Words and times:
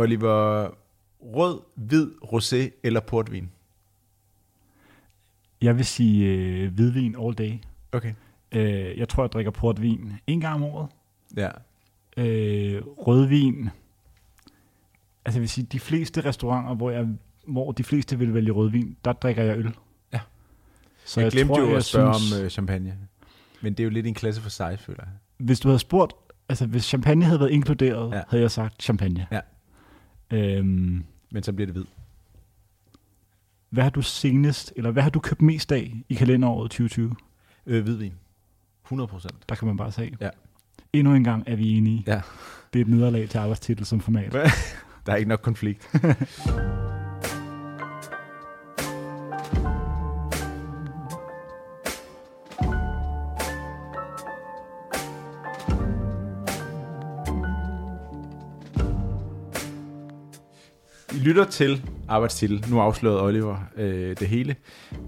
Oliver, 0.00 0.68
rød, 1.20 1.60
hvid, 1.74 2.10
rosé 2.22 2.80
eller 2.82 3.00
portvin? 3.00 3.50
Jeg 5.62 5.76
vil 5.76 5.84
sige 5.84 6.26
øh, 6.26 6.72
hvidvin 6.72 7.16
all 7.22 7.34
day. 7.34 7.52
Okay. 7.92 8.14
Øh, 8.52 8.98
jeg 8.98 9.08
tror, 9.08 9.22
jeg 9.22 9.32
drikker 9.32 9.50
portvin 9.50 10.12
en 10.26 10.40
gang 10.40 10.54
om 10.54 10.62
året. 10.62 10.88
Ja. 11.36 11.48
Øh, 12.16 12.82
rødvin. 12.86 13.70
Altså 15.24 15.38
jeg 15.38 15.40
vil 15.40 15.48
sige, 15.48 15.66
de 15.72 15.80
fleste 15.80 16.20
restauranter, 16.24 16.74
hvor, 16.74 16.90
jeg, 16.90 17.08
hvor 17.46 17.72
de 17.72 17.84
fleste 17.84 18.18
vil 18.18 18.34
vælge 18.34 18.52
rødvin, 18.52 18.96
der 19.04 19.12
drikker 19.12 19.42
jeg 19.42 19.58
øl. 19.58 19.74
Ja. 20.12 20.20
Så 21.04 21.20
jeg, 21.20 21.24
jeg, 21.24 21.32
glemte 21.32 21.54
tror, 21.54 21.70
jo 21.70 21.76
at 21.76 21.84
spørge 21.84 22.14
synes, 22.14 22.32
om 22.32 22.44
øh, 22.44 22.50
champagne. 22.50 22.98
Men 23.60 23.72
det 23.72 23.80
er 23.80 23.84
jo 23.84 23.90
lidt 23.90 24.06
en 24.06 24.14
klasse 24.14 24.40
for 24.40 24.50
sig, 24.50 24.78
føler 24.78 25.00
jeg. 25.04 25.12
Hvis 25.36 25.60
du 25.60 25.68
havde 25.68 25.78
spurgt, 25.78 26.12
altså 26.48 26.66
hvis 26.66 26.84
champagne 26.84 27.24
havde 27.24 27.40
været 27.40 27.50
inkluderet, 27.50 28.14
ja. 28.14 28.22
havde 28.28 28.42
jeg 28.42 28.50
sagt 28.50 28.82
champagne. 28.82 29.26
Ja. 29.32 29.40
Øhm, 30.30 31.04
Men 31.30 31.42
så 31.42 31.52
bliver 31.52 31.66
det 31.66 31.74
hvid. 31.74 31.84
hvad 33.70 33.82
har 33.82 33.90
du 33.90 34.02
senest, 34.02 34.72
eller 34.76 34.90
hvad 34.90 35.02
har 35.02 35.10
du 35.10 35.20
købt 35.20 35.42
mest 35.42 35.72
af 35.72 35.94
i 36.08 36.14
kalenderåret 36.14 36.70
2020? 36.70 37.14
Øh, 37.66 37.82
hvidvin. 37.82 38.12
100 38.84 39.08
procent. 39.08 39.48
Der 39.48 39.54
kan 39.54 39.66
man 39.68 39.76
bare 39.76 39.92
se. 39.92 40.16
Ja. 40.20 40.28
Endnu 40.92 41.14
en 41.14 41.24
gang 41.24 41.44
er 41.46 41.56
vi 41.56 41.70
enige. 41.76 42.04
Ja. 42.06 42.20
Det 42.72 42.80
er 42.80 42.84
et 42.84 42.90
nederlag 42.90 43.28
til 43.28 43.38
arbejdstitel 43.38 43.86
som 43.86 44.00
format. 44.00 44.32
Der 45.06 45.12
er 45.12 45.16
ikke 45.16 45.28
nok 45.28 45.40
konflikt. 45.42 45.90
lytter 61.20 61.44
til 61.44 61.84
Arbejdstitel. 62.08 62.64
Nu 62.70 62.80
afsløret 62.80 63.20
Oliver 63.20 63.56
øh, 63.76 64.16
det 64.16 64.28
hele. 64.28 64.56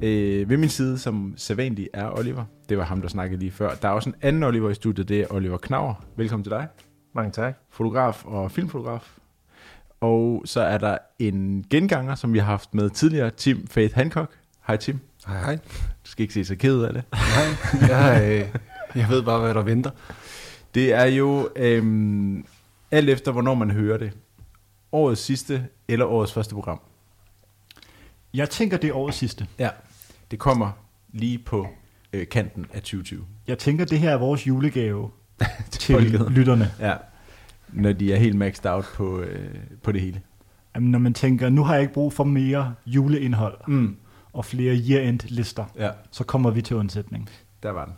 Øh, 0.02 0.48
ved 0.50 0.56
min 0.56 0.68
side, 0.68 0.98
som 0.98 1.34
sædvanligt 1.36 1.88
er 1.92 2.18
Oliver. 2.18 2.44
Det 2.68 2.78
var 2.78 2.84
ham, 2.84 3.00
der 3.00 3.08
snakkede 3.08 3.41
lige 3.41 3.50
før. 3.50 3.74
Der 3.74 3.88
er 3.88 3.92
også 3.92 4.08
en 4.08 4.14
anden 4.22 4.42
Oliver 4.42 4.70
i 4.70 4.74
studiet. 4.74 5.08
Det 5.08 5.20
er 5.20 5.27
Oliver 5.30 5.56
Knauer. 5.58 5.94
Velkommen 6.16 6.44
til 6.44 6.50
dig 6.50 6.68
Mange 7.14 7.33
tak. 7.33 7.58
fotograf 7.70 8.24
og 8.24 8.50
filmfotograf. 8.50 9.12
Og 10.00 10.42
så 10.44 10.60
er 10.60 10.78
der 10.78 10.98
en 11.18 11.64
genganger, 11.70 12.14
som 12.14 12.33
vi 12.33 12.38
har 12.38 12.46
haft 12.46 12.74
med 12.74 12.90
tidligere, 12.90 13.30
Tim 13.30 13.66
Faith 13.66 13.94
Hancock. 13.94 14.30
Hej 14.66 14.77
Tim. 14.77 14.98
Hej, 15.27 15.40
hej. 15.40 15.56
Du 16.05 16.10
skal 16.10 16.22
ikke 16.22 16.34
se 16.34 16.44
så 16.44 16.56
ked 16.56 16.83
af 16.83 16.92
det. 16.92 17.02
Nej, 17.12 17.88
jeg, 17.88 18.22
øh, 18.24 18.60
jeg 19.00 19.06
ved 19.10 19.22
bare, 19.22 19.40
hvad 19.40 19.55
der 19.55 19.62
venter. 19.62 19.90
Det 20.74 20.92
er 20.92 21.05
jo 21.05 21.48
øhm, 21.56 22.44
alt 22.90 23.08
efter, 23.08 23.33
hvornår 23.33 23.55
man 23.55 23.70
hører 23.70 23.98
det. 23.98 24.12
Årets 24.92 25.20
sidste 25.20 25.66
eller 25.88 26.06
årets 26.06 26.32
første 26.32 26.54
program. 26.54 26.80
Jeg 28.34 28.50
tænker, 28.50 28.76
det 28.76 28.90
er 28.90 28.94
årets 28.94 29.16
sidste. 29.16 29.46
Ja. 29.58 29.68
Det 30.30 30.38
kommer 30.38 30.70
lige 31.12 31.38
på 31.38 31.68
øh, 32.12 32.28
kanten 32.28 32.66
af 32.72 32.80
2020. 32.82 33.24
Jeg 33.46 33.58
tænker, 33.58 33.84
det 33.84 33.98
her 33.98 34.10
er 34.10 34.16
vores 34.18 34.46
julegave 34.46 35.10
til 35.70 35.94
folket. 35.94 36.30
lytterne. 36.32 36.70
Ja. 36.80 36.94
Når 37.72 37.92
de 37.92 38.12
er 38.12 38.16
helt 38.16 38.36
maxed 38.36 38.66
out 38.66 38.84
på, 38.94 39.20
øh, 39.20 39.54
på 39.82 39.92
det 39.92 40.00
hele. 40.00 40.20
Jamen, 40.74 40.90
når 40.90 40.98
man 40.98 41.14
tænker, 41.14 41.48
nu 41.48 41.64
har 41.64 41.72
jeg 41.74 41.82
ikke 41.82 41.94
brug 41.94 42.12
for 42.12 42.24
mere 42.24 42.74
juleindhold 42.86 43.58
Mm. 43.66 43.96
og 44.32 44.44
flere 44.44 44.74
year-end 44.77 45.20
lister, 45.28 45.64
Ja, 45.78 45.90
så 46.10 46.24
kommer 46.24 46.50
vi 46.50 46.62
til 46.62 46.77
undsætning. 46.77 47.30
der 47.62 47.70
var 47.70 47.84
den. 47.84 47.94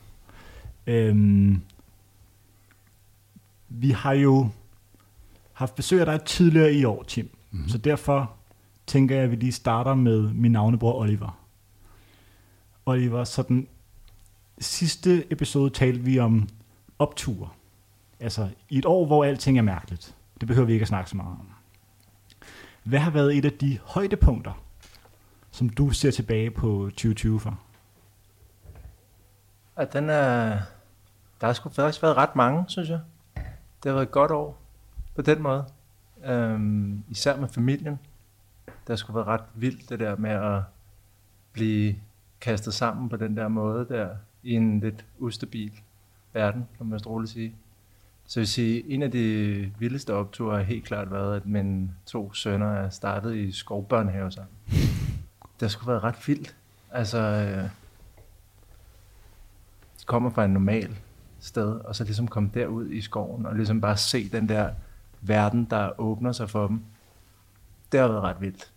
Øhm, 0.86 1.60
vi 3.68 3.90
har 3.90 4.12
jo 4.12 4.48
haft 5.54 5.74
besøg 5.74 6.00
af 6.00 6.06
dig 6.06 6.24
tidligere 6.24 6.72
i 6.72 6.84
år, 6.84 7.02
Tim. 7.02 7.30
Mm-hmm. 7.50 7.68
Så 7.68 7.78
derfor 7.78 8.32
tænker 8.86 9.14
jeg, 9.14 9.24
at 9.24 9.30
vi 9.30 9.36
lige 9.36 9.52
starter 9.52 9.94
med 9.94 10.32
min 10.32 10.52
navnebror 10.52 11.00
Oliver. 11.00 11.38
Oliver, 12.86 13.24
så 13.24 13.42
den 13.42 13.68
sidste 14.58 15.32
episode 15.32 15.70
talte 15.70 16.00
vi 16.00 16.18
om 16.18 16.48
opture. 16.98 17.48
Altså 18.20 18.48
i 18.68 18.78
et 18.78 18.84
år, 18.84 19.06
hvor 19.06 19.24
alting 19.24 19.58
er 19.58 19.62
mærkeligt. 19.62 20.14
Det 20.40 20.48
behøver 20.48 20.66
vi 20.66 20.72
ikke 20.72 20.82
at 20.82 20.88
snakke 20.88 21.10
så 21.10 21.16
meget 21.16 21.36
om. 21.40 21.48
Hvad 22.82 22.98
har 22.98 23.10
været 23.10 23.36
et 23.36 23.44
af 23.44 23.52
de 23.52 23.78
højdepunkter, 23.84 24.52
som 25.50 25.68
du 25.68 25.90
ser 25.90 26.10
tilbage 26.10 26.50
på 26.50 26.90
2020 26.90 27.40
for? 27.40 27.58
Og 29.74 29.92
den 29.92 30.10
er, 30.10 30.58
der 31.40 31.46
har 31.46 31.52
sgu 31.52 31.68
faktisk 31.68 32.02
været 32.02 32.16
ret 32.16 32.36
mange, 32.36 32.64
synes 32.68 32.88
jeg. 32.88 33.00
Det 33.82 33.90
har 33.90 33.92
været 33.92 34.06
et 34.06 34.10
godt 34.10 34.30
år 34.30 34.63
på 35.14 35.22
den 35.22 35.42
måde. 35.42 35.64
Øhm, 36.24 37.04
især 37.08 37.36
med 37.36 37.48
familien. 37.48 37.98
Det 38.86 38.98
skulle 38.98 39.14
være 39.14 39.24
ret 39.24 39.44
vildt 39.54 39.88
det 39.88 40.00
der 40.00 40.16
med 40.16 40.30
at 40.30 40.62
blive 41.52 41.96
kastet 42.40 42.74
sammen 42.74 43.08
på 43.08 43.16
den 43.16 43.36
der 43.36 43.48
måde 43.48 43.86
der, 43.88 44.08
i 44.42 44.52
en 44.52 44.80
lidt 44.80 45.04
ustabil 45.18 45.72
verden, 46.32 46.68
kan 46.76 46.86
man 46.86 46.94
vist 46.94 47.06
roligt 47.06 47.32
sige. 47.32 47.54
Så 48.26 48.40
jeg 48.40 48.42
vil 48.42 48.48
sige, 48.48 48.90
en 48.90 49.02
af 49.02 49.10
de 49.10 49.72
vildeste 49.78 50.14
opture 50.14 50.56
har 50.56 50.62
helt 50.62 50.84
klart 50.84 51.10
været, 51.10 51.36
at 51.36 51.46
mine 51.46 51.90
to 52.06 52.32
sønner 52.32 52.72
er 52.72 52.90
startet 52.90 53.34
i 53.34 53.52
skovbørnehave 53.52 54.32
sammen. 54.32 54.54
Det 55.60 55.70
skulle 55.70 55.92
være 55.92 56.00
ret 56.00 56.28
vildt. 56.28 56.56
Altså, 56.90 57.18
øh, 57.18 57.64
de 60.00 60.04
kommer 60.06 60.30
fra 60.30 60.44
en 60.44 60.50
normal 60.50 60.96
sted, 61.40 61.70
og 61.70 61.96
så 61.96 62.04
ligesom 62.04 62.28
komme 62.28 62.50
derud 62.54 62.90
i 62.90 63.00
skoven, 63.00 63.46
og 63.46 63.54
ligesom 63.56 63.80
bare 63.80 63.96
se 63.96 64.28
den 64.28 64.48
der 64.48 64.70
verden, 65.26 65.66
der 65.70 66.00
åbner 66.00 66.32
sig 66.32 66.50
for 66.50 66.66
dem. 66.66 66.82
Det 67.92 68.00
har 68.00 68.08
været 68.08 68.22
ret 68.22 68.40
vildt. 68.40 68.72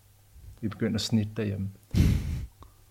Vi 0.60 0.68
begynder 0.68 0.94
at 0.94 1.00
snitte 1.00 1.32
derhjemme. 1.36 1.70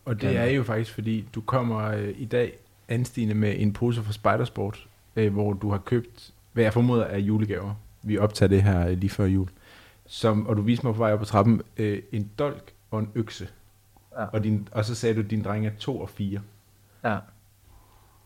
Og 0.06 0.22
det 0.22 0.38
er 0.38 0.46
jo 0.46 0.64
faktisk, 0.64 0.94
fordi 0.94 1.30
du 1.36 1.42
kommer 1.42 1.80
øh, 1.80 2.14
i 2.18 2.26
dag 2.26 2.58
anstigende 2.88 3.36
med 3.36 3.56
en 3.58 3.74
pose 3.74 4.04
fra 4.04 4.12
Spidersport, 4.12 4.88
øh, 5.16 5.34
hvor 5.34 5.54
du 5.54 5.72
har 5.72 5.78
købt, 5.78 6.34
hvad 6.54 6.64
jeg 6.64 6.74
formoder 6.74 7.04
er 7.04 7.18
julegaver. 7.18 7.74
Vi 8.04 8.18
optager 8.18 8.48
det 8.48 8.64
her 8.64 8.88
øh, 8.88 8.98
lige 8.98 9.10
før 9.10 9.26
jul. 9.26 9.48
Som, 10.06 10.48
og 10.48 10.58
du 10.58 10.62
viste 10.62 10.86
mig 10.86 10.96
på 10.96 11.00
vej 11.00 11.14
op 11.14 11.22
ad 11.22 11.26
trappen 11.26 11.62
øh, 11.78 12.02
en 12.12 12.32
dolk 12.40 12.74
og 12.92 13.00
en 13.00 13.10
økse. 13.16 13.48
Ja. 14.18 14.26
Og, 14.26 14.44
din, 14.44 14.68
og 14.72 14.86
så 14.86 14.96
sagde 14.96 15.16
du, 15.16 15.20
at 15.20 15.30
din 15.30 15.44
dreng 15.44 15.68
er 15.68 15.72
to 15.80 16.00
og 16.00 16.10
fire. 16.10 16.42
Ja 17.04 17.18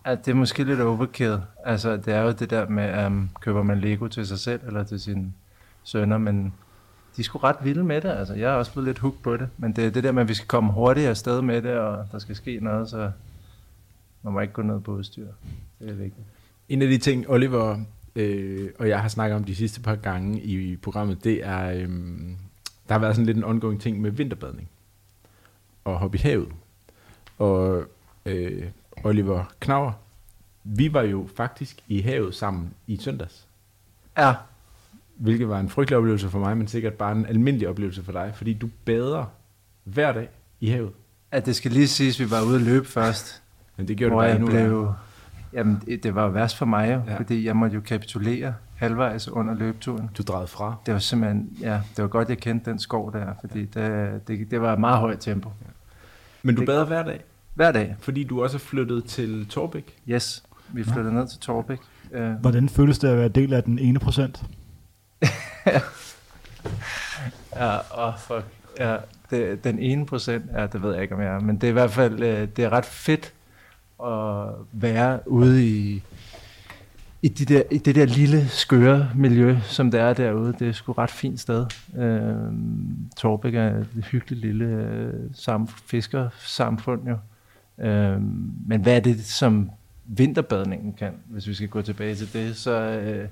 at 0.05 0.25
det 0.25 0.31
er 0.31 0.35
måske 0.35 0.63
lidt 0.63 0.79
overkill. 0.79 1.37
Altså, 1.65 1.97
det 1.97 2.13
er 2.13 2.21
jo 2.21 2.31
det 2.31 2.49
der 2.49 2.69
med, 2.69 3.05
um, 3.05 3.29
køber 3.41 3.63
man 3.63 3.79
Lego 3.79 4.07
til 4.07 4.27
sig 4.27 4.39
selv 4.39 4.61
eller 4.67 4.83
til 4.83 4.99
sine 4.99 5.33
sønner, 5.83 6.17
men 6.17 6.53
de 7.15 7.21
er 7.21 7.23
sgu 7.23 7.37
ret 7.37 7.55
vilde 7.63 7.83
med 7.83 8.01
det. 8.01 8.09
Altså, 8.09 8.33
jeg 8.33 8.51
er 8.51 8.55
også 8.55 8.71
blevet 8.71 8.87
lidt 8.87 8.99
hooked 8.99 9.19
på 9.23 9.37
det, 9.37 9.49
men 9.57 9.73
det 9.73 9.85
er 9.85 9.89
det 9.89 10.03
der 10.03 10.11
med, 10.11 10.21
at 10.21 10.29
vi 10.29 10.33
skal 10.33 10.47
komme 10.47 10.71
hurtigt 10.71 11.07
afsted 11.07 11.41
med 11.41 11.61
det, 11.61 11.77
og 11.77 12.07
der 12.11 12.19
skal 12.19 12.35
ske 12.35 12.59
noget, 12.61 12.89
så 12.89 13.11
man 14.23 14.33
må 14.33 14.39
ikke 14.39 14.53
gå 14.53 14.61
ned 14.61 14.81
på 14.81 14.91
udstyr. 14.91 15.27
Det 15.79 15.89
er 15.89 15.93
vigtigt. 15.93 16.27
En 16.69 16.81
af 16.81 16.87
de 16.87 16.97
ting, 16.97 17.29
Oliver 17.29 17.79
øh, 18.15 18.69
og 18.79 18.89
jeg 18.89 19.01
har 19.01 19.07
snakket 19.07 19.35
om 19.35 19.43
de 19.43 19.55
sidste 19.55 19.81
par 19.81 19.95
gange 19.95 20.41
i 20.41 20.75
programmet, 20.75 21.23
det 21.23 21.45
er, 21.45 21.71
øh, 21.71 21.89
der 22.87 22.93
har 22.93 22.99
været 22.99 23.15
sådan 23.15 23.25
lidt 23.25 23.37
en 23.37 23.43
ongoing 23.43 23.81
ting 23.81 24.01
med 24.01 24.11
vinterbadning 24.11 24.69
og 25.83 25.99
hoppe 25.99 26.17
i 26.17 26.21
havet. 26.21 26.51
Og 27.37 27.83
øh, 28.25 28.63
Oliver 29.03 29.43
Knauer, 29.59 29.91
vi 30.63 30.93
var 30.93 31.01
jo 31.01 31.27
faktisk 31.35 31.83
i 31.87 32.01
havet 32.01 32.35
sammen 32.35 32.69
i 32.87 32.97
søndags, 32.97 33.47
Ja, 34.17 34.33
hvilket 35.15 35.49
var 35.49 35.59
en 35.59 35.69
frygtelig 35.69 35.97
oplevelse 35.97 36.29
for 36.29 36.39
mig, 36.39 36.57
men 36.57 36.67
sikkert 36.67 36.93
bare 36.93 37.11
en 37.11 37.25
almindelig 37.25 37.67
oplevelse 37.69 38.03
for 38.03 38.11
dig, 38.11 38.31
fordi 38.35 38.53
du 38.53 38.69
bader 38.85 39.25
hver 39.83 40.11
dag 40.13 40.29
i 40.59 40.69
havet. 40.69 40.91
at 41.31 41.45
det 41.45 41.55
skal 41.55 41.71
lige 41.71 41.87
siges, 41.87 42.19
at 42.19 42.25
vi 42.25 42.31
var 42.31 42.41
ude 42.41 42.55
at 42.55 42.61
løbe 42.61 42.85
først. 42.87 43.41
Men 43.77 43.87
det 43.87 43.97
gjorde 43.97 44.11
du 44.13 44.19
bare 44.19 44.31
endnu 44.35 44.47
blev, 44.47 44.81
værre. 44.81 44.95
Jamen, 45.53 45.81
det 46.03 46.15
var 46.15 46.23
jo 46.23 46.29
værst 46.29 46.57
for 46.57 46.65
mig 46.65 46.87
jo, 46.87 47.01
Ja. 47.05 47.11
ja. 47.11 47.17
fordi 47.17 47.45
jeg 47.45 47.55
måtte 47.55 47.75
jo 47.75 47.81
kapitulere 47.81 48.53
halvvejs 48.75 49.27
under 49.27 49.53
løbeturen. 49.53 50.09
Du 50.17 50.23
drejede 50.23 50.47
fra. 50.47 50.75
Det 50.85 50.93
var 50.93 50.99
simpelthen, 50.99 51.57
ja, 51.61 51.81
det 51.95 52.01
var 52.01 52.07
godt, 52.07 52.29
jeg 52.29 52.37
kendte 52.37 52.71
den 52.71 52.79
skov 52.79 53.13
der, 53.13 53.33
fordi 53.41 53.65
det, 53.65 54.27
det, 54.27 54.51
det 54.51 54.61
var 54.61 54.73
et 54.73 54.79
meget 54.79 54.97
højt 54.99 55.19
tempo. 55.19 55.51
Men 56.43 56.55
du 56.55 56.61
Det- 56.61 56.67
bader 56.67 56.85
hver 56.85 57.03
dag, 57.03 57.21
Hver 57.53 57.71
dag, 57.71 57.95
fordi 57.99 58.23
du 58.23 58.43
også 58.43 58.57
er 58.57 58.59
flyttet 58.59 59.05
til 59.05 59.45
Torbæk. 59.49 59.95
yes. 60.09 60.43
Vi 60.73 60.83
flyttede 60.83 61.13
ned 61.13 61.27
til 61.27 61.39
Torbæk. 61.39 61.79
Uh, 62.15 62.31
Hvordan 62.31 62.69
føles 62.69 62.99
det 62.99 63.07
at 63.07 63.17
være 63.17 63.27
del 63.27 63.53
af 63.53 63.63
den 63.63 63.79
ene 63.79 63.99
procent? 63.99 64.43
ja, 67.55 67.77
oh, 68.07 68.13
fuck. 68.19 68.45
Ja, 68.79 68.97
det, 69.29 69.63
den 69.63 69.79
ene 69.79 70.05
procent, 70.05 70.45
ja, 70.53 70.67
det 70.67 70.83
ved 70.83 70.93
jeg 70.93 71.01
ikke, 71.01 71.15
om 71.15 71.21
jeg 71.21 71.35
er, 71.35 71.39
men 71.39 71.55
det 71.55 71.63
er 71.63 71.69
i 71.69 71.73
hvert 71.73 71.91
fald, 71.91 72.23
øh, 72.23 72.47
det 72.55 72.65
er 72.65 72.69
ret 72.69 72.85
fedt 72.85 73.33
at 74.03 74.47
være 74.71 75.19
ude 75.25 75.67
i, 75.67 76.03
i, 77.21 77.27
de 77.27 77.45
der, 77.45 77.63
i 77.71 77.77
det 77.77 77.95
der 77.95 78.05
lille, 78.05 78.47
skøre 78.47 79.09
miljø, 79.15 79.57
som 79.63 79.91
det 79.91 79.99
er 79.99 80.13
derude. 80.13 80.53
Det 80.59 80.67
er 80.67 80.71
sgu 80.71 80.91
et 80.91 80.97
ret 80.97 81.11
fint 81.11 81.39
sted. 81.39 81.65
Øh, 81.97 82.53
Torbæk 83.17 83.55
er 83.55 83.77
et 83.97 84.05
hyggeligt 84.11 84.41
lille 84.41 84.65
øh, 84.65 85.13
sam, 85.33 85.67
fiskersamfund 85.67 87.07
jo. 87.07 87.17
Øh, 87.77 88.21
men 88.67 88.81
hvad 88.81 88.95
er 88.95 88.99
det, 88.99 89.25
som 89.25 89.71
vinterbadningen 90.05 90.93
kan, 90.93 91.13
hvis 91.25 91.47
vi 91.47 91.53
skal 91.53 91.69
gå 91.69 91.81
tilbage 91.81 92.15
til 92.15 92.33
det, 92.33 92.57
så 92.57 92.71
øh, 92.71 93.29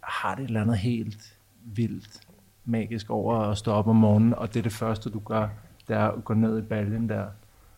har 0.00 0.34
det 0.34 0.42
et 0.42 0.46
eller 0.46 0.62
andet 0.62 0.78
helt 0.78 1.36
vildt 1.64 2.20
magisk 2.64 3.10
over 3.10 3.36
at 3.36 3.58
stå 3.58 3.72
op 3.72 3.88
om 3.88 3.96
morgenen, 3.96 4.34
og 4.34 4.54
det 4.54 4.58
er 4.58 4.62
det 4.62 4.72
første, 4.72 5.10
du 5.10 5.18
gør, 5.18 5.48
det 5.88 5.96
er 5.96 6.08
at 6.08 6.24
gå 6.24 6.34
ned 6.34 6.58
i 6.58 6.62
baljen 6.62 7.08
der, 7.08 7.26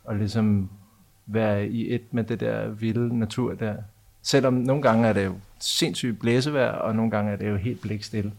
og 0.04 0.16
ligesom 0.16 0.70
være 1.26 1.68
i 1.68 1.94
et 1.94 2.02
med 2.10 2.24
det 2.24 2.40
der 2.40 2.68
vilde 2.68 3.18
natur 3.18 3.54
der. 3.54 3.76
Selvom 4.22 4.54
nogle 4.54 4.82
gange 4.82 5.08
er 5.08 5.12
det 5.12 5.24
jo 5.24 5.34
sindssygt 5.58 6.20
blæsevejr, 6.20 6.72
og 6.72 6.96
nogle 6.96 7.10
gange 7.10 7.32
er 7.32 7.36
det 7.36 7.50
jo 7.50 7.56
helt 7.56 7.80
blikstille. 7.80 8.32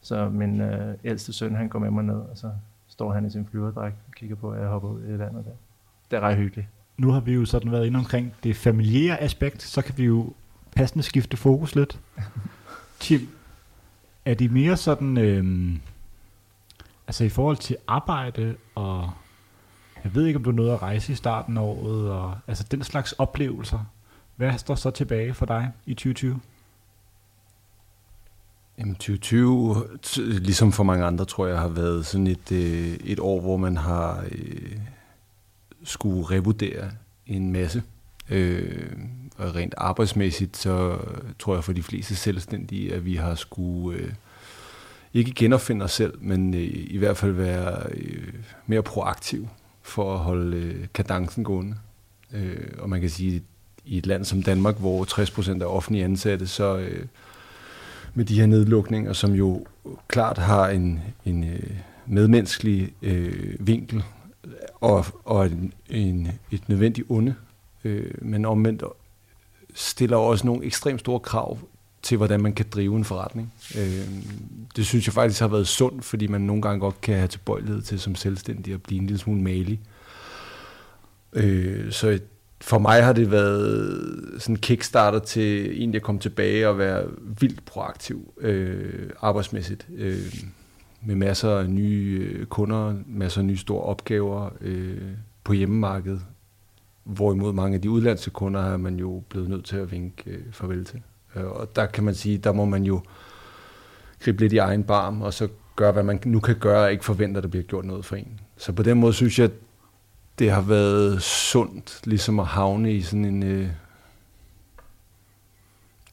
Så 0.00 0.28
min 0.28 0.60
øh, 0.60 0.94
ældste 1.04 1.32
søn, 1.32 1.54
han 1.54 1.68
går 1.68 1.78
med 1.78 1.90
mig 1.90 2.04
ned, 2.04 2.14
og 2.14 2.30
så 2.34 2.50
står 2.88 3.12
han 3.12 3.26
i 3.26 3.30
sin 3.30 3.46
flyverdragt 3.46 3.94
og 4.08 4.14
kigger 4.14 4.36
på, 4.36 4.50
at 4.50 4.60
jeg 4.60 4.68
hopper 4.68 4.88
ud 4.88 5.02
i 5.02 5.16
landet 5.16 5.44
der. 5.44 5.50
Det 6.10 6.16
er 6.16 6.20
ret 6.20 6.36
hyggeligt. 6.36 6.68
Nu 6.98 7.10
har 7.10 7.20
vi 7.20 7.32
jo 7.32 7.44
sådan 7.44 7.72
været 7.72 7.86
inde 7.86 7.98
omkring 7.98 8.34
det 8.44 8.56
familiære 8.56 9.20
aspekt, 9.20 9.62
så 9.62 9.82
kan 9.82 9.98
vi 9.98 10.04
jo 10.04 10.32
passende 10.76 11.02
skifte 11.02 11.36
fokus 11.36 11.74
lidt. 11.74 12.00
Tim, 13.00 13.28
er 14.24 14.34
de 14.34 14.48
mere 14.48 14.76
sådan, 14.76 15.18
øhm, 15.18 15.80
altså 17.06 17.24
i 17.24 17.28
forhold 17.28 17.56
til 17.56 17.76
arbejde, 17.86 18.56
og 18.74 19.10
jeg 20.04 20.14
ved 20.14 20.26
ikke, 20.26 20.36
om 20.36 20.44
du 20.44 20.52
nåede 20.52 20.72
at 20.72 20.82
rejse 20.82 21.12
i 21.12 21.16
starten 21.16 21.56
af 21.56 21.62
året, 21.62 22.10
og 22.10 22.38
altså 22.46 22.64
den 22.70 22.84
slags 22.84 23.12
oplevelser, 23.12 23.84
hvad 24.36 24.58
står 24.58 24.74
så 24.74 24.90
tilbage 24.90 25.34
for 25.34 25.46
dig 25.46 25.70
i 25.86 25.94
2020? 25.94 26.40
Jamen 28.78 28.94
2020, 28.94 29.74
t- 30.06 30.20
ligesom 30.20 30.72
for 30.72 30.84
mange 30.84 31.04
andre, 31.04 31.24
tror 31.24 31.46
jeg, 31.46 31.58
har 31.58 31.68
været 31.68 32.06
sådan 32.06 32.26
et, 32.26 32.52
øh, 32.52 32.92
et 33.04 33.20
år, 33.20 33.40
hvor 33.40 33.56
man 33.56 33.76
har 33.76 34.24
øh, 34.32 34.76
skulle 35.86 36.24
revurdere 36.30 36.90
en 37.26 37.52
masse. 37.52 37.82
Øh, 38.30 38.92
og 39.36 39.54
rent 39.54 39.74
arbejdsmæssigt, 39.76 40.56
så 40.56 40.98
tror 41.38 41.54
jeg 41.54 41.64
for 41.64 41.72
de 41.72 41.82
fleste 41.82 42.16
selvstændige, 42.16 42.94
at 42.94 43.04
vi 43.04 43.14
har 43.14 43.34
skulle 43.34 43.98
øh, 43.98 44.12
ikke 45.14 45.32
genopfinde 45.34 45.84
os 45.84 45.92
selv, 45.92 46.14
men 46.20 46.54
øh, 46.54 46.70
i 46.72 46.98
hvert 46.98 47.16
fald 47.16 47.32
være 47.32 47.86
øh, 47.90 48.32
mere 48.66 48.82
proaktiv 48.82 49.48
for 49.82 50.14
at 50.14 50.18
holde 50.18 50.56
øh, 50.56 50.86
kadencen 50.94 51.44
gående. 51.44 51.76
Øh, 52.32 52.68
og 52.78 52.90
man 52.90 53.00
kan 53.00 53.10
sige, 53.10 53.42
i 53.84 53.98
et 53.98 54.06
land 54.06 54.24
som 54.24 54.42
Danmark, 54.42 54.78
hvor 54.78 55.04
60% 55.04 55.62
er 55.62 55.66
offentlige 55.66 56.04
ansatte, 56.04 56.46
så 56.46 56.76
øh, 56.76 57.06
med 58.14 58.24
de 58.24 58.38
her 58.40 58.46
nedlukninger, 58.46 59.12
som 59.12 59.32
jo 59.32 59.66
klart 60.08 60.38
har 60.38 60.68
en, 60.68 61.00
en 61.24 61.44
øh, 61.44 61.70
medmenneskelig 62.06 62.92
øh, 63.02 63.66
vinkel 63.66 64.02
og, 64.80 65.04
og 65.24 65.46
en, 65.46 65.72
en, 65.90 66.28
et 66.50 66.68
nødvendigt 66.68 67.06
onde, 67.10 67.34
øh, 67.84 68.10
men 68.18 68.44
omvendt 68.44 68.82
stiller 69.74 70.16
også 70.16 70.46
nogle 70.46 70.64
ekstremt 70.64 71.00
store 71.00 71.20
krav 71.20 71.58
til, 72.02 72.16
hvordan 72.16 72.40
man 72.40 72.52
kan 72.52 72.66
drive 72.70 72.96
en 72.96 73.04
forretning. 73.04 73.52
Øh, 73.78 74.08
det 74.76 74.86
synes 74.86 75.06
jeg 75.06 75.14
faktisk 75.14 75.40
har 75.40 75.48
været 75.48 75.68
sundt, 75.68 76.04
fordi 76.04 76.26
man 76.26 76.40
nogle 76.40 76.62
gange 76.62 76.80
godt 76.80 77.00
kan 77.00 77.16
have 77.16 77.28
tilbøjelighed 77.28 77.82
til 77.82 78.00
som 78.00 78.14
selvstændig 78.14 78.74
at 78.74 78.82
blive 78.82 79.00
en 79.00 79.06
lille 79.06 79.18
smule 79.18 79.42
malig. 79.42 79.80
Øh, 81.32 81.92
så 81.92 82.18
for 82.60 82.78
mig 82.78 83.04
har 83.04 83.12
det 83.12 83.30
været 83.30 84.42
sådan 84.42 84.54
en 84.54 84.60
kickstarter 84.60 85.18
til 85.18 85.70
egentlig 85.70 85.98
at 85.98 86.02
komme 86.02 86.20
tilbage 86.20 86.68
og 86.68 86.78
være 86.78 87.04
vildt 87.40 87.64
proaktiv 87.64 88.32
øh, 88.40 89.10
arbejdsmæssigt. 89.20 89.86
Øh, 89.96 90.44
med 91.06 91.14
masser 91.14 91.50
af 91.50 91.70
nye 91.70 92.30
øh, 92.32 92.46
kunder, 92.46 92.94
masser 93.06 93.40
af 93.40 93.44
nye 93.44 93.56
store 93.56 93.82
opgaver 93.82 94.50
øh, 94.60 95.02
på 95.44 95.52
hjemmemarkedet. 95.52 96.20
Hvorimod 97.04 97.52
mange 97.52 97.74
af 97.74 97.82
de 97.82 97.90
udlandske 97.90 98.30
kunder 98.30 98.60
er 98.60 98.76
man 98.76 98.96
jo 98.96 99.22
blevet 99.28 99.48
nødt 99.48 99.64
til 99.64 99.76
at 99.76 99.92
vinke 99.92 100.30
øh, 100.30 100.42
farvel 100.52 100.84
til. 100.84 101.02
Øh, 101.36 101.44
og 101.44 101.76
der 101.76 101.86
kan 101.86 102.04
man 102.04 102.14
sige, 102.14 102.38
der 102.38 102.52
må 102.52 102.64
man 102.64 102.84
jo 102.84 103.02
gribe 104.20 104.40
lidt 104.40 104.52
i 104.52 104.56
egen 104.56 104.84
barm, 104.84 105.22
og 105.22 105.34
så 105.34 105.48
gøre, 105.76 105.92
hvad 105.92 106.02
man 106.02 106.20
nu 106.24 106.40
kan 106.40 106.58
gøre, 106.58 106.84
og 106.84 106.92
ikke 106.92 107.04
forvente, 107.04 107.38
at 107.38 107.42
der 107.42 107.48
bliver 107.48 107.62
gjort 107.64 107.84
noget 107.84 108.04
for 108.04 108.16
en. 108.16 108.40
Så 108.56 108.72
på 108.72 108.82
den 108.82 109.00
måde 109.00 109.12
synes 109.12 109.38
jeg, 109.38 109.50
det 110.38 110.50
har 110.50 110.60
været 110.60 111.22
sundt, 111.22 112.00
ligesom 112.04 112.40
at 112.40 112.46
havne 112.46 112.92
i 112.92 113.02
sådan 113.02 113.24
en 113.24 113.42
øh, 113.42 113.68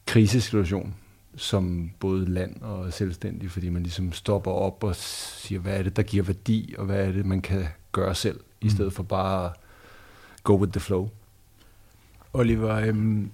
krisesituation, 0.06 0.96
som 1.36 1.92
både 2.00 2.26
land 2.26 2.62
og 2.62 2.94
selvstændig, 2.94 3.52
fordi 3.52 3.70
man 3.70 3.84
ligesom 3.84 4.12
stopper 4.12 4.52
op 4.52 4.84
og 4.84 4.96
siger, 4.96 5.60
hvad 5.60 5.78
er 5.78 5.84
det, 5.84 5.96
der 5.96 6.04
giver 6.04 6.24
værdi, 6.24 6.76
og 6.78 6.86
hvad 6.86 7.08
er 7.08 7.12
det, 7.12 7.26
man 7.26 7.42
kan 7.42 7.66
gøre 7.92 8.16
selv, 8.16 8.40
mm. 8.62 8.68
i 8.68 8.70
stedet 8.70 8.94
for 8.94 9.04
bare 9.04 9.46
at 9.46 9.52
go 10.44 10.58
with 10.58 10.72
the 10.72 10.80
flow. 10.80 11.10
Oliver, 12.34 12.76
øhm, 12.76 13.32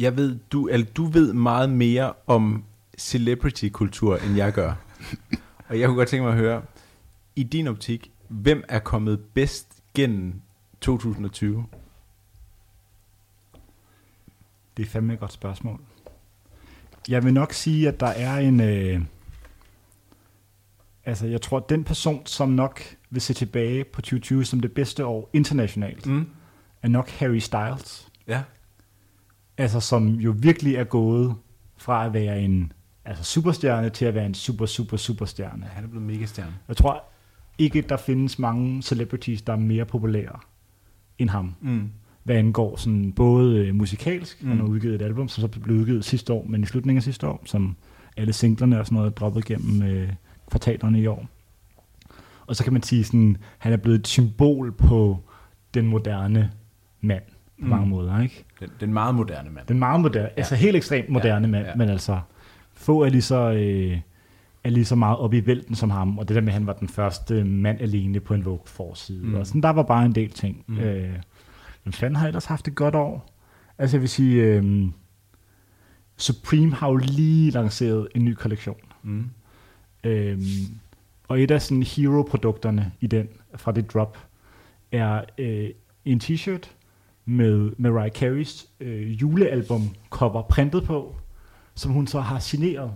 jeg 0.00 0.16
ved, 0.16 0.38
du, 0.52 0.68
eller 0.68 0.86
du 0.86 1.04
ved 1.04 1.32
meget 1.32 1.70
mere 1.70 2.12
om 2.26 2.64
celebrity-kultur, 2.98 4.16
end 4.16 4.36
jeg 4.36 4.52
gør. 4.52 4.74
og 5.68 5.80
jeg 5.80 5.88
kunne 5.88 5.96
godt 5.96 6.08
tænke 6.08 6.22
mig 6.22 6.32
at 6.32 6.38
høre, 6.38 6.62
i 7.36 7.42
din 7.42 7.66
optik, 7.66 8.12
hvem 8.28 8.64
er 8.68 8.78
kommet 8.78 9.20
bedst 9.34 9.68
gennem 9.94 10.40
2020? 10.80 11.66
Det 14.76 14.82
er 14.82 14.86
fandme 14.90 15.12
et 15.12 15.20
godt 15.20 15.32
spørgsmål. 15.32 15.80
Jeg 17.08 17.24
vil 17.24 17.34
nok 17.34 17.52
sige, 17.52 17.88
at 17.88 18.00
der 18.00 18.06
er 18.06 18.38
en... 18.38 18.60
Øh, 18.60 19.00
altså, 21.04 21.26
jeg 21.26 21.42
tror, 21.42 21.56
at 21.58 21.68
den 21.68 21.84
person, 21.84 22.26
som 22.26 22.48
nok 22.48 22.80
vil 23.10 23.22
se 23.22 23.34
tilbage 23.34 23.84
på 23.84 24.00
2020 24.00 24.44
som 24.44 24.60
det 24.60 24.72
bedste 24.72 25.06
år 25.06 25.30
internationalt, 25.32 26.06
Mm. 26.06 26.26
er 26.82 26.88
nok 26.88 27.08
Harry 27.10 27.38
Styles. 27.38 28.08
Ja. 28.28 28.42
Altså, 29.58 29.80
som 29.80 30.08
jo 30.08 30.34
virkelig 30.38 30.74
er 30.74 30.84
gået 30.84 31.34
fra 31.76 32.06
at 32.06 32.12
være 32.12 32.40
en 32.40 32.72
altså 33.04 33.24
superstjerne 33.24 33.90
til 33.90 34.04
at 34.04 34.14
være 34.14 34.26
en 34.26 34.34
super, 34.34 34.66
super, 34.66 34.96
superstjerne. 34.96 35.66
Han 35.66 35.84
er 35.84 35.88
blevet 35.88 36.06
megastjerne. 36.06 36.54
Jeg 36.68 36.76
tror 36.76 37.04
ikke, 37.58 37.82
der 37.82 37.96
findes 37.96 38.38
mange 38.38 38.82
celebrities, 38.82 39.42
der 39.42 39.52
er 39.52 39.56
mere 39.56 39.84
populære 39.84 40.38
end 41.18 41.30
ham. 41.30 41.54
Mm. 41.60 41.90
Hvad 42.24 42.36
angår 42.36 42.76
sådan 42.76 43.12
både 43.12 43.58
øh, 43.66 43.74
musikalsk, 43.74 44.42
mm. 44.42 44.48
han 44.48 44.56
har 44.58 44.64
Mm. 44.64 44.70
udgivet 44.70 44.94
et 44.94 45.02
album, 45.02 45.28
som 45.28 45.40
så 45.40 45.60
blev 45.60 45.76
udgivet 45.76 46.04
sidste 46.04 46.32
år, 46.32 46.44
men 46.48 46.62
i 46.62 46.66
slutningen 46.66 46.96
af 46.98 47.02
sidste 47.02 47.26
år, 47.28 47.42
som 47.44 47.76
alle 48.16 48.32
singlerne 48.32 48.80
og 48.80 48.86
sådan 48.86 48.96
noget 48.96 49.10
er 49.10 49.14
droppet 49.14 49.44
gennem 49.44 49.82
øh, 49.82 50.08
kvartalerne 50.50 51.00
i 51.00 51.06
år. 51.06 51.26
Og 52.46 52.56
så 52.56 52.64
kan 52.64 52.72
man 52.72 52.82
sige 52.82 53.04
sådan, 53.04 53.36
han 53.58 53.72
er 53.72 53.76
blevet 53.76 53.98
et 53.98 54.06
symbol 54.06 54.72
på 54.72 55.18
den 55.74 55.86
moderne 55.86 56.50
mand 57.00 57.22
på 57.24 57.64
Mm. 57.64 57.68
mange 57.68 57.86
måder, 57.86 58.20
ikke? 58.22 58.44
Den, 58.60 58.68
den 58.80 58.92
meget 58.92 59.14
moderne 59.14 59.50
mand. 59.50 59.66
Den 59.66 59.78
meget 59.78 60.00
moderne, 60.00 60.28
ja. 60.28 60.34
altså 60.36 60.54
helt 60.54 60.76
ekstremt 60.76 61.08
moderne 61.08 61.46
Ja, 61.46 61.50
mand, 61.52 61.66
ja. 61.66 61.74
men 61.74 61.88
altså 61.88 62.20
få 62.74 63.02
er 63.02 63.08
lige 63.08 63.22
så, 63.22 63.50
øh, 63.52 63.98
er 64.64 64.70
lige 64.70 64.84
så 64.84 64.96
meget 64.96 65.18
oppe 65.18 65.38
i 65.38 65.46
vælten 65.46 65.74
som 65.74 65.90
ham, 65.90 66.18
og 66.18 66.28
det 66.28 66.34
der 66.34 66.40
med, 66.40 66.48
at 66.48 66.54
han 66.54 66.66
var 66.66 66.72
den 66.72 66.88
første 66.88 67.44
mand 67.44 67.80
alene 67.80 68.20
på 68.20 68.34
en 68.34 68.44
Vogue-forside, 68.44 69.26
Mm. 69.26 69.34
og 69.34 69.46
sådan, 69.46 69.60
der 69.60 69.70
var 69.70 69.82
bare 69.82 70.04
en 70.04 70.14
del 70.14 70.30
ting. 70.30 70.64
Mm. 70.66 70.78
Øh, 70.78 71.08
men 71.84 71.92
fanden 71.92 72.16
har 72.16 72.26
ellers 72.26 72.44
haft 72.44 72.68
et 72.68 72.74
godt 72.74 72.94
år. 72.94 73.30
Altså 73.78 73.96
jeg 73.96 74.00
vil 74.00 74.08
sige, 74.08 74.42
øh, 74.42 74.88
Supreme 76.16 76.74
har 76.74 76.88
jo 76.88 76.96
lige 76.96 77.50
lanceret 77.50 78.08
en 78.14 78.24
ny 78.24 78.34
kollektion. 78.34 78.76
Mm. 79.02 79.30
Øhm, 80.04 80.40
og 81.28 81.40
et 81.40 81.50
af 81.50 81.62
sådan 81.62 81.82
hero-produkterne 81.82 82.92
i 83.00 83.06
den, 83.06 83.28
fra 83.56 83.72
det 83.72 83.94
drop, 83.94 84.18
er 84.92 85.24
øh, 85.38 85.70
en 86.04 86.20
t-shirt 86.24 86.70
med 87.24 87.72
Mariah 87.78 88.10
Careys 88.10 88.66
øh, 88.80 89.22
julealbum 89.22 89.82
cover 90.10 90.42
printet 90.42 90.84
på, 90.84 91.16
som 91.74 91.92
hun 91.92 92.06
så 92.06 92.20
har 92.20 92.38
signeret. 92.38 92.94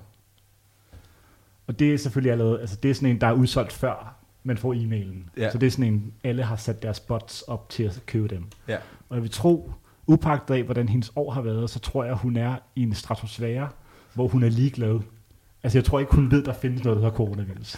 Og 1.67 1.79
det 1.79 1.95
er 1.95 1.99
selvfølgelig 1.99 2.33
allerede, 2.33 2.61
altså 2.61 2.77
det 2.83 2.91
er 2.91 2.95
sådan 2.95 3.09
en, 3.09 3.21
der 3.21 3.27
er 3.27 3.33
udsolgt 3.33 3.73
før 3.73 4.18
man 4.49 4.59
får 4.59 4.75
e-mailen. 4.75 5.31
Ja. 5.37 5.51
Så 5.51 5.59
det 5.59 5.67
er 5.67 5.71
sådan 5.71 5.93
en, 5.93 6.13
alle 6.25 6.43
har 6.43 6.57
sat 6.57 6.83
deres 6.83 7.01
bots 7.01 7.43
op 7.43 7.69
til 7.69 7.83
at 7.83 8.03
købe 8.07 8.29
dem. 8.29 8.45
Ja. 8.69 8.77
Og 9.09 9.17
jeg 9.17 9.23
vil 9.23 9.31
tro, 9.31 9.73
upagtet 10.07 10.55
af, 10.55 10.63
hvordan 10.63 10.89
hendes 10.89 11.13
år 11.17 11.31
har 11.31 11.41
været, 11.43 11.71
så 11.71 11.79
tror 11.79 12.05
jeg, 12.05 12.15
hun 12.15 12.37
er 12.37 12.57
i 12.77 12.83
en 12.83 12.95
stratosfære, 12.95 13.69
hvor 14.15 14.29
hun 14.29 14.43
er 14.43 14.49
ligeglad. 14.49 15.01
Altså 15.63 15.79
jeg 15.79 15.85
tror 15.85 16.01
ikke, 16.01 16.15
hun 16.15 16.31
ved, 16.31 16.43
der 16.45 16.53
findes 16.53 16.85
noget, 16.85 16.97
der 16.97 17.03
hedder 17.03 17.17
coronavirus. 17.17 17.77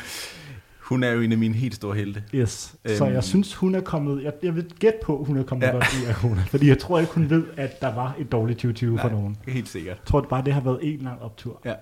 Hun 0.81 1.03
er 1.03 1.11
jo 1.11 1.21
en 1.21 1.33
af 1.33 1.39
mine 1.39 1.55
helt 1.55 1.75
store 1.75 1.97
helte. 1.97 2.23
Yes. 2.35 2.75
Så 2.87 3.05
Øhm. 3.05 3.15
jeg 3.15 3.25
synes, 3.25 3.55
hun 3.55 3.75
er 3.75 3.81
kommet, 3.81 4.23
jeg, 4.23 4.33
jeg 4.43 4.55
vil 4.57 4.67
gætte 4.79 4.99
på, 5.03 5.25
hun 5.25 5.37
er 5.37 5.43
kommet 5.43 5.67
Ja. 5.67 5.73
godt 5.73 5.85
ud 6.03 6.07
af 6.09 6.15
corona. 6.15 6.43
Fordi 6.43 6.69
jeg 6.69 6.79
tror 6.79 6.99
ikke, 7.00 7.12
hun 7.15 7.31
ved, 7.31 7.45
at 7.57 7.81
der 7.81 7.95
var 7.95 8.15
et 8.19 8.33
dårligt 8.33 8.57
2020 8.59 8.99
for 8.99 9.09
nogen. 9.09 9.37
helt 9.49 9.69
sikkert. 9.69 9.97
Jeg 9.97 10.05
tror 10.07 10.21
bare, 10.21 10.45
det 10.45 10.55
har 10.55 10.61
været 10.61 10.79
en 10.83 10.99
lang 11.00 11.23
optur. 11.23 11.61
Ja. 11.65 11.75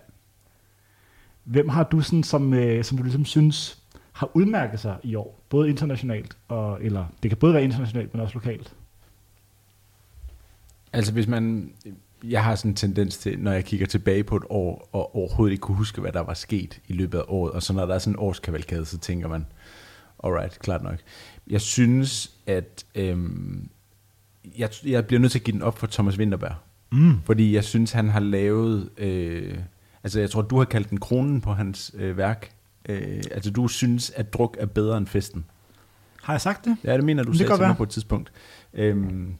Hvem 1.44 1.68
har 1.68 1.82
du 1.84 2.00
sådan, 2.00 2.22
som, 2.22 2.54
øh, 2.54 2.84
som 2.84 2.96
du 2.98 3.02
ligesom 3.04 3.24
synes 3.24 3.77
har 4.18 4.30
udmærket 4.34 4.80
sig 4.80 4.96
i 5.02 5.14
år? 5.14 5.40
Både 5.48 5.68
internationalt, 5.68 6.36
og, 6.48 6.84
eller 6.84 7.06
det 7.22 7.30
kan 7.30 7.38
både 7.38 7.54
være 7.54 7.64
internationalt, 7.64 8.14
men 8.14 8.20
også 8.20 8.34
lokalt. 8.34 8.74
Altså 10.92 11.12
hvis 11.12 11.26
man, 11.26 11.72
jeg 12.24 12.44
har 12.44 12.54
sådan 12.54 12.70
en 12.70 12.74
tendens 12.74 13.18
til, 13.18 13.38
når 13.38 13.52
jeg 13.52 13.64
kigger 13.64 13.86
tilbage 13.86 14.24
på 14.24 14.36
et 14.36 14.42
år, 14.50 14.88
og 14.92 15.16
overhovedet 15.16 15.52
ikke 15.52 15.60
kunne 15.60 15.76
huske, 15.76 16.00
hvad 16.00 16.12
der 16.12 16.20
var 16.20 16.34
sket 16.34 16.80
i 16.88 16.92
løbet 16.92 17.18
af 17.18 17.22
året, 17.28 17.52
og 17.52 17.62
så 17.62 17.72
når 17.72 17.86
der 17.86 17.94
er 17.94 17.98
sådan 17.98 18.12
en 18.14 18.18
årskavalkade, 18.18 18.84
så 18.84 18.98
tænker 18.98 19.28
man, 19.28 19.46
alright, 20.24 20.58
klart 20.58 20.82
nok. 20.82 20.98
Jeg 21.46 21.60
synes, 21.60 22.32
at 22.46 22.84
øhm, 22.94 23.68
jeg, 24.58 24.70
jeg 24.86 25.06
bliver 25.06 25.20
nødt 25.20 25.32
til 25.32 25.38
at 25.38 25.44
give 25.44 25.52
den 25.54 25.62
op 25.62 25.78
for 25.78 25.86
Thomas 25.86 26.18
Winterberg, 26.18 26.54
Mm. 26.90 27.20
fordi 27.24 27.54
jeg 27.54 27.64
synes, 27.64 27.92
han 27.92 28.08
har 28.08 28.20
lavet, 28.20 28.90
øh, 28.98 29.58
altså 30.04 30.20
jeg 30.20 30.30
tror, 30.30 30.42
du 30.42 30.58
har 30.58 30.64
kaldt 30.64 30.90
den 30.90 31.00
kronen 31.00 31.40
på 31.40 31.52
hans 31.52 31.94
øh, 31.98 32.16
værk. 32.16 32.52
Øh, 32.88 33.22
altså, 33.30 33.50
du 33.50 33.68
synes, 33.68 34.10
at 34.16 34.32
druk 34.32 34.56
er 34.60 34.66
bedre 34.66 34.98
end 34.98 35.06
festen. 35.06 35.44
Har 36.22 36.32
jeg 36.32 36.40
sagt 36.40 36.64
det? 36.64 36.76
Ja, 36.84 36.96
det 36.96 37.04
mener 37.04 37.22
du 37.22 37.32
Det 37.32 37.46
kan 37.46 37.56
til 37.56 37.66
mig 37.66 37.76
på 37.76 37.82
et 37.82 37.88
tidspunkt. 37.88 38.32
Øhm, 38.74 39.34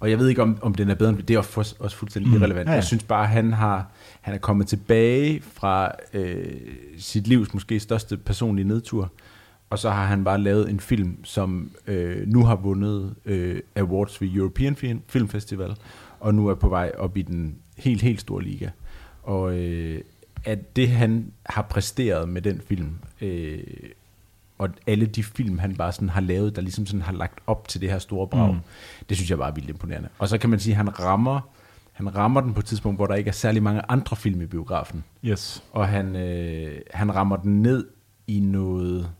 og 0.00 0.10
jeg 0.10 0.18
ved 0.18 0.28
ikke, 0.28 0.42
om, 0.42 0.58
om 0.62 0.74
den 0.74 0.90
er 0.90 0.94
bedre 0.94 1.10
end... 1.10 1.18
Det 1.22 1.34
er 1.34 1.38
også, 1.38 1.74
også 1.78 1.96
fuldstændig 1.96 2.32
Mm, 2.32 2.38
irrelevant. 2.38 2.66
ja, 2.66 2.70
ja. 2.70 2.74
Jeg 2.74 2.84
synes 2.84 3.02
bare, 3.02 3.26
han 3.26 3.52
har 3.52 3.90
han 4.20 4.34
er 4.34 4.38
kommet 4.38 4.66
tilbage 4.66 5.40
fra 5.42 5.92
øh, 6.12 6.44
sit 6.98 7.26
livs 7.26 7.54
måske 7.54 7.80
største 7.80 8.16
personlige 8.16 8.68
nedtur. 8.68 9.12
Og 9.70 9.78
så 9.78 9.90
har 9.90 10.06
han 10.06 10.24
bare 10.24 10.38
lavet 10.38 10.70
en 10.70 10.80
film, 10.80 11.24
som 11.24 11.70
øh, 11.86 12.28
nu 12.28 12.44
har 12.44 12.56
vundet 12.56 13.14
øh, 13.24 13.60
awards 13.76 14.20
ved 14.20 14.28
European 14.34 14.76
Film 15.08 15.28
Festival, 15.28 15.76
og 16.20 16.34
nu 16.34 16.48
er 16.48 16.54
på 16.54 16.68
vej 16.68 16.92
op 16.98 17.16
i 17.16 17.22
den 17.22 17.54
helt, 17.78 18.02
helt 18.02 18.20
store 18.20 18.42
liga. 18.42 18.68
Og 19.22 19.58
øh, 19.58 20.00
at 20.44 20.76
det, 20.76 20.88
han 20.88 21.32
har 21.46 21.62
præsteret 21.62 22.28
med 22.28 22.42
den 22.42 22.60
film, 22.68 22.90
øh, 23.20 23.58
og 24.58 24.68
alle 24.86 25.06
de 25.06 25.22
film, 25.22 25.58
han 25.58 25.76
bare 25.76 25.92
sådan 25.92 26.08
har 26.08 26.20
lavet, 26.20 26.56
der 26.56 26.62
ligesom 26.62 26.86
sådan 26.86 27.02
har 27.02 27.12
lagt 27.12 27.38
op 27.46 27.68
til 27.68 27.80
det 27.80 27.90
her 27.90 27.98
store 27.98 28.26
brag, 28.28 28.54
Mm. 28.54 28.60
det 29.08 29.16
synes 29.16 29.30
jeg 29.30 29.38
bare 29.38 29.48
er 29.50 29.54
vildt 29.54 29.68
imponerende. 29.70 30.08
Og 30.18 30.28
så 30.28 30.38
kan 30.38 30.50
man 30.50 30.60
sige, 30.60 30.72
at 30.72 30.76
han 30.76 31.00
rammer, 31.00 31.40
han 31.92 32.16
rammer 32.16 32.40
den 32.40 32.54
på 32.54 32.60
et 32.60 32.66
tidspunkt, 32.66 32.98
hvor 32.98 33.06
der 33.06 33.14
ikke 33.14 33.28
er 33.28 33.32
særlig 33.32 33.62
mange 33.62 33.82
andre 33.88 34.16
film 34.16 34.40
i 34.42 34.46
biografen. 34.46 35.04
Yes. 35.24 35.64
Og 35.72 35.88
han, 35.88 36.16
øh, 36.16 36.80
han 36.90 37.14
rammer 37.14 37.36
den 37.36 37.62
ned 37.62 37.86
i 38.26 38.40
noget, 38.40 39.10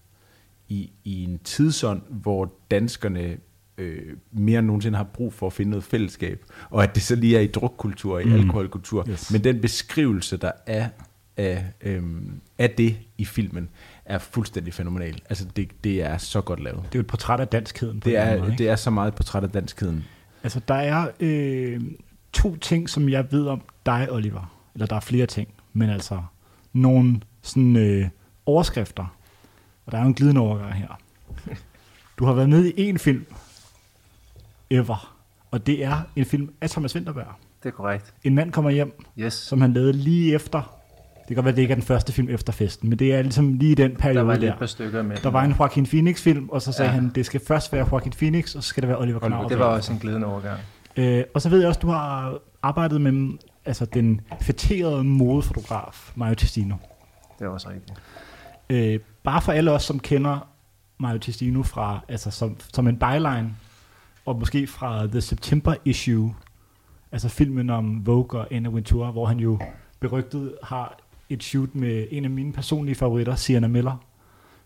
i, 0.68 0.90
i 1.04 1.24
en 1.24 1.38
tidsånd, 1.44 2.02
hvor 2.08 2.52
danskerne 2.70 3.36
øh, 3.78 4.16
mere 4.32 4.58
end 4.58 4.66
nogensinde 4.66 4.96
har 4.96 5.04
brug 5.04 5.32
for 5.34 5.46
at 5.46 5.52
finde 5.52 5.70
noget 5.70 5.84
fællesskab. 5.84 6.44
Og 6.70 6.82
at 6.82 6.94
det 6.94 7.02
så 7.02 7.14
lige 7.16 7.36
er 7.36 7.40
i 7.40 7.46
drukkultur, 7.46 8.18
i 8.18 8.24
Mm. 8.24 8.30
mm. 8.30 8.36
alkoholkultur. 8.36 9.08
Yes. 9.08 9.30
Men 9.30 9.44
den 9.44 9.60
beskrivelse, 9.60 10.36
der 10.36 10.52
er 10.66 10.88
af, 11.36 11.64
øhm, 11.80 12.40
af 12.58 12.70
det 12.70 12.96
i 13.18 13.24
filmen, 13.24 13.68
er 14.04 14.18
fuldstændig 14.18 14.74
fænomenal. 14.74 15.22
Altså, 15.28 15.44
det, 15.56 15.70
det 15.84 16.02
er 16.02 16.18
så 16.18 16.40
godt 16.40 16.60
lavet. 16.60 16.78
Det 16.78 16.84
er 16.94 16.98
jo 16.98 17.00
et 17.00 17.06
portræt 17.06 17.40
af 17.40 17.48
danskheden. 17.48 18.00
På 18.00 18.08
Det 18.08 18.16
er, 18.18 18.38
måde, 18.38 18.54
det 18.58 18.68
er 18.68 18.76
så 18.76 18.90
meget 18.90 19.08
et 19.08 19.14
portræt 19.14 19.42
af 19.44 19.50
danskheden. 19.50 20.04
Altså, 20.42 20.60
der 20.68 20.74
er 20.74 21.08
øh, 21.20 21.80
to 22.32 22.56
ting, 22.56 22.90
som 22.90 23.08
jeg 23.08 23.32
ved 23.32 23.46
om 23.46 23.62
dig, 23.86 24.08
Oliver. 24.10 24.58
Eller 24.74 24.86
der 24.86 24.96
er 24.96 25.00
flere 25.00 25.26
ting, 25.26 25.48
men 25.72 25.90
altså 25.90 26.22
nogle 26.72 27.20
sådan 27.42 27.76
øh, 27.76 28.08
overskrifter. 28.46 29.16
Og 29.86 29.92
der 29.92 29.98
er 29.98 30.02
jo 30.02 30.08
en 30.08 30.14
glidende 30.14 30.40
overgang 30.40 30.74
her. 30.74 30.98
Du 32.18 32.24
har 32.24 32.32
været 32.32 32.48
med 32.48 32.64
i 32.64 32.72
en 32.76 32.98
film 32.98 33.26
ever, 34.70 35.16
og 35.50 35.66
det 35.66 35.84
er 35.84 36.02
en 36.16 36.24
film 36.24 36.54
af 36.60 36.70
Thomas 36.70 36.94
Winterberg. 36.94 37.26
Det 37.62 37.68
er 37.68 37.72
korrekt. 37.72 38.14
En 38.24 38.34
mand 38.34 38.52
kommer 38.52 38.70
hjem, 38.70 39.00
Yes. 39.18 39.34
som 39.34 39.60
han 39.60 39.72
lavede 39.72 39.92
lige 39.92 40.34
efter. 40.34 40.78
Det 41.22 41.26
kan 41.28 41.34
godt 41.36 41.44
være, 41.44 41.54
det 41.56 41.62
ikke 41.62 41.72
er 41.72 41.76
den 41.76 41.84
første 41.84 42.12
film 42.12 42.28
efter 42.28 42.52
festen, 42.52 42.88
men 42.88 42.98
det 42.98 43.14
er 43.14 43.22
ligesom 43.22 43.52
lige 43.54 43.72
i 43.72 43.74
den 43.74 43.96
periode 43.96 44.18
Der 44.18 44.24
var 44.24 44.36
der. 44.36 44.52
et 44.52 44.58
par 44.58 44.66
stykker 44.66 45.02
med. 45.02 45.16
Der 45.16 45.30
var 45.30 45.42
en 45.44 45.52
Joaquin 45.58 45.86
Phoenix-film, 45.86 46.48
og 46.48 46.62
så 46.62 46.72
sagde 46.72 46.90
Ja. 46.90 46.94
han, 46.94 47.08
det 47.14 47.26
skal 47.26 47.40
først 47.46 47.72
være 47.72 47.86
Joaquin 47.92 48.12
Phoenix, 48.12 48.54
og 48.56 48.62
så 48.62 48.68
skal 48.68 48.80
det 48.80 48.88
være 48.88 48.98
Oliver 49.00 49.18
Knauer. 49.18 49.48
Det 49.48 49.58
var 49.58 49.64
også 49.64 49.92
en 49.92 49.98
glidende 49.98 50.26
overgang. 50.26 50.60
Øh, 50.96 51.24
og 51.34 51.42
så 51.42 51.48
ved 51.48 51.58
jeg 51.58 51.68
også, 51.68 51.80
du 51.80 51.86
har 51.88 52.38
arbejdet 52.62 53.00
med 53.00 53.38
altså, 53.64 53.84
den 53.84 54.20
fætterede 54.40 55.04
modefotograf, 55.04 56.12
Mario 56.14 56.34
Testino. 56.34 56.74
Det 57.38 57.44
er 57.44 57.48
også 57.48 57.68
rigtigt. 57.70 57.98
Øh, 58.70 59.00
bare 59.24 59.42
for 59.42 59.52
alle 59.52 59.70
os, 59.72 59.82
som 59.82 59.98
kender 60.00 60.48
Mario 60.98 61.18
Testino 61.18 61.62
fra, 61.62 62.00
altså, 62.08 62.30
som, 62.30 62.56
som 62.74 62.88
en 62.88 62.96
byline, 62.98 63.50
og 64.26 64.38
måske 64.38 64.66
fra 64.66 65.06
The 65.06 65.20
September 65.20 65.74
Issue, 65.84 66.34
altså 67.12 67.28
filmen 67.28 67.70
om 67.70 68.06
Vogue 68.06 68.40
og 68.40 68.46
Anna 68.50 68.68
Wintour, 68.68 69.10
hvor 69.10 69.26
han 69.26 69.38
jo 69.40 69.58
berygtet 70.00 70.54
har 70.62 70.98
et 71.32 71.42
shoot 71.42 71.74
med 71.74 72.06
en 72.10 72.24
af 72.24 72.30
mine 72.30 72.52
personlige 72.52 72.94
favoritter, 72.94 73.34
Sienna 73.34 73.68
Miller, 73.68 74.04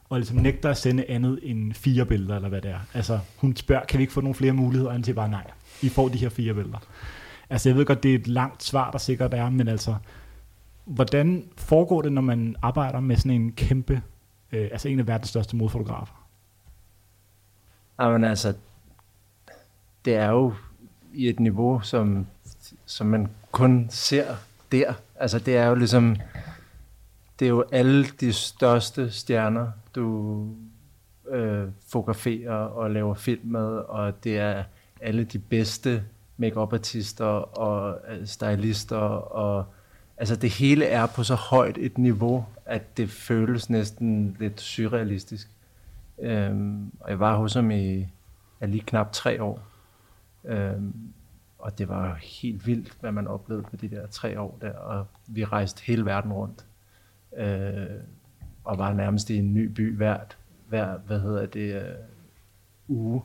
og 0.08 0.18
ligesom 0.18 0.36
nægter 0.36 0.70
at 0.70 0.76
sende 0.76 1.04
andet 1.08 1.40
end 1.42 1.72
fire 1.72 2.06
billeder, 2.06 2.36
eller 2.36 2.48
hvad 2.48 2.60
det 2.60 2.70
er. 2.70 2.78
Altså, 2.94 3.18
hun 3.36 3.56
spørger, 3.56 3.84
kan 3.84 3.98
vi 3.98 4.02
ikke 4.02 4.12
få 4.12 4.20
nogle 4.20 4.34
flere 4.34 4.52
muligheder? 4.52 4.88
Og 4.88 4.94
han 4.94 5.04
siger 5.04 5.14
bare 5.14 5.28
nej. 5.28 5.50
I 5.82 5.88
får 5.88 6.08
de 6.08 6.18
her 6.18 6.28
fire 6.28 6.54
billeder. 6.54 6.78
Altså, 7.50 7.68
jeg 7.68 7.76
ved 7.76 7.84
godt, 7.84 8.02
det 8.02 8.10
er 8.10 8.14
et 8.14 8.28
langt 8.28 8.62
svar, 8.62 8.90
der 8.90 8.98
sikkert 8.98 9.34
er, 9.34 9.50
men 9.50 9.68
altså, 9.68 9.94
hvordan 10.84 11.44
foregår 11.56 12.02
det, 12.02 12.12
når 12.12 12.22
man 12.22 12.56
arbejder 12.62 13.00
med 13.00 13.16
sådan 13.16 13.30
en 13.30 13.52
kæmpe, 13.52 14.02
øh, 14.52 14.68
altså 14.72 14.88
en 14.88 14.98
af 14.98 15.06
verdens 15.06 15.28
største 15.28 15.56
modfotografer? 15.56 16.26
Jamen 18.00 18.24
altså, 18.24 18.54
det 20.04 20.14
er 20.14 20.30
jo 20.30 20.54
i 21.14 21.28
et 21.28 21.40
niveau, 21.40 21.80
som, 21.80 22.26
som 22.86 23.06
man 23.06 23.28
kun 23.50 23.86
ser 23.90 24.34
der. 24.72 24.92
Altså 25.16 25.38
det 25.38 25.56
er 25.56 25.66
jo 25.66 25.74
ligesom, 25.74 26.16
det 27.38 27.44
er 27.44 27.48
jo 27.48 27.64
alle 27.72 28.06
de 28.20 28.32
største 28.32 29.10
stjerner, 29.10 29.70
du 29.94 30.46
øh, 31.28 31.68
fotograferer 31.88 32.54
og 32.54 32.90
laver 32.90 33.14
film 33.14 33.50
med, 33.50 33.68
og 33.68 34.24
det 34.24 34.38
er 34.38 34.64
alle 35.00 35.24
de 35.24 35.38
bedste 35.38 36.04
make 36.36 36.60
artister 36.60 37.24
og 37.58 38.00
øh, 38.08 38.26
stylister, 38.26 38.96
og 38.96 39.64
altså 40.16 40.36
det 40.36 40.50
hele 40.50 40.84
er 40.84 41.06
på 41.06 41.24
så 41.24 41.34
højt 41.34 41.78
et 41.78 41.98
niveau, 41.98 42.46
at 42.66 42.96
det 42.96 43.10
føles 43.10 43.70
næsten 43.70 44.36
lidt 44.40 44.60
surrealistisk. 44.60 45.50
Øhm, 46.18 46.92
og 47.00 47.10
jeg 47.10 47.20
var 47.20 47.36
hos 47.36 47.54
ham 47.54 47.70
i 47.70 48.06
ja, 48.60 48.66
lige 48.66 48.84
knap 48.86 49.12
tre 49.12 49.42
år. 49.42 49.60
Øhm, 50.44 50.94
og 51.58 51.78
det 51.78 51.88
var 51.88 52.14
helt 52.14 52.66
vildt, 52.66 52.96
hvad 53.00 53.12
man 53.12 53.26
oplevede 53.26 53.66
på 53.70 53.76
de 53.76 53.88
der 53.88 54.06
tre 54.06 54.40
år 54.40 54.58
der. 54.60 54.72
Og 54.72 55.06
vi 55.26 55.44
rejste 55.44 55.82
hele 55.84 56.04
verden 56.04 56.32
rundt. 56.32 56.65
Øh, 57.38 57.86
og 58.64 58.78
var 58.78 58.92
nærmest 58.92 59.30
i 59.30 59.36
en 59.36 59.54
ny 59.54 59.66
by 59.66 59.96
hvert, 59.96 60.36
hver, 60.68 60.98
hvad 61.06 61.20
hedder 61.20 61.46
det, 61.46 61.74
øh, 61.74 61.82
uge. 62.88 63.22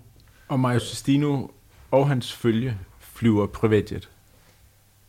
Og 0.48 0.60
Mario 0.60 0.80
Sestino 0.80 1.48
og 1.92 2.08
hans 2.08 2.34
følge 2.34 2.78
flyver 3.00 3.48
privatjet. 3.48 4.10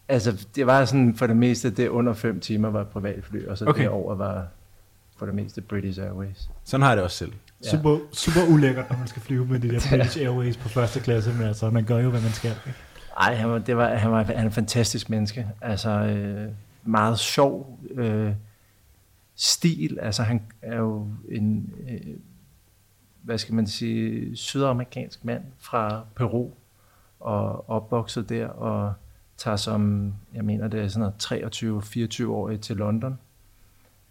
Altså, 0.09 0.47
det 0.55 0.67
var 0.67 0.85
sådan 0.85 1.15
for 1.15 1.27
det 1.27 1.37
meste, 1.37 1.71
det 1.71 1.89
under 1.89 2.13
fem 2.13 2.41
timer 2.41 2.71
var 2.71 2.85
privatfly, 2.85 3.47
og 3.47 3.59
så 3.59 3.67
okay. 3.67 3.83
Derover 3.83 4.15
var 4.15 4.47
for 5.17 5.27
det 5.27 5.35
meste 5.35 5.61
British 5.61 6.01
Airways. 6.01 6.51
Sådan 6.65 6.83
har 6.83 6.91
jeg 6.91 6.97
det 6.97 7.05
også 7.05 7.17
selv. 7.17 7.33
Ja. 7.65 7.71
Super, 7.71 7.99
super 8.13 8.41
ulækkert, 8.49 8.91
når 8.91 8.99
man 8.99 9.09
skal 9.09 9.23
flyve 9.23 9.47
med 9.47 9.61
de 9.61 9.69
der 9.69 9.81
British 9.91 10.19
Airways 10.23 10.57
på 10.57 10.69
første 10.69 11.01
klasse, 11.01 11.33
men 11.33 11.43
altså, 11.43 11.71
man 11.71 11.85
gør 11.85 11.99
jo, 11.99 12.11
hvad 12.11 12.21
man 12.21 12.33
skal. 12.33 12.51
Ikke? 12.51 12.79
Ej, 13.21 13.35
han 13.35 13.51
var, 13.51 13.59
det 13.59 13.77
var, 13.77 13.95
han 13.95 14.11
var 14.11 14.23
han 14.23 14.37
er 14.37 14.43
en 14.43 14.53
fantastisk 14.53 15.11
menneske. 15.11 15.47
Altså, 15.61 15.91
øh, 15.91 16.49
meget 16.85 17.19
sjov 17.19 17.79
øh, 17.95 18.33
stil. 19.43 19.99
Altså, 20.01 20.23
han 20.23 20.43
er 20.63 20.77
jo 20.77 21.09
en, 21.29 21.75
øh, 21.89 22.17
hvad 23.23 23.39
skal 23.39 23.55
man 23.55 23.67
sige, 23.67 24.37
sydamerikansk 24.37 25.25
mand 25.25 25.45
fra 25.59 26.05
Peru, 26.17 26.51
og 27.21 27.71
opvokset 27.71 28.29
der, 28.29 28.49
og 28.49 28.95
tager 29.37 29.57
som, 29.57 30.13
jeg 30.35 30.45
mener, 30.45 30.69
det 30.69 30.81
er 30.81 30.89
sådan 30.89 31.13
noget 31.31 32.15
23-24 32.25 32.29
år 32.29 32.57
til 32.57 32.77
London, 32.77 33.19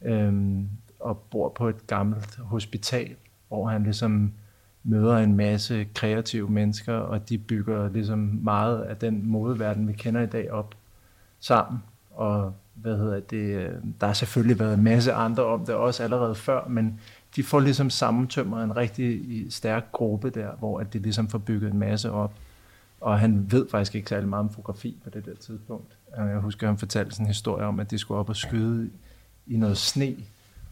øhm, 0.02 0.70
og 1.00 1.18
bor 1.18 1.50
på 1.50 1.70
et 1.70 1.88
gammelt 1.88 2.36
hospital, 2.36 3.16
hvor 3.48 3.68
han 3.68 3.84
ligesom 3.84 4.34
møder 4.84 5.18
en 5.18 5.36
masse 5.36 5.88
kreative 5.94 6.50
mennesker, 6.50 6.94
og 6.94 7.30
de 7.30 7.38
bygger 7.38 7.90
ligesom 7.90 8.20
meget 8.20 8.82
af 8.82 8.98
den 8.98 9.28
modeverden, 9.28 9.88
vi 9.88 9.94
kender 9.94 10.22
i 10.22 10.26
dag 10.28 10.52
op 10.52 10.76
sammen. 11.40 11.84
Og 12.12 12.54
hvad 12.74 12.98
hedder 12.98 13.20
det, 13.20 13.56
øh, 13.56 13.74
der 14.02 14.08
har 14.08 14.14
selvfølgelig 14.14 14.60
været 14.60 14.74
en 14.74 14.84
masse 14.84 15.14
andre 15.14 15.46
om 15.46 15.66
det 15.66 15.76
også 15.76 16.04
allerede 16.04 16.36
før, 16.36 16.68
men 16.68 17.00
de 17.36 17.44
får 17.44 17.60
ligesom 17.60 17.90
sammentømret 17.90 18.64
en 18.64 18.78
rigtig 18.78 19.22
stærk 19.50 19.92
gruppe 19.92 20.30
der, 20.30 20.52
hvor 20.60 20.80
at 20.80 20.94
de 20.94 21.00
ligesom 21.00 21.30
får 21.30 21.38
bygget 21.38 21.72
en 21.72 21.80
masse 21.80 22.12
op. 22.12 22.34
Og 23.02 23.20
han 23.20 23.52
ved 23.52 23.70
faktisk 23.72 23.96
ikke 23.96 24.10
særlig 24.10 24.30
meget 24.30 24.44
om 24.44 24.50
fotografi 24.50 24.98
på 25.04 25.10
det 25.10 25.26
der 25.26 25.36
tidspunkt. 25.36 25.98
Øh, 26.20 26.30
jeg 26.30 26.38
husker, 26.38 26.68
han 26.68 26.78
fortalte 26.78 27.12
sådan 27.12 27.26
en 27.26 27.28
historie 27.28 27.66
om, 27.66 27.80
at 27.80 27.92
de 27.92 27.98
skulle 27.98 28.20
op 28.20 28.30
og 28.30 28.36
skyde 28.36 28.90
i 29.48 29.58
noget 29.58 29.78
sne, 29.78 30.16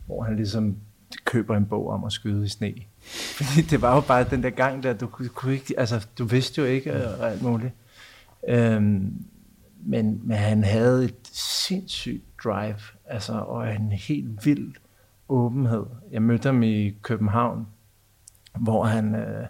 hvor 0.06 0.24
han 0.24 0.36
ligesom 0.36 0.77
køber 1.25 1.58
en 1.58 1.65
bog 1.65 1.89
om 1.89 2.03
at 2.03 2.12
skyde 2.12 2.46
i 2.46 2.48
sne. 2.48 2.74
Fordi 3.38 3.62
det 3.62 3.82
var 3.82 3.96
jo 3.96 4.01
bare 4.01 4.24
den 4.24 4.44
der 4.44 4.50
gang 4.50 4.84
der, 4.84 4.94
du 4.94 5.08
kunne, 5.08 5.53
ikke, 5.53 5.74
altså 5.77 6.08
du 6.18 6.25
vidste 6.25 6.62
jo 6.62 6.68
ikke 6.68 6.91
øh, 6.91 7.20
og 7.20 7.32
alt 7.32 7.41
muligt. 7.41 7.74
Øhm, 8.48 9.25
men, 9.86 10.21
men 10.24 10.38
han 10.38 10.63
havde 10.63 11.05
et 11.05 11.29
sindssygt 11.31 12.24
drive, 12.43 12.79
altså, 13.05 13.33
og 13.33 13.75
en 13.75 13.91
helt 13.91 14.45
vild 14.45 14.74
åbenhed. 15.29 15.86
Jeg 16.12 16.21
mødte 16.21 16.45
ham 16.45 16.63
i 16.63 16.89
København, 17.01 17.67
hvor 18.59 18.83
han 18.83 19.15
øh, 19.15 19.45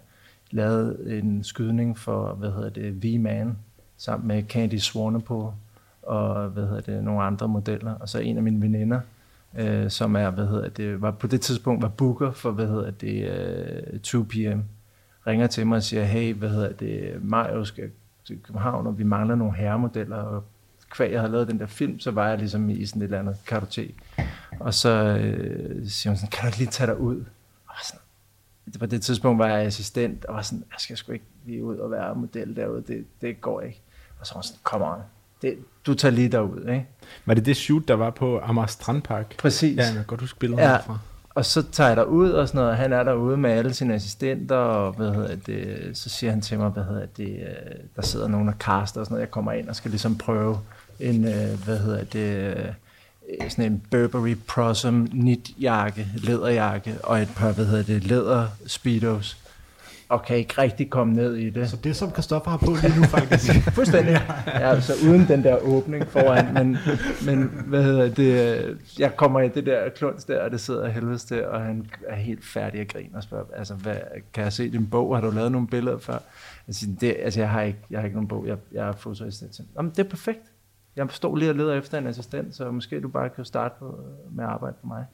lavede 0.50 1.18
en 1.18 1.44
skydning 1.44 1.98
for, 1.98 2.34
hvad 2.34 2.50
hedder 2.50 2.70
det, 2.70 3.04
V-Man, 3.04 3.58
sammen 3.96 4.28
med 4.28 4.42
Candy 4.42 4.76
Swanepoel 4.76 5.52
og 6.02 6.48
hvad 6.48 6.66
hedder 6.66 6.80
det, 6.80 7.04
nogle 7.04 7.22
andre 7.22 7.48
modeller. 7.48 7.94
Og 7.94 8.08
så 8.08 8.18
en 8.18 8.36
af 8.36 8.42
mine 8.42 8.60
veninder, 8.60 9.00
øh, 9.58 9.90
som 9.90 10.16
er, 10.16 10.30
hvad 10.30 10.46
hedder 10.46 10.68
det, 10.68 11.02
var 11.02 11.10
på 11.10 11.26
det 11.26 11.40
tidspunkt 11.40 11.82
var 11.82 11.88
booker 11.88 12.32
for, 12.32 12.50
hvad 12.50 12.66
hedder 12.66 12.90
det, 12.90 13.30
øh, 13.92 14.00
2 14.00 14.22
p.m., 14.22 14.60
ringer 15.26 15.46
til 15.46 15.66
mig 15.66 15.76
og 15.76 15.82
siger, 15.82 16.04
hey, 16.04 16.34
hvad 16.34 16.48
hedder 16.48 16.72
det, 16.72 17.24
Mario 17.24 17.64
skal 17.64 17.90
til 18.26 18.38
København, 18.42 18.86
og 18.86 18.98
vi 18.98 19.02
mangler 19.04 19.34
nogle 19.34 19.54
herremodeller, 19.54 20.16
og 20.16 20.44
kvæg 20.90 21.12
jeg 21.12 21.20
havde 21.20 21.32
lavet 21.32 21.48
den 21.48 21.58
der 21.58 21.66
film, 21.66 22.00
så 22.00 22.10
var 22.10 22.28
jeg 22.28 22.38
ligesom 22.38 22.70
i 22.70 22.86
sådan 22.86 23.02
et 23.02 23.04
eller 23.04 23.18
andet 23.18 23.36
kartotek. 23.46 23.94
Og 24.60 24.74
så 24.74 24.88
øh, 24.90 25.88
siger 25.88 26.10
hun 26.10 26.16
sådan, 26.16 26.30
kan 26.30 26.50
du 26.50 26.56
lige 26.58 26.70
tage 26.70 26.86
dig 26.86 27.00
ud? 27.00 27.24
Og 27.66 27.74
sådan, 27.84 28.00
på 28.78 28.86
det 28.86 29.02
tidspunkt 29.02 29.38
var 29.38 29.46
jeg 29.46 29.66
assistent, 29.66 30.24
og 30.24 30.34
var 30.34 30.42
sådan, 30.42 30.64
jeg 30.70 30.76
skal 30.78 30.96
sgu 30.96 31.12
ikke 31.12 31.24
lige 31.46 31.64
ud 31.64 31.76
og 31.76 31.90
være 31.90 32.14
model 32.14 32.56
derude, 32.56 32.82
det, 32.88 33.04
det 33.20 33.40
går 33.40 33.60
ikke. 33.60 33.80
Og 34.20 34.26
så 34.26 34.34
var 34.34 34.40
sådan, 34.42 34.58
kom 34.62 34.82
on, 34.82 34.98
det, 35.42 35.58
du 35.86 35.94
tager 35.94 36.12
lige 36.12 36.28
derud, 36.28 36.60
ikke? 36.68 36.86
Var 37.26 37.34
det 37.34 37.46
det 37.46 37.56
shoot, 37.56 37.88
der 37.88 37.94
var 37.94 38.10
på 38.10 38.40
Amager 38.40 38.66
Strandpark? 38.66 39.36
Præcis. 39.38 39.76
Ja, 39.76 39.84
jeg 39.84 39.94
kan 39.94 40.04
godt 40.04 40.20
huske 40.20 40.38
billedet 40.38 40.62
Ja. 40.62 40.68
herfra. 40.68 40.98
Og 41.34 41.44
så 41.44 41.62
tager 41.72 41.88
jeg 41.88 41.96
derud 41.96 42.30
og 42.30 42.48
sådan 42.48 42.58
noget, 42.58 42.70
og 42.70 42.76
han 42.76 42.92
er 42.92 43.02
derude 43.02 43.36
med 43.36 43.50
alle 43.50 43.74
sine 43.74 43.94
assistenter, 43.94 44.56
og 44.56 44.92
hvad 44.92 45.10
hedder 45.14 45.36
det, 45.46 45.90
så 45.94 46.08
siger 46.08 46.30
han 46.30 46.40
til 46.40 46.58
mig, 46.58 46.70
hvad 46.70 46.84
hedder 46.84 47.06
det, 47.16 47.28
øh, 47.28 47.76
der 47.96 48.02
sidder 48.02 48.28
nogen 48.28 48.48
og 48.48 48.58
kaster 48.58 49.00
og 49.00 49.06
sådan 49.06 49.14
noget, 49.14 49.20
jeg 49.20 49.30
kommer 49.30 49.52
ind 49.52 49.68
og 49.68 49.76
skal 49.76 49.90
ligesom 49.90 50.18
prøve 50.18 50.58
en, 51.00 51.24
øh, 51.24 51.64
hvad 51.64 51.78
hedder 51.78 52.04
det, 52.04 52.56
øh, 52.56 52.64
sådan 53.48 53.72
en 53.72 53.82
Burberry 53.90 54.36
Prosum 54.48 55.08
knitjakke, 55.08 56.06
læderjakke, 56.16 56.94
og 57.02 57.22
et 57.22 57.28
par, 57.36 57.52
hvad 57.52 57.66
hedder 57.66 57.82
det, 57.82 58.04
læder 58.04 58.46
speedos, 58.66 59.36
og 60.10 60.22
kan 60.22 60.36
ikke 60.36 60.54
rigtig 60.58 60.90
komme 60.90 61.14
ned 61.14 61.34
i 61.36 61.50
det. 61.50 61.70
Så 61.70 61.76
det, 61.76 61.96
som 61.96 62.10
Christoffer 62.10 62.50
har 62.50 62.58
på 62.58 62.70
lige 62.82 63.00
nu, 63.00 63.04
faktisk. 63.04 63.52
Fuldstændig. 63.78 64.12
Ja, 64.46 64.70
altså 64.70 64.92
uden 65.08 65.28
den 65.28 65.44
der 65.44 65.56
åbning 65.56 66.06
foran, 66.06 66.54
men, 66.54 66.76
men 67.26 67.50
hvad 67.66 67.82
hedder 67.82 68.08
det, 68.08 68.78
jeg 68.98 69.16
kommer 69.16 69.40
i 69.40 69.48
det 69.48 69.66
der 69.66 69.88
kluns 69.88 70.24
der, 70.24 70.42
og 70.42 70.50
det 70.50 70.60
sidder 70.60 70.88
helvedes 70.88 71.24
til, 71.24 71.46
og 71.46 71.60
han 71.60 71.90
er 72.08 72.16
helt 72.16 72.44
færdig 72.44 72.80
at 72.80 72.88
grine 72.88 73.16
og 73.16 73.22
spørger, 73.22 73.44
altså, 73.56 73.74
hvad, 73.74 73.96
kan 74.32 74.44
jeg 74.44 74.52
se 74.52 74.70
din 74.72 74.86
bog? 74.86 75.16
Har 75.16 75.22
du 75.22 75.30
lavet 75.30 75.52
nogle 75.52 75.66
billeder 75.66 75.98
før? 75.98 76.18
Jeg 76.66 76.74
siger, 76.74 76.96
det, 77.00 77.16
altså, 77.22 77.40
jeg 77.40 77.50
har 77.50 77.62
ikke, 77.62 77.78
jeg 77.90 77.98
har 78.00 78.04
ikke 78.04 78.16
nogen 78.16 78.28
bog, 78.28 78.46
jeg, 78.46 78.56
jeg 78.72 78.88
er 78.88 78.92
fotoassistent. 78.92 79.68
Jamen, 79.76 79.90
det 79.90 79.98
er 79.98 80.08
perfekt. 80.08 80.52
Jeg 80.96 81.06
står 81.10 81.36
lige 81.36 81.50
og 81.50 81.56
leder 81.56 81.74
efter 81.74 81.98
en 81.98 82.06
assistent, 82.06 82.54
så 82.54 82.70
måske 82.70 83.00
du 83.00 83.08
bare 83.08 83.28
kan 83.28 83.44
starte 83.44 83.74
på, 83.78 84.00
med 84.30 84.44
at 84.44 84.50
arbejde 84.50 84.76
for 84.80 84.86
mig. 84.86 85.04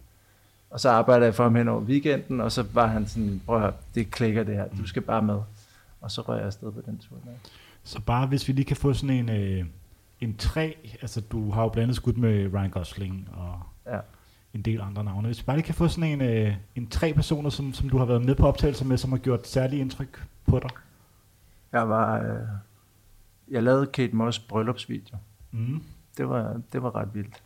Og 0.71 0.81
så 0.81 0.91
arbejder 0.91 1.27
jeg 1.27 1.35
for 1.35 1.43
ham 1.43 1.55
hen 1.55 1.69
over 1.69 1.81
weekenden, 1.81 2.41
og 2.41 2.53
så 2.53 2.65
var 2.73 2.87
han 2.87 3.07
sådan, 3.07 3.43
prøv 3.47 3.57
at 3.57 3.63
høre, 3.63 3.73
det 3.95 4.11
klikker 4.11 4.45
det 4.45 4.55
her, 4.55 4.69
du 4.79 4.87
skal 4.87 5.03
bare 5.03 5.23
med. 5.23 5.39
Og 6.01 6.11
så 6.11 6.21
røg 6.21 6.37
jeg 6.37 6.47
afsted 6.47 6.73
på 6.73 6.81
den 6.87 6.99
tur. 6.99 7.17
Der. 7.25 7.31
Så 7.85 8.01
bare 8.01 8.27
hvis 8.27 8.49
vi 8.49 8.53
lige 8.53 8.65
kan 8.65 8.77
få 8.77 8.93
sådan 8.93 9.17
en, 9.17 9.29
øh, 9.29 9.65
en 10.21 10.37
tre, 10.37 10.77
altså 11.03 11.21
du 11.21 11.51
har 11.51 11.63
jo 11.63 11.69
blandt 11.69 11.83
andet 11.83 11.97
skudt 11.97 12.19
med 12.19 12.53
Ryan 12.55 12.71
Gosling 12.71 13.29
og 13.33 13.61
Ja. 13.93 13.99
en 14.55 14.63
del 14.63 14.81
andre 14.81 15.05
navne. 15.05 15.27
Hvis 15.27 15.39
vi 15.39 15.45
bare 15.45 15.57
lige 15.57 15.67
kan 15.67 15.75
få 15.75 15.89
sådan 15.89 16.11
en, 16.11 16.21
øh, 16.21 16.55
en 16.75 16.87
tre 16.87 17.13
personer, 17.15 17.51
som, 17.51 17.73
som 17.75 17.89
du 17.89 17.99
har 17.99 18.05
været 18.05 18.25
med 18.25 18.35
på 18.35 18.47
optagelser 18.47 18.85
med, 18.85 18.97
som 18.97 19.11
har 19.11 19.19
gjort 19.19 19.47
særlig 19.49 19.81
indtryk 19.81 20.25
på 20.47 20.59
dig. 20.59 20.71
Jeg 21.73 21.89
var, 21.89 22.19
øh, 22.21 22.39
jeg 23.51 23.63
lavede 23.63 23.87
Kate 23.87 24.17
Moss 24.17 24.39
bryllupsvideo. 24.39 25.17
Mm. 25.51 25.83
Det 26.17 26.29
var, 26.29 26.61
det 26.73 26.83
var 26.83 26.97
ret 26.97 27.15
vildt. 27.15 27.43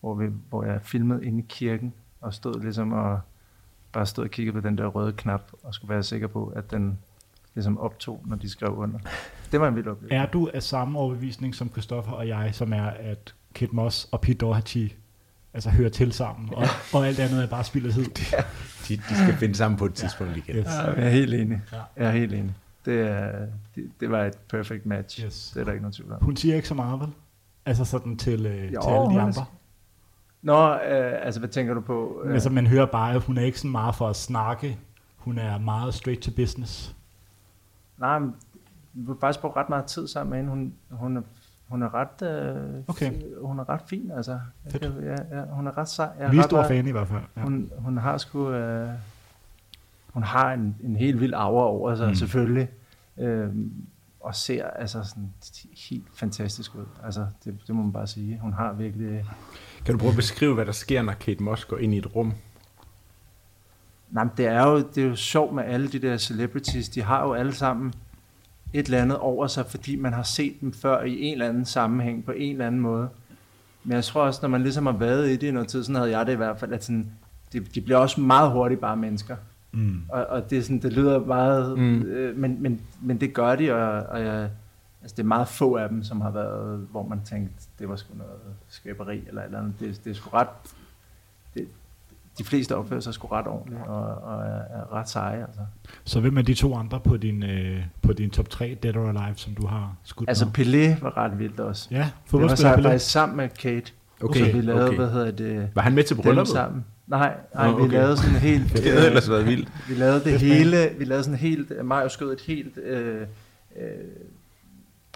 Hvor, 0.00 0.14
vi, 0.14 0.26
hvor 0.48 0.64
jeg 0.64 0.80
filmede 0.82 1.24
inde 1.26 1.38
i 1.38 1.46
kirken, 1.48 1.94
og 2.20 2.34
stod 2.34 2.60
ligesom 2.60 2.92
og 2.92 3.20
bare 3.92 4.06
stod 4.06 4.24
og 4.24 4.30
kiggede 4.30 4.60
på 4.60 4.68
den 4.68 4.78
der 4.78 4.86
røde 4.86 5.12
knap, 5.12 5.42
og 5.62 5.74
skulle 5.74 5.94
være 5.94 6.02
sikker 6.02 6.26
på, 6.26 6.52
at 6.56 6.70
den 6.70 6.98
ligesom 7.54 7.78
optog, 7.78 8.22
når 8.26 8.36
de 8.36 8.50
skrev 8.50 8.76
under. 8.76 8.98
Det 9.52 9.60
var 9.60 9.68
en 9.68 9.76
vild 9.76 9.86
oplevelse. 9.86 10.14
Er 10.14 10.26
du 10.26 10.50
af 10.54 10.62
samme 10.62 10.98
overbevisning 10.98 11.54
som 11.54 11.70
Christoffer 11.70 12.12
og 12.12 12.28
jeg, 12.28 12.50
som 12.54 12.72
er, 12.72 12.86
at 12.86 13.34
Kit 13.54 13.72
Moss 13.72 14.08
og 14.12 14.20
Pete 14.20 14.38
Doherty 14.38 14.88
altså 15.54 15.70
hører 15.70 15.88
til 15.90 16.12
sammen, 16.12 16.54
og, 16.54 16.66
og 16.92 17.06
alt 17.06 17.18
andet 17.18 17.42
er 17.42 17.46
bare 17.46 17.64
spild 17.64 17.86
af 17.86 17.92
tid? 17.92 18.04
De, 18.88 18.96
de 18.96 19.16
skal 19.22 19.34
finde 19.34 19.54
sammen 19.54 19.78
på 19.78 19.84
et 19.84 19.94
tidspunkt 19.94 20.36
igen. 20.36 20.56
Yes. 20.56 20.66
Ja, 20.66 20.90
jeg 20.92 21.06
er 21.06 21.08
helt 21.08 21.34
enig. 21.34 21.60
Ja. 21.72 21.76
Jeg 21.96 22.06
er 22.06 22.10
helt 22.10 22.32
enig. 22.32 22.54
Det, 22.84 23.00
er, 23.00 23.46
det, 23.74 23.90
det 24.00 24.10
var 24.10 24.24
et 24.24 24.36
perfect 24.50 24.86
match. 24.86 25.24
Yes. 25.24 25.50
Det 25.54 25.60
er 25.60 25.64
der 25.64 25.72
ikke 25.72 25.82
nogen 25.82 25.92
tvivl 25.92 26.12
om. 26.12 26.18
Hun 26.22 26.36
siger 26.36 26.56
ikke 26.56 26.68
så 26.68 26.74
meget, 26.74 27.00
vel? 27.00 27.08
Altså 27.66 27.84
sådan 27.84 28.16
til, 28.16 28.46
øh, 28.46 28.74
Jo, 28.74 28.80
til 28.82 28.90
alle 28.90 29.14
de 29.14 29.20
andre. 29.20 29.44
Nå, 30.42 30.72
øh, 30.74 31.26
altså 31.26 31.40
hvad 31.40 31.48
tænker 31.48 31.74
du 31.74 31.80
på? 31.80 32.22
Øh, 32.24 32.34
Altså 32.34 32.50
man 32.50 32.66
hører 32.66 32.86
bare, 32.86 33.14
at 33.14 33.22
hun 33.22 33.38
er 33.38 33.42
ikke 33.42 33.60
så 33.60 33.66
meget 33.66 33.94
for 33.94 34.08
at 34.08 34.16
snakke. 34.16 34.78
Hun 35.16 35.38
er 35.38 35.58
meget 35.58 35.94
straight 35.94 36.22
to 36.22 36.30
business. 36.36 36.96
Nej, 37.98 38.18
men 38.18 38.34
vi 38.92 39.04
har 39.06 39.16
faktisk 39.20 39.40
brugt 39.40 39.56
ret 39.56 39.68
meget 39.68 39.84
tid 39.84 40.08
sammen 40.08 40.30
med 40.30 40.38
hende. 40.38 40.50
Hun, 40.50 40.74
hun, 40.90 41.16
er, 41.16 41.22
hun 41.68 41.82
er 41.82 41.94
ret, 41.94 42.22
øh, 42.22 42.82
Okay. 42.88 43.12
hun 43.42 43.58
er 43.58 43.68
ret 43.68 43.80
fin, 43.86 44.10
altså. 44.10 44.32
Jeg 44.64 44.72
Fedt. 44.72 44.82
kan- 44.82 45.02
Ja, 45.02 45.38
ja, 45.38 45.44
hun 45.44 45.66
er 45.66 45.78
ret 45.78 45.88
sej. 45.88 46.08
Jeg 46.18 46.32
Vi 46.32 46.38
er 46.38 46.52
meget- 46.52 46.68
fan 46.68 46.86
i 46.86 46.90
hvert 46.90 47.08
fald. 47.08 47.20
Ja. 47.36 47.42
Hun, 47.42 47.70
hun 47.78 47.98
har 47.98 48.18
sgu, 48.18 48.50
øh, 48.50 48.88
hun 50.12 50.22
har 50.22 50.52
en, 50.52 50.76
en 50.82 50.96
helt 50.96 51.20
vild 51.20 51.32
aura 51.36 51.64
over 51.66 51.94
sig, 51.94 52.08
mm. 52.08 52.14
selvfølgelig. 52.14 52.68
Øh, 53.18 53.48
og 54.20 54.34
ser 54.34 54.66
altså 54.66 55.02
sådan 55.04 55.32
helt 55.90 56.06
fantastisk 56.14 56.74
ud. 56.74 56.84
Altså, 57.04 57.26
det, 57.44 57.58
det 57.66 57.74
må 57.74 57.82
man 57.82 57.92
bare 57.92 58.06
sige. 58.06 58.38
Hun 58.38 58.52
har 58.52 58.72
virkelig... 58.72 59.24
Kan 59.84 59.94
du 59.94 59.98
prøve 59.98 60.10
at 60.10 60.16
beskrive, 60.16 60.54
hvad 60.54 60.66
der 60.66 60.72
sker, 60.72 61.02
når 61.02 61.12
Kate 61.12 61.42
Moss 61.42 61.64
går 61.64 61.78
ind 61.78 61.94
i 61.94 61.98
et 61.98 62.16
rum? 62.16 62.32
Nej, 64.10 64.26
det 64.36 64.46
er 64.46 64.66
jo, 64.66 64.78
det 64.78 65.04
er 65.04 65.08
jo 65.08 65.16
sjovt 65.16 65.54
med 65.54 65.64
alle 65.64 65.88
de 65.88 65.98
der 65.98 66.16
celebrities. 66.16 66.88
De 66.88 67.02
har 67.02 67.26
jo 67.26 67.32
alle 67.32 67.52
sammen 67.52 67.92
et 68.72 68.84
eller 68.84 69.02
andet 69.02 69.18
over 69.18 69.46
sig, 69.46 69.66
fordi 69.66 69.96
man 69.96 70.12
har 70.12 70.22
set 70.22 70.60
dem 70.60 70.72
før 70.72 71.02
i 71.02 71.20
en 71.20 71.32
eller 71.32 71.48
anden 71.48 71.64
sammenhæng, 71.64 72.24
på 72.24 72.32
en 72.32 72.52
eller 72.52 72.66
anden 72.66 72.80
måde. 72.80 73.08
Men 73.84 73.92
jeg 73.92 74.04
tror 74.04 74.22
også, 74.22 74.38
når 74.42 74.48
man 74.48 74.62
ligesom 74.62 74.86
har 74.86 74.92
været 74.92 75.28
i 75.28 75.32
det 75.32 75.42
i 75.42 75.50
noget 75.50 75.68
tid, 75.68 75.84
sådan 75.84 75.94
havde 75.94 76.18
jeg 76.18 76.26
det 76.26 76.32
i 76.32 76.36
hvert 76.36 76.60
fald, 76.60 76.72
at 76.72 76.84
sådan, 76.84 77.10
de, 77.52 77.60
de 77.60 77.80
bliver 77.80 77.98
også 77.98 78.20
meget 78.20 78.50
hurtigt 78.50 78.80
bare 78.80 78.96
mennesker. 78.96 79.36
Mm. 79.72 80.02
Og, 80.08 80.26
og 80.26 80.50
det, 80.50 80.58
er 80.58 80.62
sådan, 80.62 80.82
det 80.82 80.92
lyder 80.92 81.18
meget, 81.18 81.78
mm. 81.78 82.02
øh, 82.02 82.36
men, 82.36 82.62
men, 82.62 82.80
men 83.02 83.20
det 83.20 83.34
gør 83.34 83.56
de, 83.56 83.74
og, 83.74 84.02
og 84.02 84.20
jeg, 84.20 84.50
altså 85.02 85.14
det 85.16 85.22
er 85.22 85.26
meget 85.26 85.48
få 85.48 85.76
af 85.76 85.88
dem, 85.88 86.02
som 86.04 86.20
har 86.20 86.30
været, 86.30 86.86
hvor 86.90 87.02
man 87.08 87.20
tænkte, 87.24 87.54
det 87.78 87.88
var 87.88 87.96
sgu 87.96 88.14
noget 88.14 88.30
skaberi 88.68 89.22
eller 89.28 89.42
eller 89.42 89.58
andet. 89.58 89.74
Det, 89.80 90.00
det 90.04 90.10
er 90.10 90.14
sgu 90.14 90.30
ret, 90.30 90.48
det, 91.54 91.68
de 92.38 92.44
fleste 92.44 92.76
opfører 92.76 93.00
sig 93.00 93.14
sgu 93.14 93.26
ret 93.26 93.46
ordentligt 93.46 93.80
og, 93.86 94.04
og 94.14 94.40
er, 94.42 94.60
er 94.80 94.92
ret 94.92 95.08
seje. 95.08 95.40
Altså, 95.40 95.60
Så 96.04 96.20
hvem 96.20 96.38
er 96.38 96.42
de 96.42 96.54
to 96.54 96.74
andre 96.74 97.00
på 97.00 97.16
din, 97.16 97.42
øh, 97.42 97.82
på 98.02 98.12
din 98.12 98.30
top 98.30 98.48
3 98.48 98.78
Dead 98.82 98.96
or 98.96 99.08
Alive, 99.08 99.36
som 99.36 99.54
du 99.54 99.66
har 99.66 99.96
skudt 100.04 100.28
altså 100.28 100.44
med? 100.44 100.52
Pelé 100.54 101.02
var 101.02 101.16
ret 101.16 101.38
vildt 101.38 101.60
også. 101.60 101.88
Ja, 101.90 101.96
Det 101.96 102.04
var 102.04 102.12
fodboldspiller 102.26 102.72
så 102.72 102.78
Pelé. 102.78 102.82
faktisk 102.82 103.10
sammen 103.10 103.36
med 103.36 103.48
Kate. 103.48 103.92
Okay, 104.22 104.40
så 104.40 104.52
vi 104.52 104.60
lavede, 104.60 104.86
okay. 104.86 104.96
hvad 104.96 105.10
hedder 105.10 105.30
det, 105.30 105.70
Var 105.74 105.82
han 105.82 105.94
med 105.94 106.04
til 106.04 106.14
brylluppet? 106.14 106.48
sammen. 106.52 106.84
Nej, 107.06 107.34
nej 107.54 107.68
vi 107.68 107.72
okay. 107.72 107.92
lavede 107.92 108.16
sådan 108.16 108.34
helt... 108.34 108.72
Det 108.76 108.92
havde 108.92 109.06
ellers 109.06 109.30
været 109.30 109.46
vildt. 109.46 109.68
Vi 109.88 109.94
lavede 109.94 110.24
det 110.24 110.40
hele, 110.40 110.76
vi 110.98 111.04
lavede 111.04 111.24
sådan 111.24 111.38
helt, 111.38 111.84
Mario 111.84 112.08
skød 112.08 112.32
et 112.32 112.40
helt 112.40 112.78
øh, 112.78 113.20
øh, 113.76 113.86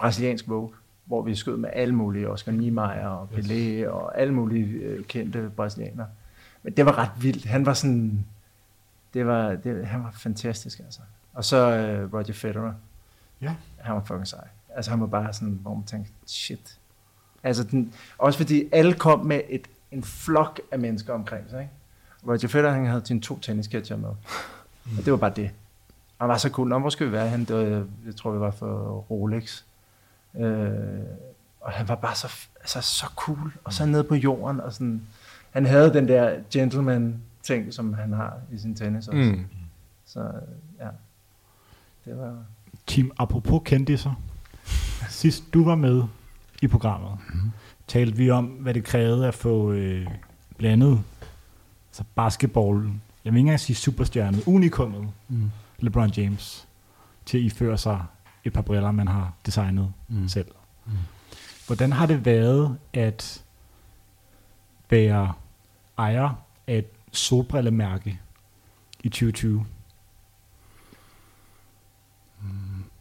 brasiliansk 0.03 0.47
Vogue, 0.47 0.71
hvor 1.05 1.21
vi 1.21 1.35
skød 1.35 1.57
med 1.57 1.69
alle 1.73 1.95
mulige, 1.95 2.29
Oscar 2.29 2.51
Niemeyer 2.51 3.07
og 3.07 3.29
Pelé 3.31 3.87
og 3.87 4.19
alle 4.19 4.33
mulige 4.33 4.65
øh, 4.65 5.03
kendte 5.03 5.51
brasilianere. 5.55 6.07
Men 6.63 6.73
det 6.73 6.85
var 6.85 6.97
ret 6.97 7.11
vildt. 7.19 7.45
Han 7.45 7.65
var 7.65 7.73
sådan, 7.73 8.25
det 9.13 9.27
var, 9.27 9.55
det, 9.55 9.87
han 9.87 10.03
var 10.03 10.11
fantastisk 10.11 10.79
altså. 10.79 10.99
Og 11.33 11.45
så 11.45 11.57
øh, 11.57 12.13
Roger 12.13 12.33
Federer. 12.33 12.73
Ja. 13.41 13.55
Han 13.77 13.95
var 13.95 14.03
fucking 14.03 14.27
sej. 14.27 14.47
Altså 14.75 14.91
han 14.91 15.01
var 15.01 15.07
bare 15.07 15.33
sådan, 15.33 15.59
hvor 15.61 15.73
man 15.73 15.83
tænkte, 15.83 16.11
shit. 16.25 16.79
Altså 17.43 17.63
den, 17.63 17.93
også 18.17 18.39
fordi 18.39 18.69
alle 18.71 18.93
kom 18.93 19.25
med 19.25 19.41
et, 19.49 19.67
en 19.91 20.03
flok 20.03 20.61
af 20.71 20.79
mennesker 20.79 21.13
omkring 21.13 21.49
sig, 21.49 21.61
ikke? 21.61 21.73
Roger 22.27 22.47
Federer, 22.47 22.73
han 22.73 22.85
havde 22.85 23.05
sine 23.05 23.21
to 23.21 23.39
tennisketcher 23.39 23.97
med. 23.97 24.09
Og 24.97 25.05
det 25.05 25.11
var 25.11 25.17
bare 25.17 25.33
det. 25.35 25.51
Og 26.19 26.25
han 26.25 26.29
var 26.29 26.37
så 26.37 26.49
cool. 26.49 26.67
Nå, 26.67 26.79
hvor 26.79 26.89
skal 26.89 27.07
vi 27.07 27.11
være 27.11 27.29
hen? 27.29 27.45
Det 27.45 27.55
var, 27.55 27.85
jeg 28.05 28.15
tror, 28.15 28.31
vi 28.31 28.39
var 28.39 28.51
for 28.51 29.05
Rolex. 29.09 29.63
Øh, 30.39 30.99
og 31.61 31.71
han 31.71 31.87
var 31.87 31.95
bare 31.95 32.15
så, 32.15 32.47
altså, 32.59 32.81
så 32.81 33.05
cool. 33.15 33.53
Og 33.63 33.73
så 33.73 33.85
nede 33.85 34.03
på 34.03 34.15
jorden. 34.15 34.61
Og 34.61 34.73
sådan, 34.73 35.01
han 35.51 35.65
havde 35.65 35.93
den 35.93 36.07
der 36.07 36.35
gentleman 36.51 37.21
ting, 37.43 37.73
som 37.73 37.93
han 37.93 38.13
har 38.13 38.37
i 38.51 38.57
sin 38.57 38.75
tennis 38.75 39.07
også. 39.07 39.31
Mm. 39.31 39.45
Så 40.05 40.19
ja, 40.79 40.87
det 42.05 42.17
var... 42.17 42.37
Kim, 42.87 43.11
apropos 43.17 43.61
kendiser. 43.65 44.21
Sidst 45.09 45.43
du 45.53 45.63
var 45.63 45.75
med 45.75 46.03
i 46.61 46.67
programmet, 46.67 47.11
mm. 47.33 47.51
talte 47.87 48.17
vi 48.17 48.29
om, 48.29 48.45
hvad 48.45 48.73
det 48.73 48.83
krævede 48.83 49.27
at 49.27 49.33
få 49.33 49.71
øh, 49.71 50.07
blandet 50.57 51.03
altså 51.89 52.03
basketball, 52.15 52.89
jeg 53.25 53.33
vil 53.33 53.37
ikke 53.37 53.39
engang 53.39 53.59
sige 53.59 53.75
superstjernet, 53.75 54.43
unikummet, 54.47 55.09
Mm. 55.27 55.51
LeBron 55.79 56.09
James, 56.09 56.67
til 57.25 57.37
at 57.37 57.43
iføre 57.43 57.77
sig 57.77 58.05
et 58.45 58.53
par 58.53 58.61
briller, 58.61 58.91
man 58.91 59.07
har 59.07 59.33
designet 59.45 59.93
mm. 60.07 60.21
Mm. 60.21 60.27
selv. 60.27 60.47
Mm. 60.85 60.91
Hvordan 61.67 61.91
har 61.91 62.05
det 62.05 62.25
været 62.25 62.77
at 62.93 63.43
være 64.89 65.33
ejer 65.97 66.29
af 66.67 66.77
et 66.77 66.87
solbrillemærke 67.11 68.19
i 69.03 69.09
2020? 69.09 69.65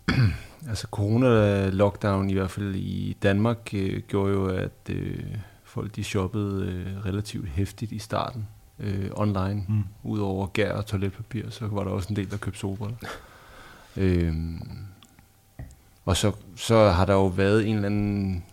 Altså 0.68 0.86
corona-lockdown, 0.90 2.30
i 2.30 2.32
hvert 2.32 2.50
fald 2.50 2.74
i 2.74 3.16
Danmark, 3.22 3.74
øh, 3.74 4.02
gjorde 4.08 4.32
jo, 4.32 4.46
at 4.46 4.90
øh, 4.90 5.24
folk 5.64 5.96
de 5.96 6.04
shoppede 6.04 6.66
øh, 6.66 7.04
relativt 7.06 7.48
hæftigt 7.48 7.92
i 7.92 7.98
starten 7.98 8.48
øh, 8.78 9.10
online. 9.14 9.64
Mm. 9.68 9.84
Udover 10.02 10.46
gær 10.46 10.72
og 10.72 10.86
toiletpapir, 10.86 11.50
så 11.50 11.66
var 11.66 11.84
der 11.84 11.90
også 11.90 12.08
en 12.08 12.16
del, 12.16 12.30
der 12.30 12.36
købte 12.36 12.58
solbriller. 12.58 12.96
øhm, 13.96 14.62
og 16.04 16.16
så, 16.16 16.32
så 16.56 16.88
har 16.88 17.04
der 17.04 17.14
jo 17.14 17.26
været 17.26 17.66
en 17.68 17.74
eller 17.74 17.86
anden 17.86 18.44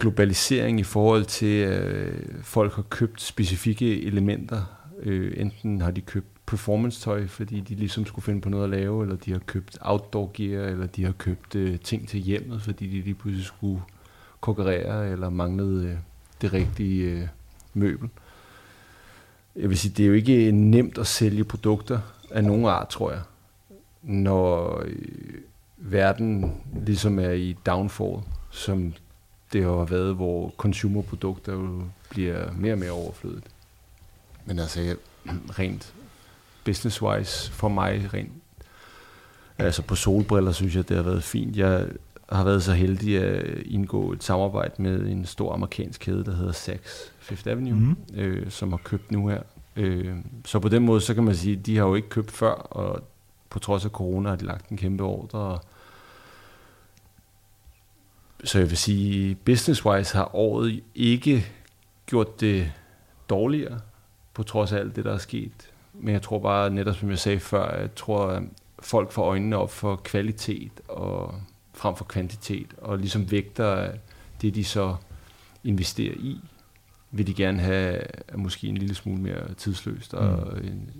globalisering 0.00 0.80
i 0.80 0.82
forhold 0.82 1.24
til, 1.24 1.56
at 1.56 1.82
øh, 1.82 2.42
folk 2.42 2.74
har 2.74 2.82
købt 2.82 3.22
specifikke 3.22 4.02
elementer. 4.02 4.62
Øh, 5.02 5.32
enten 5.36 5.80
har 5.80 5.90
de 5.90 6.00
købt 6.00 6.26
performance-tøj, 6.46 7.26
fordi 7.26 7.60
de 7.60 7.74
ligesom 7.74 8.06
skulle 8.06 8.24
finde 8.24 8.40
på 8.40 8.48
noget 8.48 8.64
at 8.64 8.70
lave, 8.70 9.02
eller 9.02 9.16
de 9.16 9.32
har 9.32 9.38
købt 9.38 9.78
outdoor 9.80 10.30
gear, 10.34 10.64
eller 10.64 10.86
de 10.86 11.04
har 11.04 11.12
købt 11.12 11.54
øh, 11.54 11.78
ting 11.78 12.08
til 12.08 12.20
hjemmet, 12.20 12.62
fordi 12.62 12.86
de 12.86 13.00
lige 13.00 13.14
pludselig 13.14 13.46
skulle 13.46 13.82
konkurrere, 14.40 15.10
eller 15.10 15.30
manglede 15.30 15.88
øh, 15.88 15.96
det 16.42 16.52
rigtige 16.52 17.10
øh, 17.10 17.28
møbel. 17.74 18.08
Jeg 19.56 19.68
vil 19.68 19.78
sige, 19.78 19.92
det 19.96 20.02
er 20.02 20.08
jo 20.08 20.14
ikke 20.14 20.52
nemt 20.52 20.98
at 20.98 21.06
sælge 21.06 21.44
produkter 21.44 22.00
af 22.30 22.44
nogen 22.44 22.64
art, 22.64 22.88
tror 22.88 23.10
jeg, 23.10 23.20
når 24.02 24.82
øh, 24.86 25.34
verden 25.80 26.54
ligesom 26.86 27.18
er 27.18 27.30
i 27.30 27.56
downfall, 27.66 28.16
som 28.50 28.92
det 29.52 29.64
har 29.64 29.84
været, 29.84 30.14
hvor 30.14 30.54
consumerprodukter 30.56 31.52
jo 31.52 31.82
bliver 32.10 32.52
mere 32.52 32.72
og 32.72 32.78
mere 32.78 32.90
overflødet. 32.90 33.44
Men 34.44 34.58
altså, 34.58 34.80
jeg, 34.80 34.96
rent 35.58 35.94
business-wise 36.64 37.52
for 37.52 37.68
mig, 37.68 38.14
rent 38.14 38.32
altså 39.58 39.82
på 39.82 39.94
solbriller, 39.94 40.52
synes 40.52 40.76
jeg, 40.76 40.88
det 40.88 40.96
har 40.96 41.04
været 41.04 41.22
fint. 41.22 41.56
Jeg 41.56 41.86
har 42.32 42.44
været 42.44 42.62
så 42.62 42.72
heldig 42.72 43.18
at 43.18 43.62
indgå 43.66 44.12
et 44.12 44.24
samarbejde 44.24 44.82
med 44.82 45.06
en 45.06 45.26
stor 45.26 45.52
amerikansk 45.52 46.00
kæde, 46.00 46.24
der 46.24 46.34
hedder 46.34 46.52
Saks 46.52 47.12
Fifth 47.18 47.50
Avenue, 47.50 47.74
mm. 47.74 47.96
øh, 48.14 48.50
som 48.50 48.70
har 48.70 48.80
købt 48.84 49.10
nu 49.12 49.28
her. 49.28 49.42
Øh, 49.76 50.16
så 50.44 50.58
på 50.58 50.68
den 50.68 50.84
måde, 50.84 51.00
så 51.00 51.14
kan 51.14 51.24
man 51.24 51.34
sige, 51.34 51.58
at 51.58 51.66
de 51.66 51.76
har 51.76 51.84
jo 51.84 51.94
ikke 51.94 52.08
købt 52.08 52.30
før, 52.30 52.52
og 52.52 53.02
på 53.50 53.58
trods 53.58 53.84
af 53.84 53.90
corona 53.90 54.28
har 54.28 54.36
de 54.36 54.44
lagt 54.44 54.68
en 54.68 54.76
kæmpe 54.76 55.04
ordre, 55.04 55.38
og 55.38 55.60
så 58.44 58.58
jeg 58.58 58.70
vil 58.70 58.78
sige, 58.78 59.34
business-wise 59.34 60.16
har 60.16 60.34
året 60.34 60.82
ikke 60.94 61.46
gjort 62.06 62.40
det 62.40 62.72
dårligere, 63.28 63.80
på 64.34 64.42
trods 64.42 64.72
af 64.72 64.78
alt 64.78 64.96
det, 64.96 65.04
der 65.04 65.12
er 65.12 65.18
sket. 65.18 65.70
Men 65.92 66.14
jeg 66.14 66.22
tror 66.22 66.38
bare, 66.38 66.70
netop 66.70 66.96
som 66.96 67.10
jeg 67.10 67.18
sagde 67.18 67.40
før, 67.40 67.80
jeg 67.80 67.94
tror, 67.94 68.26
at 68.26 68.42
folk 68.78 69.12
får 69.12 69.24
øjnene 69.24 69.56
op 69.56 69.72
for 69.72 69.96
kvalitet 69.96 70.72
og 70.88 71.34
frem 71.74 71.96
for 71.96 72.04
kvantitet, 72.04 72.74
og 72.78 72.98
ligesom 72.98 73.30
vægter 73.30 73.92
det, 74.42 74.54
de 74.54 74.64
så 74.64 74.96
investerer 75.64 76.14
i, 76.14 76.40
vil 77.10 77.26
de 77.26 77.34
gerne 77.34 77.60
have 77.60 78.00
måske 78.34 78.66
en 78.66 78.78
lille 78.78 78.94
smule 78.94 79.22
mere 79.22 79.54
tidsløst, 79.54 80.14
og 80.14 80.52
mm. 80.56 80.66
en, 80.66 80.90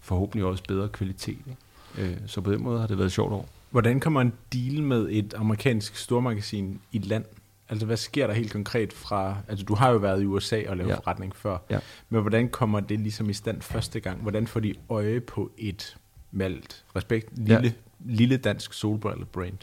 forhåbentlig 0.00 0.44
også 0.44 0.62
bedre 0.68 0.88
kvalitet. 0.88 1.38
Ikke? 1.46 2.12
Øh, 2.12 2.16
så 2.26 2.40
på 2.40 2.52
den 2.52 2.62
måde 2.62 2.80
har 2.80 2.86
det 2.86 2.98
været 2.98 3.06
et 3.06 3.12
sjovt 3.12 3.32
år. 3.32 3.48
Hvordan 3.70 4.00
kan 4.00 4.12
man 4.12 4.32
deal 4.52 4.82
med 4.82 5.08
et 5.10 5.34
amerikansk 5.36 5.96
stormagasin 5.96 6.80
i 6.92 6.98
land? 6.98 7.24
Altså, 7.68 7.86
hvad 7.86 7.96
sker 7.96 8.26
der 8.26 8.34
helt 8.34 8.52
konkret 8.52 8.92
fra... 8.92 9.36
Altså, 9.48 9.64
du 9.64 9.74
har 9.74 9.90
jo 9.90 9.96
været 9.96 10.22
i 10.22 10.26
USA 10.26 10.62
og 10.68 10.76
lavet 10.76 10.90
ja. 10.90 10.94
forretning 10.94 11.36
før. 11.36 11.58
Ja. 11.70 11.78
Men 12.08 12.20
hvordan 12.20 12.48
kommer 12.48 12.80
det 12.80 13.00
ligesom 13.00 13.30
i 13.30 13.32
stand 13.32 13.62
første 13.62 14.00
gang? 14.00 14.22
Hvordan 14.22 14.46
får 14.46 14.60
de 14.60 14.74
øje 14.88 15.20
på 15.20 15.50
et 15.58 15.96
malt, 16.30 16.84
respekt, 16.96 17.38
lille, 17.38 17.62
ja. 17.62 17.70
lille 18.04 18.36
dansk 18.36 18.72
solbrille-brand? 18.72 19.58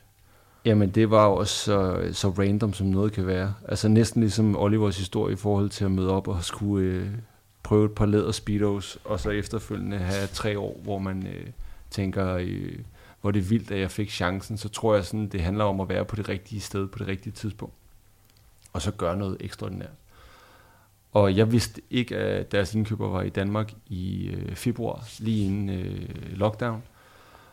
Jamen, 0.65 0.89
det 0.89 1.09
var 1.09 1.25
jo 1.25 1.35
også 1.35 1.53
så, 1.53 2.09
så 2.11 2.29
random, 2.29 2.73
som 2.73 2.87
noget 2.87 3.13
kan 3.13 3.27
være. 3.27 3.53
Altså, 3.67 3.87
næsten 3.87 4.21
ligesom 4.21 4.57
Olivers 4.57 4.97
historie 4.97 5.33
i 5.33 5.37
forhold 5.37 5.69
til 5.69 5.85
at 5.85 5.91
møde 5.91 6.11
op 6.11 6.27
og 6.27 6.43
skulle 6.43 6.85
øh, 6.85 7.07
prøve 7.63 7.85
et 7.85 7.91
par 7.91 8.05
læder 8.05 8.31
speedos, 8.31 8.97
og 9.05 9.19
så 9.19 9.29
efterfølgende 9.29 9.97
have 9.97 10.27
tre 10.27 10.59
år, 10.59 10.79
hvor 10.83 10.99
man 10.99 11.27
øh, 11.27 11.47
tænker... 11.89 12.35
Øh, 12.35 12.79
hvor 13.21 13.31
det 13.31 13.39
er 13.39 13.43
vildt, 13.43 13.71
at 13.71 13.79
jeg 13.79 13.91
fik 13.91 14.11
chancen, 14.11 14.57
så 14.57 14.69
tror 14.69 14.95
jeg 14.95 15.05
sådan, 15.05 15.27
det 15.27 15.41
handler 15.41 15.63
om 15.63 15.81
at 15.81 15.89
være 15.89 16.05
på 16.05 16.15
det 16.15 16.29
rigtige 16.29 16.61
sted 16.61 16.87
på 16.87 16.99
det 16.99 17.07
rigtige 17.07 17.33
tidspunkt. 17.33 17.75
Og 18.73 18.81
så 18.81 18.91
gøre 18.91 19.17
noget 19.17 19.37
ekstraordinært. 19.39 19.89
Og 21.11 21.37
jeg 21.37 21.51
vidste 21.51 21.81
ikke, 21.89 22.17
at 22.17 22.51
deres 22.51 22.75
indkøber 22.75 23.07
var 23.07 23.21
i 23.21 23.29
Danmark 23.29 23.73
i 23.87 24.27
øh, 24.27 24.55
februar, 24.55 25.07
lige 25.19 25.45
inden 25.45 25.69
øh, 25.69 26.09
lockdown, 26.31 26.83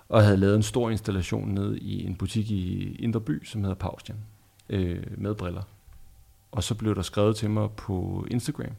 og 0.08 0.22
havde 0.22 0.36
lavet 0.36 0.56
en 0.56 0.62
stor 0.62 0.90
installation 0.90 1.48
ned 1.48 1.76
i 1.76 2.06
en 2.06 2.16
butik 2.16 2.50
i 2.50 2.94
Indre 2.94 3.20
By, 3.20 3.44
som 3.44 3.60
hedder 3.60 3.74
Paustian, 3.74 4.18
øh, 4.68 5.20
med 5.20 5.34
briller. 5.34 5.62
Og 6.52 6.62
så 6.62 6.74
blev 6.74 6.94
der 6.94 7.02
skrevet 7.02 7.36
til 7.36 7.50
mig 7.50 7.70
på 7.70 8.26
Instagram, 8.30 8.72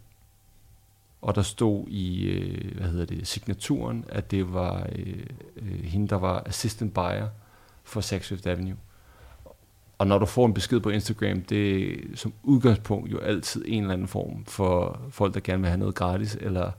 og 1.25 1.35
der 1.35 1.41
stod 1.41 1.85
i, 1.87 2.25
øh, 2.25 2.77
hvad 2.77 2.87
hedder 2.87 3.05
det, 3.05 3.27
signaturen, 3.27 4.05
at 4.09 4.31
det 4.31 4.53
var 4.53 4.87
øh, 4.95 5.23
øh, 5.55 5.83
hende, 5.83 6.07
der 6.07 6.15
var 6.15 6.43
assistant 6.45 6.93
buyer 6.93 7.27
for 7.83 8.01
Saks 8.01 8.27
Fifth 8.27 8.49
Avenue. 8.49 8.75
Og 9.97 10.07
når 10.07 10.17
du 10.17 10.25
får 10.25 10.45
en 10.45 10.53
besked 10.53 10.79
på 10.79 10.89
Instagram, 10.89 11.41
det 11.41 11.91
er 11.91 11.97
som 12.15 12.33
udgangspunkt 12.43 13.11
jo 13.11 13.17
altid 13.17 13.65
en 13.67 13.83
eller 13.83 13.93
anden 13.93 14.07
form 14.07 14.45
for 14.45 15.01
folk, 15.09 15.33
der 15.33 15.39
gerne 15.39 15.61
vil 15.61 15.69
have 15.69 15.79
noget 15.79 15.95
gratis, 15.95 16.37
eller 16.41 16.71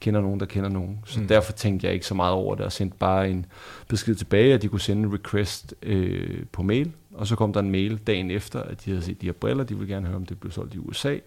kender 0.00 0.20
nogen, 0.20 0.40
der 0.40 0.46
kender 0.46 0.70
nogen. 0.70 1.00
Så 1.04 1.20
mm. 1.20 1.28
derfor 1.28 1.52
tænkte 1.52 1.86
jeg 1.86 1.94
ikke 1.94 2.06
så 2.06 2.14
meget 2.14 2.32
over 2.32 2.54
det, 2.54 2.64
og 2.64 2.72
sendte 2.72 2.96
bare 2.98 3.30
en 3.30 3.46
besked 3.88 4.14
tilbage, 4.14 4.54
at 4.54 4.62
de 4.62 4.68
kunne 4.68 4.80
sende 4.80 5.02
en 5.02 5.14
request 5.14 5.74
øh, 5.82 6.46
på 6.52 6.62
mail. 6.62 6.92
Og 7.14 7.26
så 7.26 7.36
kom 7.36 7.52
der 7.52 7.60
en 7.60 7.70
mail 7.70 7.98
dagen 7.98 8.30
efter, 8.30 8.62
at 8.62 8.84
de 8.84 8.90
havde 8.90 9.02
set 9.02 9.20
de 9.20 9.26
her 9.26 9.32
briller, 9.32 9.64
de 9.64 9.78
ville 9.78 9.94
gerne 9.94 10.06
høre, 10.06 10.16
om 10.16 10.26
det 10.26 10.40
blev 10.40 10.52
solgt 10.52 10.74
i 10.74 10.78
USA 10.78 11.18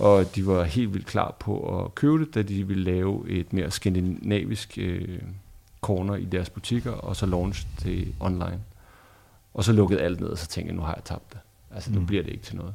og 0.00 0.34
de 0.34 0.46
var 0.46 0.64
helt 0.64 0.94
vildt 0.94 1.06
klar 1.06 1.36
på 1.38 1.84
at 1.84 1.94
købe 1.94 2.24
det, 2.24 2.34
da 2.34 2.42
de 2.42 2.66
ville 2.66 2.84
lave 2.84 3.30
et 3.30 3.52
mere 3.52 3.70
skandinavisk 3.70 4.78
øh, 4.80 5.18
corner 5.80 6.16
i 6.16 6.24
deres 6.24 6.50
butikker, 6.50 6.92
og 6.92 7.16
så 7.16 7.26
launch 7.26 7.66
det 7.84 8.14
online. 8.20 8.60
Og 9.54 9.64
så 9.64 9.72
lukkede 9.72 10.00
alt 10.00 10.20
ned, 10.20 10.28
og 10.28 10.38
så 10.38 10.46
tænkte 10.46 10.68
jeg, 10.68 10.76
nu 10.76 10.82
har 10.82 10.94
jeg 10.94 11.04
tabt 11.04 11.32
det. 11.32 11.38
Altså, 11.74 11.92
nu 11.92 12.00
mm. 12.00 12.06
bliver 12.06 12.22
det 12.22 12.32
ikke 12.32 12.44
til 12.44 12.56
noget. 12.56 12.74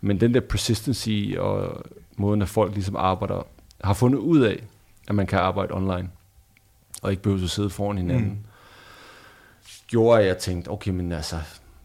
Men 0.00 0.20
den 0.20 0.34
der 0.34 0.40
persistency 0.40 1.34
og 1.38 1.82
måden, 2.16 2.42
at 2.42 2.48
folk 2.48 2.74
ligesom 2.74 2.96
arbejder, 2.96 3.46
har 3.84 3.94
fundet 3.94 4.18
ud 4.18 4.40
af, 4.40 4.62
at 5.08 5.14
man 5.14 5.26
kan 5.26 5.38
arbejde 5.38 5.74
online, 5.74 6.10
og 7.02 7.10
ikke 7.10 7.22
behøver 7.22 7.44
at 7.44 7.50
sidde 7.50 7.70
foran 7.70 7.98
hinanden, 7.98 8.28
mm. 8.28 8.38
gjorde, 9.86 10.20
at 10.20 10.26
jeg 10.26 10.38
tænkte, 10.38 10.68
okay, 10.68 10.90
men 10.90 11.12
altså, 11.12 11.36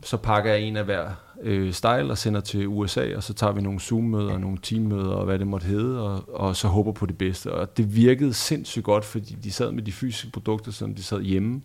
så 0.02 0.18
pakker 0.18 0.52
jeg 0.52 0.62
en 0.62 0.78
af 0.78 0.86
hver 0.86 1.12
øh, 1.42 1.74
style 1.74 2.12
og 2.12 2.18
sender 2.18 2.42
til 2.42 2.68
USA, 2.68 3.16
og 3.16 3.24
så 3.24 3.34
tager 3.34 3.54
vi 3.54 3.62
nogle 3.62 3.80
Zoom-møder, 3.80 4.38
nogle 4.38 4.58
team-møder 4.58 5.12
og 5.12 5.26
hvad 5.26 5.40
det 5.40 5.48
måtte 5.48 5.68
hedde, 5.68 6.02
og, 6.02 6.24
og 6.40 6.56
så 6.56 6.68
håber 6.68 6.92
på 6.92 7.06
det 7.06 7.18
bedste. 7.18 7.54
Og 7.54 7.78
det 7.78 7.96
virkede 7.96 8.34
sindssygt 8.34 8.86
godt, 8.86 9.06
fordi 9.06 9.34
de 9.34 9.52
sad 9.52 9.72
med 9.72 9.84
de 9.84 9.92
fysiske 9.92 10.32
produkter, 10.32 10.72
som 10.72 10.96
de 10.96 11.04
sad 11.04 11.22
hjemme, 11.22 11.62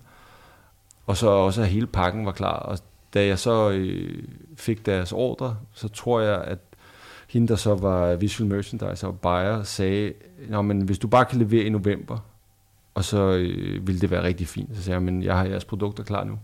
og 1.07 1.17
så 1.17 1.29
også 1.29 1.63
at 1.63 1.69
hele 1.69 1.87
pakken 1.87 2.27
var 2.27 2.33
klar. 2.33 2.59
Og 2.59 2.79
da 3.15 3.27
jeg 3.27 3.39
så 3.39 3.71
øh, 3.71 4.23
fik 4.57 4.87
deres 4.87 5.13
ordre, 5.13 5.57
så 5.73 5.89
tror 5.89 6.21
jeg, 6.21 6.45
at 6.45 6.59
hende, 7.29 7.49
der 7.49 7.57
så 7.57 7.75
var 7.75 8.15
visual 8.17 8.51
merchandiser 8.51 9.09
og 9.09 9.21
buyer, 9.21 9.63
sagde, 9.63 10.13
Nå, 10.49 10.63
men 10.63 10.81
hvis 10.81 10.99
du 10.99 11.09
bare 11.09 11.25
kan 11.25 11.39
levere 11.39 11.65
i 11.65 11.69
november, 11.69 12.19
og 12.95 13.05
så 13.05 13.19
øh, 13.19 13.87
ville 13.87 14.01
det 14.01 14.11
være 14.11 14.23
rigtig 14.23 14.49
fint. 14.49 14.77
Så 14.77 14.83
sagde 14.83 14.95
jeg, 14.95 15.03
men 15.03 15.23
jeg 15.23 15.37
har 15.37 15.45
jeres 15.45 15.65
produkter 15.65 16.05
klar 16.05 16.25
nu. 16.25 16.39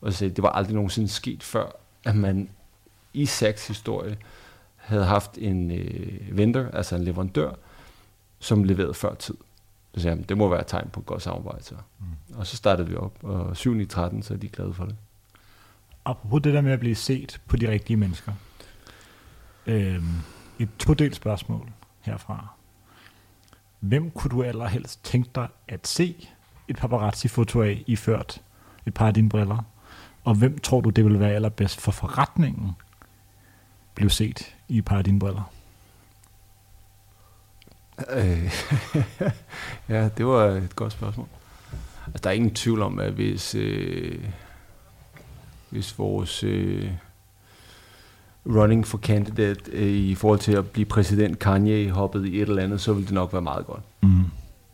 Og 0.00 0.12
så 0.12 0.18
sagde, 0.18 0.34
det 0.34 0.42
var 0.42 0.48
aldrig 0.48 0.74
nogensinde 0.74 1.08
sket 1.08 1.42
før, 1.42 1.76
at 2.06 2.16
man 2.16 2.48
i 3.14 3.26
Saks 3.26 3.68
historie 3.68 4.16
havde 4.76 5.04
haft 5.04 5.38
en 5.38 5.70
øh, 5.70 6.36
vendor, 6.36 6.68
altså 6.72 6.96
en 6.96 7.04
leverandør, 7.04 7.52
som 8.38 8.64
leverede 8.64 8.94
før 8.94 9.14
tid. 9.14 9.34
Så 9.94 10.00
sagde 10.00 10.16
jeg, 10.16 10.28
det 10.28 10.38
må 10.38 10.48
være 10.48 10.60
et 10.60 10.66
tegn 10.66 10.88
på 10.92 11.00
et 11.00 11.06
godt 11.06 11.22
samarbejde. 11.22 11.64
Så. 11.64 11.74
Mm. 11.74 12.38
Og 12.38 12.46
så 12.46 12.56
startede 12.56 12.88
vi 12.88 12.96
op, 12.96 13.24
og 13.24 13.56
7 13.56 13.80
i 13.80 13.86
13, 13.86 14.22
så 14.22 14.34
er 14.34 14.38
de 14.38 14.48
glade 14.48 14.74
for 14.74 14.84
det. 14.84 14.96
Apropos 16.04 16.42
det 16.42 16.54
der 16.54 16.60
med 16.60 16.72
at 16.72 16.80
blive 16.80 16.94
set 16.94 17.40
på 17.46 17.56
de 17.56 17.70
rigtige 17.70 17.96
mennesker. 17.96 18.32
Øhm, 19.66 20.14
et 20.58 20.68
todelt 20.78 21.16
spørgsmål 21.16 21.70
herfra. 22.00 22.48
Hvem 23.80 24.10
kunne 24.10 24.30
du 24.30 24.42
allerhelst 24.42 25.04
tænke 25.04 25.30
dig 25.34 25.48
at 25.68 25.86
se 25.86 26.28
et 26.68 26.76
paparazzi-foto 26.76 27.62
af 27.62 27.84
iført 27.86 28.42
et 28.86 28.94
par 28.94 29.06
af 29.06 29.14
dine 29.14 29.28
briller? 29.28 29.62
Og 30.26 30.34
hvem 30.34 30.58
tror 30.58 30.80
du, 30.80 30.90
det 30.90 31.04
vil 31.04 31.20
være 31.20 31.32
allerbedst 31.32 31.80
for 31.80 31.92
forretningen, 31.92 32.72
blev 33.94 34.10
set 34.10 34.54
i 34.68 34.80
paradigmbriller? 34.80 35.52
Øh, 38.10 38.52
ja, 39.88 40.08
det 40.08 40.26
var 40.26 40.44
et 40.44 40.76
godt 40.76 40.92
spørgsmål. 40.92 41.26
Altså, 42.06 42.20
der 42.22 42.30
er 42.30 42.34
ingen 42.34 42.54
tvivl 42.54 42.82
om, 42.82 42.98
at 42.98 43.12
hvis, 43.12 43.54
øh, 43.54 44.24
hvis 45.70 45.98
vores 45.98 46.42
øh, 46.44 46.90
running 48.46 48.86
for 48.86 48.98
candidate 48.98 49.70
øh, 49.72 49.86
i 49.86 50.14
forhold 50.14 50.38
til 50.38 50.52
at 50.52 50.70
blive 50.70 50.86
præsident 50.86 51.38
Kanye 51.38 51.90
hoppede 51.90 52.30
i 52.30 52.36
et 52.42 52.48
eller 52.48 52.62
andet, 52.62 52.80
så 52.80 52.92
ville 52.92 53.06
det 53.06 53.14
nok 53.14 53.32
være 53.32 53.42
meget 53.42 53.66
godt. 53.66 53.82
Mm. 54.02 54.24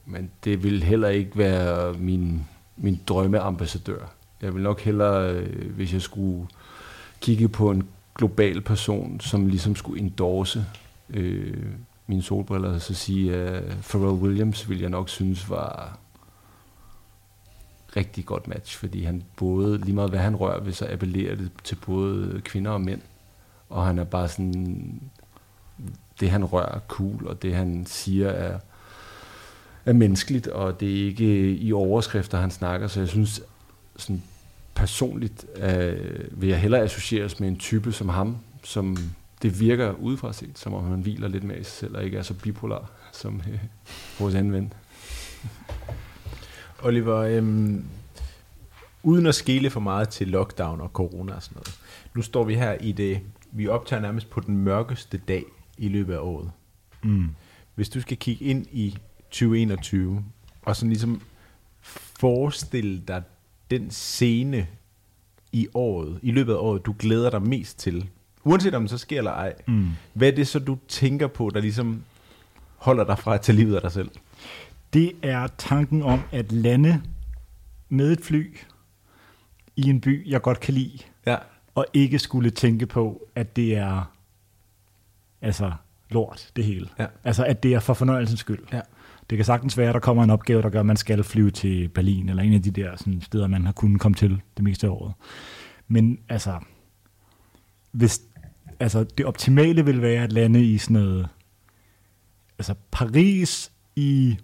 Men 0.07 0.31
det 0.45 0.63
vil 0.63 0.83
heller 0.83 1.09
ikke 1.09 1.39
være 1.39 1.93
min, 1.93 2.47
min 2.77 3.01
drømmeambassadør. 3.09 4.07
Jeg 4.43 4.55
vil 4.55 4.63
nok 4.63 4.81
hellere, 4.81 5.35
øh, 5.35 5.75
hvis 5.75 5.93
jeg 5.93 6.03
skulle 6.03 6.49
kigge 7.21 7.49
på 7.49 7.71
en 7.71 7.89
global 8.15 8.61
person, 8.61 9.21
som 9.21 9.47
ligesom 9.47 9.77
skulle 9.77 10.01
endorse 10.01 10.67
øh, 11.11 11.67
mine 12.07 12.23
solbriller, 12.23 12.79
så 12.79 12.95
sige, 12.95 13.37
at 13.37 13.65
uh, 13.65 13.83
Pharrell 13.83 14.23
Williams 14.23 14.69
vil 14.69 14.81
jeg 14.81 14.91
nok 14.91 15.09
synes 15.09 15.51
var 15.51 15.99
rigtig 17.97 18.25
godt 18.25 18.49
match, 18.49 18.79
fordi 18.79 19.05
han 19.05 19.23
både, 19.37 19.79
lige 19.79 19.95
meget 19.95 20.11
hvad 20.11 20.21
han 20.21 20.37
rører 20.37 20.61
ved, 20.61 20.73
så 20.73 20.89
appellerer 20.91 21.35
det 21.35 21.51
til 21.65 21.77
både 21.87 22.41
kvinder 22.45 22.71
og 22.71 22.81
mænd. 22.81 23.01
og 23.69 23.87
han 23.87 23.99
er 23.99 24.05
bare 24.05 24.29
sådan, 24.29 25.01
det 26.21 26.31
han 26.31 26.45
rører 26.45 26.75
er 26.75 26.81
cool, 26.89 27.27
og 27.27 27.43
det 27.43 27.55
han 27.55 27.87
siger 27.87 28.29
er, 28.29 28.59
er 29.85 29.93
menneskeligt, 29.93 30.47
og 30.47 30.81
det 30.81 31.01
er 31.01 31.07
ikke 31.07 31.55
i 31.55 31.73
overskrifter, 31.73 32.41
han 32.41 32.51
snakker, 32.51 32.87
så 32.87 33.01
jeg 33.01 33.09
synes, 33.09 33.43
sådan 33.97 34.23
personligt 34.75 35.47
øh, 35.57 36.41
vil 36.41 36.49
jeg 36.49 36.61
hellere 36.61 36.83
associeres 36.83 37.41
med 37.41 37.49
en 37.49 37.57
type 37.57 37.93
som 37.93 38.09
ham, 38.09 38.37
som 38.65 38.97
det 39.43 39.61
virker 39.61 39.93
udefra 39.93 40.33
set, 40.33 40.59
som 40.59 40.75
om 40.75 40.85
han 40.91 41.01
hviler 41.01 41.29
lidt 41.29 41.45
mere 41.45 41.59
i 41.61 41.65
sig 41.65 41.73
selv, 41.73 41.97
og 41.97 42.05
ikke 42.05 42.19
er 42.19 42.23
så 42.23 42.35
bipolar 42.35 42.91
som 43.13 43.43
øh, 43.53 43.59
vores 44.19 44.35
anden 44.35 44.53
ven. 44.53 44.73
Oliver, 46.83 47.17
øhm, 47.17 47.85
uden 49.03 49.27
at 49.27 49.35
skele 49.35 49.71
for 49.71 49.81
meget 49.81 50.09
til 50.09 50.29
lockdown 50.29 50.81
og 50.81 50.89
corona 50.89 51.35
og 51.35 51.43
sådan 51.43 51.55
noget. 51.55 51.79
Nu 52.15 52.23
står 52.23 52.45
vi 52.45 52.55
her 52.55 52.73
i 52.73 52.93
det, 52.93 53.21
vi 53.53 53.69
optager 53.69 54.03
nærmest 54.03 54.31
på 54.31 54.41
den 54.41 54.57
mørkeste 54.57 55.19
dag 55.29 55.45
i 55.79 55.89
løbet 55.89 56.15
af 56.15 56.19
året. 56.19 56.51
Mm. 57.03 57.29
Hvis 57.75 57.89
du 57.89 58.01
skal 58.01 58.17
kigge 58.17 58.45
ind 58.45 58.67
i 58.73 58.99
2021, 59.31 60.25
og 60.63 60.77
sådan 60.77 60.89
ligesom 60.89 61.23
forestille 62.21 63.03
dig 63.09 63.23
den 63.79 63.91
scene 63.91 64.67
i 65.53 65.69
året, 65.75 66.19
i 66.23 66.31
løbet 66.31 66.53
af 66.53 66.57
året, 66.57 66.87
du 66.87 66.95
glæder 66.99 67.31
dig 67.31 67.43
mest 67.43 67.79
til, 67.79 68.09
uanset 68.45 68.75
om 68.75 68.83
det 68.83 68.91
så 68.91 68.99
sker 68.99 69.19
eller 69.19 69.31
ej, 69.31 69.55
Mm. 69.67 69.89
hvad 70.15 70.29
er 70.29 70.35
det 70.35 70.49
så, 70.49 70.59
du 70.59 70.79
tænker 70.89 71.27
på, 71.27 71.51
der 71.55 71.61
ligesom 71.61 72.03
holder 72.77 73.05
dig 73.05 73.19
fra 73.19 73.35
at 73.35 73.41
tage 73.41 73.57
livet 73.57 73.75
af 73.77 73.81
dig 73.83 73.93
selv? 73.93 74.11
Det 74.93 75.13
er 75.23 75.49
tanken 75.59 76.03
om 76.03 76.21
at 76.33 76.53
lande 76.53 77.03
med 77.89 78.13
et 78.13 78.21
fly 78.21 78.57
i 79.77 79.83
en 79.91 80.01
by, 80.01 80.31
jeg 80.31 80.43
godt 80.43 80.61
kan 80.61 80.75
lide, 80.75 80.99
Ja. 81.27 81.37
og 81.75 81.87
ikke 81.93 82.19
skulle 82.19 82.51
tænke 82.51 82.87
på, 82.87 83.29
at 83.35 83.57
det 83.57 83.77
er 83.77 84.13
altså 85.43 85.73
lort, 86.11 86.51
det 86.57 86.65
hele. 86.65 86.89
Ja. 86.99 87.07
Altså, 87.25 87.45
at 87.45 87.63
det 87.63 87.75
er 87.75 87.81
for 87.81 87.95
fornøjelsens 87.95 88.41
skyld. 88.41 88.59
Ja. 88.73 88.81
Det 89.31 89.39
kan 89.39 89.45
sagtens 89.45 89.79
være, 89.79 89.89
at 89.89 89.95
der 89.95 90.01
kommer 90.01 90.25
en 90.25 90.31
opgave, 90.31 90.63
der 90.63 90.71
gør, 90.71 90.81
at 90.81 90.87
man 90.87 90.97
skal 90.97 91.25
flyve 91.25 91.51
til 91.51 91.89
Berlin, 91.89 92.29
eller 92.29 92.43
en 92.43 92.55
af 92.55 92.63
de 92.63 92.71
der 92.71 92.97
sådan, 92.97 93.21
steder, 93.21 93.47
man 93.47 93.65
har 93.65 93.73
kunnet 93.73 94.01
komme 94.01 94.15
til 94.15 94.41
det 94.57 94.65
meste 94.65 94.87
af 94.87 94.91
året. 94.91 95.13
Men 95.89 96.19
altså, 96.29 96.59
hvis, 97.93 98.21
altså, 98.81 99.05
det 99.05 99.27
optimale 99.27 99.85
vil 99.85 100.03
være 100.03 100.25
at 100.25 100.33
lande 100.33 100.65
i 100.65 100.79
sådan 100.79 100.95
noget, 100.95 101.29
altså 102.59 102.75
Paris 102.91 103.73
i 103.97 104.39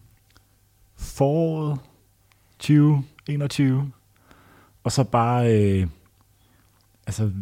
foråret 0.96 1.78
2021, 2.58 3.92
og 4.84 4.92
så 4.92 5.04
bare 5.04 5.54
øh, 5.54 5.86
altså 7.06 7.32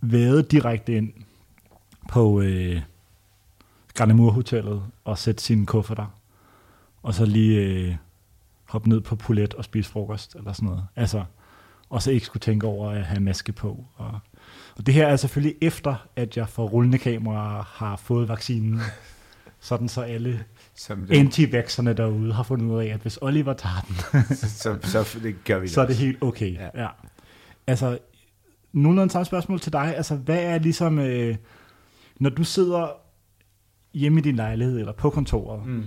væde 0.00 0.32
vade 0.32 0.42
direkte 0.42 0.96
ind 0.96 1.12
på 2.08 2.40
øh, 2.40 2.82
Granemur 3.94 4.30
Hotellet 4.30 4.82
og 5.04 5.18
sætte 5.18 5.42
sine 5.42 5.66
kufferter, 5.66 6.06
og 7.04 7.14
så 7.14 7.24
lige 7.24 7.60
øh, 7.60 7.94
hoppe 8.64 8.88
ned 8.88 9.00
på 9.00 9.16
Poulet 9.16 9.54
og 9.54 9.64
spise 9.64 9.90
frokost 9.90 10.34
eller 10.34 10.52
sådan 10.52 10.66
noget. 10.68 10.86
Altså, 10.96 11.24
og 11.90 12.02
så 12.02 12.10
ikke 12.10 12.26
skulle 12.26 12.40
tænke 12.40 12.66
over 12.66 12.90
at 12.90 13.04
have 13.04 13.20
maske 13.20 13.52
på. 13.52 13.84
Og, 13.96 14.18
og 14.76 14.86
det 14.86 14.94
her 14.94 15.06
er 15.06 15.16
selvfølgelig 15.16 15.56
efter, 15.60 16.06
at 16.16 16.36
jeg 16.36 16.48
for 16.48 16.66
rullende 16.66 16.98
kamera 16.98 17.66
har 17.68 17.96
fået 17.96 18.28
vaccinen, 18.28 18.80
sådan 19.60 19.88
så 19.88 20.00
alle 20.02 20.44
Som 20.74 21.06
anti-vaxxerne 21.10 21.92
derude 21.92 22.32
har 22.32 22.42
fundet 22.42 22.66
ud 22.66 22.80
af, 22.80 22.86
at 22.86 23.00
hvis 23.00 23.18
Oliver 23.22 23.52
tager 23.52 23.86
den, 23.88 23.96
så, 24.36 24.78
så, 24.82 25.02
så 25.04 25.18
det 25.22 25.44
gør 25.44 25.58
vi 25.58 25.68
så 25.68 25.80
er 25.80 25.86
det 25.86 25.96
helt 25.96 26.22
okay. 26.22 26.54
Ja. 26.54 26.64
Ja. 26.74 26.82
ja. 26.82 26.88
Altså, 27.66 27.98
nogenlunde 28.72 29.12
samme 29.12 29.24
spørgsmål 29.24 29.60
til 29.60 29.72
dig. 29.72 29.96
Altså, 29.96 30.16
hvad 30.16 30.42
er 30.42 30.58
ligesom, 30.58 30.98
øh, 30.98 31.36
når 32.20 32.30
du 32.30 32.44
sidder 32.44 32.88
hjemme 33.94 34.20
i 34.20 34.22
din 34.22 34.36
lejlighed 34.36 34.78
eller 34.78 34.92
på 34.92 35.10
kontoret, 35.10 35.66
Mm. 35.66 35.86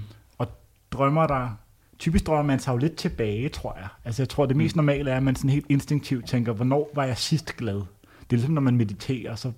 Drømmer 0.91 1.27
dig, 1.27 1.51
typisk 1.99 2.27
drømmer 2.27 2.43
man 2.43 2.59
sig 2.59 2.71
jo 2.71 2.77
lidt 2.77 2.95
tilbage, 2.95 3.49
tror 3.49 3.75
jeg. 3.77 3.87
Altså, 4.05 4.21
jeg 4.21 4.29
tror, 4.29 4.45
det 4.45 4.57
mest 4.57 4.75
Mm. 4.75 4.77
normale 4.77 5.11
er, 5.11 5.17
at 5.17 5.23
man 5.23 5.35
sådan 5.35 5.49
helt 5.49 5.65
instinktivt 5.69 6.25
tænker, 6.27 6.53
hvornår 6.53 6.91
var 6.95 7.03
jeg 7.03 7.17
sidst 7.17 7.57
glad? 7.57 7.75
Det 7.75 7.85
er 8.29 8.35
ligesom, 8.35 8.53
når 8.53 8.61
man 8.61 8.77
mediterer, 8.77 9.35
så, 9.35 9.51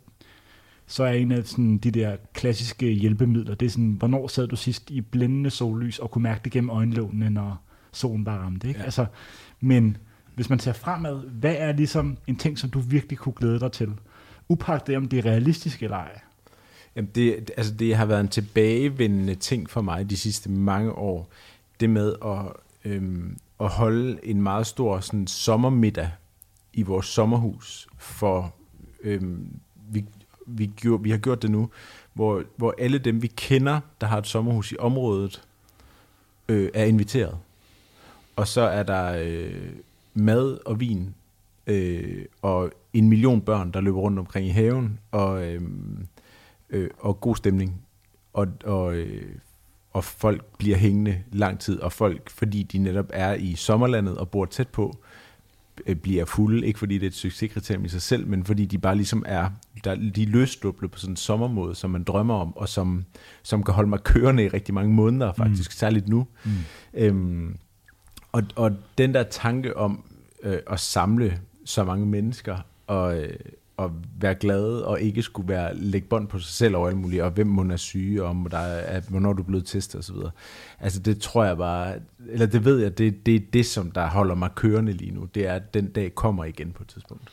så 0.88 1.04
er 1.04 1.12
en 1.12 1.32
af 1.32 1.46
sådan, 1.46 1.78
de 1.78 1.92
der 1.92 2.16
klassiske 2.34 2.92
hjælpemidler, 2.92 3.56
det 3.56 3.66
er 3.66 3.70
sådan, 3.70 3.92
hvornår 3.92 4.28
sad 4.28 4.48
du 4.48 4.56
sidst 4.56 4.92
i 4.92 5.02
blændende 5.02 5.50
sollys 5.50 6.00
og 6.00 6.12
kunne 6.12 6.24
mærke 6.24 6.42
det 6.44 6.52
gennem 6.52 6.70
øjenlågene, 6.70 7.30
når 7.30 7.64
solen 7.92 8.26
bare 8.26 8.40
ramte, 8.40 8.68
ikke? 8.68 8.80
Ja. 8.80 8.84
Altså, 8.86 9.06
men 9.60 9.98
hvis 10.36 10.50
man 10.50 10.60
ser 10.60 10.74
fremad, 10.74 11.20
hvad 11.30 11.56
er 11.58 11.72
ligesom 11.72 12.18
en 12.28 12.36
ting, 12.36 12.58
som 12.60 12.70
du 12.70 12.80
virkelig 12.80 13.18
kunne 13.18 13.34
glæde 13.34 13.60
dig 13.60 13.72
til? 13.72 13.90
Upagtet 14.50 14.98
om 14.98 15.08
det 15.08 15.20
er 15.20 15.26
realistisk 15.26 15.84
eller 15.84 15.98
ej. 15.98 16.20
Jamen 17.00 17.12
det, 17.16 17.52
altså 17.58 17.74
det 17.74 17.96
har 17.96 18.06
været 18.06 18.20
en 18.20 18.28
tilbagevendende 18.28 19.36
ting 19.36 19.70
for 19.70 19.82
mig 19.82 20.10
de 20.10 20.18
sidste 20.18 20.50
mange 20.50 20.92
år. 20.92 21.30
Det 21.80 21.90
med 21.90 22.16
at, 22.26 22.46
øhm, 22.92 23.38
at 23.60 23.70
holde 23.70 24.20
en 24.24 24.42
meget 24.42 24.68
stor 24.68 25.00
sådan, 25.00 25.28
sommermiddag 25.28 26.12
i 26.74 26.82
vores 26.82 27.06
sommerhus. 27.06 27.88
For 27.98 28.54
øhm, 29.04 29.48
vi, 29.92 30.06
vi, 30.46 30.66
gjorde, 30.66 31.04
vi 31.04 31.10
har 31.10 31.18
gjort 31.18 31.42
det 31.42 31.52
nu, 31.52 31.70
hvor, 32.14 32.44
hvor 32.56 32.76
alle 32.78 32.98
dem, 32.98 33.22
vi 33.22 33.28
kender, 33.28 33.80
der 34.02 34.08
har 34.08 34.18
et 34.18 34.28
sommerhus 34.28 34.72
i 34.72 34.76
området, 34.80 35.42
øh, 36.50 36.70
er 36.74 36.86
inviteret. 36.86 37.38
Og 38.36 38.48
så 38.48 38.62
er 38.62 38.84
der 38.84 39.24
øh, 39.26 39.72
mad 40.14 40.58
og 40.66 40.80
vin, 40.80 41.16
øh, 41.68 42.26
og 42.42 42.72
en 42.94 43.10
million 43.10 43.42
børn, 43.42 43.72
der 43.72 43.82
løber 43.82 44.00
rundt 44.00 44.20
omkring 44.20 44.48
i 44.48 44.52
haven, 44.52 45.00
og... 45.12 45.48
Øh, 45.48 45.62
øh, 46.70 46.90
og 47.00 47.22
god 47.22 47.36
stemning. 47.36 47.82
Og, 48.34 48.48
og, 48.64 48.96
øh, 48.96 49.36
og 49.94 50.04
folk 50.04 50.46
bliver 50.58 50.78
hængende 50.78 51.24
lang 51.32 51.60
tid, 51.60 51.80
og 51.80 51.92
folk, 51.92 52.30
fordi 52.30 52.64
de 52.64 52.78
netop 52.78 53.10
er 53.14 53.34
i 53.34 53.56
sommerlandet 53.56 54.18
og 54.18 54.30
bor 54.30 54.46
tæt 54.46 54.68
på, 54.68 54.98
øh, 55.86 55.96
bliver 55.96 56.26
fulde, 56.26 56.68
ikke 56.68 56.80
fordi 56.80 56.98
det 56.98 57.04
er 57.04 57.08
et 57.08 57.16
succeskriterium 57.16 57.86
i 57.86 57.90
sig 57.90 58.02
selv, 58.02 58.28
men 58.28 58.44
fordi 58.44 58.66
de 58.66 58.78
bare 58.78 58.96
ligesom 58.96 59.24
er, 59.28 59.50
der, 59.84 59.96
de 59.96 60.24
er 60.24 60.28
løsdublet 60.28 60.92
på 60.92 61.00
sådan 61.00 61.14
en 61.14 61.18
sommermåde, 61.18 61.76
som 61.76 61.90
man 61.90 62.04
drømmer 62.04 62.36
om, 62.36 62.58
og 62.58 62.70
som, 62.70 63.06
som 63.44 63.64
kan 63.64 63.74
holde 63.74 63.90
mig 63.90 64.00
kørende 64.04 64.44
i 64.44 64.48
rigtig 64.48 64.74
mange 64.74 64.94
måneder 64.94 65.34
faktisk, 65.34 65.72
mm. 65.72 65.76
særligt 65.76 66.08
nu. 66.08 66.28
Mm. 66.46 66.52
Øhm, 66.94 67.58
og, 68.32 68.44
og 68.56 68.72
den 68.98 69.14
der 69.14 69.24
tanke 69.24 69.78
om 69.78 70.04
øh, 70.44 70.58
at 70.68 70.80
samle 70.80 71.40
så 71.66 71.84
mange 71.84 72.06
mennesker, 72.06 72.58
og, 72.88 73.28
og 73.80 73.92
være 74.20 74.36
glade, 74.36 74.88
og 74.88 75.02
ikke 75.02 75.22
skulle 75.22 75.48
være 75.48 75.76
lægge 75.76 76.08
bånd 76.08 76.28
på 76.28 76.40
sig 76.40 76.54
selv 76.54 76.76
over 76.76 76.88
alt 76.88 76.98
muligt, 76.98 77.24
og 77.24 77.32
hvem 77.32 77.48
må 77.48 77.64
er 77.64 77.78
syge, 77.78 78.24
og 78.24 78.30
om 78.30 78.48
der 78.52 78.58
er, 78.58 79.02
hvornår 79.10 79.34
du 79.34 79.42
er 79.42 79.46
blevet 79.46 79.66
testet 79.66 80.00
osv. 80.00 80.16
Altså 80.80 81.00
det 81.00 81.22
tror 81.22 81.46
jeg 81.46 81.58
bare, 81.58 81.94
eller 82.30 82.46
det 82.46 82.66
ved 82.66 82.80
jeg, 82.80 82.98
det, 82.98 83.26
det 83.26 83.36
er 83.36 83.40
det, 83.54 83.66
som 83.66 83.92
der 83.92 84.08
holder 84.08 84.36
mig 84.36 84.50
kørende 84.56 84.92
lige 84.94 85.12
nu. 85.12 85.28
Det 85.36 85.48
er, 85.48 85.54
at 85.54 85.74
den 85.74 85.92
dag 85.92 86.16
kommer 86.16 86.46
igen 86.46 86.72
på 86.72 86.84
et 86.84 86.90
tidspunkt. 86.90 87.24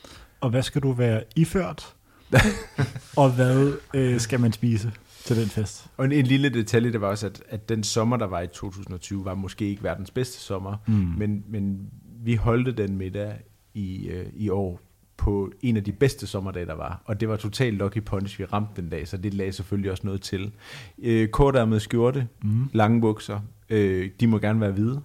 Og 0.41 0.49
hvad 0.49 0.63
skal 0.63 0.81
du 0.81 0.91
være 0.91 1.23
iført? 1.35 1.95
og 3.17 3.31
hvad 3.31 3.73
øh, 3.93 4.19
skal 4.19 4.39
man 4.39 4.51
spise 4.51 4.91
til 5.25 5.37
den 5.37 5.47
fest? 5.47 5.85
Og 5.97 6.05
en, 6.05 6.11
en 6.11 6.25
lille 6.25 6.49
detalje, 6.49 6.91
det 6.91 7.01
var 7.01 7.07
også, 7.07 7.25
at, 7.25 7.43
at 7.49 7.69
den 7.69 7.83
sommer, 7.83 8.17
der 8.17 8.27
var 8.27 8.41
i 8.41 8.47
2020, 8.47 9.25
var 9.25 9.33
måske 9.33 9.69
ikke 9.69 9.83
verdens 9.83 10.11
bedste 10.11 10.39
sommer, 10.39 10.77
Mm. 10.87 10.93
Men, 10.93 11.43
men 11.47 11.89
vi 12.23 12.35
holdte 12.35 12.71
den 12.71 12.97
middag 12.97 13.33
i, 13.73 14.07
øh, 14.07 14.25
i 14.33 14.49
år 14.49 14.86
på 15.17 15.51
en 15.61 15.77
af 15.77 15.83
de 15.83 15.91
bedste 15.91 16.27
sommerdage, 16.27 16.65
der 16.65 16.75
var. 16.75 17.01
Og 17.05 17.19
det 17.19 17.29
var 17.29 17.35
totalt 17.35 17.77
lucky 17.77 18.03
punch, 18.03 18.39
vi 18.39 18.45
ramte 18.45 18.81
den 18.81 18.89
dag, 18.89 19.07
så 19.07 19.17
det 19.17 19.33
lagde 19.33 19.51
selvfølgelig 19.51 19.91
også 19.91 20.07
noget 20.07 20.21
til. 20.21 20.51
Øh, 20.99 21.27
kortærmet 21.27 21.81
skjorte, 21.81 22.27
Mm. 22.43 22.65
lange 22.73 23.01
bukser, 23.01 23.39
øh, 23.69 24.09
de 24.19 24.27
må 24.27 24.37
gerne 24.39 24.61
være 24.61 24.71
hvide, 24.71 25.01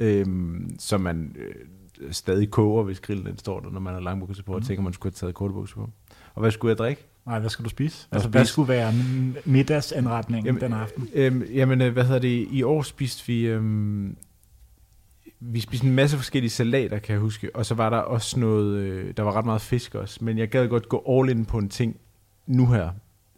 øh, 0.00 0.26
så 0.78 0.98
man 0.98 1.36
øh, 1.38 1.54
stadig 2.12 2.50
koger, 2.50 2.82
hvis 2.84 3.00
grillen 3.00 3.26
den 3.26 3.38
står 3.38 3.60
der, 3.60 3.70
når 3.70 3.80
man 3.80 3.94
har 3.94 4.00
lange 4.00 4.26
bukser 4.26 4.42
på, 4.42 4.52
og 4.52 4.58
Mm. 4.58 4.64
tænker, 4.64 4.82
man 4.82 4.92
skulle 4.92 5.10
have 5.12 5.16
taget 5.16 5.34
korte 5.34 5.52
bukser 5.54 5.76
på. 5.76 5.90
Og 6.34 6.40
hvad 6.40 6.50
skulle 6.50 6.70
jeg 6.70 6.78
drikke? 6.78 7.04
Nej, 7.26 7.38
hvad 7.38 7.50
skal 7.50 7.64
du 7.64 7.70
spise? 7.70 8.06
Hvad 8.10 8.16
Altså, 8.16 8.26
spise? 8.28 8.38
hvad 8.38 8.44
skulle 8.44 8.68
være 8.68 8.92
middagsanretningen 9.44 10.60
den 10.60 10.72
aften? 10.72 11.08
Øhm, 11.14 11.42
jamen, 11.54 11.80
øh, 11.80 11.92
hvad 11.92 12.04
hedder 12.04 12.20
det? 12.20 12.48
I 12.50 12.62
år 12.62 12.82
spiste 12.82 13.26
vi... 13.26 13.46
Øhm, 13.46 14.16
vi 15.52 15.60
spiste 15.60 15.86
en 15.86 15.94
masse 15.94 16.16
forskellige 16.16 16.50
salater, 16.50 16.98
kan 16.98 17.12
jeg 17.12 17.20
huske. 17.20 17.56
Og 17.56 17.66
så 17.66 17.74
var 17.74 17.90
der 17.90 17.96
også 17.96 18.40
noget... 18.40 18.78
Øh, 18.78 19.14
der 19.16 19.22
var 19.22 19.32
ret 19.36 19.44
meget 19.44 19.60
fisk 19.60 19.94
også. 19.94 20.24
Men 20.24 20.38
jeg 20.38 20.48
gad 20.48 20.68
godt 20.68 20.88
gå 20.88 21.04
all 21.08 21.30
in 21.30 21.44
på 21.44 21.58
en 21.58 21.68
ting 21.68 21.96
nu 22.46 22.66
her. 22.66 22.90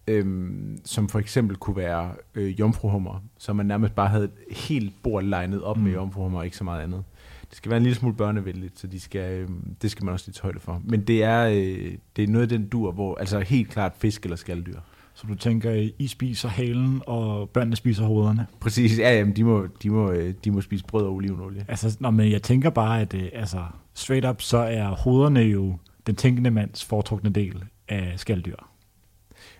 Øhm, 0.06 0.80
som 0.84 1.08
for 1.08 1.18
eksempel 1.18 1.56
kunne 1.56 1.76
være 1.76 2.12
øh, 2.34 2.60
jomfruhummer. 2.60 3.22
Så 3.38 3.52
man 3.52 3.66
nærmest 3.66 3.94
bare 3.94 4.08
havde 4.08 4.24
et 4.24 4.56
helt 4.56 4.92
bord 5.02 5.22
legnet 5.24 5.62
op 5.62 5.76
mm. 5.76 5.82
med 5.82 5.90
Mm. 5.90 5.96
jomfruhummer, 5.96 6.38
og 6.38 6.44
ikke 6.44 6.56
så 6.56 6.64
meget 6.64 6.82
andet. 6.82 7.04
Det 7.48 7.56
skal 7.56 7.70
være 7.70 7.76
en 7.76 7.82
lille 7.82 7.96
smule 7.96 8.14
børnevenligt, 8.14 8.78
så 8.78 8.86
de 8.86 9.00
skal, 9.00 9.32
øh, 9.40 9.48
det 9.82 9.90
skal 9.90 10.04
man 10.04 10.12
også 10.12 10.26
lige 10.26 10.34
tage 10.34 10.42
højde 10.42 10.60
for. 10.60 10.82
Men 10.84 11.00
det 11.00 11.22
er, 11.24 11.44
øh, 11.46 11.92
det 12.16 12.24
er 12.24 12.28
noget 12.28 12.42
af 12.42 12.48
den 12.48 12.68
dur, 12.68 12.92
hvor 12.92 13.18
altså 13.18 13.40
helt 13.40 13.68
klart 13.70 13.92
fisk 13.98 14.22
eller 14.22 14.36
skalddyr. 14.36 14.80
Så 15.18 15.26
du 15.26 15.34
tænker, 15.34 15.88
I 15.98 16.06
spiser 16.06 16.48
halen, 16.48 17.02
og 17.06 17.50
børnene 17.50 17.76
spiser 17.76 18.04
hovederne? 18.04 18.46
Præcis, 18.60 18.98
ja, 18.98 19.16
jamen, 19.18 19.36
de, 19.36 19.44
må, 19.44 19.66
de, 19.82 19.90
må, 19.90 20.10
øh, 20.10 20.34
de 20.44 20.50
må 20.50 20.60
spise 20.60 20.84
brød 20.84 21.04
og 21.04 21.12
olivenolie. 21.12 21.64
Altså, 21.68 21.96
nå, 22.00 22.10
men 22.10 22.32
jeg 22.32 22.42
tænker 22.42 22.70
bare, 22.70 23.00
at 23.00 23.14
øh, 23.14 23.28
altså, 23.32 23.64
straight 23.94 24.26
up, 24.26 24.42
så 24.42 24.58
er 24.58 24.88
hovederne 24.88 25.40
jo 25.40 25.76
den 26.06 26.16
tænkende 26.16 26.50
mands 26.50 26.84
foretrukne 26.84 27.30
del 27.30 27.64
af 27.88 28.12
skalddyr. 28.16 28.56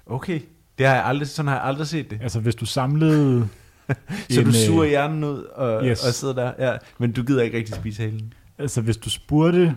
Okay. 0.07 0.41
Det 0.79 0.87
har 0.87 0.95
jeg 0.95 1.05
aldrig, 1.05 1.29
sådan 1.29 1.49
har 1.49 1.55
jeg 1.55 1.65
aldrig 1.65 1.87
set 1.87 2.11
det. 2.11 2.19
Altså, 2.23 2.41
hvis 2.41 2.55
du 2.55 2.67
samlede... 2.67 3.49
Så 4.31 4.41
en, 4.41 4.45
du 4.45 4.51
øh, 4.51 4.55
suger 4.55 4.85
hjernen 4.85 5.25
ud 5.25 5.43
og, 5.43 5.85
yes. 5.87 6.07
og 6.07 6.15
sidder 6.15 6.35
der. 6.35 6.53
Ja. 6.71 6.77
Men 6.99 7.13
du 7.13 7.23
gider 7.23 7.43
ikke 7.43 7.57
rigtig 7.57 7.75
spise 7.75 8.03
halen. 8.03 8.33
Altså, 8.59 8.81
hvis 8.81 8.97
du 8.97 9.11
spurgte 9.11 9.77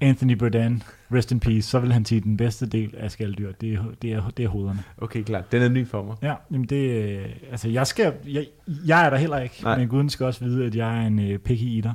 Anthony 0.00 0.32
Bourdain, 0.32 0.82
rest 1.12 1.32
in 1.32 1.40
peace, 1.40 1.62
så 1.62 1.78
vil 1.78 1.92
han 1.92 2.04
sige, 2.04 2.18
at 2.18 2.24
den 2.24 2.36
bedste 2.36 2.66
del 2.66 2.94
af 2.96 3.10
skalddyr, 3.10 3.52
det 3.52 3.74
er, 3.74 3.84
det 4.02 4.12
er, 4.12 4.30
det 4.30 4.44
er 4.44 4.48
hovederne. 4.48 4.84
Okay, 4.98 5.22
klart. 5.22 5.52
Den 5.52 5.62
er 5.62 5.68
ny 5.68 5.86
for 5.86 6.02
mig. 6.02 6.16
Ja, 6.22 6.34
jamen 6.52 6.66
det, 6.66 6.90
øh, 6.90 7.26
altså 7.50 7.68
jeg 7.68 7.86
skal, 7.86 8.14
jeg, 8.26 8.46
jeg 8.86 9.06
er 9.06 9.10
der 9.10 9.16
heller 9.16 9.38
ikke, 9.38 9.62
Nej. 9.62 9.78
Men 9.78 9.88
guden 9.88 10.10
skal 10.10 10.26
også 10.26 10.44
vide, 10.44 10.66
at 10.66 10.74
jeg 10.74 11.02
er 11.02 11.06
en 11.06 11.18
øh, 11.18 11.38
picky 11.38 11.62
eater. 11.62 11.94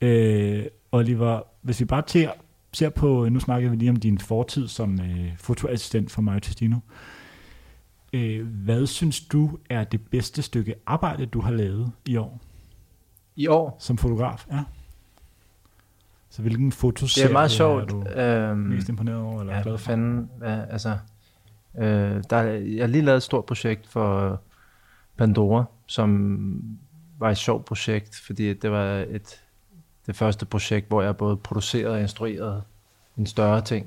Øh, 0.00 0.64
Oliver, 0.92 1.40
hvis 1.62 1.80
vi 1.80 1.84
bare 1.84 2.02
ser, 2.06 2.30
ser 2.72 2.88
på, 2.88 3.28
nu 3.28 3.40
snakkede 3.40 3.70
vi 3.70 3.76
lige 3.76 3.90
om 3.90 3.96
din 3.96 4.18
fortid 4.18 4.68
som 4.68 5.00
øh, 5.00 5.32
fotoassistent 5.38 6.10
for 6.10 6.22
Mario 6.22 6.40
Testino. 6.40 6.76
Øh, 8.12 8.46
hvad 8.46 8.86
synes 8.86 9.20
du 9.20 9.58
er 9.70 9.84
det 9.84 10.00
bedste 10.10 10.42
stykke 10.42 10.74
arbejde, 10.86 11.26
du 11.26 11.40
har 11.40 11.52
lavet 11.52 11.92
i 12.06 12.16
år 12.16 12.40
I 13.36 13.46
år, 13.46 13.76
som 13.80 13.98
fotograf? 13.98 14.46
Ja. 14.52 14.60
Så 16.36 16.42
hvilken 16.42 16.66
det 16.66 16.74
fotoserie 16.74 17.28
er 17.28 17.32
meget 17.32 17.44
er 17.44 17.48
sjovt. 17.48 17.90
du 17.90 18.04
Øhm, 18.20 18.58
mest 18.58 18.88
imponeret 18.88 19.18
over, 19.20 19.40
eller 19.40 19.56
ja, 19.56 19.62
glad 19.62 19.78
for? 19.78 19.84
fanden, 19.84 20.30
hvad, 20.38 20.64
altså, 20.70 20.98
øh, 21.78 22.22
der, 22.30 22.36
er- 22.36 22.52
jeg 22.52 22.82
har 22.82 22.86
lige 22.86 23.02
lavet 23.02 23.16
et 23.16 23.22
stort 23.22 23.44
projekt 23.44 23.86
for 23.86 24.40
Pandora, 25.16 25.64
som 25.86 26.62
var 27.18 27.30
et 27.30 27.36
sjovt 27.36 27.64
projekt, 27.64 28.16
fordi 28.26 28.54
det 28.54 28.70
var 28.70 28.86
et, 29.08 29.40
det 30.06 30.16
første 30.16 30.46
projekt, 30.46 30.88
hvor 30.88 31.02
jeg 31.02 31.16
både 31.16 31.36
producerede 31.36 31.94
og 31.94 32.00
instruerede 32.00 32.62
en 33.18 33.26
større 33.26 33.60
ting. 33.60 33.86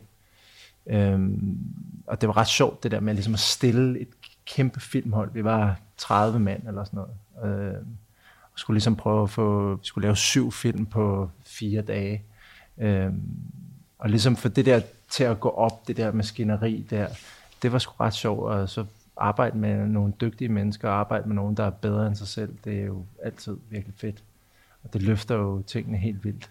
Øhm, 0.88 1.58
og 2.08 2.22
det 2.22 2.28
var 2.28 2.38
ret 2.38 2.48
sjovt, 2.48 2.84
det 2.84 2.92
der 2.92 3.00
med 3.00 3.14
ligesom 3.14 3.34
at 3.34 3.40
stille 3.40 4.00
et 4.00 4.08
kæmpe 4.46 4.80
filmhold. 4.80 5.32
Vi 5.34 5.44
var 5.44 5.80
30 5.98 6.40
mand 6.40 6.68
eller 6.68 6.84
sådan 6.84 7.00
noget. 7.44 7.60
Øh, 7.70 7.74
og 8.54 8.60
skulle 8.60 8.76
ligesom 8.76 8.96
prøve 8.96 9.24
at 9.24 9.30
få, 9.30 9.76
vi 9.76 9.80
skulle 9.86 10.06
lave 10.06 10.16
syv 10.16 10.52
film 10.52 10.86
på 10.86 11.30
fire 11.46 11.82
dage. 11.82 12.24
Øhm, 12.80 13.22
og 14.00 14.10
ligesom 14.10 14.36
for 14.36 14.50
det 14.50 14.66
der 14.66 14.82
til 15.10 15.24
at 15.24 15.40
gå 15.40 15.50
op, 15.50 15.88
det 15.88 15.98
der 15.98 16.12
maskineri 16.12 16.86
der, 16.90 17.08
det 17.62 17.72
var 17.72 17.80
sgu 17.80 17.94
ret 18.00 18.14
sjovt, 18.14 18.44
og 18.44 18.70
så 18.70 18.86
arbejde 19.18 19.58
med 19.58 19.88
nogle 19.88 20.14
dygtige 20.22 20.50
mennesker, 20.50 20.90
og 20.90 20.96
arbejde 20.96 21.28
med 21.28 21.36
nogen, 21.36 21.58
der 21.58 21.64
er 21.64 21.70
bedre 21.70 22.08
end 22.08 22.16
sig 22.16 22.28
selv, 22.28 22.56
det 22.64 22.80
er 22.80 22.86
jo 22.86 23.06
altid 23.24 23.58
virkelig 23.70 23.96
fedt. 23.98 24.24
Og 24.84 24.94
det 24.94 25.02
løfter 25.02 25.36
jo 25.36 25.62
tingene 25.62 25.98
helt 25.98 26.24
vildt. 26.24 26.50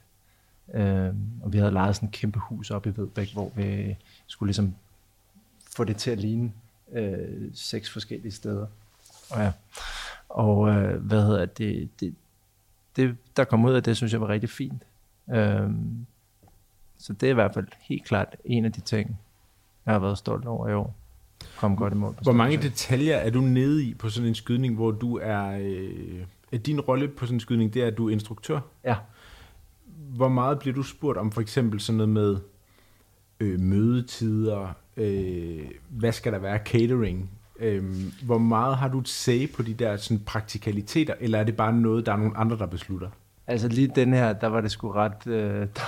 Øhm, 0.75 1.43
og 1.43 1.53
vi 1.53 1.59
havde 1.59 1.71
lejet 1.71 1.97
sådan 1.97 2.09
et 2.09 2.15
kæmpe 2.15 2.39
hus 2.39 2.71
op 2.71 2.87
i 2.87 2.93
Vedbæk, 2.97 3.33
hvor 3.33 3.53
vi 3.57 3.97
skulle 4.27 4.49
ligesom 4.49 4.75
få 5.77 5.85
det 5.85 5.97
til 5.97 6.11
at 6.11 6.19
ligne 6.19 6.53
øh, 6.93 7.51
seks 7.55 7.91
forskellige 7.91 8.33
steder. 8.33 8.67
Og, 9.31 9.41
ja. 9.41 9.53
og 10.29 10.69
øh, 10.69 11.03
hvad 11.03 11.23
hedder 11.23 11.47
det, 11.47 11.89
det, 12.01 12.15
det, 12.97 13.17
der 13.37 13.45
kom 13.45 13.65
ud 13.65 13.75
af 13.75 13.83
det, 13.83 13.97
synes 13.97 14.13
jeg 14.13 14.21
var 14.21 14.29
rigtig 14.29 14.51
fint. 14.51 14.83
Øhm, 15.31 16.07
så 16.99 17.13
det 17.13 17.27
er 17.27 17.31
i 17.31 17.35
hvert 17.35 17.55
fald 17.55 17.67
helt 17.81 18.05
klart 18.05 18.37
en 18.45 18.65
af 18.65 18.73
de 18.73 18.81
ting, 18.81 19.19
jeg 19.87 19.95
har 19.95 19.99
været 19.99 20.19
stolt 20.19 20.47
over 20.47 20.69
i 20.69 20.75
år. 20.75 20.95
Kom 21.57 21.77
godt 21.77 21.93
i 21.93 21.97
mål. 21.97 22.15
på 22.15 22.23
Hvor 22.23 22.33
mange 22.33 22.57
detaljer 22.57 23.17
er 23.17 23.31
du 23.31 23.41
nede 23.41 23.85
i 23.85 23.95
på 23.95 24.11
sådan 24.11 24.29
en 24.29 24.35
skydning, 24.35 24.75
hvor 24.75 24.91
du 24.91 25.19
er... 25.19 25.59
Øh, 25.61 26.25
er 26.53 26.59
din 26.59 26.81
rolle 26.81 27.09
på 27.09 27.27
sådan 27.27 27.37
en 27.37 27.41
skydning, 27.41 27.75
det 27.75 27.83
er, 27.83 27.87
at 27.87 27.99
du 27.99 28.09
er 28.09 28.13
instruktør? 28.13 28.61
Ja. 28.85 28.97
Hvor 30.09 30.29
meget 30.29 30.59
bliver 30.59 30.75
du 30.75 30.83
spurgt 30.83 31.19
om 31.19 31.33
for 31.33 31.41
eksempel 31.41 31.81
sådan 31.81 31.97
noget 31.97 32.09
med 32.09 32.39
øh, 33.41 33.61
mødetider, 33.61 34.73
øh, 34.97 35.71
hvad 35.89 36.13
skal 36.13 36.33
der 36.33 36.39
være, 36.39 36.59
catering? 36.65 37.31
Øh, 37.59 37.85
hvor 38.23 38.39
meget 38.39 38.77
har 38.77 38.89
du 38.89 38.99
et 38.99 39.09
say 39.09 39.53
på 39.53 39.63
de 39.63 39.75
der 39.75 39.97
sådan, 39.97 40.19
praktikaliteter, 40.27 41.15
eller 41.21 41.39
er 41.39 41.45
det 41.45 41.57
bare 41.57 41.73
noget, 41.73 42.07
der 42.07 42.13
er 42.13 42.17
nogle 42.17 42.37
andre, 42.37 42.59
der 42.59 42.67
beslutter? 42.67 43.11
Altså 43.49 43.69
lige 43.69 43.89
den 43.89 44.13
her, 44.13 44.33
der 44.33 44.47
var 44.47 44.61
det 44.61 44.71
sgu 44.71 44.93
ret... 44.93 45.27
Øh, 45.27 45.61
der, 45.77 45.83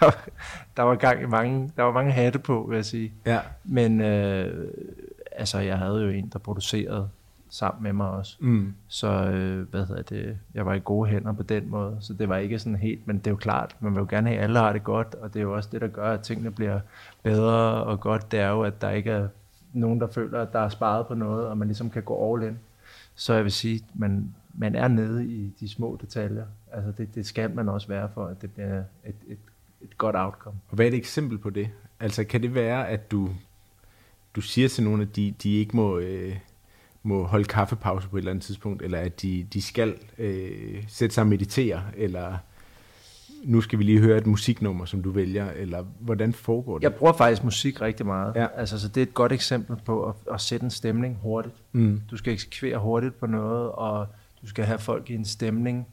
der, 0.00 0.04
var, 0.04 0.28
der 0.76 0.82
var 0.82 0.94
gang 0.94 1.22
i 1.22 1.26
mange, 1.26 1.70
der 1.76 1.82
var 1.82 1.92
mange 1.92 2.12
hatte 2.12 2.38
på, 2.38 2.66
vil 2.68 2.76
jeg 2.76 2.84
sige. 2.84 3.12
Ja. 3.26 3.40
Men 3.64 4.00
øh, 4.00 4.68
altså, 5.32 5.58
jeg 5.58 5.78
havde 5.78 6.02
jo 6.02 6.08
en, 6.08 6.30
der 6.32 6.38
producerede 6.38 7.08
sammen 7.52 7.82
med 7.82 7.92
mig 7.92 8.08
også. 8.08 8.36
Mm. 8.40 8.74
Så 8.88 9.08
hvad 9.70 9.86
hedder 9.86 10.02
det, 10.02 10.38
jeg 10.54 10.66
var 10.66 10.74
i 10.74 10.80
gode 10.84 11.10
hænder 11.10 11.32
på 11.32 11.42
den 11.42 11.70
måde, 11.70 11.96
så 12.00 12.14
det 12.14 12.28
var 12.28 12.36
ikke 12.36 12.58
sådan 12.58 12.76
helt, 12.76 13.06
men 13.06 13.18
det 13.18 13.26
er 13.26 13.30
jo 13.30 13.36
klart, 13.36 13.76
man 13.80 13.92
vil 13.92 14.00
jo 14.00 14.06
gerne 14.10 14.28
have, 14.28 14.38
at 14.38 14.44
alle 14.44 14.58
har 14.58 14.72
det 14.72 14.84
godt, 14.84 15.14
og 15.14 15.34
det 15.34 15.40
er 15.40 15.42
jo 15.42 15.54
også 15.54 15.68
det, 15.72 15.80
der 15.80 15.86
gør, 15.86 16.12
at 16.12 16.20
tingene 16.20 16.50
bliver 16.50 16.80
bedre 17.22 17.84
og 17.84 18.00
godt, 18.00 18.32
det 18.32 18.40
er 18.40 18.48
jo, 18.48 18.62
at 18.62 18.82
der 18.82 18.90
ikke 18.90 19.10
er 19.10 19.28
nogen, 19.72 20.00
der 20.00 20.06
føler, 20.06 20.42
at 20.42 20.52
der 20.52 20.58
er 20.58 20.68
sparet 20.68 21.06
på 21.06 21.14
noget, 21.14 21.46
og 21.46 21.58
man 21.58 21.68
ligesom 21.68 21.90
kan 21.90 22.02
gå 22.02 22.34
all 22.34 22.48
in. 22.48 22.58
Så 23.14 23.34
jeg 23.34 23.44
vil 23.44 23.52
sige, 23.52 23.84
man, 23.94 24.34
man 24.54 24.74
er 24.74 24.88
nede 24.88 25.26
i 25.26 25.52
de 25.60 25.68
små 25.68 25.98
detaljer. 26.00 26.44
Altså 26.72 26.92
det, 26.98 27.14
det 27.14 27.26
skal 27.26 27.54
man 27.54 27.68
også 27.68 27.88
være 27.88 28.08
for, 28.14 28.26
at 28.26 28.42
det 28.42 28.52
bliver 28.52 28.78
et, 29.06 29.14
et, 29.28 29.38
et 29.82 29.98
godt 29.98 30.16
outcome. 30.16 30.56
Og 30.68 30.74
hvad 30.74 30.86
er 30.86 30.90
et 30.90 30.96
eksempel 30.96 31.38
på 31.38 31.50
det? 31.50 31.70
Altså 32.00 32.24
kan 32.24 32.42
det 32.42 32.54
være, 32.54 32.88
at 32.88 33.10
du, 33.10 33.30
du 34.36 34.40
siger 34.40 34.68
til 34.68 34.84
nogen, 34.84 35.00
at 35.00 35.16
de, 35.16 35.34
de 35.42 35.54
ikke 35.54 35.76
må, 35.76 35.98
øh, 35.98 36.36
må 37.02 37.24
holde 37.24 37.44
kaffepause 37.44 38.08
på 38.08 38.16
et 38.16 38.20
eller 38.20 38.30
andet 38.30 38.44
tidspunkt, 38.44 38.82
eller 38.82 38.98
at 38.98 39.22
de, 39.22 39.46
de 39.52 39.62
skal 39.62 39.94
øh, 40.18 40.84
sætte 40.88 41.14
sig 41.14 41.22
og 41.22 41.28
meditere, 41.28 41.82
eller 41.96 42.38
nu 43.44 43.60
skal 43.60 43.78
vi 43.78 43.84
lige 43.84 43.98
høre 44.00 44.18
et 44.18 44.26
musiknummer, 44.26 44.84
som 44.84 45.02
du 45.02 45.10
vælger, 45.10 45.50
eller 45.50 45.84
hvordan 46.00 46.32
foregår 46.32 46.78
det? 46.78 46.82
Jeg 46.82 46.94
bruger 46.94 47.12
faktisk 47.12 47.44
musik 47.44 47.80
rigtig 47.80 48.06
meget. 48.06 48.34
Ja. 48.36 48.46
Altså, 48.56 48.80
så 48.80 48.88
det 48.88 48.96
er 48.96 49.02
et 49.02 49.14
godt 49.14 49.32
eksempel 49.32 49.76
på 49.84 50.08
at, 50.08 50.14
at 50.32 50.40
sætte 50.40 50.64
en 50.64 50.70
stemning 50.70 51.18
hurtigt. 51.22 51.54
Mm. 51.72 52.00
Du 52.10 52.16
skal 52.16 52.32
eksekvere 52.32 52.78
hurtigt 52.78 53.20
på 53.20 53.26
noget, 53.26 53.70
og 53.70 54.06
du 54.42 54.46
skal 54.46 54.64
have 54.64 54.78
folk 54.78 55.10
i 55.10 55.14
en 55.14 55.24
stemning. 55.24 55.86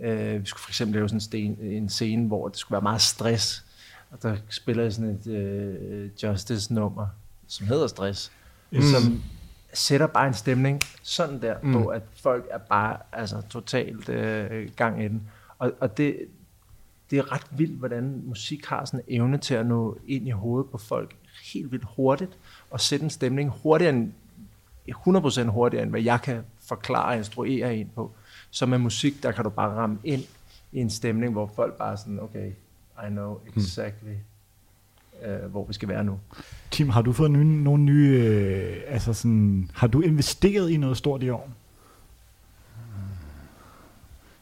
Øh, 0.00 0.40
vi 0.40 0.46
skulle 0.46 0.62
for 0.62 0.70
eksempel 0.70 0.94
lave 0.94 1.08
sådan 1.08 1.16
en, 1.16 1.20
sten, 1.20 1.58
en 1.60 1.88
scene, 1.88 2.26
hvor 2.26 2.48
det 2.48 2.58
skulle 2.58 2.76
være 2.76 2.82
meget 2.82 3.00
stress. 3.00 3.64
Og 4.10 4.22
der 4.22 4.36
spiller 4.48 4.82
jeg 4.82 4.92
sådan 4.92 5.10
et 5.10 5.26
øh, 5.26 6.10
Justice-nummer, 6.22 7.06
som 7.46 7.66
hedder 7.66 7.86
Stress, 7.86 8.32
Mm. 8.70 8.80
som 8.82 9.22
sætter 9.72 10.06
bare 10.06 10.26
en 10.26 10.34
stemning 10.34 10.80
sådan 11.02 11.42
der, 11.42 11.54
mm. 11.62 11.72
på 11.72 11.86
at 11.86 12.02
folk 12.22 12.46
er 12.50 12.58
bare 12.58 12.96
altså, 13.12 13.42
totalt 13.50 14.08
øh, 14.08 14.70
gang 14.76 15.04
i 15.04 15.08
den. 15.08 15.22
Og, 15.58 15.72
og 15.80 15.96
det, 15.96 16.16
det 17.10 17.18
er 17.18 17.32
ret 17.32 17.46
vildt, 17.50 17.78
hvordan 17.78 18.22
musik 18.26 18.66
har 18.66 18.84
sådan 18.84 19.00
en 19.08 19.20
evne 19.20 19.38
til 19.38 19.54
at 19.54 19.66
nå 19.66 19.98
ind 20.06 20.26
i 20.26 20.30
hovedet 20.30 20.70
på 20.70 20.78
folk 20.78 21.14
helt 21.52 21.72
vildt 21.72 21.84
hurtigt, 21.96 22.30
og 22.70 22.80
sætte 22.80 23.04
en 23.04 23.10
stemning 23.10 23.50
hurtigere 23.62 23.94
end, 23.94 24.12
100% 24.90 25.42
hurtigere, 25.42 25.82
end 25.82 25.90
hvad 25.90 26.02
jeg 26.02 26.22
kan 26.22 26.42
forklare 26.68 27.06
og 27.12 27.16
instruere 27.16 27.76
en 27.76 27.90
på. 27.94 28.12
Så 28.50 28.66
med 28.66 28.78
musik, 28.78 29.22
der 29.22 29.32
kan 29.32 29.44
du 29.44 29.50
bare 29.50 29.74
ramme 29.74 29.98
ind 30.04 30.22
i 30.72 30.78
en 30.80 30.90
stemning, 30.90 31.32
hvor 31.32 31.52
folk 31.56 31.74
bare 31.74 31.92
er 31.92 31.96
sådan, 31.96 32.20
okay, 32.20 32.50
I 33.06 33.10
know 33.10 33.40
exactly, 33.56 34.14
øh, 35.22 35.50
hvor 35.50 35.64
vi 35.64 35.72
skal 35.72 35.88
være 35.88 36.04
nu. 36.04 36.20
Tim, 36.70 36.88
har 36.88 37.02
du 37.02 37.12
fået 37.12 37.30
nye, 37.30 37.62
nogle 37.62 37.82
nye, 37.82 38.08
øh, 38.08 38.82
altså 38.86 39.12
sådan, 39.12 39.70
har 39.74 39.86
du 39.86 40.00
investeret 40.00 40.70
i 40.70 40.76
noget 40.76 40.96
stort 40.96 41.22
i 41.22 41.28
år? 41.30 41.50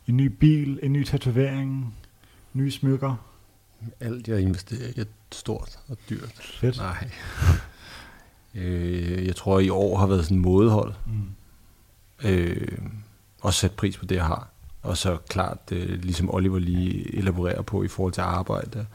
En 0.08 0.16
ny 0.16 0.26
bil, 0.26 0.80
en 0.82 0.92
ny 0.92 1.04
tatovering, 1.04 1.94
nye 2.52 2.70
smykker. 2.70 3.16
Alt, 4.00 4.28
jeg 4.28 4.40
investerer 4.40 4.88
i, 4.96 5.00
er 5.00 5.04
stort 5.32 5.78
og 5.88 5.96
dyrt. 6.10 6.32
Fedt. 6.40 6.76
Nej. 6.76 7.10
øh, 8.54 9.26
jeg 9.26 9.36
tror, 9.36 9.60
i 9.60 9.68
år 9.68 9.98
har 9.98 10.06
været 10.06 10.24
sådan 10.24 10.36
en 10.36 10.42
mådehold. 10.42 10.94
Mm. 11.06 12.28
Øh, 12.28 12.78
og 13.42 13.54
sætte 13.54 13.76
pris 13.76 13.96
på 13.96 14.04
det, 14.04 14.16
jeg 14.16 14.24
har. 14.24 14.48
Og 14.82 14.96
så 14.96 15.16
klart, 15.28 15.58
øh, 15.72 16.02
ligesom 16.02 16.34
Oliver 16.34 16.58
lige 16.58 17.16
elaborerer 17.16 17.62
på 17.62 17.82
i 17.82 17.88
forhold 17.88 18.12
til 18.12 18.20
arbejde, 18.20 18.86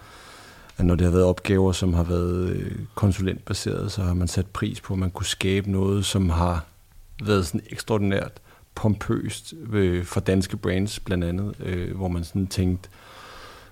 at 0.78 0.86
når 0.86 0.96
det 0.96 1.06
har 1.06 1.12
været 1.12 1.26
opgaver, 1.26 1.72
som 1.72 1.94
har 1.94 2.04
været 2.04 2.50
øh, 2.50 2.80
konsulentbaseret, 2.96 3.92
så 3.92 4.04
har 4.04 4.14
man 4.14 4.28
sat 4.28 4.48
pris 4.48 4.82
på, 4.82 4.94
at 4.94 5.00
man 5.00 5.12
kunne 5.12 5.26
skabe 5.26 5.72
noget, 5.72 6.06
som 6.06 6.30
har 6.30 6.66
været 7.24 7.48
sådan 7.48 7.62
ekstraordinært 7.70 8.32
pompøst 8.76 9.54
øh, 9.74 10.06
for 10.06 10.20
danske 10.20 10.58
brands 10.58 11.00
blandt 11.00 11.24
andet, 11.24 11.56
øh, 11.60 11.96
hvor 11.96 12.08
man 12.08 12.24
sådan 12.24 12.48
tænkte, 12.48 12.90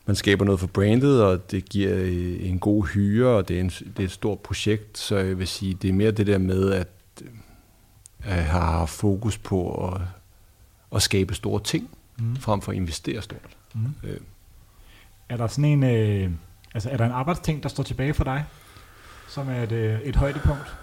man 0.06 0.16
skaber 0.16 0.46
noget 0.46 0.60
for 0.60 0.68
brandet, 0.68 1.24
og 1.24 1.52
det 1.52 1.70
giver 1.70 1.96
øh, 1.96 2.50
en 2.50 2.60
god 2.60 2.86
hyre, 2.86 3.28
og 3.30 3.48
det 3.48 3.56
er, 3.56 3.62
en, 3.62 3.70
det 3.70 4.00
er 4.00 4.04
et 4.04 4.12
stort 4.12 4.40
projekt, 4.40 4.98
så 4.98 5.18
jeg 5.18 5.40
vil 5.40 5.48
sige, 5.48 5.74
det 5.74 5.90
er 5.90 5.94
mere 5.94 6.12
det 6.12 6.28
der 6.28 6.38
med, 6.38 6.72
at 6.72 6.88
øh, 8.26 8.32
har 8.32 8.86
fokus 8.86 9.38
på 9.38 9.88
at, 9.88 10.02
at 10.96 11.02
skabe 11.02 11.34
store 11.36 11.64
ting, 11.64 11.90
Mm. 12.22 12.36
frem 12.36 12.62
for 12.62 12.72
at 12.72 12.76
investere 12.76 13.22
stort. 13.22 13.58
Mm. 13.76 13.82
Øh, 14.04 14.18
Er 15.30 15.38
der 15.38 15.48
sådan 15.48 15.66
en, 15.66 15.84
øh, 15.84 16.32
altså 16.74 16.90
er 16.90 16.98
der 16.98 17.06
en 17.06 17.12
arbejdsting, 17.12 17.64
der 17.64 17.70
står 17.70 17.84
tilbage 17.84 18.14
for 18.14 18.24
dig, 18.24 18.46
som 19.28 19.50
er 19.50 19.64
et, 19.64 19.72
øh, 19.72 20.00
et 20.02 20.16
højdepunkt? 20.16 20.76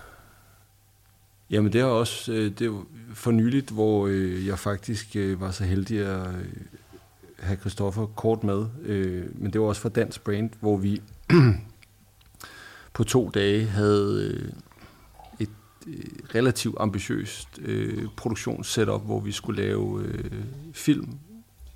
Jamen 1.51 1.73
det 1.73 1.81
er 1.81 1.85
også 1.85 2.33
øh, 2.33 2.51
det 2.59 2.67
er 2.67 2.83
for 3.15 3.31
nyligt, 3.31 3.71
hvor 3.71 4.07
øh, 4.07 4.47
jeg 4.47 4.59
faktisk 4.59 5.17
øh, 5.17 5.41
var 5.41 5.51
så 5.51 5.65
heldig 5.65 5.99
at 5.99 6.29
øh, 6.35 6.45
have 7.41 7.59
Christoffer 7.59 8.07
kort 8.07 8.45
med, 8.45 8.67
øh, 8.83 9.25
men 9.43 9.53
det 9.53 9.61
var 9.61 9.67
også 9.67 9.81
for 9.81 9.89
Dansk 9.89 10.25
Brand, 10.25 10.51
hvor 10.61 10.77
vi 10.77 11.03
på 12.95 13.05
to 13.05 13.31
dage 13.31 13.67
havde 13.67 14.31
øh, 14.35 14.53
Øh, 15.87 15.95
relativt 16.35 16.77
ambitiøst 16.81 17.49
øh, 17.63 18.05
produktionssetup, 18.17 19.05
hvor 19.05 19.21
vi 19.21 19.33
skulle 19.33 19.63
lave 19.63 20.03
øh, 20.05 20.31
film 20.73 21.19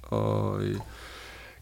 og 0.03 0.65
øh, 0.65 0.77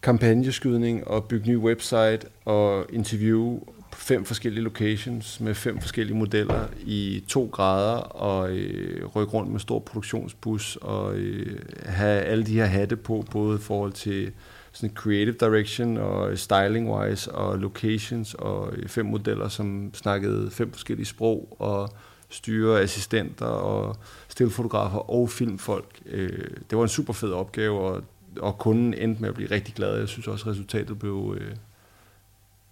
kampagneskydning 0.03 1.09
og 1.09 1.25
bygge 1.25 1.49
ny 1.49 1.57
website 1.57 2.21
og 2.45 2.87
interview 2.93 3.61
på 3.91 3.99
fem 3.99 4.25
forskellige 4.25 4.65
locations 4.65 5.41
med 5.41 5.55
fem 5.55 5.81
forskellige 5.81 6.17
modeller 6.17 6.67
i 6.81 7.25
to 7.29 7.49
grader 7.53 7.97
og 7.99 8.51
øh, 8.57 9.07
rykke 9.07 9.33
rundt 9.33 9.51
med 9.53 9.61
stor 9.61 9.79
produktionsbus 9.79 10.77
og 10.77 11.17
øh, 11.17 11.59
have 11.87 12.21
alle 12.21 12.45
de 12.45 12.53
her 12.53 12.67
hatte 12.67 12.97
på, 12.97 13.25
både 13.31 13.57
i 13.57 13.61
forhold 13.61 13.93
til 13.93 14.33
sådan 14.73 14.97
creative 14.97 15.37
direction 15.41 15.97
og 15.97 16.39
styling 16.39 16.91
wise 16.93 17.33
og 17.33 17.59
locations 17.59 18.35
og 18.35 18.73
øh, 18.73 18.89
fem 18.89 19.07
modeller, 19.07 19.49
som 19.49 19.95
snakkede 19.95 20.51
fem 20.51 20.73
forskellige 20.73 21.07
sprog 21.07 21.57
og 21.59 21.91
styre 22.29 22.81
assistenter 22.81 23.47
og 23.47 23.97
stillfotografer 24.29 25.11
og 25.11 25.31
filmfolk. 25.31 26.01
Øh, 26.07 26.51
det 26.71 26.79
var 26.79 26.83
en 26.83 26.89
super 26.89 27.13
fed 27.13 27.33
opgave, 27.33 27.81
og, 27.81 28.03
og 28.41 28.59
kunden 28.59 28.95
endte 28.95 29.21
med 29.21 29.29
at 29.29 29.35
blive 29.35 29.51
rigtig 29.51 29.75
glad. 29.75 29.99
Jeg 29.99 30.09
synes 30.09 30.29
også, 30.29 30.45
at 30.45 30.51
resultatet 30.51 30.99
blev 30.99 31.37
øh, 31.41 31.51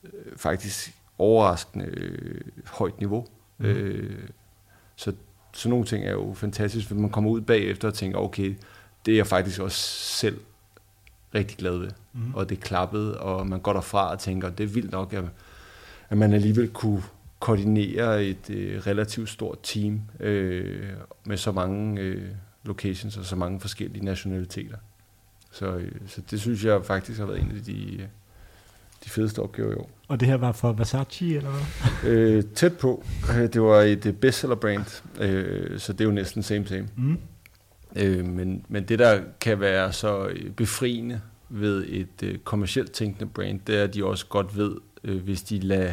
øh, 0.04 0.36
faktisk 0.36 0.94
overraskende 1.18 1.84
øh, 1.84 2.40
højt 2.66 2.98
niveau. 2.98 3.26
Mm. 3.58 3.66
Øh, 3.66 4.28
så 4.96 5.12
sådan 5.52 5.70
nogle 5.70 5.86
ting 5.86 6.04
er 6.04 6.12
jo 6.12 6.34
fantastisk, 6.34 6.86
hvis 6.86 7.00
man 7.00 7.10
kommer 7.10 7.30
ud 7.30 7.40
bagefter 7.40 7.88
og 7.88 7.94
tænker, 7.94 8.18
okay, 8.18 8.54
det 9.06 9.12
er 9.12 9.16
jeg 9.16 9.26
faktisk 9.26 9.60
også 9.60 9.78
selv 10.18 10.40
rigtig 11.34 11.56
glad 11.58 11.78
ved. 11.78 11.90
Mm. 12.12 12.34
Og 12.34 12.48
det 12.48 12.60
klappede, 12.60 13.20
og 13.20 13.46
man 13.46 13.60
går 13.60 13.72
derfra 13.72 14.10
og 14.10 14.18
tænker, 14.18 14.50
det 14.50 14.64
er 14.64 14.68
vildt 14.68 14.92
nok, 14.92 15.12
at, 15.12 15.24
at 16.08 16.18
man 16.18 16.32
alligevel 16.32 16.68
kunne 16.68 17.02
koordinere 17.38 18.24
et 18.24 18.50
øh, 18.50 18.86
relativt 18.86 19.28
stort 19.28 19.58
team 19.62 20.00
øh, 20.20 20.88
med 21.24 21.36
så 21.36 21.52
mange 21.52 22.00
øh, 22.00 22.22
locations 22.64 23.16
og 23.16 23.24
så 23.24 23.36
mange 23.36 23.60
forskellige 23.60 24.04
nationaliteter. 24.04 24.76
Så, 25.52 25.66
øh, 25.66 25.92
så 26.06 26.20
det 26.30 26.40
synes 26.40 26.64
jeg 26.64 26.84
faktisk 26.84 27.18
har 27.18 27.26
været 27.26 27.40
en 27.40 27.52
af 27.56 27.62
de, 27.64 27.94
øh, 27.94 28.06
de 29.04 29.10
fedeste 29.10 29.38
opgaver 29.38 29.72
i 29.72 29.74
år. 29.74 29.90
Og 30.08 30.20
det 30.20 30.28
her 30.28 30.36
var 30.36 30.52
for 30.52 30.72
Versace, 30.72 31.36
eller 31.36 31.50
hvad? 31.50 32.12
Øh, 32.12 32.44
tæt 32.54 32.78
på. 32.78 33.04
Øh, 33.30 33.52
Det 33.52 33.62
var 33.62 33.80
et 33.80 34.06
øh, 34.06 34.12
bestseller 34.14 34.56
brand, 34.56 35.02
øh, 35.20 35.78
så 35.78 35.92
det 35.92 36.00
er 36.00 36.04
jo 36.04 36.10
næsten 36.10 36.42
same 36.42 36.66
same. 36.66 36.88
Mm. 36.96 37.18
Øh, 37.96 38.24
men, 38.24 38.64
men 38.68 38.84
det, 38.84 38.98
der 38.98 39.20
kan 39.40 39.60
være 39.60 39.92
så 39.92 40.30
befriende 40.56 41.20
ved 41.48 41.84
et 41.88 42.22
øh, 42.22 42.38
kommercielt 42.38 42.92
tænkende 42.92 43.26
brand, 43.26 43.60
det 43.66 43.78
er, 43.78 43.84
at 43.84 43.94
de 43.94 44.04
også 44.04 44.26
godt 44.26 44.56
ved, 44.56 44.76
øh, 45.04 45.22
hvis 45.22 45.42
de 45.42 45.58
lader, 45.60 45.92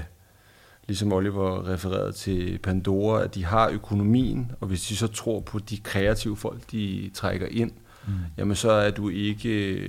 ligesom 0.93 1.13
Oliver 1.13 1.67
refererede 1.67 2.11
til 2.11 2.59
Pandora, 2.63 3.23
at 3.23 3.35
de 3.35 3.45
har 3.45 3.69
økonomien, 3.69 4.51
og 4.59 4.67
hvis 4.67 4.81
de 4.81 4.95
så 4.95 5.07
tror 5.07 5.39
på 5.39 5.59
de 5.59 5.77
kreative 5.77 6.37
folk, 6.37 6.71
de 6.71 7.11
trækker 7.13 7.47
ind, 7.51 7.71
Mm. 8.07 8.13
jamen 8.37 8.55
så 8.55 8.71
er 8.71 8.91
du 8.91 9.09
ikke 9.09 9.87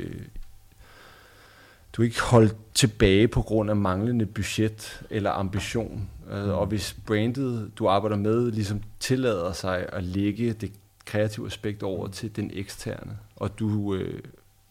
du 1.93 2.03
er 2.03 2.07
ikke 2.07 2.21
holdt 2.23 2.57
tilbage 2.75 3.29
på 3.29 3.43
grund 3.43 3.71
af 3.71 3.77
manglende 3.77 4.27
budget 4.27 5.03
eller 5.11 5.31
ambition. 5.31 6.09
Øh, 6.33 6.49
Og 6.49 6.67
hvis 6.67 6.97
brandet, 7.07 7.71
du 7.79 7.89
arbejder 7.89 8.17
med, 8.17 8.51
ligesom 8.53 8.81
tillader 9.01 9.53
sig 9.53 9.87
at 9.93 10.05
lægge 10.05 10.53
det 10.53 10.73
kreative 11.05 11.47
aspekt 11.47 11.83
over 11.83 12.09
til 12.09 12.37
den 12.37 12.51
eksterne, 12.55 13.19
og 13.37 13.59
du 13.59 13.95
øh, 13.95 14.21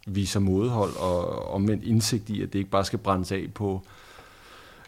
viser 0.08 0.40
modhold 0.40 0.96
og 1.00 1.48
omvendt 1.54 1.84
indsigt 1.84 2.30
i, 2.30 2.42
at 2.42 2.54
det 2.54 2.60
ikke 2.60 2.72
bare 2.72 2.86
skal 2.86 3.00
brændes 3.00 3.32
af 3.32 3.48
på 3.56 3.82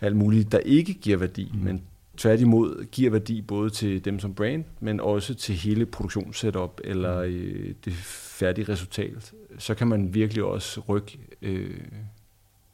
alt 0.01 0.15
muligt, 0.15 0.51
der 0.51 0.59
ikke 0.59 0.93
giver 0.93 1.17
værdi, 1.17 1.51
Mm. 1.53 1.59
men 1.59 1.81
tværtimod 2.17 2.85
giver 2.91 3.11
værdi 3.11 3.41
både 3.41 3.69
til 3.69 4.05
dem 4.05 4.19
som 4.19 4.33
brand, 4.33 4.63
men 4.79 4.99
også 4.99 5.33
til 5.33 5.55
hele 5.55 5.85
produktionssetup 5.85 6.81
eller 6.83 7.19
øh, 7.19 7.73
det 7.85 7.93
færdige 7.93 8.69
resultat. 8.71 9.33
Så 9.57 9.75
kan 9.75 9.87
man 9.87 10.13
virkelig 10.13 10.43
også 10.43 10.81
rykke 10.81 11.19
øh, 11.41 11.77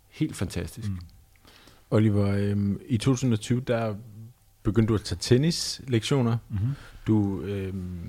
helt 0.10 0.36
fantastisk. 0.36 0.90
Mm. 0.90 0.98
Oliver, 1.92 2.28
øhm, 2.36 2.82
i 2.88 2.98
2020, 2.98 3.62
der 3.68 3.96
begyndte 4.64 4.90
du 4.90 4.96
at 4.96 5.02
tage 5.02 5.20
tennislektioner. 5.22 6.38
Mm-hmm. 6.50 6.70
Du, 7.08 7.42
øhm, 7.42 8.00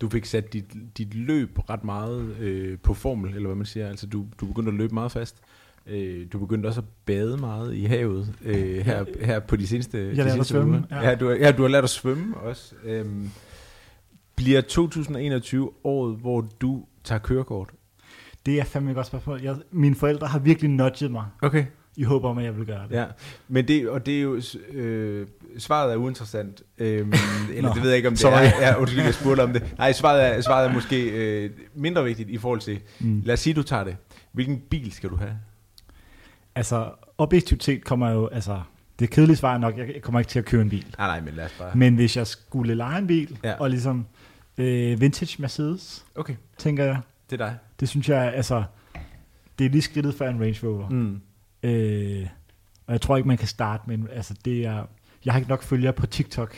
du 0.00 0.08
fik 0.08 0.24
sat 0.24 0.52
dit, 0.52 0.64
dit 0.98 1.14
løb 1.14 1.58
ret 1.70 1.84
meget 1.84 2.36
øh, 2.40 2.78
på 2.78 2.94
formel, 2.94 3.34
eller 3.34 3.46
hvad 3.48 3.56
man 3.56 3.66
siger. 3.66 3.88
Altså, 3.88 4.06
du, 4.06 4.26
du 4.40 4.46
begyndte 4.46 4.68
at 4.72 4.78
løbe 4.78 4.94
meget 4.94 5.12
fast. 5.12 5.36
Øh, 5.86 6.26
du 6.32 6.38
begyndte 6.38 6.66
også 6.66 6.80
at 6.80 6.86
bade 7.06 7.36
meget 7.36 7.74
i 7.74 7.84
havet 7.84 8.34
øh, 8.44 8.76
her, 8.84 9.04
her 9.20 9.40
på 9.40 9.56
de 9.56 9.66
seneste, 9.66 9.98
de 10.10 10.14
lærte 10.14 10.22
at 10.28 10.32
seneste 10.32 10.52
svømme, 10.54 10.72
uger. 10.72 10.82
ja. 11.02 11.08
Ja. 11.08 11.14
du, 11.14 11.28
har- 11.28 11.34
ja, 11.36 11.52
du 11.52 11.62
har 11.62 11.68
lært 11.68 11.84
at 11.84 11.90
svømme 11.90 12.36
også. 12.36 12.74
Øhm, 12.84 13.30
bliver 14.36 14.60
2021 14.60 15.70
året, 15.84 16.16
hvor 16.20 16.40
du 16.60 16.84
tager 17.04 17.18
kørekort? 17.18 17.70
Det 18.46 18.60
er 18.60 18.64
fandme 18.64 18.90
et 18.90 18.94
godt 18.96 19.06
spørgsmål. 19.06 19.40
Jeg, 19.42 19.56
mine 19.70 19.94
forældre 19.94 20.26
har 20.26 20.38
virkelig 20.38 20.70
nudget 20.70 21.10
mig 21.10 21.24
Okay. 21.42 21.64
i 21.96 22.02
håb 22.02 22.24
om, 22.24 22.38
at 22.38 22.44
jeg 22.44 22.56
vil 22.58 22.66
gøre 22.66 22.82
det. 22.88 22.94
Ja, 22.96 23.04
men 23.48 23.68
det, 23.68 23.88
og 23.88 24.06
det 24.06 24.18
er 24.18 24.22
jo, 24.22 24.40
øh, 24.72 25.26
svaret 25.58 25.92
er 25.92 25.96
uinteressant. 25.96 26.62
Øhm, 26.78 27.12
eller 27.54 27.68
Nå, 27.68 27.74
det 27.74 27.82
ved 27.82 27.88
jeg 27.90 27.96
ikke, 27.96 28.08
om 28.08 28.12
det 28.12 28.20
sorry. 28.20 28.32
er. 28.32 28.66
Ja, 28.68 28.80
undskyld, 28.80 29.02
jeg 29.02 29.14
spurgte 29.20 29.40
om 29.40 29.52
det. 29.52 29.74
Nej, 29.78 29.92
svaret 29.92 30.22
er, 30.36 30.40
svaret 30.40 30.68
er 30.68 30.72
måske 30.74 31.10
øh, 31.44 31.50
mindre 31.74 32.04
vigtigt 32.04 32.30
i 32.30 32.38
forhold 32.38 32.60
til, 32.60 32.80
Mm. 33.00 33.22
lad 33.24 33.32
os 33.32 33.40
sige, 33.40 33.54
du 33.54 33.62
tager 33.62 33.84
det. 33.84 33.96
Hvilken 34.32 34.58
bil 34.70 34.92
skal 34.92 35.10
du 35.10 35.16
have? 35.16 35.32
Altså, 36.54 36.90
objektivt 37.18 37.64
set 37.64 37.84
kommer 37.84 38.10
jo, 38.10 38.26
altså, 38.26 38.62
det 38.98 39.10
kedelige 39.10 39.36
svar 39.36 39.54
er 39.54 39.58
nok, 39.58 39.78
jeg 39.78 40.02
kommer 40.02 40.18
ikke 40.20 40.28
til 40.28 40.38
at 40.38 40.44
køre 40.44 40.62
en 40.62 40.70
bil. 40.70 40.94
Nej, 40.98 41.06
nej, 41.06 41.20
men 41.20 41.34
lad 41.34 41.44
os 41.44 41.52
bare. 41.58 41.70
Men 41.76 41.94
hvis 41.94 42.16
jeg 42.16 42.26
skulle 42.26 42.74
lege 42.74 42.98
en 42.98 43.06
bil, 43.06 43.38
Ja. 43.44 43.54
og 43.54 43.70
ligesom 43.70 44.06
øh, 44.58 45.00
vintage 45.00 45.42
Mercedes, 45.42 46.06
Okay, 46.14 46.34
tænker 46.58 46.84
jeg, 46.84 47.00
det 47.30 47.40
er 47.40 47.46
dig. 47.46 47.56
det 47.80 47.88
synes 47.88 48.08
jeg, 48.08 48.34
altså, 48.34 48.64
det 49.58 49.66
er 49.66 49.70
lige 49.70 49.82
skridtet 49.82 50.14
for 50.14 50.24
en 50.24 50.40
Range 50.40 50.58
Rover. 50.68 50.88
Mm. 50.88 51.20
Øh, 51.62 52.26
og 52.86 52.92
jeg 52.92 53.00
tror 53.00 53.16
ikke, 53.16 53.28
man 53.28 53.36
kan 53.38 53.48
starte 53.48 53.82
med 53.86 53.98
altså 54.12 54.34
det 54.44 54.66
er, 54.66 54.86
jeg 55.24 55.32
har 55.32 55.38
ikke 55.38 55.50
nok 55.50 55.62
følgere 55.62 55.92
på 55.92 56.06
TikTok 56.06 56.56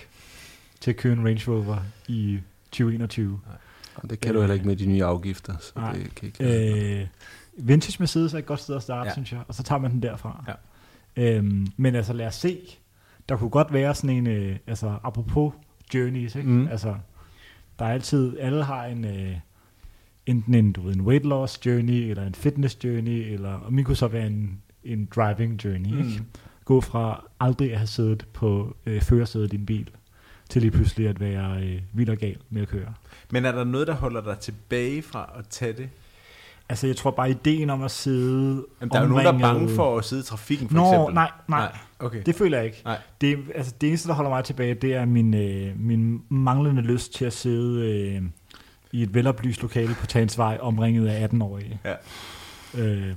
til 0.80 0.90
at 0.90 0.96
køre 0.96 1.12
en 1.12 1.24
Range 1.26 1.42
Rover 1.52 1.76
i 2.08 2.38
2021. 2.70 3.40
Og 3.94 4.10
det 4.10 4.20
kan 4.20 4.34
du 4.34 4.40
heller 4.40 4.54
ikke 4.54 4.66
med 4.66 4.76
de 4.76 4.86
nye 4.86 5.04
afgifter, 5.04 5.54
så 5.60 5.72
Nej. 5.76 5.92
det 5.92 6.14
kan 6.14 6.26
ikke 6.26 7.00
Øh, 7.00 7.06
vintage 7.56 7.96
Mercedes 7.98 8.34
er 8.34 8.38
et 8.38 8.46
godt 8.46 8.60
sted 8.60 8.76
at 8.76 8.82
starte, 8.82 9.08
ja. 9.08 9.12
Synes 9.12 9.32
jeg, 9.32 9.40
og 9.48 9.54
så 9.54 9.62
tager 9.62 9.80
man 9.80 9.90
den 9.90 10.02
derfra. 10.02 10.44
Ja. 10.48 10.52
Øhm, 11.16 11.66
men 11.76 11.94
altså 11.94 12.12
lad 12.12 12.26
os 12.26 12.34
se, 12.34 12.58
der 13.28 13.36
kunne 13.36 13.50
godt 13.50 13.72
være 13.72 13.94
sådan 13.94 14.16
en, 14.16 14.26
øh, 14.26 14.56
altså 14.66 14.98
apropos 15.04 15.54
journeys, 15.94 16.34
ikke? 16.34 16.48
Mm. 16.48 16.68
Altså, 16.68 16.94
der 17.78 17.84
er 17.84 17.92
altid, 17.92 18.38
alle 18.38 18.64
har 18.64 18.84
en, 18.84 19.04
øh, 19.04 19.36
enten 20.26 20.54
en, 20.54 20.72
du 20.72 20.80
ved, 20.80 20.94
en 20.94 21.00
weight 21.00 21.24
loss 21.24 21.66
journey, 21.66 22.10
eller 22.10 22.26
en 22.26 22.34
fitness 22.34 22.84
journey, 22.84 23.32
eller, 23.32 23.52
og 23.52 23.72
min 23.72 23.84
kunne 23.84 23.96
så 23.96 24.08
være 24.08 24.26
en, 24.26 24.62
en 24.84 25.08
driving 25.16 25.64
journey, 25.64 25.90
mm. 25.90 25.98
ikke? 25.98 26.22
Gå 26.64 26.80
fra 26.80 27.24
aldrig 27.40 27.72
at 27.72 27.78
have 27.78 27.86
siddet 27.86 28.26
på 28.32 28.76
øh, 28.86 29.00
førersædet 29.02 29.52
i 29.52 29.56
din 29.56 29.66
bil, 29.66 29.90
til 30.48 30.62
lige 30.62 30.70
pludselig 30.70 31.08
at 31.08 31.20
være 31.20 31.62
øh, 31.62 31.80
vild 31.92 32.08
og 32.08 32.16
gal 32.16 32.38
med 32.50 32.62
at 32.62 32.68
køre. 32.68 32.94
Men 33.30 33.44
er 33.44 33.52
der 33.52 33.64
noget, 33.64 33.86
der 33.86 33.94
holder 33.94 34.20
dig 34.20 34.38
tilbage 34.38 35.02
fra 35.02 35.32
at 35.38 35.48
tage 35.48 35.72
det? 35.72 35.88
Altså, 36.68 36.86
jeg 36.86 36.96
tror 36.96 37.10
bare, 37.10 37.30
ideen 37.30 37.70
om 37.70 37.82
at 37.82 37.90
sidde 37.90 38.64
Jamen, 38.80 38.90
der 38.92 38.98
er 38.98 39.02
jo 39.02 39.08
nogen, 39.08 39.24
der 39.24 39.32
er 39.32 39.38
bange 39.38 39.68
for 39.68 39.98
at 39.98 40.04
sidde 40.04 40.20
i 40.20 40.24
trafikken, 40.24 40.68
for 40.68 40.76
Nå, 40.76 40.82
eksempel. 40.92 41.14
nej, 41.14 41.30
nej, 41.48 41.72
Okay. 41.98 42.22
det 42.26 42.34
føler 42.34 42.56
jeg 42.58 42.66
ikke. 42.66 42.82
Nej. 42.84 42.98
Det, 43.20 43.38
altså, 43.54 43.74
det 43.80 43.88
eneste, 43.88 44.08
der 44.08 44.14
holder 44.14 44.30
mig 44.30 44.44
tilbage, 44.44 44.74
det 44.74 44.94
er 44.94 45.04
min, 45.04 45.34
øh, 45.34 45.80
min 45.80 46.22
manglende 46.28 46.82
lyst 46.82 47.14
til 47.14 47.24
at 47.24 47.32
sidde 47.32 47.90
øh, 48.16 48.22
i 48.92 49.02
et 49.02 49.14
veloplyst 49.14 49.62
lokale 49.62 49.94
på 49.94 50.06
Tagensvej, 50.06 50.58
omringet 50.60 51.08
af 51.08 51.28
18-årige. 51.28 51.80
Ja. 51.84 51.94
Øh, 52.82 53.12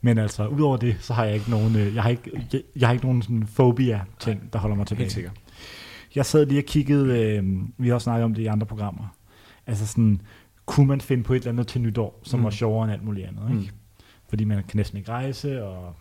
men 0.00 0.18
altså, 0.18 0.46
udover 0.46 0.76
det, 0.76 0.96
så 1.00 1.14
har 1.14 1.24
jeg 1.24 1.34
ikke 1.34 1.50
nogen, 1.50 1.76
øh, 1.76 1.94
jeg 1.94 2.02
har 2.02 2.10
ikke, 2.10 2.30
jeg, 2.52 2.62
jeg 2.76 2.88
har 2.88 2.92
ikke 2.92 3.04
nogen 3.06 3.22
sådan 3.22 3.48
phobia-ting, 3.54 4.52
der 4.52 4.58
holder 4.58 4.76
mig 4.76 4.86
tilbage. 4.86 5.04
Helt 5.04 5.12
sikkert. 5.12 5.32
Jeg 6.14 6.26
sad 6.26 6.46
lige 6.46 6.60
og 6.60 6.64
kiggede, 6.64 7.22
øh, 7.22 7.44
vi 7.78 7.88
har 7.88 7.94
også 7.94 8.04
snakket 8.04 8.24
om 8.24 8.34
det 8.34 8.42
i 8.42 8.46
andre 8.46 8.66
programmer, 8.66 9.14
altså 9.66 9.86
sådan, 9.86 10.20
kunne 10.66 10.86
man 10.86 11.00
finde 11.00 11.24
på 11.24 11.32
et 11.32 11.36
eller 11.36 11.48
andet 11.52 11.66
til 11.66 11.80
nytår, 11.80 12.20
som 12.22 12.40
Mm. 12.40 12.44
var 12.44 12.50
sjovere 12.50 12.84
end 12.84 12.92
alt 12.92 13.04
muligt 13.04 13.26
andet, 13.26 13.42
ikke? 13.50 13.60
Mm. 13.72 14.04
Fordi 14.28 14.44
man 14.44 14.56
kan 14.56 14.76
næsten 14.76 14.98
ikke 14.98 15.10
rejse, 15.10 15.64
og 15.64 15.94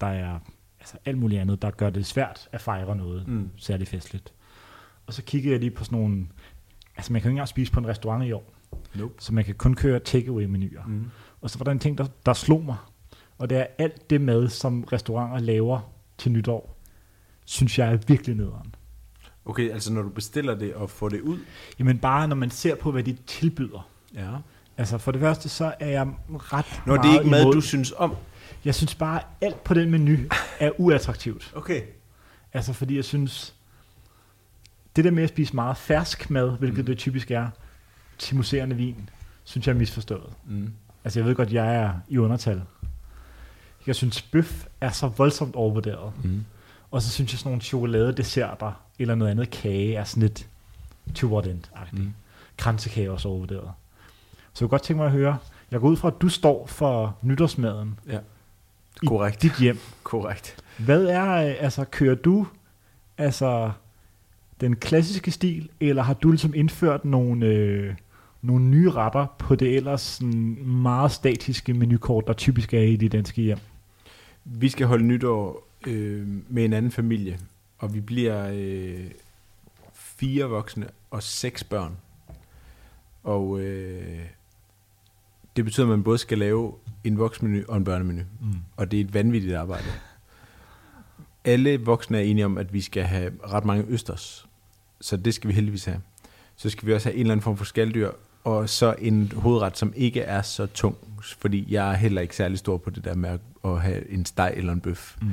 der 0.00 0.06
er 0.06 0.38
altså 0.80 0.96
alt 1.04 1.18
muligt 1.18 1.40
andet, 1.40 1.62
der 1.62 1.70
gør 1.70 1.90
det 1.90 2.06
svært 2.06 2.48
at 2.52 2.60
fejre 2.60 2.96
noget 2.96 3.28
Mm. 3.28 3.48
særlig 3.56 3.88
festligt. 3.88 4.32
Og 5.06 5.12
så 5.12 5.22
kiggede 5.22 5.52
jeg 5.52 5.60
lige 5.60 5.70
på 5.70 5.84
sådan 5.84 5.98
nogle, 5.98 6.26
altså 6.96 7.12
man 7.12 7.20
kan 7.22 7.28
jo 7.28 7.30
ikke 7.30 7.34
engang 7.34 7.48
spise 7.48 7.72
på 7.72 7.80
en 7.80 7.86
restaurant 7.86 8.24
i 8.28 8.32
år, 8.32 8.52
Nope. 8.94 9.14
så 9.18 9.34
man 9.34 9.44
kan 9.44 9.54
kun 9.54 9.74
køre 9.74 9.98
takeaway-menuer. 10.00 10.86
Mm. 10.86 11.10
Og 11.40 11.50
så 11.50 11.58
var 11.58 11.64
der 11.64 11.72
en 11.72 11.78
ting, 11.78 11.98
der, 11.98 12.06
der 12.26 12.32
slog 12.32 12.64
mig, 12.64 12.76
og 13.38 13.50
det 13.50 13.58
er 13.58 13.66
alt 13.78 14.10
det 14.10 14.20
mad, 14.20 14.48
som 14.48 14.84
restauranter 14.84 15.38
laver 15.38 15.92
til 16.18 16.32
nytår, 16.32 16.78
synes 17.44 17.78
jeg 17.78 17.92
er 17.92 17.96
virkelig 18.06 18.36
nederen. 18.36 18.74
Okay, 19.44 19.70
altså 19.70 19.92
når 19.92 20.02
du 20.02 20.08
bestiller 20.08 20.54
det 20.54 20.74
og 20.74 20.90
får 20.90 21.08
det 21.08 21.20
ud. 21.20 21.38
Jamen 21.78 21.98
bare 21.98 22.28
når 22.28 22.36
man 22.36 22.50
ser 22.50 22.74
på, 22.74 22.92
hvad 22.92 23.02
de 23.02 23.16
tilbyder. 23.26 23.88
Ja. 24.14 24.30
Altså 24.78 24.98
for 24.98 25.12
det 25.12 25.20
første, 25.20 25.48
så 25.48 25.74
er 25.80 25.88
jeg 25.88 26.08
ret 26.28 26.82
Når 26.86 26.96
det 26.96 27.10
er 27.10 27.18
ikke 27.18 27.30
mad, 27.30 27.40
imod. 27.42 27.52
du 27.54 27.60
synes 27.60 27.92
om. 27.96 28.16
Jeg 28.64 28.74
synes 28.74 28.94
bare, 28.94 29.18
at 29.20 29.26
alt 29.40 29.64
på 29.64 29.74
den 29.74 29.90
menu 29.90 30.16
er 30.60 30.70
uattraktivt. 30.80 31.52
Okay. 31.56 31.82
Altså 32.52 32.72
fordi 32.72 32.96
jeg 32.96 33.04
synes, 33.04 33.54
det 34.96 35.04
der 35.04 35.10
med 35.10 35.22
at 35.22 35.28
spise 35.28 35.54
meget 35.54 35.76
fersk 35.76 36.30
mad, 36.30 36.58
hvilket 36.58 36.78
Mm. 36.78 36.86
det 36.86 36.98
typisk 36.98 37.30
er, 37.30 37.48
til 38.18 38.36
museerne 38.36 38.74
vin, 38.74 39.08
synes 39.44 39.66
jeg 39.66 39.72
er 39.74 39.78
misforstået. 39.78 40.32
Mm. 40.46 40.72
Altså 41.04 41.20
jeg 41.20 41.26
ved 41.26 41.34
godt, 41.34 41.52
jeg 41.52 41.74
er 41.74 41.92
i 42.08 42.18
undertal. 42.18 42.62
Jeg 43.86 43.94
synes, 43.96 44.22
bøf 44.22 44.66
er 44.80 44.90
så 44.90 45.06
voldsomt 45.08 45.54
overvurderet. 45.56 46.12
Mm. 46.24 46.44
Og 46.90 47.02
så 47.02 47.10
synes 47.10 47.32
jeg, 47.32 47.38
sådan 47.38 47.50
nogle 47.50 47.62
chokoladedesserter 47.62 48.72
eller 48.98 49.14
noget 49.14 49.30
andet 49.30 49.50
kage 49.50 49.94
er 49.94 50.04
sådan 50.04 50.22
lidt 50.22 50.48
to 51.14 51.26
what 51.26 51.46
end 51.46 51.60
mm. 51.92 52.12
Kransekage 52.56 53.06
er 53.06 53.10
også 53.10 53.28
overvurderet. 53.28 53.70
Så 54.52 54.64
jeg 54.64 54.68
kunne 54.68 54.68
godt 54.68 54.82
tænke 54.82 54.98
mig 54.98 55.06
at 55.06 55.12
høre, 55.12 55.38
jeg 55.70 55.80
går 55.80 55.88
ud 55.88 55.96
fra, 55.96 56.08
at 56.08 56.14
du 56.20 56.28
står 56.28 56.66
for 56.66 57.16
nytårsmaden 57.22 57.98
i 59.02 59.06
Korrekt. 59.06 59.42
dit 59.42 59.58
hjem. 59.58 59.78
Korrekt. 60.02 60.64
Hvad 60.78 61.04
er, 61.04 61.24
altså 61.60 61.84
kører 61.84 62.14
du 62.14 62.46
altså 63.18 63.72
den 64.60 64.76
klassiske 64.76 65.30
stil, 65.30 65.68
eller 65.80 66.02
har 66.02 66.14
du 66.14 66.30
ligesom 66.30 66.54
indført 66.54 67.04
nogle, 67.04 67.46
øh, 67.46 67.94
nogle 68.42 68.64
nye 68.64 68.90
retter 68.90 69.26
på 69.38 69.54
det 69.54 69.76
ellers 69.76 70.00
sådan 70.00 70.58
meget 70.66 71.12
statiske 71.12 71.74
menukort, 71.74 72.26
der 72.26 72.32
typisk 72.32 72.74
er 72.74 72.80
i 72.80 72.96
de 72.96 73.08
danske 73.08 73.42
hjem? 73.42 73.58
Vi 74.44 74.68
skal 74.68 74.86
holde 74.86 75.04
nytår 75.04 75.68
øh, 75.86 76.28
med 76.48 76.64
en 76.64 76.72
anden 76.72 76.90
familie, 76.90 77.38
og 77.78 77.94
vi 77.94 78.00
bliver 78.00 78.50
øh, 78.54 79.10
fire 79.92 80.44
voksne 80.44 80.86
og 81.10 81.22
seks 81.22 81.64
børn. 81.64 81.96
Og 83.24 83.60
øh, 83.60 84.20
det 85.56 85.64
betyder, 85.64 85.86
at 85.86 85.90
man 85.90 86.02
både 86.02 86.18
skal 86.18 86.38
lave 86.38 86.74
en 87.04 87.18
voksmenu 87.18 87.62
og 87.68 87.76
en 87.76 87.84
børnemenu. 87.84 88.22
Mm. 88.40 88.52
Og 88.76 88.90
det 88.90 89.00
er 89.00 89.04
et 89.04 89.14
vanvittigt 89.14 89.54
arbejde. 89.54 89.84
Alle 91.44 91.80
voksne 91.80 92.18
er 92.18 92.22
enige 92.22 92.44
om, 92.44 92.58
at 92.58 92.72
vi 92.72 92.80
skal 92.80 93.02
have 93.02 93.32
ret 93.46 93.64
mange 93.64 93.84
østers. 93.88 94.46
Så 95.00 95.16
det 95.16 95.34
skal 95.34 95.48
vi 95.48 95.54
heldigvis 95.54 95.84
have. 95.84 96.00
Så 96.56 96.70
skal 96.70 96.86
vi 96.88 96.94
også 96.94 97.08
have 97.08 97.14
en 97.14 97.20
eller 97.20 97.32
anden 97.32 97.42
form 97.42 97.56
for 97.56 97.64
skalddyr, 97.64 98.10
og 98.44 98.68
så 98.68 98.94
en 98.98 99.32
hovedret, 99.36 99.78
som 99.78 99.92
ikke 99.96 100.20
er 100.20 100.42
så 100.42 100.66
tung. 100.66 100.96
Fordi 101.38 101.66
jeg 101.74 101.90
er 101.90 101.94
heller 101.96 102.22
ikke 102.22 102.36
særlig 102.36 102.58
stor 102.58 102.76
på 102.76 102.90
det 102.90 103.04
der 103.04 103.14
med 103.14 103.30
at- 103.30 103.80
have 103.80 104.10
en 104.10 104.24
steg 104.24 104.52
eller 104.56 104.72
en 104.72 104.80
bøf. 104.80 105.16
Mm. 105.22 105.28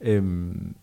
Øhm, 0.00 0.74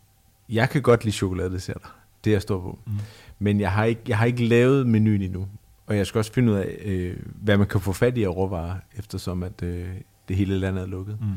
jeg 0.49 0.69
kan 0.69 0.81
godt 0.81 1.03
lide 1.03 1.15
chokoladedesserter. 1.15 1.97
Det 2.23 2.29
er 2.29 2.33
jeg 2.35 2.41
stor 2.41 2.59
på. 2.61 2.79
Mm. 2.85 2.91
Men 3.39 3.59
jeg 3.59 3.71
har, 3.71 3.83
ikke, 3.83 4.01
jeg 4.07 4.17
har 4.17 4.25
ikke 4.25 4.45
lavet 4.45 4.87
menuen 4.87 5.21
endnu. 5.21 5.47
Og 5.85 5.97
jeg 5.97 6.07
skal 6.07 6.19
også 6.19 6.33
finde 6.33 6.51
ud 6.51 6.57
af, 6.57 6.81
øh, 6.85 7.17
hvad 7.35 7.57
man 7.57 7.67
kan 7.67 7.81
få 7.81 7.93
fat 7.93 8.17
i 8.17 8.23
af 8.23 8.35
råvarer, 8.35 8.75
eftersom 8.97 9.43
at 9.43 9.63
øh, 9.63 9.87
det 10.27 10.35
hele 10.35 10.59
landet 10.59 10.81
er 10.81 10.87
lukket. 10.87 11.17
Mm. 11.21 11.27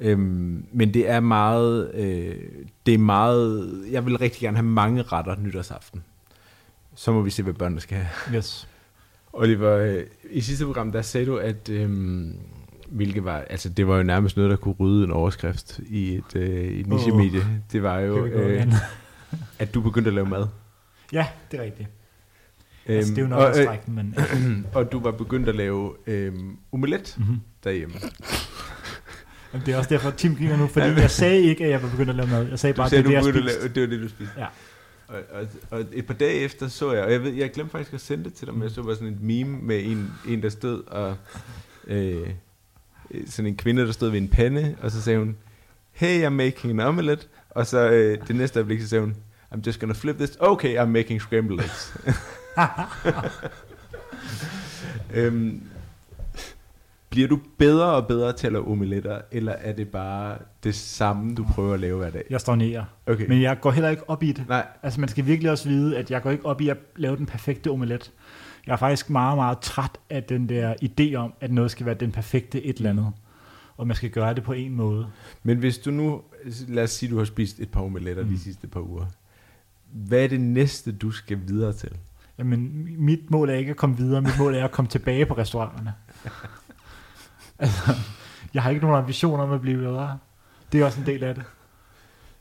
Øhm, 0.00 0.66
men 0.72 0.94
det 0.94 1.10
er 1.10 1.20
meget, 1.20 1.90
øh, 1.94 2.36
det 2.86 2.94
er 2.94 2.98
meget, 2.98 3.84
jeg 3.90 4.06
vil 4.06 4.16
rigtig 4.18 4.40
gerne 4.40 4.56
have 4.56 4.66
mange 4.66 5.02
retter 5.02 5.36
nytårsaften. 5.36 6.02
Så 6.94 7.12
må 7.12 7.22
vi 7.22 7.30
se, 7.30 7.42
hvad 7.42 7.54
børnene 7.54 7.80
skal 7.80 7.98
have. 7.98 8.36
Yes. 8.36 8.68
Oliver, 9.32 9.76
øh, 9.76 10.02
i 10.30 10.40
sidste 10.40 10.64
program, 10.64 10.92
der 10.92 11.02
sagde 11.02 11.26
du, 11.26 11.36
at 11.36 11.68
øhm, 11.68 12.38
hvilket 12.88 13.24
var, 13.24 13.38
altså 13.38 13.68
det 13.68 13.88
var 13.88 13.96
jo 13.96 14.02
nærmest 14.02 14.36
noget, 14.36 14.50
der 14.50 14.56
kunne 14.56 14.74
rydde 14.80 15.04
en 15.04 15.10
overskrift 15.10 15.80
i 15.88 16.14
et, 16.14 16.36
øh, 16.36 16.64
et 16.64 16.86
niche-medie. 16.86 17.46
Det 17.72 17.82
var 17.82 17.98
jo, 17.98 18.24
øh, 18.26 18.72
at 19.58 19.74
du 19.74 19.80
begyndte 19.80 20.08
at 20.08 20.14
lave 20.14 20.26
mad. 20.26 20.46
Ja, 21.12 21.26
det 21.50 21.60
er 21.60 21.64
rigtigt. 21.64 21.88
Altså, 22.86 23.14
det 23.14 23.18
er 23.18 23.22
jo 23.22 23.26
Øhm, 23.26 23.30
nok 23.30 23.40
og, 23.68 23.74
at 23.74 23.86
den, 23.86 23.94
men... 23.94 24.14
og 24.74 24.92
du 24.92 25.00
var 25.00 25.10
begyndt 25.10 25.48
at 25.48 25.54
lave 25.54 25.92
øhm, 26.06 26.56
omelet 26.72 27.14
Mm-hmm. 27.18 27.40
derhjemme. 27.64 27.94
Jamen, 29.52 29.66
det 29.66 29.74
er 29.74 29.78
også 29.78 29.90
derfor, 29.90 30.08
at 30.08 30.14
Tim 30.14 30.36
griner 30.36 30.56
nu, 30.56 30.66
fordi 30.66 30.86
jeg 30.86 31.10
sagde 31.10 31.42
ikke, 31.42 31.64
at 31.64 31.70
jeg 31.70 31.82
var 31.82 31.88
begyndt 31.90 32.10
at 32.10 32.16
lave 32.16 32.28
mad. 32.28 32.48
Jeg 32.48 32.58
sagde 32.58 32.74
bare, 32.74 32.84
at 32.86 32.90
sagde, 32.90 33.04
det 33.08 33.16
er 33.16 33.20
du 33.20 33.26
det, 33.26 33.36
at 33.36 33.42
spiste. 33.44 33.60
lave, 33.60 33.74
det 33.74 33.82
var 33.82 33.88
det, 33.88 34.00
du 34.02 34.08
spiste. 34.08 34.34
Ja. 34.38 34.46
Og, 35.08 35.16
og, 35.32 35.46
og, 35.70 35.84
et 35.92 36.06
par 36.06 36.14
dage 36.14 36.34
efter 36.34 36.68
så 36.68 36.92
jeg, 36.92 37.04
og 37.04 37.12
jeg 37.12 37.22
ved, 37.22 37.32
jeg 37.32 37.50
glemte 37.50 37.72
faktisk 37.72 37.92
at 37.94 38.00
sende 38.00 38.24
det 38.24 38.34
til 38.34 38.46
dig, 38.46 38.54
men 38.54 38.62
jeg 38.62 38.70
så 38.70 38.82
bare 38.82 38.94
sådan 38.94 39.08
et 39.08 39.22
meme 39.22 39.58
med 39.62 39.84
en, 39.84 40.10
en 40.28 40.42
der 40.42 40.48
stod, 40.48 40.82
og 40.86 41.16
øh, 41.86 42.28
sådan 43.26 43.46
en 43.46 43.56
kvinde, 43.56 43.86
der 43.86 43.92
stod 43.92 44.10
ved 44.10 44.18
en 44.18 44.28
pande, 44.28 44.76
og 44.82 44.90
så 44.90 45.02
sagde 45.02 45.18
hun, 45.18 45.36
hey, 45.92 46.26
I'm 46.26 46.28
making 46.28 46.80
an 46.80 46.80
omelet, 46.86 47.28
og 47.50 47.66
så 47.66 47.90
øh, 47.90 48.18
det 48.28 48.36
næste 48.36 48.58
øjeblik, 48.58 48.80
så 48.80 48.88
sagde 48.88 49.04
hun, 49.04 49.14
I'm 49.54 49.58
just 49.66 49.80
gonna 49.80 49.94
flip 49.94 50.16
this, 50.16 50.36
okay, 50.40 50.76
I'm 50.82 50.86
making 50.88 51.20
scrambled 51.20 51.58
eggs. 51.60 51.94
øhm, 55.14 55.62
bliver 57.10 57.28
du 57.28 57.40
bedre 57.58 57.86
og 57.86 58.06
bedre 58.06 58.32
til 58.32 58.46
at 58.46 58.52
lave 58.52 58.68
omeletter, 58.68 59.20
eller 59.32 59.52
er 59.52 59.72
det 59.72 59.88
bare 59.88 60.38
det 60.64 60.74
samme, 60.74 61.34
du 61.34 61.44
prøver 61.44 61.74
at 61.74 61.80
lave 61.80 61.98
hver 61.98 62.10
dag? 62.10 62.24
Jeg 62.30 62.40
stagnerer. 62.40 62.84
Okay. 63.06 63.28
Men 63.28 63.42
jeg 63.42 63.60
går 63.60 63.70
heller 63.70 63.90
ikke 63.90 64.10
op 64.10 64.22
i 64.22 64.32
det. 64.32 64.48
Nej, 64.48 64.66
Altså 64.82 65.00
man 65.00 65.08
skal 65.08 65.26
virkelig 65.26 65.50
også 65.50 65.68
vide, 65.68 65.98
at 65.98 66.10
jeg 66.10 66.22
går 66.22 66.30
ikke 66.30 66.46
op 66.46 66.60
i 66.60 66.68
at 66.68 66.76
lave 66.96 67.16
den 67.16 67.26
perfekte 67.26 67.70
omelet. 67.70 68.12
Jeg 68.66 68.72
er 68.72 68.76
faktisk 68.76 69.10
meget, 69.10 69.36
meget 69.36 69.58
træt 69.58 69.98
af 70.10 70.22
den 70.22 70.48
der 70.48 70.74
idé 70.82 71.14
om, 71.14 71.32
at 71.40 71.52
noget 71.52 71.70
skal 71.70 71.86
være 71.86 71.94
den 71.94 72.12
perfekte 72.12 72.64
et 72.64 72.76
eller 72.76 72.90
andet. 72.90 73.12
Og 73.76 73.86
man 73.86 73.96
skal 73.96 74.10
gøre 74.10 74.34
det 74.34 74.44
på 74.44 74.52
en 74.52 74.74
måde. 74.74 75.06
Men 75.42 75.58
hvis 75.58 75.78
du 75.78 75.90
nu, 75.90 76.22
lad 76.68 76.82
os 76.82 76.90
sige, 76.90 77.10
du 77.10 77.18
har 77.18 77.24
spist 77.24 77.60
et 77.60 77.70
par 77.70 77.80
omeletter 77.80 78.24
mm. 78.24 78.28
De 78.28 78.38
sidste 78.38 78.66
par 78.66 78.80
uger. 78.80 79.06
Hvad 79.92 80.24
er 80.24 80.28
det 80.28 80.40
næste, 80.40 80.92
du 80.92 81.10
skal 81.10 81.38
videre 81.46 81.72
til? 81.72 81.90
Jamen, 82.40 82.88
mit 82.98 83.30
mål 83.30 83.50
er 83.50 83.54
ikke 83.54 83.70
at 83.70 83.76
komme 83.76 83.96
videre. 83.96 84.22
Mit 84.22 84.38
mål 84.38 84.54
er 84.54 84.64
at 84.64 84.70
komme 84.70 84.88
tilbage 84.88 85.26
på 85.26 85.34
restauranterne. 85.36 85.92
altså, 87.58 87.92
jeg 88.54 88.62
har 88.62 88.70
ikke 88.70 88.82
nogen 88.82 88.98
ambitioner 88.98 89.44
om 89.44 89.52
at 89.52 89.60
blive 89.60 89.78
bedre. 89.78 90.18
Det 90.72 90.80
er 90.80 90.84
også 90.84 91.00
en 91.00 91.06
del 91.06 91.24
af 91.24 91.34
det. 91.34 91.44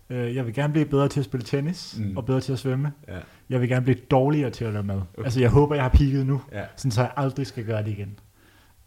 Øh, 0.09 0.35
Jeg 0.35 0.45
vil 0.45 0.53
gerne 0.53 0.73
blive 0.73 0.85
bedre 0.85 1.07
til 1.07 1.19
at 1.19 1.25
spille 1.25 1.45
tennis, 1.45 1.95
Mm. 1.99 2.17
og 2.17 2.25
bedre 2.25 2.41
til 2.41 2.53
at 2.53 2.59
svømme. 2.59 2.91
Ja. 3.07 3.17
Jeg 3.49 3.61
vil 3.61 3.69
gerne 3.69 3.83
blive 3.85 3.97
dårligere 4.11 4.49
til 4.49 4.65
at 4.65 4.73
lave 4.73 4.83
mad. 4.85 5.01
Okay. 5.13 5.23
Altså, 5.23 5.39
jeg 5.39 5.49
håber, 5.49 5.75
jeg 5.75 5.83
har 5.83 5.89
peaked 5.89 6.23
nu. 6.23 6.41
ja. 6.51 6.63
sådan 6.75 6.91
så 6.91 7.01
jeg 7.01 7.11
aldrig 7.17 7.47
skal 7.47 7.65
gøre 7.65 7.83
det 7.83 7.87
igen. 7.91 8.19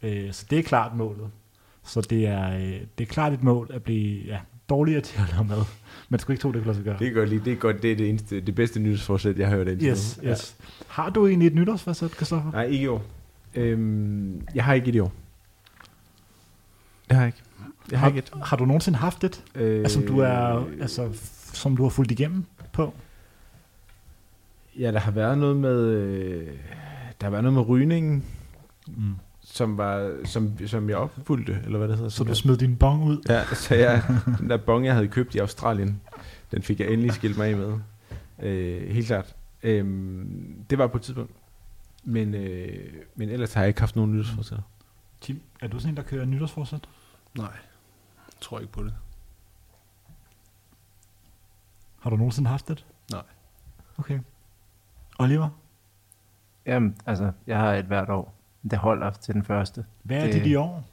Øh, 0.03 0.33
så 0.33 0.47
det 0.51 0.59
er 0.59 0.63
klart 0.63 0.95
målet. 0.97 1.31
Så 1.85 2.01
det 2.01 2.27
er, 2.27 2.55
øh, 2.55 2.81
det 2.99 3.05
er 3.05 3.13
klart 3.13 3.33
et 3.33 3.43
mål 3.43 3.71
at 3.75 3.83
blive 3.83 4.25
ja, 4.27 4.39
dårligere 4.69 5.01
til 5.01 5.19
at 5.23 5.33
lave 5.33 5.45
mad. 5.45 5.65
Man 6.09 6.21
skulle 6.21 6.35
ikke 6.35 6.43
tro, 6.43 6.49
det 6.53 6.55
kunne 6.61 6.67
lade 6.67 6.77
sig 6.77 6.85
gøre. 6.85 6.99
Det 6.99 7.09
er 7.09 7.13
godt 7.13 7.29
lige. 7.29 7.43
Det 7.45 7.53
er 7.53 7.57
godt. 7.57 7.83
Det 7.83 7.93
er 7.93 7.97
det, 7.97 8.09
eneste, 8.09 8.41
det 8.41 8.55
bedste 8.55 8.81
nyhedsforsæt, 8.81 9.39
jeg 9.39 9.49
har 9.49 9.57
hørt 9.57 9.69
indtil 9.69 9.89
Yes, 9.89 10.21
nu. 10.23 10.29
yes. 10.29 10.57
Har 10.89 11.11
du 11.11 11.27
egentlig 11.27 11.47
et 11.47 11.55
nytårsforsæt, 11.55 12.11
Christoffer? 12.15 12.51
Nej, 12.53 12.65
ikke 12.65 12.85
i 12.85 12.87
år. 12.87 13.03
Øhm, 13.55 14.43
jeg 14.55 14.65
har 14.65 14.75
ikke 14.75 14.89
et 14.89 14.95
i 14.95 14.99
år. 15.01 15.13
Det 17.09 17.17
har 17.17 17.23
jeg 17.25 17.27
ikke. 17.29 17.39
Jeg 17.91 17.99
har 17.99 18.05
har, 18.11 18.17
ikke 18.17 18.19
et. 18.19 18.33
har 18.45 18.57
du 18.57 18.65
nogensinde 18.65 18.99
haft 18.99 19.25
et, 19.25 19.45
Øh, 19.55 19.79
altså, 19.79 19.95
som 19.95 20.07
du 20.07 20.19
er, 20.19 20.65
altså, 20.81 21.09
som 21.53 21.77
du 21.77 21.83
har 21.83 21.91
fulgt 21.91 22.11
igennem 22.11 22.45
på? 22.73 22.95
Ja, 24.79 24.93
der 24.93 24.99
har 24.99 25.11
været 25.11 25.39
noget 25.39 25.57
med... 25.57 25.81
Øh, 25.85 26.47
der 27.21 27.27
har 27.27 27.31
været 27.31 27.45
noget 27.45 27.55
med 27.55 27.69
rygningen, 27.69 28.25
Mm. 28.87 29.15
Som, 29.53 29.79
var, 29.79 30.17
som, 30.25 30.67
som 30.67 30.89
jeg 30.91 30.97
opfulgte, 30.97 31.61
eller 31.65 31.79
hvad 31.79 31.89
det 31.89 31.97
hedder. 31.97 32.11
Så 32.11 32.25
du 32.25 32.35
smed 32.35 32.57
din 32.57 32.77
bong 32.77 33.05
ud? 33.05 33.23
Ja, 33.29 33.45
så 33.55 33.75
jeg, 33.75 34.03
den 34.39 34.51
der 34.51 34.57
bong, 34.57 34.87
jeg 34.87 34.95
havde 34.95 35.09
købt 35.09 35.35
i 35.35 35.39
Australien, 35.39 36.01
den 36.51 36.63
fik 36.63 36.81
jeg 36.81 36.89
endelig 36.89 37.13
skilt 37.13 37.37
mig 37.37 37.49
af 37.49 37.57
med. 37.57 37.79
Øh, 38.43 38.89
helt 38.89 39.07
klart. 39.07 39.37
Øhm, 39.63 40.65
det 40.71 40.79
var 40.79 40.87
på 40.87 40.97
et 40.97 41.03
tidspunkt. 41.03 41.33
Men, 42.05 42.35
øh, 42.35 42.93
men 43.15 43.29
ellers 43.29 43.55
har 43.55 43.61
jeg 43.61 43.69
ikke 43.69 43.81
haft 43.81 43.97
nogen 43.97 44.13
nyhedsforsætter. 44.13 44.65
Tim, 45.21 45.41
er 45.61 45.69
du 45.69 45.79
sådan 45.79 45.93
en, 45.93 45.97
der 45.97 46.03
kører 46.03 46.25
nytårsforsæt? 46.25 46.89
Nej, 47.39 47.53
jeg 48.17 48.41
tror 48.41 48.59
ikke 48.59 48.73
på 48.73 48.83
det. 48.85 48.95
Har 52.01 52.11
du 52.11 52.17
nogensinde 52.17 52.51
haft 52.51 52.71
et? 52.71 52.87
Nej. 53.11 53.23
Okay. 53.99 54.21
Oliver, 55.19 55.49
Jamen, 56.67 56.97
altså, 57.07 57.33
jeg 57.47 57.59
har 57.59 57.75
et 57.75 57.85
hvert 57.85 58.11
år. 58.11 58.35
Det 58.71 58.79
holder 58.79 59.11
til 59.11 59.35
den 59.35 59.45
første. 59.45 59.85
hvad 60.03 60.17
er 60.17 60.25
Det- 60.25 60.35
det, 60.35 60.47
i 60.47 60.55
år? 60.55 60.85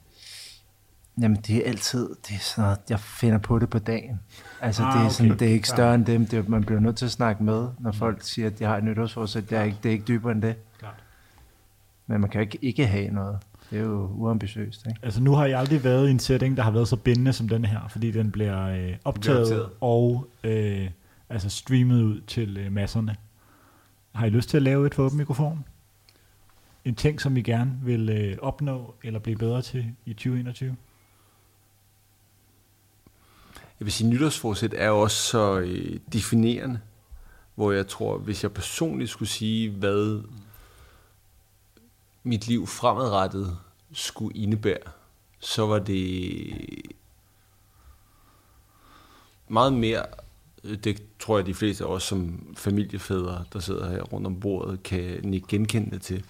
Jamen, 1.21 1.37
det 1.37 1.55
er 1.57 1.61
altid, 1.69 2.09
det 2.27 2.35
er 2.35 2.39
sådan 2.39 2.61
noget, 2.63 2.79
jeg 2.89 2.99
finder 2.99 3.37
på 3.37 3.59
det 3.59 3.69
på 3.69 3.79
dagen. 3.79 4.19
Altså, 4.61 4.83
Ah, 4.83 4.93
det, 4.93 4.99
er 4.99 5.05
okay. 5.05 5.13
sådan, 5.13 5.31
det 5.39 5.41
er 5.41 5.51
ikke 5.53 5.67
større 5.67 5.95
end 5.95 6.05
dem. 6.05 6.25
Det, 6.25 6.39
er- 6.39 6.43
man 6.49 6.63
bliver 6.63 6.79
nødt 6.79 6.95
til 6.97 7.05
at 7.05 7.11
snakke 7.11 7.43
med, 7.43 7.67
når 7.79 7.91
folk 7.91 8.21
siger, 8.21 8.47
at 8.47 8.59
de 8.59 8.63
har 8.63 8.77
et 8.77 8.83
nytårsforsæt. 8.83 9.49
Det 9.49 9.57
er 9.57 9.63
ikke, 9.63 9.77
det 9.83 9.89
er 9.89 9.93
ikke 9.93 10.05
dybere 10.07 10.31
end 10.31 10.41
det. 10.41 10.55
Klart. 10.79 11.03
Men 12.07 12.21
man 12.21 12.29
kan 12.29 12.39
jo 12.39 12.41
ikke, 12.41 12.57
ikke 12.61 12.87
have 12.87 13.09
noget. 13.09 13.37
Det 13.69 13.79
er 13.79 13.83
jo 13.83 14.07
uambitiøst, 14.15 14.87
ikke? 14.87 14.99
Altså 15.03 15.21
nu 15.21 15.33
har 15.33 15.45
jeg 15.45 15.59
aldrig 15.59 15.83
været 15.83 16.07
i 16.07 16.11
en 16.11 16.19
setting, 16.19 16.57
der 16.57 16.63
har 16.63 16.71
været 16.71 16.87
så 16.87 16.95
bindende 16.95 17.33
som 17.33 17.49
den 17.49 17.65
her, 17.65 17.79
fordi 17.89 18.11
den 18.11 18.31
bliver 18.31 18.65
øh, 18.67 18.95
optaget, 19.05 19.41
optaget. 19.41 19.69
og 19.81 20.27
øh, 20.43 20.89
altså 21.29 21.49
streamet 21.49 22.03
ud 22.03 22.21
til 22.21 22.57
øh, 22.57 22.71
masserne. 22.71 23.15
Har 24.15 24.25
I 24.25 24.29
lyst 24.29 24.49
til 24.49 24.57
at 24.57 24.63
lave 24.63 24.87
et 24.87 24.95
for 24.95 25.03
åben 25.03 25.17
mikrofon? 25.17 25.65
En 26.89 26.95
ting, 26.95 27.21
som 27.21 27.37
I 27.37 27.41
gerne 27.41 27.79
vil 27.83 28.09
øh, 28.09 28.37
opnå 28.41 28.95
eller 29.03 29.19
blive 29.19 29.37
bedre 29.37 29.61
til 29.61 29.95
i 30.05 30.13
2021? 30.13 30.77
Jeg 33.79 33.85
vil 33.85 33.91
sige, 33.91 34.09
nytårsforsæt 34.09 34.73
er 34.73 34.89
også 34.89 35.17
så 35.17 35.59
øh, 35.59 35.99
definerende, 36.13 36.79
hvor 37.55 37.71
jeg 37.71 37.87
tror, 37.87 38.17
hvis 38.17 38.43
jeg 38.43 38.53
personligt 38.53 39.09
skulle 39.09 39.29
sige, 39.29 39.71
hvad 39.71 40.23
mit 42.23 42.47
liv 42.47 42.67
fremadrettet 42.67 43.57
skulle 43.91 44.37
indebære, 44.37 44.91
så 45.39 45.65
var 45.65 45.79
det 45.79 46.23
øh, 46.47 46.77
meget 49.47 49.73
mere 49.73 50.05
øh, 50.63 50.77
det 50.77 51.01
tror 51.19 51.37
jeg, 51.37 51.45
de 51.45 51.53
fleste 51.53 51.83
af 51.83 51.87
os 51.87 52.03
som 52.03 52.47
familiefædre, 52.57 53.43
der 53.53 53.59
sidder 53.59 53.89
her 53.89 54.01
rundt 54.01 54.27
om 54.27 54.39
bordet, 54.39 54.83
kan 54.83 55.33
ikke 55.33 55.47
genkende 55.47 55.91
det 55.91 56.01
til. 56.01 56.23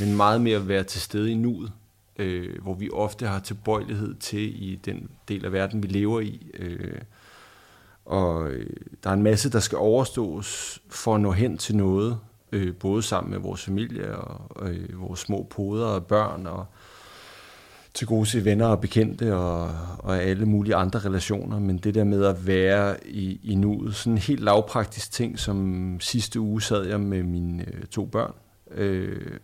Men 0.00 0.16
meget 0.16 0.40
mere 0.40 0.56
at 0.56 0.68
være 0.68 0.84
til 0.84 1.00
stede 1.00 1.32
i 1.32 1.34
nuet, 1.34 1.72
øh, 2.18 2.62
hvor 2.62 2.74
vi 2.74 2.90
ofte 2.90 3.26
har 3.26 3.40
tilbøjelighed 3.40 4.14
til 4.14 4.70
i 4.70 4.76
den 4.84 5.10
del 5.28 5.44
af 5.44 5.52
verden, 5.52 5.82
vi 5.82 5.88
lever 5.88 6.20
i. 6.20 6.50
Øh, 6.54 7.00
og 8.04 8.50
øh, 8.50 8.76
der 9.04 9.10
er 9.10 9.14
en 9.14 9.22
masse, 9.22 9.50
der 9.50 9.60
skal 9.60 9.78
overstås 9.78 10.80
for 10.88 11.14
at 11.14 11.20
nå 11.20 11.32
hen 11.32 11.58
til 11.58 11.76
noget, 11.76 12.18
øh, 12.52 12.74
både 12.74 13.02
sammen 13.02 13.30
med 13.30 13.38
vores 13.38 13.64
familie 13.64 14.16
og 14.16 14.70
øh, 14.70 15.00
vores 15.00 15.20
små 15.20 15.46
poder 15.50 15.86
og 15.86 16.06
børn 16.06 16.46
og 16.46 16.66
til 17.94 18.06
gode 18.06 18.26
se 18.26 18.44
venner 18.44 18.66
og 18.66 18.80
bekendte 18.80 19.36
og, 19.36 19.70
og 19.98 20.22
alle 20.22 20.46
mulige 20.46 20.74
andre 20.74 20.98
relationer, 20.98 21.58
men 21.58 21.78
det 21.78 21.94
der 21.94 22.04
med 22.04 22.24
at 22.24 22.46
være 22.46 23.06
i, 23.06 23.40
i 23.42 23.54
nuet, 23.54 23.94
sådan 23.94 24.12
en 24.12 24.18
helt 24.18 24.40
lavpraktisk 24.40 25.12
ting, 25.12 25.38
som 25.38 25.96
sidste 26.00 26.40
uge 26.40 26.62
sad 26.62 26.86
jeg 26.86 27.00
med 27.00 27.22
mine 27.22 27.64
øh, 27.74 27.84
to 27.84 28.06
børn, 28.06 28.32
øh, 28.70 29.38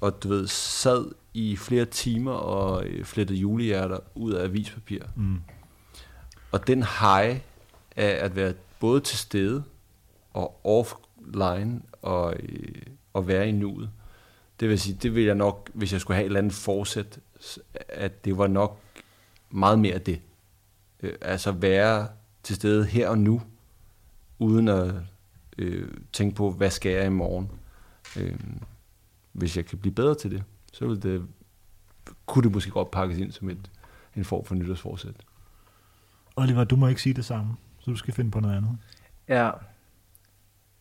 og 0.00 0.22
du 0.22 0.28
ved, 0.28 0.46
sad 0.46 1.10
i 1.34 1.56
flere 1.56 1.84
timer 1.84 2.32
og 2.32 2.84
øh, 2.84 3.04
flettede 3.04 3.38
julehjerter 3.38 3.98
ud 4.14 4.32
af 4.32 4.44
avispapir. 4.44 5.02
Mm. 5.16 5.40
Og 6.52 6.66
den 6.66 6.82
high 6.82 7.40
af 7.96 8.24
at 8.24 8.36
være 8.36 8.54
både 8.80 9.00
til 9.00 9.18
stede 9.18 9.64
og 10.34 10.60
offline 10.64 11.80
og, 12.02 12.34
øh, 12.38 12.82
og 13.12 13.28
være 13.28 13.48
i 13.48 13.52
nuet, 13.52 13.90
det 14.60 14.68
vil 14.68 14.80
sige, 14.80 14.98
det 15.02 15.14
vil 15.14 15.24
jeg 15.24 15.34
nok, 15.34 15.70
hvis 15.74 15.92
jeg 15.92 16.00
skulle 16.00 16.14
have 16.14 16.24
et 16.24 16.26
eller 16.26 16.38
andet 16.38 16.52
forsæt, 16.52 17.18
at 17.88 18.24
det 18.24 18.38
var 18.38 18.46
nok 18.46 18.80
meget 19.50 19.78
mere 19.78 19.98
det. 19.98 20.20
Øh, 21.02 21.14
altså 21.20 21.52
være 21.52 22.08
til 22.42 22.56
stede 22.56 22.84
her 22.84 23.08
og 23.08 23.18
nu, 23.18 23.42
uden 24.38 24.68
at 24.68 24.92
øh, 25.58 25.88
tænke 26.12 26.36
på, 26.36 26.50
hvad 26.50 26.70
skal 26.70 26.92
jeg 26.92 27.06
i 27.06 27.08
morgen. 27.08 27.50
Øh, 28.16 28.34
hvis 29.32 29.56
jeg 29.56 29.66
kan 29.66 29.78
blive 29.78 29.94
bedre 29.94 30.14
til 30.14 30.30
det, 30.30 30.44
så 30.72 30.86
vil 30.86 31.02
det, 31.02 31.26
kunne 32.26 32.44
det 32.44 32.52
måske 32.52 32.70
godt 32.70 32.90
pakkes 32.90 33.18
ind 33.18 33.32
som 33.32 33.50
et, 33.50 33.70
en 34.16 34.24
form 34.24 34.44
for 34.44 34.54
nytårsforsæt. 34.54 35.14
Oliver, 36.36 36.64
du 36.64 36.76
må 36.76 36.88
ikke 36.88 37.02
sige 37.02 37.14
det 37.14 37.24
samme, 37.24 37.56
så 37.78 37.90
du 37.90 37.96
skal 37.96 38.14
finde 38.14 38.30
på 38.30 38.40
noget 38.40 38.56
andet. 38.56 38.78
Ja. 39.28 39.50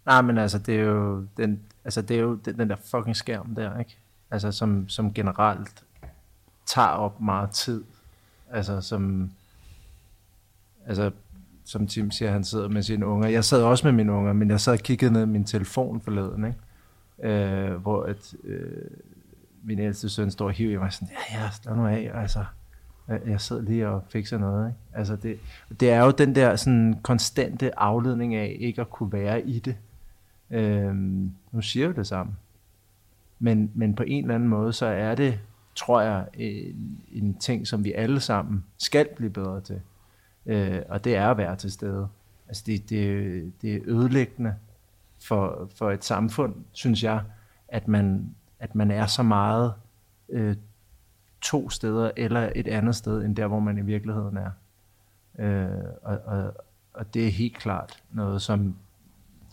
Nej, 0.05 0.21
men 0.21 0.37
altså, 0.37 0.59
det 0.59 0.75
er 0.75 0.83
jo 0.83 1.27
den, 1.37 1.61
altså, 1.83 2.01
det 2.01 2.17
er 2.17 2.21
jo 2.21 2.35
den, 2.35 2.69
der 2.69 2.75
fucking 2.75 3.15
skærm 3.15 3.55
der, 3.55 3.79
ikke? 3.79 3.97
Altså, 4.31 4.51
som, 4.51 4.89
som 4.89 5.13
generelt 5.13 5.83
tager 6.65 6.87
op 6.87 7.21
meget 7.21 7.49
tid. 7.51 7.83
Altså, 8.49 8.81
som, 8.81 9.31
altså, 10.85 11.11
som 11.65 11.87
Tim 11.87 12.11
siger, 12.11 12.31
han 12.31 12.43
sidder 12.43 12.67
med 12.67 12.83
sine 12.83 13.05
unger. 13.05 13.27
Jeg 13.27 13.45
sad 13.45 13.63
også 13.63 13.87
med 13.87 13.91
mine 13.91 14.11
unger, 14.11 14.33
men 14.33 14.49
jeg 14.49 14.61
sad 14.61 14.73
og 14.73 14.79
kiggede 14.79 15.13
ned 15.13 15.21
i 15.21 15.25
min 15.25 15.45
telefon 15.45 16.01
forleden, 16.01 16.45
ikke? 16.45 16.57
Øh, 17.23 17.71
hvor 17.73 18.03
at, 18.03 18.33
øh, 18.43 18.91
min 19.63 19.79
ældste 19.79 20.09
søn 20.09 20.31
står 20.31 20.45
og 20.45 20.51
hiver 20.51 20.73
i 20.73 20.77
mig 20.77 20.93
sådan, 20.93 21.07
ja, 21.31 21.41
ja, 21.43 21.49
slå 21.51 21.73
nu 21.75 21.87
af, 21.87 22.11
altså. 22.13 22.45
Jeg- 23.07 23.21
Jeg 23.27 23.41
sidder 23.41 23.61
lige 23.61 23.87
og 23.87 24.03
fikser 24.09 24.37
noget, 24.37 24.67
ikke? 24.67 24.79
Altså, 24.93 25.15
det, 25.15 25.39
det 25.79 25.91
er 25.91 26.03
jo 26.05 26.11
den 26.11 26.35
der 26.35 26.55
sådan 26.55 26.99
konstante 27.03 27.79
afledning 27.79 28.35
af 28.35 28.55
ikke 28.59 28.81
at 28.81 28.89
kunne 28.89 29.11
være 29.11 29.41
i 29.41 29.59
det. 29.59 29.75
Øhm, 30.51 31.31
nu 31.51 31.61
siger 31.61 31.85
jeg 31.87 31.95
det 31.95 32.07
samme. 32.07 32.33
Men, 33.39 33.71
men 33.75 33.95
på 33.95 34.03
en 34.03 34.23
eller 34.23 34.35
anden 34.35 34.49
måde, 34.49 34.73
så 34.73 34.85
er 34.85 35.15
det, 35.15 35.39
tror 35.75 36.01
jeg, 36.01 36.25
en, 36.33 37.01
en 37.11 37.33
ting, 37.37 37.67
som 37.67 37.83
vi 37.83 37.93
alle 37.93 38.19
sammen 38.19 38.63
skal 38.77 39.07
blive 39.15 39.29
bedre 39.29 39.61
til. 39.61 39.81
Øh, 40.45 40.79
og 40.89 41.03
det 41.03 41.15
er 41.15 41.27
at 41.27 41.37
være 41.37 41.55
til 41.55 41.71
stede. 41.71 42.07
Altså 42.47 42.63
det, 42.65 42.89
det, 42.89 43.51
det 43.61 43.75
er 43.75 43.79
ødelæggende 43.85 44.55
for, 45.21 45.69
for 45.75 45.91
et 45.91 46.03
samfund, 46.03 46.55
synes 46.71 47.03
jeg, 47.03 47.21
at 47.67 47.87
man, 47.87 48.35
at 48.59 48.75
man 48.75 48.91
er 48.91 49.05
så 49.05 49.23
meget 49.23 49.73
øh, 50.29 50.55
to 51.41 51.69
steder 51.69 52.11
eller 52.17 52.49
et 52.55 52.67
andet 52.67 52.95
sted, 52.95 53.25
end 53.25 53.35
der, 53.35 53.47
hvor 53.47 53.59
man 53.59 53.77
i 53.77 53.81
virkeligheden 53.81 54.37
er. 54.37 54.51
Øh, 55.39 55.69
og, 56.03 56.19
og, 56.25 56.53
og 56.93 57.13
det 57.13 57.27
er 57.27 57.31
helt 57.31 57.57
klart 57.57 58.03
noget, 58.11 58.41
som 58.41 58.75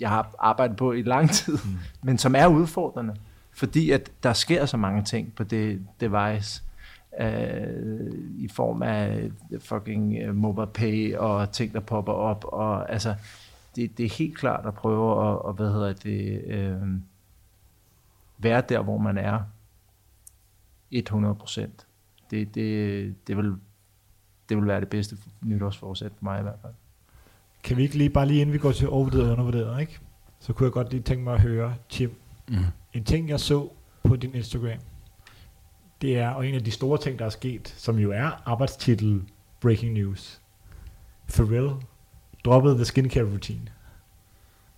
jeg 0.00 0.08
har 0.08 0.34
arbejdet 0.38 0.76
på 0.76 0.92
i 0.92 1.02
lang 1.02 1.30
tid, 1.30 1.58
mm. 1.64 1.76
men 2.06 2.18
som 2.18 2.34
er 2.34 2.46
udfordrende, 2.46 3.16
fordi 3.52 3.90
at 3.90 4.10
der 4.22 4.32
sker 4.32 4.66
så 4.66 4.76
mange 4.76 5.02
ting 5.02 5.34
på 5.34 5.44
det 5.44 5.86
device, 6.00 6.62
øh, 7.20 8.12
i 8.38 8.48
form 8.48 8.82
af 8.82 9.30
fucking 9.58 10.16
øh, 10.22 10.34
mobile 10.34 10.66
pay 10.66 11.16
og 11.16 11.52
ting, 11.52 11.72
der 11.72 11.80
popper 11.80 12.12
op, 12.12 12.44
og 12.48 12.92
altså, 12.92 13.14
det, 13.76 13.98
det 13.98 14.04
er 14.06 14.10
helt 14.18 14.38
klart 14.38 14.66
at 14.66 14.74
prøve 14.74 15.10
at, 15.12 15.38
og, 15.38 15.52
hvad 15.52 15.72
hedder 15.72 15.92
det, 15.92 16.44
øh, 16.46 16.82
være 18.38 18.62
der, 18.68 18.82
hvor 18.82 18.98
man 18.98 19.18
er 19.18 19.40
100 20.90 21.34
procent. 21.34 21.86
Det, 22.30 22.54
det, 22.54 23.14
det, 23.26 23.36
vil, 23.36 23.54
det 24.48 24.56
vil 24.56 24.66
være 24.66 24.80
det 24.80 24.88
bedste 24.88 25.16
nytårsforsæt 25.42 26.12
for 26.18 26.24
mig 26.24 26.38
i 26.38 26.42
hvert 26.42 26.58
fald. 26.62 26.72
Kan 27.62 27.76
vi 27.76 27.82
ikke 27.82 27.98
lige, 27.98 28.10
bare 28.10 28.26
lige 28.26 28.40
inden 28.40 28.52
vi 28.52 28.58
går 28.58 28.72
til 28.72 28.88
overvurderet 28.88 29.24
og 29.26 29.32
undervurderet, 29.32 29.80
ikke? 29.80 29.98
Så 30.40 30.52
kunne 30.52 30.64
jeg 30.64 30.72
godt 30.72 30.90
lige 30.90 31.02
tænke 31.02 31.24
mig 31.24 31.34
at 31.34 31.40
høre, 31.40 31.74
Tim, 31.88 32.14
Mm. 32.48 32.56
en 32.92 33.04
ting 33.04 33.28
jeg 33.28 33.40
så 33.40 33.68
på 34.04 34.16
din 34.16 34.34
Instagram, 34.34 34.78
det 36.02 36.18
er, 36.18 36.30
og 36.30 36.48
en 36.48 36.54
af 36.54 36.64
de 36.64 36.70
store 36.70 36.98
ting, 36.98 37.18
der 37.18 37.24
er 37.24 37.28
sket, 37.30 37.68
som 37.68 37.98
jo 37.98 38.10
er 38.12 38.48
arbejdstitel 38.48 39.22
Breaking 39.60 39.92
News. 39.92 40.42
Pharrell 41.28 41.70
droppede 42.46 42.74
the 42.74 42.84
skincare 42.84 43.24
routine. 43.24 43.60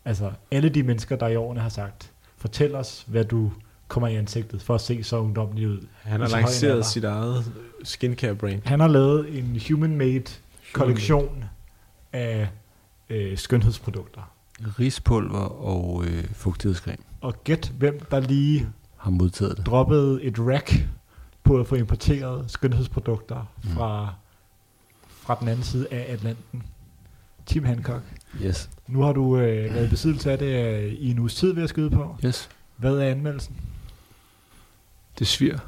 Altså, 0.04 0.30
alle 0.50 0.68
de 0.68 0.82
mennesker, 0.82 1.16
der 1.16 1.28
i 1.28 1.36
årene 1.36 1.60
har 1.60 1.68
sagt, 1.68 2.12
fortæl 2.36 2.74
os, 2.74 3.04
hvad 3.06 3.24
du 3.24 3.52
kommer 3.88 4.08
i 4.08 4.16
ansigtet 4.16 4.62
for 4.62 4.74
at 4.74 4.80
se 4.80 5.02
så 5.04 5.16
ungdommelig 5.18 5.68
ud. 5.68 5.86
Han 6.02 6.20
har 6.20 6.28
lanceret 6.28 6.86
sit 6.86 7.04
eget 7.04 7.52
skincare 7.82 8.34
brand. 8.34 8.62
Han 8.64 8.80
har 8.80 8.88
lavet 8.88 9.38
en 9.38 9.60
human-made 9.68 10.30
kollektion 10.72 11.44
af 12.12 12.48
øh, 13.10 13.38
skønhedsprodukter. 13.38 14.32
Rispulver 14.78 15.38
og 15.66 16.04
øh, 16.04 16.24
fugtighedscreme 16.32 16.98
Og 17.20 17.44
gæt, 17.44 17.72
hvem 17.78 18.00
der 18.10 18.20
lige 18.20 18.68
har 18.96 19.10
modtaget 19.10 19.56
det. 19.56 19.66
droppede 19.66 20.22
et 20.22 20.38
rack 20.38 20.72
på 21.44 21.60
at 21.60 21.66
få 21.66 21.74
importeret 21.74 22.50
skønhedsprodukter 22.50 23.46
Mm. 23.64 23.70
fra, 23.70 24.14
fra 25.08 25.36
den 25.40 25.48
anden 25.48 25.64
side 25.64 25.86
af 25.90 26.12
Atlanten. 26.12 26.62
Tim 27.48 27.64
Hancock. 27.64 28.02
Yes. 28.42 28.70
Nu 28.86 29.02
har 29.02 29.12
du 29.12 29.36
øh, 29.36 29.74
været 29.74 29.86
i 29.86 29.90
besiddelse 29.90 30.32
af 30.32 30.38
det 30.38 30.46
øh, 30.46 30.92
i 30.92 31.10
en 31.10 31.18
uges 31.18 31.34
tid, 31.34 31.52
vil 31.52 31.60
jeg 31.60 31.68
skyde 31.68 31.90
på. 31.90 32.16
Yes. 32.24 32.48
Hvad 32.76 32.94
er 32.94 33.10
anmeldelsen? 33.10 33.56
Det 35.18 35.26
svir. 35.26 35.58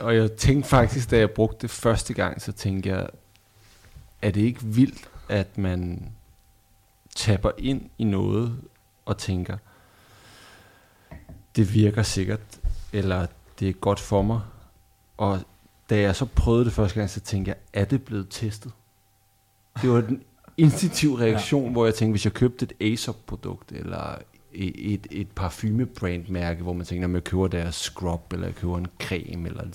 og 0.00 0.16
jeg 0.16 0.32
tænkte 0.32 0.68
faktisk, 0.68 1.10
da 1.10 1.18
jeg 1.18 1.30
brugte 1.30 1.62
det 1.62 1.70
første 1.70 2.14
gang, 2.14 2.42
så 2.42 2.52
tænkte 2.52 2.88
jeg, 2.88 3.08
er 4.22 4.30
det 4.30 4.40
ikke 4.40 4.62
vildt, 4.62 5.08
at 5.28 5.58
man 5.58 6.12
tapper 7.16 7.50
ind 7.58 7.90
i 7.98 8.04
noget 8.04 8.60
og 9.04 9.18
tænker, 9.18 9.56
det 11.56 11.74
virker 11.74 12.02
sikkert, 12.02 12.40
eller 12.92 13.26
det 13.58 13.68
er 13.68 13.72
godt 13.72 14.00
for 14.00 14.22
mig. 14.22 14.40
Og 15.16 15.40
da 15.90 16.00
jeg 16.00 16.16
så 16.16 16.24
prøvede 16.24 16.64
det 16.64 16.72
første 16.72 16.98
gang, 16.98 17.10
så 17.10 17.20
tænkte 17.20 17.48
jeg, 17.48 17.56
er 17.72 17.84
det 17.84 18.02
blevet 18.02 18.26
testet? 18.30 18.72
Det 19.82 19.90
var 19.90 20.00
den 20.00 20.22
instinktiv 20.56 21.14
reaktion, 21.14 21.64
ja. 21.64 21.72
hvor 21.72 21.84
jeg 21.84 21.94
tænkte, 21.94 22.12
hvis 22.12 22.24
jeg 22.24 22.32
købte 22.32 22.64
et 22.64 22.72
Aesop-produkt, 22.80 23.72
eller 23.72 24.18
et, 24.52 25.06
et, 25.10 25.28
parfumebrandmærke, 25.34 26.62
hvor 26.62 26.72
man 26.72 26.86
tænker, 26.86 27.06
når 27.06 27.12
man 27.12 27.22
køber 27.22 27.48
deres 27.48 27.74
scrub, 27.74 28.32
eller 28.32 28.46
jeg 28.46 28.54
køber 28.54 28.78
en 28.78 28.86
creme, 29.02 29.48
eller 29.48 29.62
en 29.62 29.74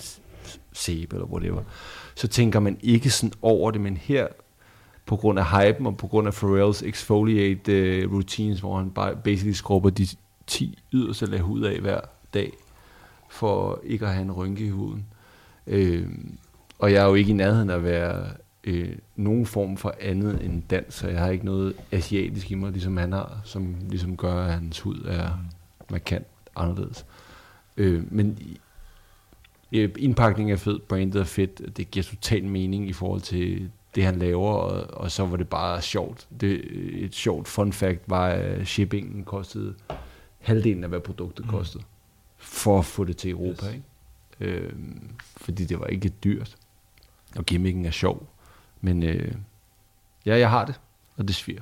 sæbe, 0.74 1.16
eller 1.16 1.28
whatever, 1.28 1.64
så 2.16 2.28
tænker 2.28 2.60
man 2.60 2.78
ikke 2.82 3.10
sådan 3.10 3.34
over 3.42 3.72
det, 3.72 3.82
men 3.82 3.98
her, 3.98 4.28
på 5.06 5.16
grund 5.16 5.40
af 5.40 5.46
hypen, 5.46 5.88
og 5.88 5.98
på 5.98 6.08
grund 6.08 6.28
af 6.28 6.34
Pharrells 6.34 6.84
exfoliate 6.84 8.08
uh, 8.08 8.14
routines, 8.14 8.60
hvor 8.60 8.78
han 8.78 8.90
bare 8.90 9.16
basically 9.16 9.54
skrubber 9.54 9.90
de 9.90 10.08
10 10.48 10.80
yderste 10.94 11.26
lag 11.26 11.40
hud 11.40 11.62
af 11.62 11.80
hver 11.80 12.02
dag, 12.34 12.54
for 13.30 13.80
ikke 13.84 14.06
at 14.06 14.14
have 14.14 14.22
en 14.22 14.32
rynke 14.32 14.66
i 14.66 14.70
huden. 14.70 15.06
Øh, 15.70 16.08
og 16.80 16.92
jeg 16.94 17.04
er 17.04 17.08
jo 17.08 17.14
ikke 17.16 17.30
i 17.30 17.34
nærheden 17.34 17.70
af 17.70 17.76
at 17.76 17.84
være 17.84 18.28
øh, 18.64 18.96
nogen 19.16 19.46
form 19.46 19.78
for 19.78 19.96
andet 20.02 20.46
end 20.46 20.64
dans, 20.70 20.94
så 20.94 21.08
jeg 21.08 21.20
har 21.20 21.30
ikke 21.30 21.46
noget 21.46 21.74
asiatisk 21.92 22.52
i 22.52 22.56
mig, 22.56 22.72
ligesom 22.72 22.98
han 22.98 23.12
har, 23.12 23.42
som 23.44 23.76
ligesom 23.90 24.18
gør, 24.18 24.34
at 24.34 24.54
hans 24.54 24.80
hud 24.80 25.06
er 25.08 25.30
markant 25.90 26.28
anderledes. 26.56 27.06
Øh, 27.78 28.14
men 28.14 28.40
øh, 29.72 29.90
indpakningen 29.98 30.54
er 30.54 30.58
fed, 30.58 30.80
brandet 30.80 31.20
er 31.20 31.24
fedt, 31.24 31.78
det 31.78 31.92
giver 31.92 32.04
total 32.04 32.44
mening 32.46 32.90
i 32.90 32.94
forhold 32.94 33.22
til 33.22 33.70
det, 33.96 34.04
han 34.04 34.16
laver, 34.16 34.52
og, 34.52 35.00
og 35.02 35.12
så 35.12 35.26
var 35.26 35.38
det 35.38 35.50
bare 35.50 35.82
sjovt. 35.82 36.28
Det, 36.42 36.62
et 37.04 37.16
sjovt 37.16 37.48
fun 37.48 37.74
fact 37.74 38.00
var, 38.08 38.28
at 38.28 38.68
shippingen 38.68 39.24
kostede 39.24 39.74
halvdelen 40.40 40.84
af, 40.84 40.90
hvad 40.90 41.00
produktet 41.00 41.46
Mm. 41.46 41.52
kostede, 41.52 41.84
for 42.38 42.80
at 42.80 42.86
få 42.86 43.04
det 43.04 43.18
til 43.18 43.32
Europa. 43.32 43.66
Yes. 43.66 43.74
Ikke? 43.74 43.86
Øh, 44.40 44.74
fordi 45.38 45.66
det 45.66 45.80
var 45.80 45.86
ikke 45.86 46.10
dyrt, 46.10 46.58
og 47.36 47.46
gimmicken 47.46 47.86
er 47.86 47.92
sjov. 47.92 48.30
Men 48.82 49.04
øh, 49.04 49.32
ja, 50.26 50.38
jeg 50.38 50.50
har 50.50 50.66
det, 50.66 50.80
og 51.18 51.28
det 51.28 51.36
sviger. 51.36 51.62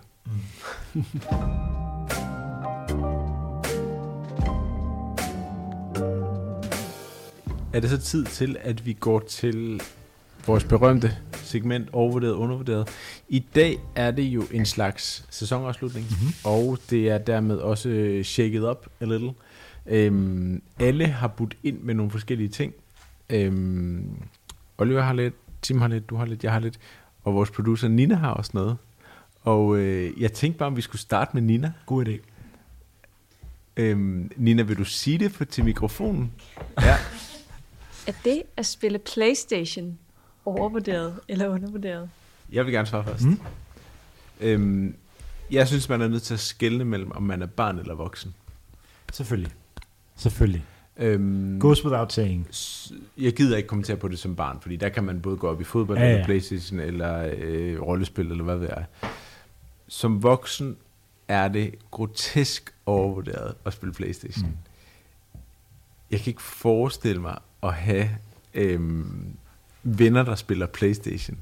Er 7.74 7.80
det 7.80 7.90
så 7.90 7.98
tid 7.98 8.26
til, 8.26 8.58
at 8.62 8.86
vi 8.86 8.94
går 8.94 9.20
til 9.20 9.82
vores 10.48 10.64
berømte 10.64 11.18
segment 11.34 11.90
overvurderet 11.94 12.34
og 12.34 12.40
undervurderet? 12.40 12.90
I 13.30 13.40
dag 13.40 13.80
er 13.96 14.12
det 14.12 14.24
jo 14.24 14.44
en 14.52 14.66
slags 14.66 15.26
sæsonafslutning, 15.30 16.06
mm-hmm. 16.10 16.34
og 16.44 16.78
det 16.90 17.10
er 17.10 17.18
dermed 17.18 17.58
også 17.58 17.90
øh, 17.90 18.24
shaket 18.24 18.70
up 18.70 18.88
a 19.00 19.06
little. 19.06 19.34
Øhm, 19.88 20.62
alle 20.80 21.08
har 21.08 21.28
budt 21.28 21.58
ind 21.64 21.80
med 21.80 21.94
nogle 21.94 22.12
forskellige 22.12 22.50
ting. 22.50 22.74
Øhm, 23.30 24.24
Oliver 24.78 25.02
har 25.02 25.14
lidt, 25.14 25.36
Tim 25.62 25.82
har 25.82 25.88
lidt, 25.88 26.10
du 26.10 26.16
har 26.16 26.26
lidt, 26.26 26.44
jeg 26.44 26.52
har 26.52 26.60
lidt, 26.60 26.80
og 27.24 27.34
vores 27.34 27.52
producer 27.52 27.88
Nina 27.88 28.16
har 28.16 28.32
også 28.32 28.52
noget. 28.54 28.78
Og 29.42 29.78
øh, 29.78 30.22
jeg 30.22 30.34
tænkte 30.34 30.60
bare, 30.60 30.68
om 30.68 30.76
vi 30.76 30.82
skulle 30.82 31.02
starte 31.02 31.32
med 31.34 31.42
Nina. 31.42 31.74
God 31.86 32.06
idé. 32.06 32.20
Øhm, 33.78 34.32
Nina, 34.36 34.62
vil 34.62 34.78
du 34.78 34.84
sige 34.84 35.18
det 35.18 35.32
for, 35.32 35.46
til 35.46 35.64
mikrofonen? 35.64 36.32
Ja. 36.82 36.98
Er 38.08 38.14
det 38.24 38.44
at 38.58 38.66
spille 38.66 39.00
Playstation 39.00 39.98
overvurderet 40.46 41.20
eller 41.28 41.48
undervurderet? 41.48 42.10
Jeg 42.52 42.66
vil 42.66 42.74
gerne 42.74 42.88
svare 42.88 43.04
først. 43.04 43.26
Mm. 43.26 43.40
Øhm, 44.42 44.96
jeg 45.52 45.68
synes, 45.68 45.90
man 45.90 46.02
er 46.02 46.08
nødt 46.08 46.24
til 46.24 46.34
at 46.34 46.40
skelne 46.40 46.86
mellem, 46.86 47.12
om 47.12 47.24
man 47.24 47.42
er 47.42 47.46
barn 47.46 47.80
eller 47.80 47.96
voksen. 47.96 48.36
Selvfølgelig. 49.14 49.52
Selvfølgelig. 50.18 50.66
Øhm, 50.98 51.60
Goes 51.60 51.86
without 51.86 52.14
saying. 52.14 52.48
jeg 53.18 53.34
gider 53.34 53.58
ikke 53.58 53.68
kommentere 53.68 53.98
på 53.98 54.08
det 54.08 54.20
som 54.20 54.36
barn, 54.36 54.58
fordi 54.62 54.76
der 54.76 54.90
kan 54.90 55.04
man 55.04 55.22
både 55.22 55.38
gå 55.38 55.48
op 55.48 55.62
i 55.62 55.64
fodbold, 55.64 55.98
Ja, 55.98 56.06
ja, 56.06 56.12
eller 56.12 56.26
Playstation, 56.26 56.80
eller 56.80 57.34
øh, 57.38 57.82
rollespil, 57.82 58.32
eller 58.32 58.44
hvad 58.44 58.60
det 58.60 58.70
er. 58.70 58.84
Som 59.88 60.24
voksen 60.24 60.78
er 61.28 61.48
det 61.48 61.76
grotesk 61.92 62.74
overvurderet 62.86 63.56
at 63.66 63.74
spille 63.74 63.94
Playstation. 63.94 64.50
Mm. 64.50 64.58
Jeg 66.12 66.20
kan 66.20 66.32
ikke 66.32 66.42
forestille 66.42 67.22
mig 67.22 67.38
at 67.64 67.74
have 67.74 68.10
øhm, 68.54 69.36
venner, 69.84 70.24
der 70.24 70.36
spiller 70.36 70.66
Playstation, 70.66 71.38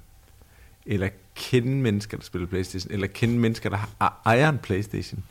eller 0.85 1.09
kende 1.35 1.71
mennesker, 1.71 2.17
der 2.17 2.23
spiller 2.23 2.47
Playstation, 2.47 2.91
eller 2.91 3.07
kende 3.07 3.39
mennesker, 3.39 3.69
der 3.69 3.95
ejer 4.25 4.49
en 4.49 4.57
Playstation, 4.57 5.23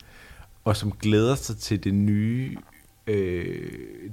og 0.64 0.76
som 0.76 0.92
glæder 0.92 1.34
sig 1.34 1.56
til 1.56 1.84
det 1.84 1.94
nye, 1.94 2.56
øh, 3.06 3.70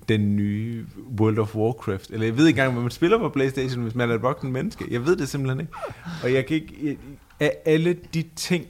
den 0.10 0.36
nye 0.36 0.86
World 1.20 1.40
of 1.40 1.56
Warcraft. 1.56 2.10
Eller 2.10 2.26
jeg 2.26 2.38
ved 2.38 2.48
ikke 2.48 2.60
engang, 2.60 2.74
hvad 2.74 2.82
man 2.82 2.92
spiller 2.92 3.18
på 3.18 3.30
Playstation, 3.30 3.84
hvis 3.84 3.96
man 3.96 4.10
er 4.10 4.16
et 4.16 4.22
voksen 4.22 4.52
menneske. 4.52 4.86
Jeg 4.92 5.06
ved 5.06 5.16
det 5.16 5.30
simpelthen 5.30 5.60
ikke. 5.60 5.74
Og 6.24 6.34
jeg 6.34 6.46
kan 6.46 6.56
ikke... 6.56 6.76
Jeg, 6.84 6.98
af 7.40 7.58
alle 7.66 7.94
de 7.94 8.24
ting, 8.36 8.66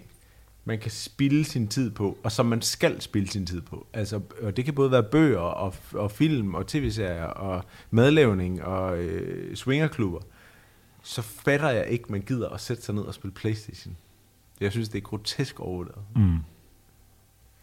man 0.66 0.80
kan 0.80 0.92
spille 0.92 1.46
sin 1.46 1.68
tid 1.68 1.92
på, 1.92 2.18
og 2.24 2.32
som 2.32 2.46
man 2.46 2.62
skal 2.62 3.02
spille 3.02 3.30
sin 3.30 3.46
tid 3.46 3.62
på. 3.62 3.88
Altså, 3.94 4.22
og 4.42 4.58
det 4.58 4.66
kan 4.66 4.74
både 4.74 4.92
være 4.92 5.04
bøger, 5.04 5.40
og, 5.40 5.74
og 5.94 6.12
film, 6.12 6.56
og 6.56 6.68
tv-serier, 6.68 7.24
og 7.24 7.64
madlavning, 7.92 8.64
og 8.64 8.98
øh, 8.98 9.56
swingerklubber. 9.56 10.20
Så 11.04 11.22
fatter 11.22 11.70
jeg 11.70 11.88
ikke, 11.88 12.12
man 12.12 12.22
gider 12.22 12.50
at 12.50 12.62
sætte 12.62 12.84
sig 12.84 12.96
ned 12.96 13.04
og 13.04 13.14
spille 13.14 13.34
Playstation. 13.34 13.98
Jeg 14.60 14.72
synes, 14.72 14.90
det 14.90 14.98
er 14.98 15.02
grotesk 15.02 15.60
overvurderet. 15.60 16.06
Mm. 16.16 16.34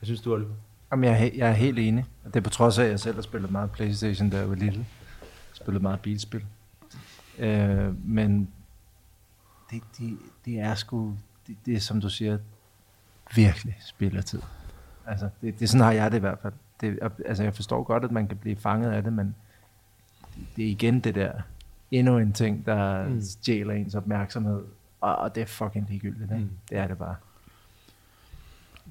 Jeg 0.00 0.06
synes, 0.06 0.20
du, 0.20 0.32
Oliver? 0.32 0.54
Jamen, 0.92 1.04
jeg, 1.04 1.26
er, 1.26 1.30
jeg 1.34 1.48
er 1.48 1.52
helt 1.52 1.78
enig. 1.78 2.04
Og 2.24 2.34
det 2.34 2.40
er 2.40 2.44
på 2.44 2.50
trods 2.50 2.78
af, 2.78 2.84
at 2.84 2.90
jeg 2.90 3.00
selv 3.00 3.14
har 3.14 3.22
spillet 3.22 3.50
meget 3.50 3.70
Playstation, 3.70 4.30
da 4.30 4.36
jeg 4.38 4.48
var 4.48 4.54
lille. 4.54 4.86
Spillet 5.52 5.82
meget 5.82 6.00
bilspil. 6.00 6.44
Øh, 7.38 8.06
men 8.08 8.48
det, 9.70 9.82
det, 9.98 10.18
det 10.44 10.60
er 10.60 10.74
sgu, 10.74 11.14
det, 11.46 11.56
det 11.66 11.74
er 11.74 11.80
som 11.80 12.00
du 12.00 12.08
siger, 12.08 12.38
virkelig 13.34 13.76
spillertid. 13.80 14.40
Altså, 15.06 15.28
det, 15.40 15.60
det 15.60 15.68
sådan 15.68 15.84
har 15.84 15.92
jeg 15.92 16.10
det 16.10 16.16
i 16.16 16.20
hvert 16.20 16.38
fald. 16.42 16.52
Det, 16.80 16.98
altså, 17.26 17.42
jeg 17.42 17.54
forstår 17.54 17.82
godt, 17.82 18.04
at 18.04 18.10
man 18.12 18.28
kan 18.28 18.36
blive 18.36 18.56
fanget 18.56 18.90
af 18.90 19.02
det, 19.02 19.12
men 19.12 19.34
det, 20.34 20.46
det 20.56 20.64
er 20.64 20.68
igen 20.70 21.00
det 21.00 21.14
der, 21.14 21.32
endnu 21.90 22.18
en 22.18 22.32
ting, 22.32 22.66
der 22.66 23.08
Mm. 23.08 23.20
stjæler 23.22 23.74
ens 23.74 23.94
opmærksomhed. 23.94 24.64
Og, 25.00 25.16
og 25.16 25.34
det 25.34 25.40
er 25.40 25.46
fucking 25.46 25.86
ligegyldigt, 25.88 26.32
ikke? 26.32 26.44
Mm. 26.44 26.50
Det 26.70 26.78
er 26.78 26.86
det 26.86 26.98
bare. 26.98 27.14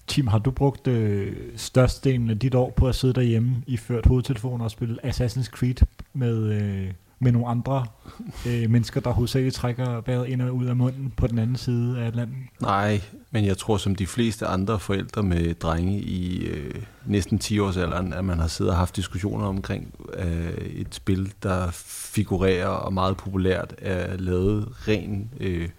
Tim, 0.08 0.28
har 0.28 0.39
du 0.39 0.51
brugt 0.51 0.88
øh, 0.88 1.36
størstedelen 1.55 2.30
af 2.30 2.39
dit 2.39 2.55
år 2.55 2.74
på 2.76 2.88
at 2.88 2.95
sidde 2.95 3.14
derhjemme 3.14 3.55
i 3.68 3.78
ført 3.78 4.05
hovedtelefon 4.05 4.62
og 4.62 4.72
spille 4.72 5.05
Assassin's 5.05 5.49
Creed 5.49 5.86
med, 6.14 6.38
øh, 6.38 6.93
med 7.20 7.32
nogle 7.32 7.47
andre 7.47 7.86
øh, 8.47 8.70
mennesker, 8.70 9.01
der 9.01 9.12
hovedsageligt 9.12 9.55
trækker 9.55 10.01
vejret 10.05 10.28
ind 10.28 10.41
og 10.41 10.55
ud 10.55 10.66
af 10.66 10.76
munden 10.76 11.14
på 11.18 11.28
den 11.28 11.39
anden 11.39 11.55
side 11.55 11.99
af 11.99 12.08
Atlanten? 12.08 12.49
Nej, 12.62 13.01
men 13.32 13.45
jeg 13.45 13.58
tror 13.58 13.78
som 13.78 13.95
de 13.95 14.08
fleste 14.08 14.45
andre 14.45 14.80
forældre 14.80 15.24
med 15.24 15.53
drenge 15.53 15.99
i 15.99 16.45
øh, 16.45 16.76
næsten 17.05 17.39
10 17.39 17.60
års 17.60 17.78
alderen, 17.78 18.14
at 18.14 18.26
man 18.26 18.39
har 18.39 18.47
siddet 18.47 18.72
og 18.72 18.78
haft 18.78 18.95
diskussioner 18.95 19.45
omkring 19.45 19.93
øh, 20.14 20.58
et 20.58 20.95
spil, 20.95 21.34
der 21.43 21.70
figurerer 22.12 22.68
og 22.68 22.93
meget 22.93 23.18
populært 23.18 23.76
er 23.78 24.18
lavet 24.18 24.68
ren 24.88 25.30
øh, 25.39 25.70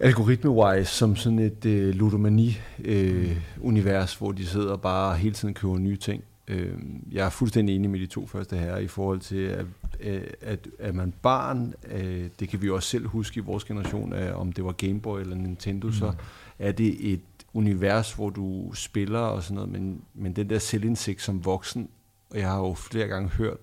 algoritme-wise 0.00 0.84
som 0.84 1.16
sådan 1.16 1.38
et 1.38 1.64
øh, 1.64 1.94
ludomani-univers, 1.94 4.14
hvor 4.14 4.32
de 4.32 4.46
sidder 4.46 4.72
og 4.72 4.80
bare 4.80 5.16
hele 5.16 5.34
tiden 5.34 5.54
køber 5.54 5.78
nye 5.78 5.96
ting. 5.96 6.24
Øh, 6.48 6.74
jeg 7.12 7.26
er 7.26 7.30
fuldstændig 7.30 7.76
enig 7.76 7.90
med 7.90 8.00
de 8.00 8.06
to 8.06 8.26
første 8.26 8.56
her 8.56 8.76
i 8.76 8.86
forhold 8.86 9.20
til, 9.20 9.36
at, 9.36 9.66
øh, 10.00 10.22
at 10.40 10.68
er 10.78 10.92
man 10.92 11.14
barn, 11.22 11.74
øh, 11.90 12.28
det 12.40 12.48
kan 12.48 12.62
vi 12.62 12.70
også 12.70 12.88
selv 12.88 13.06
huske 13.06 13.38
i 13.38 13.42
vores 13.42 13.64
generation, 13.64 14.12
øh, 14.12 14.40
om 14.40 14.52
det 14.52 14.64
var 14.64 14.72
Game 14.72 15.00
Boy 15.00 15.20
eller 15.20 15.36
Nintendo, 15.36 15.86
mm. 15.86 15.92
så 15.92 16.12
er 16.58 16.72
det 16.72 17.12
et 17.12 17.20
univers, 17.54 18.12
hvor 18.12 18.30
du 18.30 18.72
spiller 18.74 19.18
og 19.18 19.42
sådan 19.42 19.54
noget, 19.54 19.70
men, 19.70 20.02
men 20.14 20.32
den 20.32 20.50
der 20.50 20.58
selvindsigt 20.58 21.22
som 21.22 21.44
voksen, 21.44 21.88
og 22.30 22.38
jeg 22.38 22.50
har 22.50 22.58
jo 22.58 22.74
flere 22.74 23.08
gange 23.08 23.28
hørt 23.28 23.58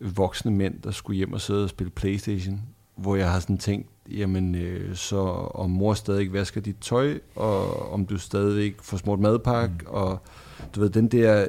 voksne 0.00 0.50
mænd, 0.50 0.82
der 0.82 0.90
skulle 0.90 1.16
hjem 1.16 1.32
og 1.32 1.40
sidde 1.40 1.64
og 1.64 1.70
spille 1.70 1.90
Playstation, 1.90 2.62
hvor 2.94 3.16
jeg 3.16 3.32
har 3.32 3.40
sådan 3.40 3.58
tænkt, 3.58 3.88
jamen 4.10 4.54
øh, 4.54 4.96
så 4.96 5.18
om 5.54 5.70
mor 5.70 5.94
stadig 5.94 6.32
vasker 6.32 6.60
dit 6.60 6.76
tøj, 6.80 7.20
og 7.36 7.92
om 7.92 8.06
du 8.06 8.18
stadig 8.18 8.74
får 8.82 8.96
smurt 8.96 9.20
madpakke, 9.20 9.74
mm. 9.80 9.86
og 9.86 10.18
du 10.74 10.80
ved, 10.80 10.90
den 10.90 11.08
der, 11.08 11.46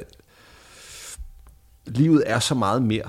livet 1.86 2.22
er 2.26 2.38
så 2.38 2.54
meget 2.54 2.82
mere, 2.82 3.08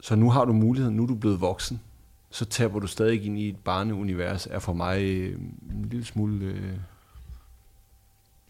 så 0.00 0.14
nu 0.14 0.30
har 0.30 0.44
du 0.44 0.52
muligheden, 0.52 0.96
nu 0.96 1.02
er 1.02 1.06
du 1.06 1.14
blevet 1.14 1.40
voksen, 1.40 1.80
så 2.30 2.44
taber 2.44 2.80
du 2.80 2.86
stadig 2.86 3.24
ind 3.24 3.38
i 3.38 3.48
et 3.48 3.56
barneunivers, 3.56 4.46
er 4.46 4.58
for 4.58 4.72
mig 4.72 5.02
øh, 5.02 5.38
en 5.70 5.88
lille 5.90 6.04
smule, 6.04 6.44
øh, 6.44 6.78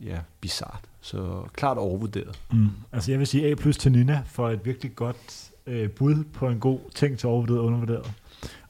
ja, 0.01 0.21
bizart. 0.41 0.81
Så 1.01 1.45
klart 1.53 1.79
overvurderet. 1.79 2.41
Mm. 2.53 2.69
Altså 2.93 3.11
jeg 3.11 3.19
vil 3.19 3.27
sige 3.27 3.51
A 3.51 3.55
plus 3.55 3.77
til 3.77 3.93
Nina 3.93 4.23
for 4.27 4.51
et 4.51 4.65
virkelig 4.65 4.97
godt 4.97 5.51
øh, 5.67 5.91
bud 5.91 6.25
på 6.25 6.49
en 6.49 6.61
god 6.61 6.81
ting 6.95 7.19
til 7.19 7.29
overvurderet 7.29 7.61
og 7.61 7.67
undervurderet. 7.67 8.13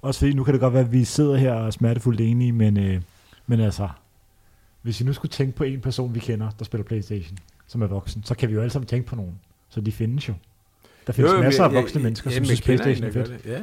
Også 0.02 0.20
fordi 0.20 0.32
nu 0.32 0.44
kan 0.44 0.54
det 0.54 0.60
godt 0.60 0.74
være, 0.74 0.84
at 0.84 0.92
vi 0.92 1.04
sidder 1.04 1.36
her 1.36 1.52
og 1.52 1.66
er 1.66 1.70
smertefuldt 1.70 2.20
enige, 2.20 2.52
men, 2.52 2.76
øh, 2.78 3.00
men 3.46 3.60
altså, 3.60 3.88
hvis 4.82 5.00
vi 5.00 5.04
nu 5.04 5.12
skulle 5.12 5.32
tænke 5.32 5.56
på 5.56 5.64
en 5.64 5.80
person, 5.80 6.14
vi 6.14 6.20
kender, 6.20 6.50
der 6.58 6.64
spiller 6.64 6.84
Playstation, 6.84 7.38
som 7.66 7.82
er 7.82 7.86
voksen, 7.86 8.22
så 8.24 8.34
kan 8.34 8.48
vi 8.48 8.54
jo 8.54 8.60
alle 8.60 8.70
sammen 8.70 8.86
tænke 8.86 9.08
på 9.08 9.16
nogen. 9.16 9.40
Så 9.68 9.80
de 9.80 9.92
findes 9.92 10.28
jo. 10.28 10.34
Der 11.06 11.12
findes 11.12 11.32
jo, 11.32 11.40
masser 11.40 11.64
af 11.64 11.74
voksne 11.74 12.02
mennesker, 12.02 12.30
som 12.30 12.44
synes 12.44 12.60
Playstation 12.62 13.08
er 13.08 13.12
fedt. 13.12 13.46
Ja, 13.46 13.60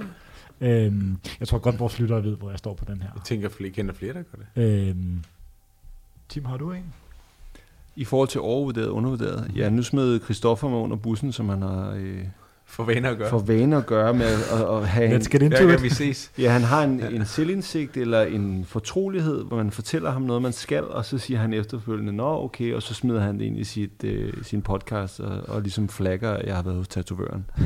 Øhm, 0.62 1.18
jeg 1.40 1.48
tror 1.48 1.58
godt, 1.58 1.80
vores 1.80 2.00
lyttere 2.00 2.24
ved, 2.24 2.38
hvor 2.38 2.50
jeg 2.50 2.60
står 2.60 2.74
på 2.74 2.86
den 2.86 3.02
her. 3.02 3.10
jeg 3.16 3.24
tænker, 3.24 3.50
at 3.50 3.60
jeg 3.60 3.74
kender 3.74 3.94
flere, 3.94 4.14
der 4.14 4.22
gør 4.22 4.44
det. 4.56 4.90
Øhm, 4.90 5.24
Tim, 6.30 6.46
har 6.46 6.58
du 6.58 6.72
en? 6.72 6.94
I 7.96 8.06
forhold 8.06 8.30
til 8.30 8.42
overvurderet 8.42 8.88
og 8.88 8.96
undervurderet, 8.96 9.52
ja, 9.56 9.70
nu 9.70 9.84
smed 9.84 10.20
Christoffer 10.24 10.70
mig 10.70 10.80
under 10.80 10.96
bussen, 10.98 11.32
som 11.32 11.50
han 11.50 11.62
har 11.62 11.92
øh, 11.98 12.24
For 12.72 12.84
vaner 12.84 13.10
at 13.10 13.18
gøre. 13.18 13.30
for 13.30 13.40
vane 13.40 13.78
at 13.78 13.86
gøre 13.86 14.14
med 14.14 14.26
at, 14.26 14.76
at 14.78 14.88
have 14.88 15.16
en, 15.16 15.22
Let's 15.22 15.30
get 15.30 15.42
into 15.42 15.66
Hver 15.66 15.78
vi 15.78 15.90
ses. 15.90 16.32
Ja, 16.38 16.50
han 16.52 16.62
har 16.62 16.84
en, 16.84 17.00
en 17.14 17.26
selvindsigt 17.26 17.98
eller 17.98 18.22
en 18.22 18.66
fortrolighed, 18.68 19.44
hvor 19.44 19.58
man 19.58 19.72
fortæller 19.72 20.12
ham 20.12 20.22
noget, 20.22 20.42
man 20.42 20.54
skal, 20.54 20.84
og 20.84 21.06
så 21.06 21.18
siger 21.18 21.40
han 21.40 21.54
efterfølgende, 21.54 22.12
nå 22.14 22.44
okay, 22.44 22.74
og 22.74 22.82
så 22.82 22.94
smider 22.94 23.22
han 23.22 23.40
det 23.40 23.46
ind 23.46 23.58
i 23.60 23.64
sit, 23.64 24.04
øh, 24.04 24.34
sin 24.44 24.62
podcast 24.62 25.20
og, 25.20 25.42
og 25.56 25.62
ligesom 25.62 25.90
flagger, 25.90 26.32
at 26.32 26.46
jeg 26.46 26.56
har 26.56 26.64
været 26.64 26.78
hos 26.78 26.88
tatovøren. 26.88 27.46
Så 27.58 27.66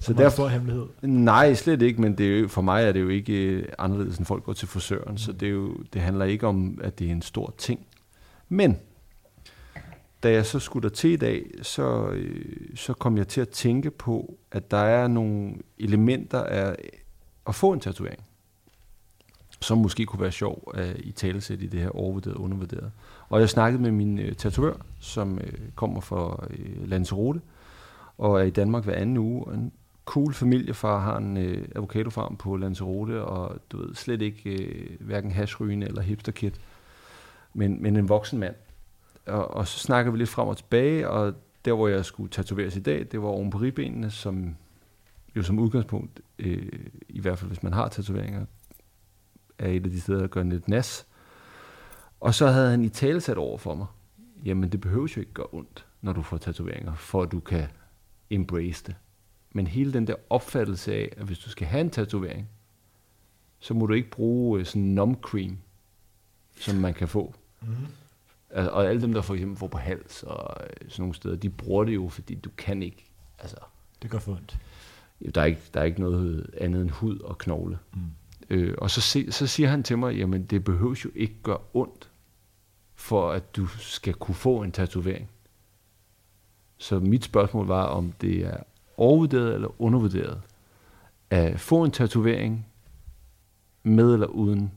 Så 0.00 0.12
derfor, 0.12 0.22
derfor 0.22 0.34
stor 0.34 0.48
hemmelighed. 0.48 0.86
nej, 1.02 1.54
slet 1.54 1.82
ikke, 1.82 2.00
men 2.00 2.18
det 2.18 2.34
er 2.36 2.40
jo, 2.40 2.48
for 2.48 2.62
mig 2.62 2.84
er 2.84 2.92
det 2.92 3.00
jo 3.00 3.08
ikke 3.08 3.32
øh, 3.32 3.64
anderledes, 3.78 4.16
end 4.16 4.26
folk 4.26 4.44
går 4.44 4.52
til 4.52 4.68
frisøren, 4.68 5.18
så 5.18 5.32
det, 5.32 5.46
er 5.46 5.52
jo, 5.52 5.76
det 5.92 6.02
handler 6.02 6.24
ikke 6.24 6.46
om, 6.46 6.78
at 6.84 6.98
det 6.98 7.06
er 7.06 7.10
en 7.12 7.22
stor 7.22 7.54
ting. 7.58 7.80
Men, 8.48 8.76
da 10.22 10.32
jeg 10.32 10.46
så 10.46 10.58
skulle 10.58 10.88
der 10.88 10.94
til 10.94 11.10
i 11.10 11.16
dag, 11.16 11.50
så, 11.62 12.08
øh, 12.08 12.76
så 12.76 12.92
kom 12.92 13.16
jeg 13.16 13.28
til 13.28 13.40
at 13.40 13.48
tænke 13.48 13.90
på, 13.90 14.38
at 14.52 14.70
der 14.70 14.76
er 14.76 15.08
nogle 15.08 15.54
elementer 15.78 16.42
af 16.42 16.76
at 17.46 17.54
få 17.54 17.72
en 17.72 17.80
tatovering, 17.80 18.24
som 19.60 19.78
måske 19.78 20.06
kunne 20.06 20.20
være 20.20 20.32
sjov 20.32 20.72
at 20.74 20.96
i 20.98 21.12
talesæt 21.12 21.62
i 21.62 21.66
det 21.66 21.80
her 21.80 21.90
overvurderet 21.90 22.36
og 22.36 22.42
undervurderet. 22.42 22.90
Og 23.28 23.40
jeg 23.40 23.48
snakkede 23.48 23.82
med 23.82 23.90
min 23.90 24.18
øh, 24.18 24.34
tatovør, 24.34 24.74
som 25.00 25.38
øh, 25.38 25.52
kommer 25.74 26.00
fra 26.00 26.46
øh, 26.50 26.88
Lanzarote, 26.88 27.40
og 28.18 28.40
er 28.40 28.44
i 28.44 28.50
Danmark 28.50 28.84
hver 28.84 28.94
anden 28.94 29.16
uge. 29.16 29.44
Og 29.44 29.70
cool 30.04 30.34
familiefar, 30.34 30.98
har 30.98 31.16
en 31.16 31.36
øh, 31.36 31.68
avocadofarm 31.76 32.36
på 32.36 32.56
Lanzarote, 32.56 33.24
og 33.24 33.56
du 33.72 33.76
ved, 33.76 33.94
slet 33.94 34.22
ikke 34.22 34.50
øh, 34.50 34.96
hverken 35.00 35.30
hashrygende 35.30 35.86
eller 35.86 36.02
hipsterkid, 36.02 36.52
men, 37.54 37.82
men 37.82 37.96
en 37.96 38.08
voksen 38.08 38.38
mand. 38.38 38.54
Og, 39.28 39.50
og 39.50 39.68
så 39.68 39.78
snakker 39.78 40.12
vi 40.12 40.18
lidt 40.18 40.28
frem 40.28 40.48
og 40.48 40.56
tilbage, 40.56 41.08
og 41.10 41.34
der, 41.64 41.72
hvor 41.72 41.88
jeg 41.88 42.04
skulle 42.04 42.30
tatoveres 42.30 42.76
i 42.76 42.80
dag, 42.80 43.06
det 43.12 43.22
var 43.22 43.28
oven 43.28 43.50
på 43.50 43.58
ribbenene, 43.58 44.10
som 44.10 44.56
jo 45.36 45.42
som 45.42 45.58
udgangspunkt, 45.58 46.20
øh, 46.38 46.68
i 47.08 47.20
hvert 47.20 47.38
fald 47.38 47.50
hvis 47.50 47.62
man 47.62 47.72
har 47.72 47.88
tatoveringer, 47.88 48.46
er 49.58 49.68
et 49.68 49.84
af 49.84 49.90
de 49.90 50.00
steder, 50.00 50.20
der 50.20 50.26
gør 50.26 50.40
en 50.40 50.48
lidt 50.48 50.68
nas. 50.68 51.06
Og 52.20 52.34
så 52.34 52.46
havde 52.46 52.70
han 52.70 52.84
i 52.84 52.88
tale 52.88 53.20
sat 53.20 53.38
over 53.38 53.58
for 53.58 53.74
mig, 53.74 53.86
jamen 54.44 54.72
det 54.72 54.80
behøver 54.80 55.12
jo 55.16 55.20
ikke 55.20 55.32
gøre 55.32 55.46
ondt, 55.52 55.86
når 56.02 56.12
du 56.12 56.22
får 56.22 56.36
tatoveringer, 56.36 56.94
for 56.94 57.22
at 57.22 57.32
du 57.32 57.40
kan 57.40 57.66
embrace 58.30 58.84
det. 58.86 58.94
Men 59.52 59.66
hele 59.66 59.92
den 59.92 60.06
der 60.06 60.14
opfattelse 60.30 60.94
af, 60.94 61.12
at 61.16 61.26
hvis 61.26 61.38
du 61.38 61.50
skal 61.50 61.66
have 61.66 61.80
en 61.80 61.90
tatovering, 61.90 62.48
så 63.58 63.74
må 63.74 63.86
du 63.86 63.94
ikke 63.94 64.10
bruge 64.10 64.58
sådan 64.58 64.66
sådan 64.66 64.82
numb 64.82 65.20
cream, 65.20 65.58
som 66.56 66.76
man 66.76 66.94
kan 66.94 67.08
få. 67.08 67.34
Mm. 67.62 67.68
Altså, 68.50 68.70
og 68.70 68.86
alle 68.86 69.02
dem, 69.02 69.12
der 69.12 69.20
for 69.22 69.34
eksempel 69.34 69.58
får 69.58 69.66
på 69.68 69.78
hals 69.78 70.22
og 70.22 70.56
øh, 70.64 70.90
sådan 70.90 71.02
nogle 71.02 71.14
steder, 71.14 71.36
de 71.36 71.50
bruger 71.50 71.84
det 71.84 71.94
jo, 71.94 72.08
fordi 72.08 72.34
du 72.34 72.50
kan 72.56 72.82
ikke, 72.82 73.10
altså, 73.38 73.56
Det 74.02 74.10
gør 74.10 74.18
for 74.18 74.32
ondt. 74.32 74.58
der 75.34 75.40
er 75.40 75.44
ikke, 75.44 75.60
der 75.74 75.80
er 75.80 75.84
ikke 75.84 76.00
noget 76.00 76.50
andet 76.60 76.82
end 76.82 76.90
hud 76.90 77.18
og 77.20 77.38
knogle. 77.38 77.78
Mm. 77.94 78.00
Øh, 78.50 78.74
og 78.78 78.90
så, 78.90 79.00
se, 79.00 79.32
så 79.32 79.46
siger 79.46 79.68
han 79.68 79.82
til 79.82 79.98
mig, 79.98 80.14
jamen 80.16 80.44
det 80.44 80.64
behøves 80.64 81.04
jo 81.04 81.10
ikke 81.14 81.34
gøre 81.42 81.58
ondt, 81.74 82.10
for 82.94 83.30
at 83.30 83.56
du 83.56 83.66
skal 83.66 84.14
kunne 84.14 84.34
få 84.34 84.62
en 84.62 84.72
tatovering. 84.72 85.28
Så 86.78 86.98
mit 86.98 87.24
spørgsmål 87.24 87.66
var, 87.66 87.84
om 87.84 88.12
det 88.12 88.46
er 88.46 88.56
overvurderet 88.96 89.54
eller 89.54 89.82
undervurderet 89.82 90.40
at 91.30 91.60
få 91.60 91.84
en 91.84 91.90
tatovering 91.90 92.66
med 93.82 94.12
eller 94.12 94.26
uden 94.26 94.72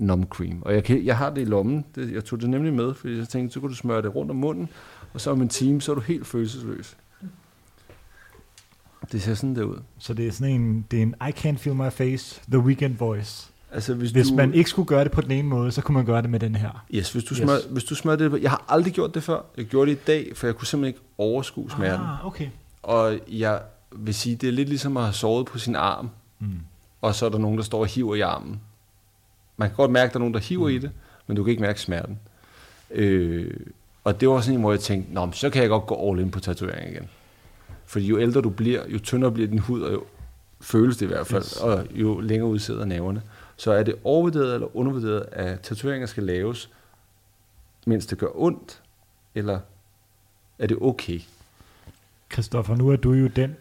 numb 0.00 0.24
cream. 0.30 0.62
Og 0.62 0.74
jeg, 0.74 0.84
kan, 0.84 1.04
jeg 1.04 1.16
har 1.16 1.30
det 1.30 1.40
i 1.40 1.44
lommen. 1.44 1.84
Det, 1.94 2.12
jeg 2.12 2.24
tog 2.24 2.40
det 2.40 2.50
nemlig 2.50 2.72
med, 2.74 2.94
fordi 2.94 3.18
jeg 3.18 3.28
tænkte, 3.28 3.54
så 3.54 3.60
kunne 3.60 3.70
du 3.70 3.74
smøre 3.76 4.02
det 4.02 4.14
rundt 4.14 4.30
om 4.30 4.36
munden, 4.36 4.68
og 5.14 5.20
så 5.20 5.30
om 5.30 5.42
en 5.42 5.48
time, 5.48 5.80
så 5.80 5.92
er 5.92 5.94
du 5.94 6.00
helt 6.00 6.26
følelsesløs. 6.26 6.96
Det 9.12 9.22
ser 9.22 9.34
sådan 9.34 9.56
der 9.56 9.62
ud. 9.64 9.76
Så 9.98 10.14
det 10.14 10.26
er 10.26 10.32
sådan 10.32 10.54
en, 10.60 10.86
det 10.90 10.98
er 10.98 11.02
en 11.02 11.14
I 11.28 11.30
can't 11.30 11.56
feel 11.56 11.76
my 11.76 11.90
face, 11.90 12.40
the 12.50 12.58
weekend 12.60 12.96
voice. 12.96 13.50
Altså, 13.72 13.94
hvis, 13.94 14.10
Hvis 14.10 14.28
du, 14.28 14.34
man 14.34 14.54
ikke 14.54 14.70
skulle 14.70 14.86
gøre 14.86 15.04
det 15.04 15.12
på 15.12 15.20
den 15.20 15.30
ene 15.30 15.48
måde, 15.48 15.72
så 15.72 15.82
kunne 15.82 15.94
man 15.94 16.04
gøre 16.06 16.22
det 16.22 16.30
med 16.30 16.40
den 16.40 16.54
her. 16.56 16.84
Yes, 16.94 17.12
hvis 17.12 17.24
du, 17.24 17.32
Yes. 17.34 17.38
yes. 17.38 17.44
Smør, 17.46 17.56
hvis 17.72 17.84
du 17.84 17.94
smører 17.94 18.16
det 18.16 18.42
Jeg 18.42 18.50
har 18.50 18.64
aldrig 18.68 18.92
gjort 18.92 19.14
det 19.14 19.22
før. 19.22 19.40
Jeg 19.56 19.64
gjorde 19.64 19.90
det 19.90 19.96
i 19.96 20.00
dag, 20.06 20.32
for 20.34 20.46
jeg 20.46 20.56
kunne 20.56 20.66
simpelthen 20.66 20.88
ikke 20.88 21.00
overskue 21.18 21.70
smerten. 21.70 22.06
Ah. 22.06 22.10
Ah, 22.20 22.26
okay. 22.26 22.48
Og 22.82 23.18
jeg 23.28 23.60
vil 23.96 24.14
sige, 24.14 24.36
det 24.36 24.48
er 24.48 24.52
lidt 24.52 24.68
ligesom 24.68 24.96
at 24.96 25.02
have 25.02 25.12
sovet 25.12 25.46
på 25.46 25.58
sin 25.58 25.76
arm, 25.76 26.10
Mm. 26.38 26.46
og 27.00 27.14
så 27.14 27.26
er 27.26 27.30
der 27.30 27.38
nogen, 27.38 27.58
der 27.58 27.64
står 27.64 27.80
og 27.80 27.86
hiver 27.86 28.14
i 28.14 28.20
armen. 28.20 28.60
Man 29.60 29.68
kan 29.68 29.76
godt 29.76 29.90
mærke, 29.90 30.06
at 30.08 30.12
der 30.12 30.16
er 30.16 30.20
nogen, 30.20 30.34
der 30.34 30.40
hiver 30.40 30.68
mm. 30.68 30.74
i 30.74 30.78
det, 30.78 30.90
men 31.26 31.36
du 31.36 31.44
kan 31.44 31.50
ikke 31.50 31.62
mærke 31.62 31.80
smerten. 31.80 32.18
Øh, 32.90 33.54
og 34.04 34.20
det 34.20 34.28
var 34.28 34.40
sådan 34.40 34.54
en, 34.54 34.60
hvor 34.60 34.70
jeg 34.72 34.80
tænkte, 34.80 35.14
Nå, 35.14 35.24
men 35.24 35.32
så 35.32 35.50
kan 35.50 35.62
jeg 35.62 35.68
godt 35.68 35.86
gå 35.86 36.10
all 36.10 36.20
in 36.20 36.30
på 36.30 36.40
tatovering 36.40 36.90
igen. 36.92 37.08
Fordi 37.86 38.06
jo 38.06 38.18
ældre 38.18 38.40
du 38.40 38.50
bliver, 38.50 38.82
jo 38.88 38.98
tyndere 38.98 39.32
bliver 39.32 39.48
din 39.48 39.58
hud, 39.58 39.82
og 39.82 39.92
jo 39.92 40.04
føles 40.60 40.96
det 40.96 41.06
i 41.06 41.08
hvert 41.08 41.26
fald, 41.26 41.42
Yes. 41.42 41.56
og 41.56 41.86
jo 41.90 42.20
længere 42.20 42.48
ud 42.48 42.58
sidder 42.58 42.84
nerverne. 42.84 43.22
Så 43.56 43.72
er 43.72 43.82
det 43.82 43.94
overvurderet 44.04 44.54
eller 44.54 44.76
undervurderet, 44.76 45.26
at 45.32 45.60
tatoveringer 45.60 46.06
skal 46.06 46.22
laves, 46.22 46.70
mens 47.86 48.06
det 48.06 48.18
gør 48.18 48.28
ondt, 48.34 48.82
eller 49.34 49.60
er 50.58 50.66
det 50.66 50.76
okay? 50.80 51.20
Christoffer, 52.32 52.76
nu 52.76 52.88
er 52.88 52.96
du 52.96 53.12
jo 53.12 53.26
den 53.26 53.56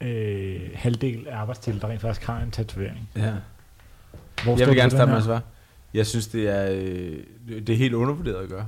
øh, 0.00 0.60
halvdel 0.74 1.28
af 1.28 1.36
arbejdstiden, 1.36 1.80
der 1.80 1.88
rent 1.88 2.00
faktisk 2.00 2.26
har 2.26 2.40
en 2.40 2.50
tatovering. 2.50 3.08
Ja. 3.16 3.34
Hvor 4.44 4.58
Jeg 4.58 4.68
vil 4.68 4.76
gerne 4.76 4.90
starte 4.90 5.10
med 5.10 5.18
at 5.18 5.24
svare. 5.24 5.40
Jeg 5.94 6.06
synes, 6.06 6.26
det 6.26 6.48
er, 6.48 6.70
øh, 6.72 7.16
det 7.66 7.68
er 7.70 7.76
helt 7.76 7.94
undervurderet 7.94 8.42
at 8.42 8.48
gøre. 8.48 8.66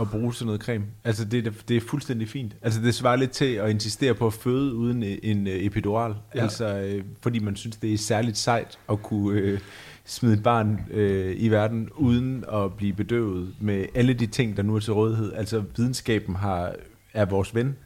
At 0.00 0.10
bruge 0.10 0.34
sådan 0.34 0.46
noget 0.46 0.60
creme. 0.62 0.84
Altså, 1.04 1.24
det, 1.24 1.46
er- 1.46 1.50
det 1.68 1.76
er 1.76 1.80
fuldstændig 1.80 2.28
fint. 2.28 2.56
Altså, 2.62 2.80
det 2.80 2.94
svarer 2.94 3.16
lidt 3.16 3.30
til 3.30 3.44
at 3.54 3.70
insistere 3.70 4.14
på 4.14 4.26
at 4.26 4.32
føde 4.32 4.74
uden 4.74 5.02
øh, 5.02 5.18
en 5.22 5.46
øh, 5.46 5.52
epidural. 5.54 6.14
Ja. 6.34 6.42
Altså, 6.42 7.00
fordi 7.22 7.38
man 7.38 7.56
synes, 7.56 7.76
det 7.76 7.94
er 7.94 7.98
særligt 7.98 8.36
sejt 8.38 8.78
at 8.90 9.02
kunne 9.02 9.38
øh, 9.40 9.60
smide 10.04 10.34
et 10.34 10.42
barn 10.42 10.80
øh, 10.90 11.34
i 11.38 11.48
verden, 11.48 11.88
uden 11.96 12.44
at 12.52 12.72
blive 12.74 12.92
bedøvet 12.92 13.54
med 13.60 13.86
alle 13.94 14.14
de 14.14 14.26
ting, 14.26 14.56
der 14.56 14.62
nu 14.62 14.76
er 14.76 14.80
til 14.80 14.92
rådighed. 14.92 15.32
Altså, 15.32 15.62
videnskaben 15.76 16.34
har, 16.36 16.74
er 17.14 17.24
vores 17.24 17.54
ven, 17.54 17.76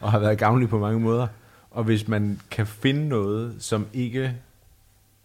og 0.00 0.10
har 0.10 0.18
været 0.18 0.38
gavnlig 0.38 0.68
på 0.68 0.78
mange 0.78 1.00
måder. 1.00 1.26
Og 1.70 1.84
hvis 1.84 2.08
man 2.08 2.40
kan 2.50 2.66
finde 2.66 3.08
noget, 3.08 3.54
som 3.58 3.86
ikke 3.92 4.34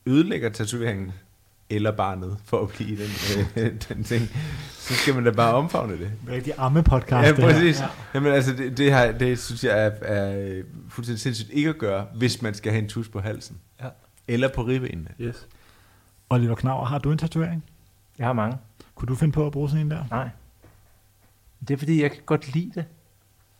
ødelægger 0.05 0.49
tatoveringen, 0.49 1.11
eller 1.75 1.91
barnet, 1.91 2.37
for 2.45 2.61
at 2.61 2.69
blive 2.69 3.03
den, 3.03 3.09
øh, 3.57 3.73
den 3.89 4.03
ting, 4.03 4.29
så 4.71 4.93
skal 4.93 5.15
man 5.15 5.23
da 5.23 5.31
bare 5.31 5.53
omfavne 5.53 5.93
det. 5.93 5.99
Det 5.99 6.31
er 6.31 6.35
rigtig 6.35 6.53
amme 6.57 6.83
podcast. 6.83 7.27
Ja, 7.27 7.33
præcis. 7.45 7.83
Jamen 8.13 8.33
altså, 8.33 8.53
det, 8.53 8.77
det, 8.77 8.93
her, 8.93 9.17
det 9.17 9.39
synes 9.39 9.63
jeg 9.63 9.85
er, 9.85 9.91
er 10.01 10.61
fuldstændig 10.89 11.19
sindssygt 11.19 11.49
ikke 11.49 11.69
at 11.69 11.77
gøre, 11.77 12.05
hvis 12.15 12.41
man 12.41 12.53
skal 12.53 12.71
have 12.71 12.83
en 12.83 12.89
tus 12.89 13.09
på 13.09 13.19
halsen. 13.19 13.57
Ja. 13.81 13.87
Eller 14.27 14.47
på 14.55 14.61
ribbenene. 14.61 15.09
Yes. 15.21 15.47
Oliver 16.29 16.55
Knauer, 16.55 16.85
har 16.85 16.99
du 16.99 17.11
en 17.11 17.17
tatovering? 17.17 17.63
Jeg 18.17 18.25
har 18.25 18.33
mange. 18.33 18.57
Kunne 18.95 19.07
du 19.07 19.15
finde 19.15 19.31
på 19.31 19.45
at 19.45 19.51
bruge 19.51 19.69
sådan 19.69 19.85
en 19.85 19.91
der? 19.91 20.05
Nej. 20.09 20.29
Det 21.67 21.73
er 21.73 21.77
fordi, 21.77 22.01
jeg 22.01 22.11
kan 22.11 22.21
godt 22.25 22.53
lide 22.53 22.71
det. 22.75 22.85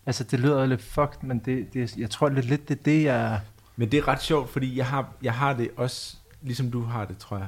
Altså, 0.06 0.24
det 0.24 0.40
lyder 0.40 0.66
lidt 0.66 0.82
fucked, 0.82 1.18
men 1.22 1.40
det, 1.40 1.74
det, 1.74 1.98
jeg 1.98 2.10
tror 2.10 2.30
lidt, 2.30 2.46
lidt 2.46 2.70
det 2.70 2.80
er 2.80 2.84
det, 2.84 3.04
jeg... 3.04 3.40
Men 3.76 3.92
det 3.92 3.98
er 3.98 4.08
ret 4.08 4.22
sjovt, 4.22 4.50
fordi 4.50 4.78
jeg 4.78 4.86
har, 4.86 5.14
jeg 5.22 5.34
har 5.34 5.54
det 5.54 5.70
også, 5.78 6.18
ligesom 6.42 6.72
du 6.72 6.82
har 6.82 7.06
det, 7.06 7.18
tror 7.18 7.38
jeg. 7.38 7.48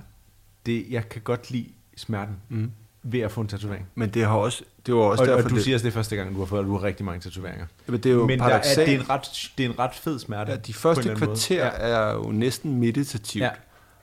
Det, 0.65 0.85
jeg 0.89 1.09
kan 1.09 1.21
godt 1.21 1.51
lide 1.51 1.67
smerten 1.97 2.35
Mm. 2.49 2.71
ved 3.03 3.19
at 3.19 3.31
få 3.31 3.41
en 3.41 3.47
tatovering. 3.47 3.87
Men 3.95 4.09
det 4.09 4.25
har 4.25 4.33
også, 4.35 4.63
det 4.85 4.93
var 4.95 5.01
også 5.01 5.23
Og, 5.23 5.27
derfor, 5.27 5.43
og 5.43 5.49
du 5.49 5.55
det, 5.55 5.63
siger 5.63 5.75
også, 5.75 5.85
det 5.85 5.93
første 5.93 6.15
gang, 6.15 6.33
du 6.35 6.39
har 6.39 6.45
fået, 6.45 6.59
at 6.59 6.65
du 6.65 6.71
har 6.77 6.83
rigtig 6.83 7.05
mange 7.05 7.21
tatoveringer. 7.21 7.65
men 7.87 7.95
det 7.99 8.05
er 8.09 8.13
jo 8.13 8.25
Men 8.27 8.39
der 8.39 8.45
er, 8.45 8.61
det, 8.75 8.89
er 8.95 8.99
en 8.99 9.09
ret, 9.09 9.51
det 9.57 9.65
er 9.65 9.69
en 9.69 9.79
ret 9.79 9.95
fed 9.95 10.19
smerte. 10.19 10.51
Ja, 10.51 10.57
de 10.57 10.73
første 10.73 11.15
kvarter 11.15 11.63
er 11.63 12.13
jo 12.13 12.31
næsten 12.31 12.79
meditativt 12.79 13.41
Ja. 13.41 13.45
ja. 13.47 13.51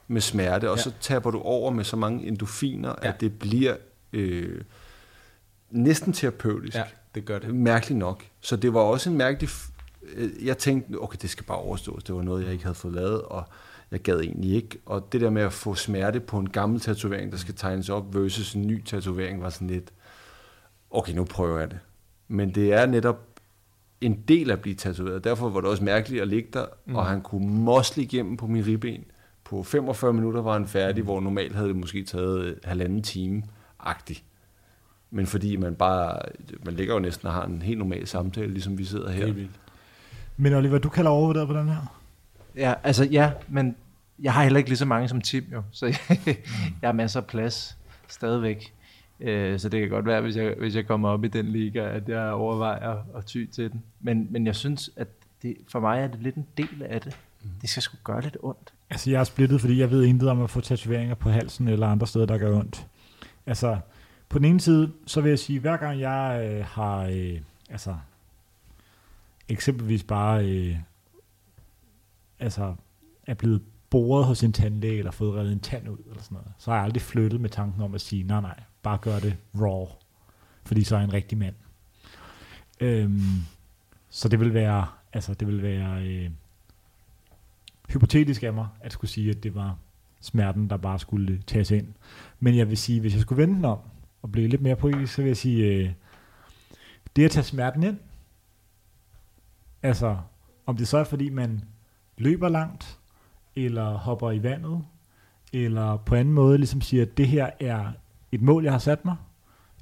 med 0.09 0.21
smerte, 0.21 0.71
og 0.71 0.77
Ja. 0.77 0.83
så 0.83 0.93
taber 1.01 1.31
du 1.31 1.39
over 1.41 1.71
med 1.71 1.85
så 1.85 1.97
mange 1.97 2.27
endofiner, 2.27 2.89
Ja. 2.89 2.95
ja. 3.09 3.13
at 3.15 3.21
det 3.21 3.39
bliver 3.39 3.77
øh, 4.13 4.61
næsten 5.71 6.13
terapeutisk. 6.13 6.77
Ja, 6.77 6.83
det 7.15 7.25
gør 7.25 7.39
det. 7.39 7.55
Mærkeligt 7.55 7.99
nok. 7.99 8.25
Så 8.41 8.57
det 8.57 8.75
var 8.75 8.81
også 8.81 9.11
en 9.11 9.17
mærkelig... 9.17 9.49
f- 9.51 9.71
øh, 10.17 10.47
Jeg 10.47 10.59
tænkte, 10.59 10.97
okay, 11.03 11.19
det 11.23 11.31
skal 11.31 11.45
bare 11.45 11.59
overstås. 11.59 12.05
Det 12.05 12.15
var 12.15 12.23
noget, 12.23 12.45
jeg 12.45 12.53
ikke 12.53 12.65
havde 12.65 12.75
fået 12.75 12.95
lavet, 12.95 13.23
og 13.23 13.45
jeg 13.91 14.01
gad 14.01 14.21
egentlig 14.21 14.55
ikke. 14.55 14.79
Og 14.87 15.13
det 15.13 15.21
der 15.21 15.31
med 15.31 15.43
at 15.43 15.53
få 15.53 15.75
smerte 15.75 16.21
på 16.21 16.39
en 16.39 16.51
gammel 16.51 16.81
tatovering, 16.81 17.33
der 17.33 17.39
skal 17.39 17.55
tegnes 17.55 17.89
op, 17.89 18.15
versus 18.15 18.55
en 18.55 18.67
ny 18.67 18.85
tatovering, 18.85 19.43
var 19.43 19.51
sådan 19.51 19.69
lidt, 19.69 19.93
okay, 20.91 21.13
nu 21.13 21.25
prøver 21.25 21.59
jeg 21.59 21.71
det. 21.71 21.79
Men 22.29 22.55
det 22.55 22.73
er 22.73 22.87
netop 22.87 23.27
en 24.01 24.21
del 24.29 24.51
af 24.51 24.55
at 24.55 24.61
blive 24.61 24.75
tatoveret. 24.75 25.25
Derfor 25.25 25.49
var 25.49 25.61
det 25.61 25.71
også 25.71 25.85
mærkeligt 25.85 26.23
at 26.23 26.29
ligge 26.29 26.49
der, 26.53 26.67
mm. 26.87 26.97
og 26.97 27.07
han 27.07 27.21
kunne 27.21 27.55
mosle 27.55 28.03
igennem 28.03 28.37
på 28.37 28.47
min 28.47 28.67
ribben. 28.67 29.05
På 29.45 29.63
45 29.63 30.13
minutter 30.13 30.43
var 30.43 30.53
han 30.53 30.67
færdig, 30.67 31.03
mm. 31.03 31.05
hvor 31.05 31.21
normalt 31.21 31.55
havde 31.55 31.69
det 31.69 31.77
måske 31.77 32.05
taget 32.05 32.45
øh, 32.45 32.57
halvanden 32.65 33.03
time 33.03 33.43
agtigt. 33.81 34.25
Men 35.11 35.27
fordi 35.27 35.57
man 35.57 35.75
bare, 35.75 36.19
man 36.65 36.75
ligger 36.75 36.95
jo 36.95 37.01
næsten 37.01 37.29
og 37.29 37.35
har 37.35 37.45
en 37.45 37.63
helt 37.63 37.79
normal 37.79 38.07
samtale, 38.07 38.53
ligesom 38.53 38.79
vi 38.79 38.85
sidder 38.85 39.11
her. 39.11 39.27
Er. 39.27 39.35
Men 40.37 40.55
Oliver, 40.55 40.79
du 40.79 40.89
kalder 40.89 41.11
overvurderet 41.11 41.49
på 41.49 41.55
den 41.55 41.69
her? 41.69 42.00
Ja, 42.61 42.75
altså 42.83 43.05
ja, 43.05 43.33
men 43.49 43.77
jeg 44.23 44.33
har 44.33 44.43
heller 44.43 44.59
ikke 44.59 44.71
lige 44.71 44.79
så 44.79 44.85
mange 44.85 45.09
som 45.09 45.21
Tim 45.21 45.45
jo, 45.53 45.63
så 45.71 45.87
jeg, 45.87 45.97
jeg 46.83 46.89
har 46.89 46.93
masser 46.93 47.21
af 47.21 47.27
plads 47.27 47.77
stadigvæk. 48.09 48.75
Øh, 49.21 49.59
så 49.59 49.69
det 49.69 49.81
kan 49.81 49.91
godt 49.91 50.07
være, 50.07 50.21
hvis 50.21 50.37
jeg, 50.37 50.55
hvis 50.59 50.77
jeg 50.77 50.87
kommer 50.87 51.09
op 51.09 51.25
i 51.25 51.29
den 51.29 51.47
liga, 51.47 51.81
at 51.81 52.09
jeg 52.09 52.31
overvejer 52.31 52.97
at 53.17 53.27
ty 53.27 53.45
til 53.53 53.73
den. 53.73 53.83
Men, 54.01 54.27
men 54.31 54.47
jeg 54.47 54.57
synes, 54.57 54.91
at 54.97 55.09
det, 55.43 55.57
for 55.69 55.81
mig 55.81 56.01
er 56.01 56.07
det 56.07 56.23
lidt 56.23 56.35
en 56.35 56.47
del 56.57 56.83
af 56.89 57.01
det. 57.01 57.17
Det 57.61 57.71
skal 57.71 57.83
sgu 57.83 57.97
gøre 58.05 58.23
lidt 58.23 58.37
ondt. 58.43 58.73
Altså, 58.91 59.11
jeg 59.11 59.21
er 59.21 59.25
splittet, 59.25 59.61
fordi 59.61 59.81
jeg 59.81 59.91
ved 59.91 60.05
intet 60.05 60.29
om 60.29 60.43
at 60.43 60.51
få 60.51 60.61
tatoveringer 60.61 61.15
på 61.15 61.31
halsen 61.31 61.69
eller 61.69 61.87
andre 61.87 62.07
steder, 62.07 62.27
der 62.27 62.39
gør 62.39 62.59
ondt. 62.59 62.87
Altså, 63.47 63.79
på 64.29 64.39
den 64.39 64.45
ene 64.45 64.61
side, 64.61 64.93
så 65.07 65.21
vil 65.21 65.29
jeg 65.29 65.39
sige, 65.39 65.61
hver 65.61 65.77
gang 65.77 66.01
jeg 66.01 66.51
øh, 66.51 66.65
har, 66.67 67.05
øh, 67.05 67.41
altså, 67.71 67.97
eksempelvis 69.49 70.03
bare, 70.03 70.45
øh, 70.45 70.77
altså, 72.41 72.75
er 73.27 73.35
blevet 73.35 73.63
boret 73.91 74.25
hos 74.25 74.43
en 74.43 74.53
tandlæge, 74.53 74.99
eller 74.99 75.11
fået 75.11 75.35
reddet 75.35 75.53
en 75.53 75.61
tand 75.61 75.89
ud, 75.89 75.99
eller 76.09 76.23
sådan 76.23 76.35
noget, 76.35 76.53
så 76.59 76.71
har 76.71 76.77
jeg 76.77 76.85
aldrig 76.85 77.03
flyttet 77.03 77.41
med 77.41 77.51
tanken 77.51 77.83
om 77.83 77.95
at 77.95 78.01
sige, 78.01 78.23
nej, 78.23 78.41
nej, 78.41 78.61
bare 78.83 78.99
gør 78.99 79.19
det 79.19 79.37
raw, 79.55 79.87
fordi 80.65 80.85
så 80.85 80.95
er 80.95 80.99
jeg 80.99 81.05
en 81.05 81.13
rigtig 81.13 81.39
mand. 81.39 81.55
Øhm, 82.81 83.21
så 84.11 84.29
det 84.29 84.41
vil 84.41 84.55
være, 84.55 84.87
altså, 85.13 85.35
det 85.35 85.49
vil 85.49 85.63
være, 85.63 86.07
øh, 86.07 86.31
hypotetisk 87.93 88.43
af 88.43 88.53
mig, 88.53 88.69
at 88.81 88.93
skulle 88.93 89.11
sige, 89.11 89.31
at 89.31 89.43
det 89.43 89.55
var 89.55 89.77
smerten, 90.21 90.71
der 90.71 90.77
bare 90.77 90.99
skulle 90.99 91.43
tages 91.47 91.71
ind. 91.71 91.87
Men 92.41 92.57
jeg 92.57 92.69
vil 92.69 92.77
sige, 92.77 93.01
hvis 93.01 93.15
jeg 93.15 93.23
skulle 93.23 93.43
vende 93.43 93.55
den 93.55 93.65
om, 93.65 93.79
og 94.23 94.33
blive 94.33 94.49
lidt 94.49 94.63
mere 94.63 94.77
poetisk, 94.77 95.15
så 95.15 95.23
vil 95.23 95.29
jeg 95.29 95.37
sige, 95.37 95.67
øh, 95.67 95.93
det 97.17 97.25
at 97.25 97.31
tage 97.31 97.45
smerten 97.45 97.83
ind, 97.83 97.99
altså, 99.83 100.17
om 100.67 100.77
det 100.77 100.89
så 100.89 100.99
er, 100.99 101.05
fordi 101.05 101.29
man 101.29 101.63
løber 102.21 102.49
langt, 102.49 102.99
eller 103.57 103.95
hopper 103.95 104.31
i 104.31 104.43
vandet, 104.43 104.85
eller 105.53 105.97
på 105.97 106.15
anden 106.15 106.35
måde 106.35 106.59
ligesom 106.59 106.81
siger, 106.81 107.03
at 107.03 107.17
det 107.17 107.29
her 107.29 107.51
er 107.61 107.93
et 108.33 108.43
mål, 108.43 108.65
jeg 108.65 108.73
har 108.73 108.79
sat 108.79 109.05
mig, 109.05 109.17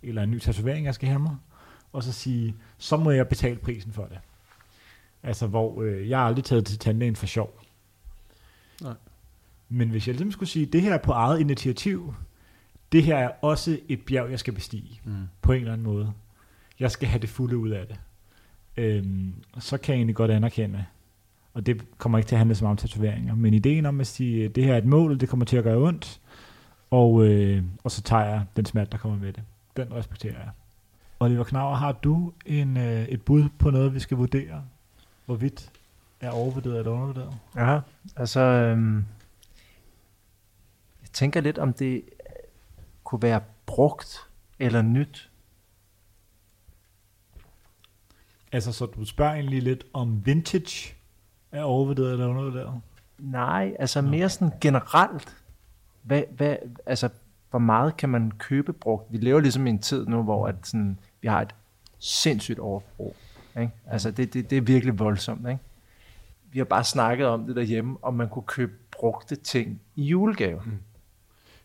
eller 0.03 0.23
en 0.23 0.31
ny 0.31 0.39
tatovering, 0.39 0.87
jeg 0.87 0.95
skal 0.95 1.09
have 1.09 1.19
mig, 1.21 1.37
og 1.93 2.03
så 2.03 2.13
sige, 2.13 2.55
så 2.79 2.97
må 2.97 3.11
jeg 3.11 3.29
betale 3.29 3.57
prisen 3.57 3.93
for 3.93 4.05
det. 4.05 4.19
Altså, 5.23 5.47
hvor 5.47 5.83
øh, 5.83 6.09
jeg 6.09 6.19
har 6.19 6.27
aldrig 6.27 6.45
taget 6.45 6.67
til 6.67 6.79
tandlægen 6.79 7.17
for 7.17 7.27
sjov. 7.27 7.61
Nej. 8.83 8.95
Men 9.69 9.89
hvis 9.91 10.07
jeg 10.07 10.15
ligesom 10.15 10.33
skulle 10.33 10.49
sige, 10.49 10.67
det 10.67 10.83
her 10.83 10.95
er 10.95 10.99
på 10.99 11.13
eget 11.13 11.41
initiativ, 11.41 12.15
det 12.93 13.03
her 13.03 13.17
er 13.17 13.31
også 13.43 13.79
et 13.89 14.01
bjerg, 14.07 14.31
jeg 14.31 14.39
skal 14.39 14.53
bestige, 14.55 15.01
Mm. 15.05 15.15
på 15.43 15.53
en 15.53 15.59
eller 15.61 15.73
anden 15.73 15.87
måde. 15.87 16.13
Jeg 16.81 16.91
skal 16.91 17.09
have 17.09 17.21
det 17.21 17.29
fulde 17.29 17.57
ud 17.57 17.69
af 17.71 17.87
det. 17.87 17.97
Øhm, 18.77 19.35
så 19.59 19.79
kan 19.79 19.93
jeg 19.93 19.99
egentlig 19.99 20.17
godt 20.17 20.31
anerkende, 20.31 20.85
og 21.59 21.67
det 21.67 21.99
kommer 21.99 22.19
ikke 22.19 22.29
til 22.29 22.35
at 22.35 22.39
handle 22.39 22.55
så 22.55 22.65
meget 22.65 22.71
om 22.71 22.77
tatoveringer, 22.77 23.35
men 23.35 23.55
ideen 23.55 23.87
om 23.87 24.01
at 24.01 24.07
sige, 24.07 24.45
at 24.45 24.55
det 24.55 24.65
her 24.65 24.75
er 24.75 24.79
et 24.79 24.85
mål, 24.85 25.21
det 25.21 25.29
kommer 25.29 25.47
til 25.47 25.57
at 25.57 25.65
gøre 25.65 25.77
ondt, 25.77 26.21
og, 26.91 27.25
øh, 27.25 27.63
og 27.85 27.91
så 27.91 28.03
tager 28.03 28.25
jeg 28.25 28.45
den 28.57 28.65
smerte, 28.65 28.91
der 28.91 28.99
kommer 28.99 29.19
med 29.19 29.33
det. 29.33 29.43
Den 29.77 29.95
respekterer 29.95 30.33
jeg. 30.33 30.51
Oliver 31.21 31.45
Knauer, 31.45 31.75
har 31.75 31.93
du 31.93 32.33
en, 32.47 32.77
øh, 32.77 33.09
et 33.09 33.23
bud 33.23 33.49
på 33.59 33.71
noget, 33.71 33.95
vi 33.95 34.01
skal 34.01 34.17
vurdere? 34.17 34.65
Hvorvidt 35.27 35.71
er 36.21 36.31
overvurderet 36.31 36.79
eller 36.79 36.93
undervurderet? 36.93 37.35
Ja, 37.57 37.81
altså, 38.17 38.41
øhm, 38.41 38.97
jeg 41.03 41.11
tænker 41.13 41.41
lidt, 41.41 41.59
om 41.59 41.73
det 41.73 42.03
kunne 43.05 43.23
være 43.23 43.41
brugt 43.67 44.29
eller 44.59 44.83
nyt. 44.83 45.31
Altså, 48.53 48.73
så 48.73 48.87
du 48.87 49.05
spørger 49.05 49.35
egentlig 49.35 49.63
lidt 49.63 49.85
om 49.93 50.27
vintage 50.27 50.98
er 51.53 51.63
overvurderet 51.63 52.13
eller 52.13 52.27
undervurderet? 52.27 52.81
Nej, 53.19 53.77
altså 53.79 54.01
Nå. 54.01 54.11
mere 54.11 54.29
sådan 54.29 54.53
generelt. 54.61 55.37
Hvad, 56.03 56.23
hvad, 56.31 56.57
altså, 56.87 57.09
hvor 57.51 57.59
meget 57.59 57.97
kan 57.97 58.09
man 58.09 58.31
købe 58.39 58.73
brugt? 58.73 59.13
Vi 59.13 59.19
lever 59.19 59.41
ligesom 59.41 59.67
i 59.67 59.71
en 59.71 59.79
tid 59.79 60.07
nu, 60.07 60.23
hvor 60.23 60.47
at 60.47 60.55
sådan, 60.63 60.99
vi 61.21 61.29
har 61.29 61.43
et 61.43 61.55
sindssygt 61.99 62.59
overforbrug. 62.59 63.17
Ikke? 63.61 63.73
Altså, 63.87 64.11
det, 64.11 64.35
det, 64.35 64.51
det 64.51 64.59
er 64.59 64.63
virkelig 64.63 64.99
voldsomt. 64.99 65.49
Ikke? 65.49 65.61
Vi 66.53 66.59
har 66.59 66.65
bare 66.65 66.85
snakket 66.85 67.27
om 67.27 67.47
det 67.47 67.57
derhjemme, 67.57 67.97
om 68.03 68.15
man 68.15 68.29
kunne 68.29 68.43
købe 68.47 68.73
brugte 68.91 69.37
ting 69.37 69.81
i 69.97 70.05
julegave. 70.05 70.63
Mm. 70.65 70.79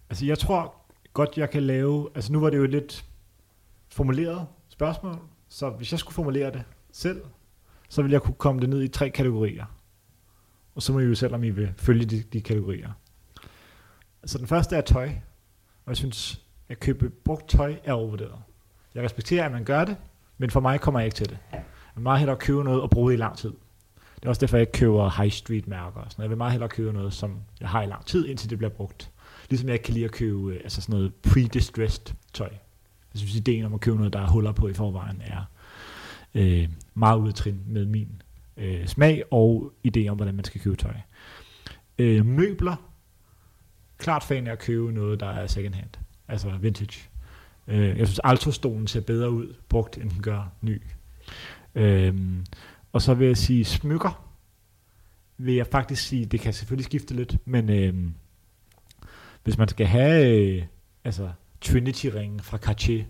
Altså, 0.09 0.25
jeg 0.25 0.39
tror 0.39 0.75
godt, 1.13 1.38
jeg 1.38 1.49
kan 1.49 1.63
lave... 1.63 2.09
Altså, 2.15 2.34
nu 2.34 2.39
var 2.39 2.49
det 2.49 2.57
jo 2.57 2.63
et 2.63 2.69
lidt 2.69 3.05
formuleret 3.89 4.47
spørgsmål, 4.69 5.17
så 5.49 5.69
hvis 5.69 5.91
jeg 5.91 5.99
skulle 5.99 6.15
formulere 6.15 6.51
det 6.51 6.63
selv, 6.91 7.21
så 7.93 8.01
vil 8.01 8.11
jeg 8.11 8.21
kunne 8.21 8.35
komme 8.37 8.61
det 8.61 8.69
ned 8.69 8.83
i 8.83 8.87
tre 8.87 9.09
kategorier. 9.09 9.65
Og 10.75 10.81
så 10.81 10.93
må 10.93 10.99
I 10.99 11.03
jo 11.03 11.15
selv, 11.15 11.33
om 11.35 11.43
I 11.43 11.49
vil 11.49 11.73
følge 11.77 12.05
de, 12.05 12.23
de 12.33 12.41
kategorier. 12.41 12.91
Så 14.25 14.37
den 14.37 14.47
første 14.47 14.75
er 14.75 14.81
tøj. 14.81 15.05
Og 15.85 15.89
jeg 15.89 15.97
synes, 15.97 16.41
at 16.69 16.79
købe 16.79 17.09
brugt 17.09 17.49
tøj 17.49 17.75
er 17.83 17.93
overvurderet. 17.93 18.39
Jeg 18.95 19.03
respekterer, 19.03 19.45
at 19.45 19.51
man 19.51 19.63
gør 19.63 19.85
det, 19.85 19.97
men 20.37 20.49
for 20.49 20.59
mig 20.59 20.81
kommer 20.81 20.99
jeg 20.99 21.05
ikke 21.05 21.15
til 21.15 21.29
det. 21.29 21.37
Jeg 21.51 21.63
vil 21.95 22.03
meget 22.03 22.19
hellere 22.19 22.37
købe 22.37 22.63
noget 22.63 22.81
og 22.81 22.89
bruge 22.89 23.11
det 23.11 23.17
i 23.17 23.21
lang 23.21 23.37
tid. 23.37 23.53
Det 24.15 24.25
er 24.25 24.29
også 24.29 24.41
derfor, 24.41 24.57
jeg 24.57 24.61
ikke 24.61 24.71
køber 24.79 25.21
high 25.21 25.31
street 25.31 25.67
mærker. 25.67 26.01
og 26.01 26.11
Sådan. 26.11 26.15
noget. 26.17 26.23
Jeg 26.23 26.29
vil 26.29 26.37
meget 26.37 26.51
hellere 26.51 26.69
købe 26.69 26.93
noget, 26.93 27.13
som 27.13 27.39
jeg 27.59 27.69
har 27.69 27.81
i 27.83 27.85
lang 27.87 28.05
tid, 28.05 28.27
indtil 28.27 28.49
det 28.49 28.57
bliver 28.57 28.71
brugt. 28.71 29.11
Ligesom 29.49 29.67
jeg 29.67 29.73
ikke 29.73 29.83
kan 29.83 29.93
lide 29.93 30.05
at 30.05 30.11
købe 30.11 30.53
øh, 30.53 30.59
altså 30.63 30.81
sådan 30.81 30.93
noget 30.93 31.11
pre-distressed 31.27 32.13
tøj. 32.33 32.49
Jeg 33.13 33.19
synes, 33.19 33.35
ideen 33.35 33.65
om 33.65 33.73
at 33.73 33.79
købe 33.79 33.97
noget, 33.97 34.13
der 34.13 34.19
er 34.19 34.27
huller 34.27 34.51
på 34.51 34.67
i 34.67 34.73
forvejen, 34.73 35.21
er 35.25 35.43
øh, 36.35 36.69
meget 36.93 37.19
ud 37.19 37.27
af 37.27 37.33
trin 37.33 37.61
med 37.67 37.85
min 37.85 38.21
øh, 38.57 38.87
smag 38.87 39.23
og 39.31 39.73
idé 39.87 40.07
om, 40.07 40.15
hvordan 40.15 40.35
man 40.35 40.45
skal 40.45 40.61
købe 40.61 40.75
tøj. 40.75 40.93
Øh, 41.97 42.25
møbler. 42.25 42.89
Klart 43.97 44.23
fan 44.23 44.47
af 44.47 44.51
at 44.51 44.59
købe 44.59 44.91
noget, 44.91 45.19
der 45.19 45.27
er 45.27 45.47
second 45.47 45.73
hand. 45.73 45.89
Altså 46.27 46.49
vintage. 46.61 47.09
Øh, 47.67 47.97
jeg 47.97 48.07
synes, 48.07 48.19
Alto-stolen 48.23 48.87
ser 48.87 49.01
bedre 49.01 49.31
ud 49.31 49.53
brugt, 49.69 49.97
end 49.97 50.09
den 50.09 50.21
gør 50.21 50.51
ny. 50.61 50.81
Øh, 51.75 52.15
og 52.93 53.01
så 53.01 53.13
vil 53.13 53.27
jeg 53.27 53.37
sige 53.37 53.65
smykker. 53.65 54.29
Vil 55.37 55.55
jeg 55.55 55.67
faktisk 55.67 56.07
sige, 56.07 56.25
det 56.25 56.39
kan 56.39 56.53
selvfølgelig 56.53 56.85
skifte 56.85 57.13
lidt, 57.13 57.37
men 57.45 57.69
øh, 57.69 57.93
hvis 59.43 59.57
man 59.57 59.67
skal 59.67 59.85
have 59.85 60.37
øh, 60.37 60.63
altså 61.03 61.31
Trinity-ringen 61.61 62.39
fra 62.39 62.57
Cartier, 62.57 63.03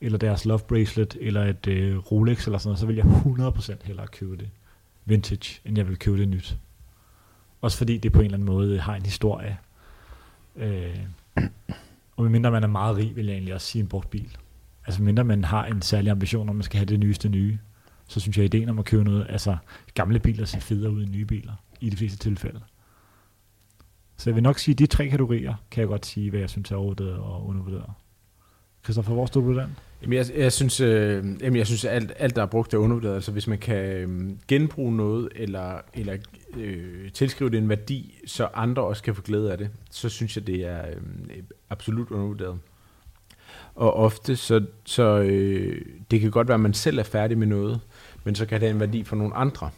eller 0.00 0.18
deres 0.18 0.44
Love 0.44 0.60
Bracelet, 0.68 1.16
eller 1.20 1.44
et 1.44 1.66
øh, 1.66 1.98
Rolex 1.98 2.46
eller 2.46 2.58
sådan 2.58 2.68
noget, 2.68 2.78
så 2.78 2.86
vil 2.86 2.96
jeg 2.96 3.04
100% 3.04 3.86
hellere 3.86 4.06
købe 4.06 4.36
det 4.36 4.50
vintage, 5.04 5.60
end 5.64 5.76
jeg 5.76 5.88
vil 5.88 5.98
købe 5.98 6.18
det 6.18 6.28
nyt. 6.28 6.58
Også 7.60 7.78
fordi 7.78 7.98
det 7.98 8.12
på 8.12 8.18
en 8.18 8.24
eller 8.24 8.36
anden 8.36 8.46
måde 8.46 8.74
øh, 8.74 8.80
har 8.80 8.94
en 8.94 9.04
historie. 9.04 9.58
Øh, 10.56 10.98
og 12.16 12.22
medmindre 12.22 12.50
man 12.50 12.62
er 12.62 12.68
meget 12.68 12.96
rig, 12.96 13.16
vil 13.16 13.26
jeg 13.26 13.32
egentlig 13.32 13.54
også 13.54 13.66
sige 13.66 13.82
en 13.82 13.88
brugt 13.88 14.10
bil. 14.10 14.36
Altså 14.86 15.02
mindre 15.02 15.24
man 15.24 15.44
har 15.44 15.66
en 15.66 15.82
særlig 15.82 16.10
ambition, 16.10 16.48
om 16.48 16.56
man 16.56 16.62
skal 16.62 16.78
have 16.78 16.86
det 16.86 17.00
nyeste 17.00 17.28
nye, 17.28 17.58
så 18.08 18.20
synes 18.20 18.36
jeg, 18.36 18.44
at 18.44 18.54
ideen 18.54 18.68
om 18.68 18.78
at 18.78 18.84
købe 18.84 19.04
noget, 19.04 19.26
altså 19.28 19.56
gamle 19.94 20.18
biler 20.18 20.44
ser 20.44 20.60
federe 20.60 20.90
ud 20.90 21.02
end 21.02 21.10
nye 21.10 21.24
biler, 21.24 21.52
i 21.80 21.90
de 21.90 21.96
fleste 21.96 22.18
tilfælde. 22.18 22.60
Så 24.16 24.30
jeg 24.30 24.34
vil 24.34 24.42
nok 24.42 24.58
sige, 24.58 24.72
at 24.72 24.78
de 24.78 24.86
tre 24.86 25.08
kategorier, 25.08 25.54
kan 25.70 25.80
jeg 25.80 25.88
godt 25.88 26.06
sige, 26.06 26.30
hvad 26.30 26.40
jeg 26.40 26.50
synes 26.50 26.70
er 26.70 26.76
overvurderet 26.76 27.16
og 27.16 27.46
undervurderet. 27.46 27.90
Christoffer, 28.84 29.12
hvor 29.12 29.26
stod 29.26 29.42
du 29.42 29.58
den? 29.58 29.76
Jamen, 30.02 30.18
jeg, 30.18 30.26
jeg 30.36 30.52
synes, 30.52 30.80
øh, 30.80 31.24
jamen, 31.40 31.56
jeg 31.56 31.66
synes 31.66 31.84
alt, 31.84 32.12
alt, 32.18 32.36
der 32.36 32.42
er 32.42 32.46
brugt, 32.46 32.74
er 32.74 32.78
undervurderet. 32.78 33.14
Altså, 33.14 33.32
hvis 33.32 33.46
man 33.46 33.58
kan 33.58 33.84
øh, 33.84 34.30
genbruge 34.48 34.96
noget, 34.96 35.28
eller, 35.36 35.78
eller 35.94 36.16
øh, 36.56 37.12
tilskrive 37.12 37.50
det 37.50 37.58
en 37.58 37.68
værdi, 37.68 38.22
så 38.26 38.48
andre 38.54 38.82
også 38.82 39.02
kan 39.02 39.14
få 39.14 39.22
glæde 39.22 39.52
af 39.52 39.58
det, 39.58 39.70
så 39.90 40.08
synes 40.08 40.36
jeg, 40.36 40.46
det 40.46 40.66
er 40.66 40.86
øh, 40.88 41.42
absolut 41.70 42.10
undervurderet. 42.10 42.58
Og 43.74 43.94
ofte, 43.94 44.36
så, 44.36 44.66
så 44.84 45.18
øh, 45.18 45.84
det 46.10 46.20
kan 46.20 46.30
godt 46.30 46.48
være, 46.48 46.54
at 46.54 46.60
man 46.60 46.74
selv 46.74 46.98
er 46.98 47.02
færdig 47.02 47.38
med 47.38 47.46
noget, 47.46 47.80
men 48.24 48.34
så 48.34 48.46
kan 48.46 48.60
det 48.60 48.68
have 48.68 48.74
en 48.74 48.80
værdi 48.80 49.04
for 49.04 49.16
nogle 49.16 49.34
andre, 49.34 49.70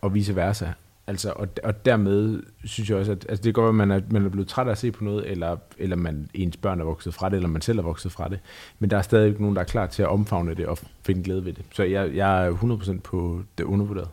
og 0.00 0.14
vice 0.14 0.36
versa. 0.36 0.66
Altså, 1.08 1.32
og, 1.36 1.48
og 1.64 1.84
dermed 1.84 2.42
synes 2.64 2.90
jeg 2.90 2.98
også, 2.98 3.12
at 3.12 3.26
altså 3.28 3.42
det 3.42 3.54
kan 3.54 3.62
godt 3.62 3.64
være, 3.64 3.82
at 3.82 3.88
man 3.88 3.90
er, 3.90 4.00
man 4.10 4.24
er 4.24 4.28
blevet 4.28 4.48
træt 4.48 4.66
af 4.66 4.70
at 4.70 4.78
se 4.78 4.92
på 4.92 5.04
noget, 5.04 5.30
eller, 5.30 5.56
eller 5.78 5.96
man, 5.96 6.28
ens 6.34 6.56
børn 6.56 6.80
er 6.80 6.84
vokset 6.84 7.14
fra 7.14 7.28
det, 7.28 7.36
eller 7.36 7.48
man 7.48 7.62
selv 7.62 7.78
er 7.78 7.82
vokset 7.82 8.12
fra 8.12 8.28
det. 8.28 8.40
Men 8.78 8.90
der 8.90 8.98
er 8.98 9.02
stadig 9.02 9.28
ikke 9.28 9.40
nogen, 9.40 9.56
der 9.56 9.62
er 9.62 9.66
klar 9.66 9.86
til 9.86 10.02
at 10.02 10.08
omfavne 10.08 10.54
det 10.54 10.66
og 10.66 10.78
finde 11.02 11.22
glæde 11.22 11.44
ved 11.44 11.52
det. 11.52 11.64
Så 11.72 11.82
jeg, 11.82 12.14
jeg 12.14 12.46
er 12.46 12.52
100% 12.52 13.00
på 13.00 13.42
det 13.58 13.64
undervurderet. 13.64 14.08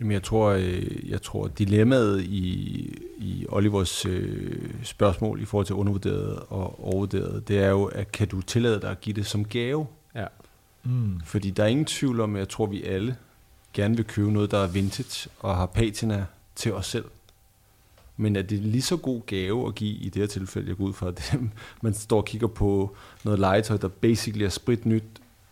Jamen, 0.00 0.12
jeg 0.12 0.22
tror, 0.22 0.50
øh, 0.50 1.10
jeg 1.10 1.22
tror 1.22 1.48
dilemmaet 1.48 2.20
i, 2.22 2.48
i 3.18 3.46
Olivers 3.48 4.06
øh, 4.06 4.70
spørgsmål 4.82 5.42
i 5.42 5.44
forhold 5.44 5.66
til 5.66 5.74
undervurderet 5.74 6.38
og 6.48 6.84
overvurderet, 6.84 7.48
det 7.48 7.58
er 7.58 7.68
jo, 7.68 7.84
at 7.84 8.12
kan 8.12 8.28
du 8.28 8.40
tillade 8.40 8.80
dig 8.80 8.90
at 8.90 9.00
give 9.00 9.16
det 9.16 9.26
som 9.26 9.44
gave? 9.44 9.86
Ja. 10.14 10.26
Mm. 10.84 11.20
Fordi 11.24 11.50
der 11.50 11.62
er 11.62 11.66
ingen 11.66 11.86
tvivl 11.86 12.20
om, 12.20 12.34
at 12.34 12.38
jeg 12.38 12.48
tror, 12.48 12.66
vi 12.66 12.82
alle 12.82 13.16
gerne 13.74 13.96
vil 13.96 14.04
købe 14.04 14.32
noget, 14.32 14.50
der 14.50 14.58
er 14.58 14.66
vintage 14.66 15.30
og 15.40 15.56
har 15.56 15.66
patina 15.66 16.26
til 16.54 16.72
os 16.74 16.86
selv. 16.86 17.04
Men 18.16 18.36
er 18.36 18.42
det 18.42 18.58
lige 18.58 18.82
så 18.82 18.96
god 18.96 19.20
gave 19.26 19.66
at 19.66 19.74
give 19.74 19.94
i 19.94 20.08
det 20.08 20.22
her 20.22 20.26
tilfælde, 20.26 20.68
jeg 20.68 20.76
går 20.76 20.84
ud 20.84 20.92
fra, 20.92 21.08
at 21.08 21.34
man 21.82 21.94
står 21.94 22.16
og 22.16 22.24
kigger 22.24 22.46
på 22.46 22.96
noget 23.24 23.38
legetøj, 23.38 23.76
der 23.76 23.88
basically 23.88 24.44
er 24.44 24.48
sprit 24.48 24.86
nyt, 24.86 25.04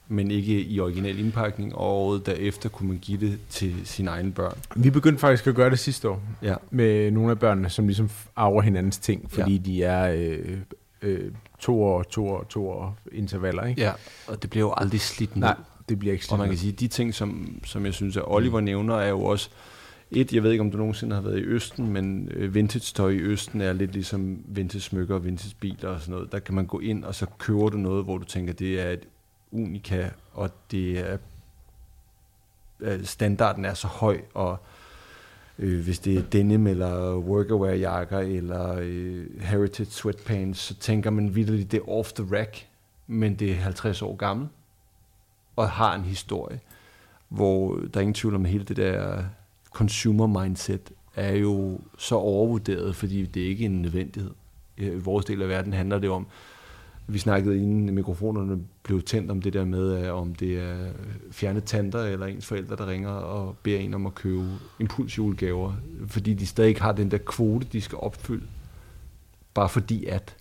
men 0.09 0.31
ikke 0.31 0.63
i 0.63 0.81
original 0.81 1.19
indpakning, 1.19 1.75
og 1.75 1.87
året 1.87 2.27
derefter 2.27 2.69
kunne 2.69 2.89
man 2.89 2.99
give 2.99 3.21
det 3.21 3.39
til 3.51 3.75
sine 3.85 4.11
egne 4.11 4.33
børn. 4.33 4.59
Vi 4.77 4.91
begyndte 4.91 5.21
faktisk 5.21 5.47
at 5.47 5.55
gøre 5.55 5.71
det 5.71 5.79
sidste 5.79 6.09
år 6.09 6.23
Ja, 6.43 6.55
med 6.71 7.11
nogle 7.11 7.31
af 7.31 7.39
børnene, 7.39 7.71
som 7.71 7.87
ligesom 7.87 8.11
arver 8.37 8.63
hinandens 8.63 8.99
ting, 8.99 9.31
fordi 9.31 9.57
ja. 9.57 9.63
de 9.63 9.83
er 9.83 10.13
øh, 10.17 10.59
øh, 11.03 11.33
to 11.59 11.83
år, 11.83 12.03
to 12.03 12.29
år, 12.29 12.43
to 12.43 12.69
år 12.69 12.97
intervaller. 13.13 13.65
Ikke? 13.65 13.81
ja. 13.81 13.93
og 14.27 14.43
det 14.43 14.51
bliver 14.51 14.67
jo 14.67 14.75
aldrig 14.77 15.01
slidt 15.01 15.37
ned. 15.37 15.41
Nej, 15.41 15.57
det 15.93 15.99
bliver 15.99 16.13
ikke 16.13 16.27
Og 16.31 16.39
man 16.39 16.49
kan 16.49 16.59
sige, 16.59 16.73
de 16.73 16.89
ting, 16.89 17.15
som, 17.15 17.61
som 17.65 17.87
jeg 17.87 17.95
synes, 17.95 18.17
at 18.17 18.23
Oliver 18.27 18.61
nævner, 18.61 18.97
er 18.97 19.09
jo 19.09 19.25
også... 19.25 19.51
Et, 20.11 20.33
jeg 20.33 20.43
ved 20.43 20.51
ikke, 20.51 20.61
om 20.61 20.71
du 20.71 20.77
nogensinde 20.77 21.15
har 21.15 21.23
været 21.23 21.39
i 21.39 21.43
Østen, 21.43 21.89
men 21.89 22.29
øh, 22.35 22.55
vintage-tøj 22.55 23.11
i 23.11 23.19
Østen 23.19 23.61
er 23.61 23.73
lidt 23.73 23.93
ligesom 23.93 24.39
vintage-smykker 24.47 25.15
og 25.15 25.25
vintage-biler 25.25 25.89
og 25.89 26.01
sådan 26.01 26.15
noget. 26.15 26.33
Der 26.33 26.39
kan 26.39 26.55
man 26.55 26.67
gå 26.67 26.79
ind, 26.79 27.05
og 27.05 27.15
så 27.15 27.27
køber 27.39 27.69
du 27.69 27.77
noget, 27.77 28.05
hvor 28.05 28.19
du 28.19 28.25
tænker, 28.25 28.53
det 28.53 28.81
er 28.81 28.91
et 28.91 29.09
unika, 29.51 30.09
og 30.33 30.51
det 30.71 30.99
er... 30.99 31.17
øh, 32.81 33.05
Standarden 33.05 33.65
er 33.65 33.75
så 33.75 33.87
høj, 33.87 34.21
og 34.35 34.57
øh, 35.59 35.85
hvis 35.85 35.99
det 35.99 36.19
er 36.19 36.23
denim 36.23 36.67
eller 36.67 37.17
workwear-jakker 37.17 38.19
eller 38.19 38.77
øh, 38.81 39.41
heritage 39.41 39.91
sweatpants, 39.91 40.61
så 40.61 40.75
tænker 40.75 41.11
man 41.11 41.35
vidderligt, 41.35 41.73
det 41.73 41.79
er 41.79 41.89
off 41.89 42.13
the 42.13 42.39
rack, 42.39 42.67
men 43.07 43.35
det 43.35 43.51
er 43.51 43.55
50 43.55 44.03
år 44.03 44.17
gammelt 44.17 44.51
og 45.57 45.71
har 45.71 45.95
en 45.95 46.03
historie, 46.03 46.61
hvor 47.29 47.77
der 47.77 48.01
er 48.01 48.01
ingen 48.01 48.15
tvivl 48.15 48.35
om, 48.35 48.45
at 48.45 48.51
hele 48.51 48.65
det 48.65 48.77
der 48.77 49.25
consumer 49.73 50.27
mindset 50.27 50.93
er 51.17 51.37
jo 51.37 51.81
så 51.99 52.15
overvurderet, 52.15 52.97
fordi 52.97 53.27
det 53.27 53.43
er 53.43 53.49
ikke 53.49 53.65
en 53.65 53.83
nødvendighed. 53.83 54.31
I 54.77 54.89
vores 54.89 55.25
del 55.25 55.43
af 55.43 55.49
verden 55.49 55.73
handler 55.73 55.99
det 55.99 56.11
om, 56.11 56.27
Vi 57.07 57.19
snakkede 57.19 57.57
inden 57.57 57.95
mikrofonerne 57.95 58.61
blev 58.83 59.03
tændt 59.03 59.31
om 59.31 59.43
det 59.43 59.53
der 59.53 59.65
med, 59.65 60.09
om 60.09 60.35
det 60.35 60.59
er 60.59 60.93
fjerne 61.31 61.61
tanter 61.61 62.03
eller 62.03 62.27
ens 62.27 62.47
forældre, 62.47 62.77
der 62.77 62.87
ringer 62.87 63.11
og 63.11 63.57
beder 63.63 63.79
en 63.79 63.95
om 63.95 64.07
at 64.07 64.15
købe 64.15 64.49
impulsjulegaver, 64.81 65.73
fordi 66.07 66.35
de 66.35 66.47
stadig 66.47 66.69
ikke 66.69 66.83
har 66.83 66.93
den 66.93 67.11
der 67.11 67.19
kvote, 67.19 67.67
de 67.73 67.81
skal 67.81 67.99
opfylde. 67.99 68.47
Bare 69.55 69.69
fordi 69.69 70.07
at 70.07 70.37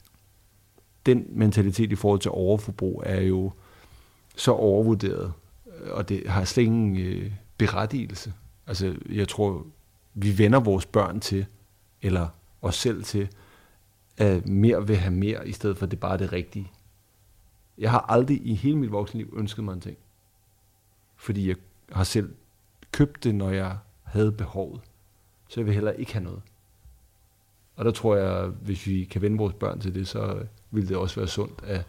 den 1.05 1.26
mentalitet 1.30 1.91
i 1.91 1.95
forhold 1.95 2.20
til 2.20 2.32
overforbrug 2.32 3.03
er 3.05 3.22
jo 3.22 3.51
så 4.36 4.51
overvurderet, 4.51 5.34
og 5.91 6.09
det 6.09 6.29
har 6.29 6.45
slet 6.45 6.63
ingen 6.63 6.97
øh, 6.97 7.32
berettigelse. 7.57 8.34
Altså, 8.67 8.95
jeg 9.09 9.27
tror, 9.27 9.65
vi 10.13 10.38
vender 10.38 10.59
vores 10.59 10.86
børn 10.86 11.19
til, 11.19 11.45
eller 12.01 12.27
os 12.61 12.75
selv 12.75 13.03
til, 13.03 13.29
at 14.17 14.47
mere 14.47 14.88
vil 14.88 14.97
have 14.97 15.13
mere, 15.13 15.47
i 15.47 15.51
stedet 15.51 15.77
for 15.77 15.86
at 15.86 15.91
det 15.91 15.99
bare 15.99 16.13
er 16.13 16.17
det 16.17 16.34
rigtige. 16.34 16.71
Jeg 17.77 17.91
har 17.91 18.05
aldrig 18.09 18.47
i 18.47 18.53
hele 18.53 18.77
mit 18.77 18.91
voksenliv 18.91 19.34
ønsket 19.38 19.63
mig 19.63 19.73
en 19.73 19.82
ting. 19.82 19.97
Fordi 21.15 21.47
jeg 21.47 21.55
har 21.91 22.03
selv 22.03 22.34
købt 22.91 23.23
det, 23.23 23.36
når 23.36 23.49
jeg 23.49 23.77
havde 24.03 24.32
behovet. 24.32 24.82
Så 25.47 25.59
jeg 25.59 25.65
vil 25.65 25.73
heller 25.73 25.91
ikke 25.91 26.13
have 26.13 26.23
noget. 26.23 26.41
Og 27.75 27.86
der 27.86 27.91
tror 27.91 28.15
jeg, 28.15 28.45
hvis 28.47 28.88
vi 28.88 29.03
kan 29.03 29.21
vende 29.21 29.38
vores 29.38 29.53
børn 29.53 29.79
til 29.79 29.95
det, 29.95 30.07
så 30.07 30.45
vil 30.71 30.89
det 30.89 30.97
også 30.97 31.15
være 31.15 31.27
sundt, 31.27 31.63
at 31.63 31.86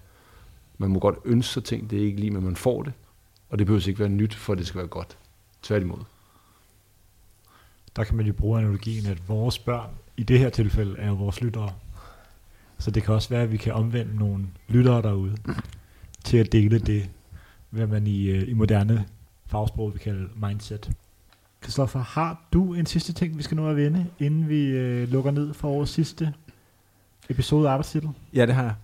man 0.82 0.90
må 0.90 0.98
godt 0.98 1.16
ønske 1.24 1.52
sig 1.52 1.64
ting, 1.64 1.90
det 1.90 1.98
er 2.00 2.06
ikke 2.06 2.20
lige, 2.20 2.30
men 2.30 2.44
man 2.44 2.56
får 2.56 2.82
det. 2.82 2.92
Og 3.50 3.58
det 3.58 3.66
behøver 3.66 3.88
ikke 3.88 4.00
være 4.00 4.08
nyt, 4.08 4.34
for 4.34 4.52
at 4.52 4.58
det 4.58 4.66
skal 4.66 4.78
være 4.78 4.88
godt. 4.88 5.18
Tværtimod. 5.62 5.98
Der 7.96 8.04
kan 8.04 8.16
man 8.16 8.26
jo 8.26 8.32
bruge 8.32 8.58
analogien, 8.58 9.06
at 9.06 9.28
vores 9.28 9.58
børn, 9.58 9.90
i 10.16 10.22
det 10.22 10.38
her 10.38 10.50
tilfælde, 10.50 10.98
er 10.98 11.08
jo 11.08 11.14
vores 11.14 11.40
lyttere. 11.40 11.72
Så 12.78 12.90
det 12.90 13.02
kan 13.02 13.14
også 13.14 13.28
være, 13.28 13.42
at 13.42 13.52
vi 13.52 13.56
kan 13.56 13.72
omvende 13.72 14.16
nogle 14.16 14.46
lyttere 14.68 15.02
derude 15.02 15.36
til 16.24 16.36
at 16.36 16.52
dele 16.52 16.78
det, 16.78 17.10
hvad 17.70 17.86
man 17.86 18.06
i, 18.06 18.24
øh, 18.24 18.48
i 18.48 18.52
moderne 18.52 19.06
fagsprog 19.46 19.92
vil 19.92 20.00
kalde 20.00 20.28
mindset. 20.36 20.90
Kristoffer, 21.60 22.00
har 22.00 22.48
du 22.52 22.74
en 22.74 22.86
sidste 22.86 23.12
ting, 23.12 23.38
vi 23.38 23.42
skal 23.42 23.56
nå 23.56 23.68
at 23.68 23.76
vende, 23.76 24.06
inden 24.18 24.48
vi 24.48 24.66
øh, 24.66 25.08
lukker 25.08 25.30
ned 25.30 25.54
for 25.54 25.68
vores 25.68 25.90
sidste 25.90 26.34
episode 27.28 27.68
af 27.68 27.72
arbejdstitel? 27.72 28.08
Ja, 28.34 28.46
det 28.46 28.54
har 28.54 28.62
jeg. 28.62 28.74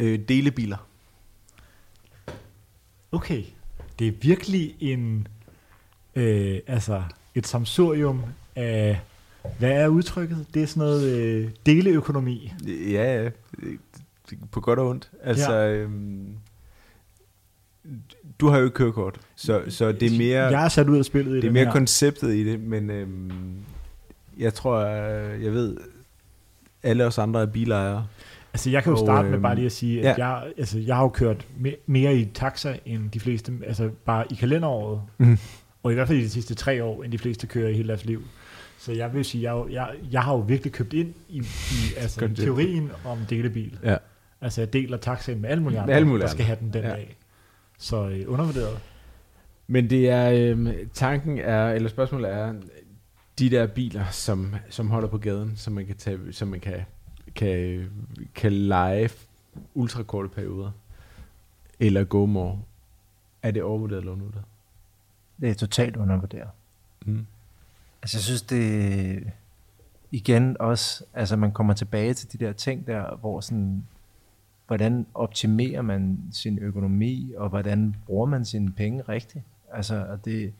Øh, 0.00 0.18
delebiler. 0.28 0.76
Okay, 3.14 3.42
det 3.98 4.08
er 4.08 4.12
virkelig 4.20 4.74
en, 4.80 5.26
øh, 6.14 6.58
altså 6.66 7.02
et 7.34 7.46
samsurium 7.46 8.22
af, 8.56 9.00
hvad 9.58 9.70
er 9.70 9.88
udtrykket? 9.88 10.46
Det 10.54 10.62
er 10.62 10.66
sådan 10.66 10.80
noget 10.80 11.10
øh, 11.12 11.50
deleøkonomi. 11.66 12.52
Ja. 12.90 13.30
På 14.50 14.60
godt 14.60 14.78
og 14.78 14.88
ondt. 14.88 15.10
Altså, 15.22 15.52
ja. 15.52 15.72
øhm, 15.72 16.26
du 18.40 18.48
har 18.48 18.58
jo 18.58 18.64
ikke 18.64 18.74
kørekort, 18.74 19.20
så, 19.36 19.62
så 19.68 19.92
det 19.92 20.12
er 20.12 20.18
mere... 20.18 20.42
Jeg 20.42 20.64
er 20.64 20.68
sat 20.68 20.88
ud 20.88 20.98
af 20.98 21.04
spillet 21.04 21.30
i 21.30 21.34
Det 21.34 21.38
er 21.38 21.42
den 21.42 21.52
mere 21.52 21.64
her. 21.64 21.72
konceptet 21.72 22.34
i 22.34 22.44
det, 22.44 22.60
men 22.60 22.90
øhm, 22.90 23.32
jeg 24.38 24.54
tror, 24.54 24.80
jeg, 24.80 25.42
jeg 25.42 25.52
ved, 25.52 25.76
alle 26.82 27.06
os 27.06 27.18
andre 27.18 27.42
er 27.42 27.46
bilejere. 27.46 28.06
Altså 28.54 28.70
jeg 28.70 28.82
kan 28.82 28.90
jo 28.92 28.98
Og, 28.98 29.06
starte 29.06 29.24
med 29.28 29.34
øhm, 29.34 29.42
bare 29.42 29.54
lige 29.54 29.66
at 29.66 29.72
sige, 29.72 29.98
at 30.08 30.18
ja. 30.18 30.28
jeg, 30.28 30.52
altså, 30.58 30.78
jeg 30.78 30.96
har 30.96 31.02
jo 31.02 31.08
kørt 31.08 31.46
me- 31.64 31.76
mere 31.86 32.16
i 32.16 32.24
taxa 32.24 32.76
end 32.86 33.10
de 33.10 33.20
fleste, 33.20 33.52
altså 33.66 33.90
bare 34.04 34.24
i 34.30 34.34
kalenderåret, 34.34 35.00
Mhm. 35.18 35.38
og 35.82 35.90
i 35.92 35.94
hvert 35.94 36.08
fald 36.08 36.18
i 36.18 36.22
de 36.22 36.30
sidste 36.30 36.54
tre 36.54 36.84
år, 36.84 37.02
end 37.02 37.12
de 37.12 37.18
fleste 37.18 37.46
kører 37.46 37.68
i 37.68 37.74
hele 37.74 37.88
deres 37.88 38.04
liv. 38.04 38.22
Så 38.78 38.92
jeg 38.92 39.14
vil 39.14 39.24
sige, 39.24 39.54
jeg, 39.54 39.64
jeg, 39.72 39.88
jeg 40.12 40.22
har 40.22 40.32
jo 40.34 40.38
virkelig 40.40 40.72
købt 40.72 40.92
ind 40.92 41.14
i, 41.28 41.38
i 41.38 41.44
altså, 42.00 42.20
Godt 42.20 42.30
det. 42.30 42.38
teorien 42.38 42.90
om 43.04 43.18
delebil. 43.30 43.78
Ja. 43.82 43.96
Altså 44.40 44.60
jeg 44.60 44.72
deler 44.72 44.96
taxaen 44.96 45.40
med 45.40 45.50
alle 45.50 45.62
mulige 45.62 45.80
andre, 45.80 45.94
alle 45.94 46.08
mulige 46.08 46.20
der 46.20 46.26
andre. 46.28 46.32
skal 46.36 46.44
have 46.44 46.58
den 46.60 46.72
den 46.72 46.82
Ja. 46.82 46.88
dag. 46.90 47.16
Så 47.78 48.08
øh, 48.08 48.24
undervurderet. 48.26 48.78
Men 49.66 49.90
det 49.90 50.10
er, 50.10 50.30
øhm, 50.50 50.68
tanken 50.94 51.38
er, 51.38 51.68
eller 51.72 51.88
spørgsmålet 51.88 52.30
er, 52.32 52.54
de 53.38 53.50
der 53.50 53.66
biler, 53.66 54.04
som, 54.10 54.54
som 54.70 54.90
holder 54.90 55.08
på 55.08 55.18
gaden, 55.18 55.52
som 55.56 55.72
man 55.72 55.86
kan, 55.86 55.96
tage, 55.96 56.18
som 56.30 56.48
man 56.48 56.60
kan, 56.60 56.74
kan, 57.34 57.90
kan 58.34 58.52
lege 58.52 59.10
ultrakorte 59.74 60.28
perioder, 60.28 60.70
eller 61.80 62.04
go 62.04 62.26
more, 62.26 62.62
er 63.42 63.50
det 63.50 63.62
overvurderet 63.62 64.00
eller 64.00 64.12
undervurderet? 64.12 64.44
Det 65.40 65.50
er 65.50 65.54
totalt 65.54 65.96
undervurderet. 65.96 66.48
Mm. 67.06 67.26
Altså, 68.02 68.16
jeg 68.16 68.22
synes, 68.22 68.42
det 68.42 69.32
igen 70.10 70.56
også, 70.60 71.04
altså 71.14 71.36
man 71.36 71.52
kommer 71.52 71.74
tilbage 71.74 72.14
til 72.14 72.32
de 72.32 72.44
der 72.44 72.52
ting 72.52 72.86
der, 72.86 73.16
hvor 73.16 73.40
sådan, 73.40 73.84
hvordan 74.66 75.06
optimerer 75.14 75.82
man 75.82 76.18
sin 76.32 76.58
økonomi, 76.58 77.32
og 77.36 77.48
hvordan 77.48 77.96
bruger 78.06 78.26
man 78.26 78.44
sine 78.44 78.72
penge 78.72 79.02
rigtigt? 79.02 79.44
Altså, 79.72 80.06
og 80.08 80.24
det, 80.24 80.52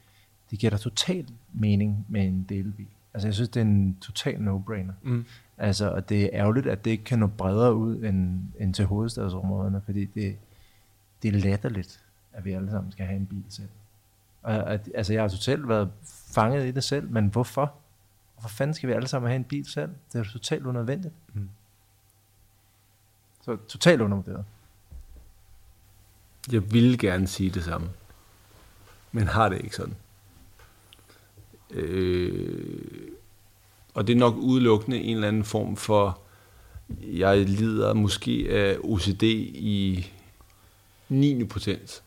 det 0.51 0.59
giver 0.59 0.71
da 0.71 0.77
totalt 0.77 1.33
mening 1.53 2.07
med 2.09 2.27
en 2.27 2.47
delebil. 2.49 2.87
Altså, 3.15 3.29
jeg 3.29 3.35
synes, 3.35 3.49
det 3.49 3.61
er 3.61 3.65
en 3.65 3.97
total 4.01 4.37
no-brainer. 4.37 4.93
Mm. 5.03 5.25
Altså, 5.59 5.91
og 5.91 6.09
det 6.09 6.25
er 6.25 6.31
ærgerligt, 6.33 6.67
at 6.67 6.85
det 6.85 6.91
ikke 6.91 7.05
kan 7.05 7.19
nå 7.19 7.27
bredere 7.27 7.75
ud 7.75 8.03
end, 8.03 8.41
end 8.61 8.75
til 8.75 8.85
hovedstadsområderne, 8.85 9.83
fordi 9.85 10.05
det, 10.05 10.37
det 11.23 11.35
er 11.35 11.39
latterligt, 11.39 12.05
at 12.33 12.45
vi 12.45 12.53
alle 12.53 12.71
sammen 12.71 12.93
skal 12.93 13.07
have 13.07 13.17
en 13.17 13.27
bil 13.27 13.45
selv. 13.49 13.69
Og, 14.43 14.73
at, 14.73 14.91
altså, 14.95 15.13
jeg 15.13 15.23
har 15.23 15.29
totalt 15.29 15.69
været 15.69 15.91
fanget 16.35 16.67
i 16.67 16.71
det 16.71 16.85
selv, 16.85 17.11
men 17.11 17.27
hvorfor? 17.27 17.75
Hvorfor 18.35 18.49
fanden 18.49 18.75
skal 18.75 18.89
vi 18.89 18.95
alle 18.95 19.09
sammen 19.09 19.29
have 19.29 19.37
en 19.37 19.45
bil 19.45 19.67
selv? 19.67 19.91
Det 20.13 20.15
er 20.15 20.19
jo 20.19 20.25
totalt 20.25 20.67
unødvendigt. 20.67 21.15
Mm. 21.35 21.49
Så 23.43 23.57
totalt 23.69 24.01
undervurderet. 24.01 24.45
Jeg 26.53 26.73
ville 26.73 26.99
gerne 26.99 27.27
sige 27.27 27.51
det 27.51 27.65
samme, 27.65 27.89
men 29.13 29.27
har 29.29 29.49
det 29.49 29.61
ikke 29.65 29.77
sådan. 29.77 29.97
Øh, 31.71 33.09
og 33.95 34.07
det 34.07 34.13
er 34.13 34.19
nok 34.19 34.37
udelukkende 34.37 34.99
en 34.99 35.15
eller 35.15 35.29
anden 35.29 35.45
form 35.45 35.77
for, 35.77 36.21
jeg 37.03 37.41
lider 37.41 37.95
måske 37.95 38.47
af 38.51 38.77
OCD 38.83 39.23
i 39.23 40.07
9. 41.09 41.45
potens. 41.45 42.03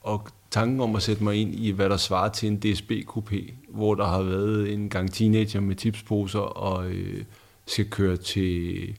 Og 0.00 0.28
tanken 0.50 0.80
om 0.80 0.96
at 0.96 1.02
sætte 1.02 1.24
mig 1.24 1.36
ind 1.36 1.54
i, 1.54 1.70
hvad 1.70 1.88
der 1.90 1.96
svarer 1.96 2.28
til 2.28 2.48
en 2.48 2.58
DSB 2.58 2.90
Coupé, 2.90 3.52
hvor 3.68 3.94
der 3.94 4.06
har 4.06 4.22
været 4.22 4.72
en 4.72 4.88
gang 4.88 5.12
teenager 5.12 5.60
med 5.60 5.76
tipsposer 5.76 6.40
og 6.40 6.86
øh, 6.90 7.24
skal 7.66 7.90
køre 7.90 8.16
til 8.16 8.96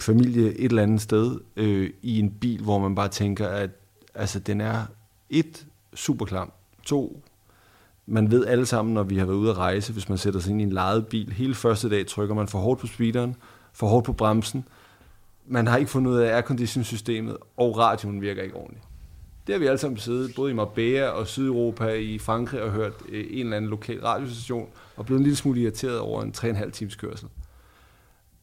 familie 0.00 0.58
et 0.58 0.64
eller 0.64 0.82
andet 0.82 1.00
sted 1.00 1.40
øh, 1.56 1.90
i 2.02 2.18
en 2.18 2.30
bil, 2.30 2.62
hvor 2.62 2.78
man 2.78 2.94
bare 2.94 3.08
tænker, 3.08 3.48
at 3.48 3.70
altså, 4.14 4.38
den 4.38 4.60
er 4.60 4.86
et, 5.30 5.66
super 5.94 6.26
klam, 6.26 6.52
to, 6.84 7.22
man 8.06 8.30
ved 8.30 8.46
alle 8.46 8.66
sammen, 8.66 8.94
når 8.94 9.02
vi 9.02 9.16
har 9.16 9.26
været 9.26 9.36
ude 9.36 9.50
at 9.50 9.58
rejse, 9.58 9.92
hvis 9.92 10.08
man 10.08 10.18
sætter 10.18 10.40
sig 10.40 10.50
ind 10.50 10.60
i 10.60 10.64
en 10.64 10.72
lejet 10.72 11.06
bil, 11.06 11.32
hele 11.32 11.54
første 11.54 11.90
dag 11.90 12.06
trykker 12.06 12.34
man 12.34 12.48
for 12.48 12.58
hårdt 12.58 12.80
på 12.80 12.86
speederen, 12.86 13.36
for 13.72 13.86
hårdt 13.86 14.06
på 14.06 14.12
bremsen, 14.12 14.64
man 15.46 15.66
har 15.66 15.76
ikke 15.76 15.90
fundet 15.90 16.10
ud 16.10 16.16
af 16.16 16.34
airconditionsystemet, 16.34 17.36
og 17.56 17.78
radioen 17.78 18.20
virker 18.20 18.42
ikke 18.42 18.56
ordentligt. 18.56 18.84
Det 19.46 19.52
har 19.52 19.60
vi 19.60 19.66
alle 19.66 19.78
sammen 19.78 19.98
siddet, 19.98 20.32
både 20.36 20.50
i 20.50 20.54
Marbella 20.54 21.08
og 21.08 21.26
Sydeuropa, 21.26 21.88
i 21.88 22.18
Frankrig, 22.18 22.62
og 22.62 22.70
hørt 22.70 22.92
øh, 23.08 23.26
en 23.30 23.40
eller 23.40 23.56
anden 23.56 23.70
lokal 23.70 24.00
radiostation, 24.00 24.68
og 24.96 25.06
blevet 25.06 25.18
en 25.18 25.24
lille 25.24 25.36
smule 25.36 25.60
irriteret 25.60 25.98
over 25.98 26.22
en 26.22 26.34
3,5 26.36 26.70
times 26.70 26.96
kørsel. 26.96 27.28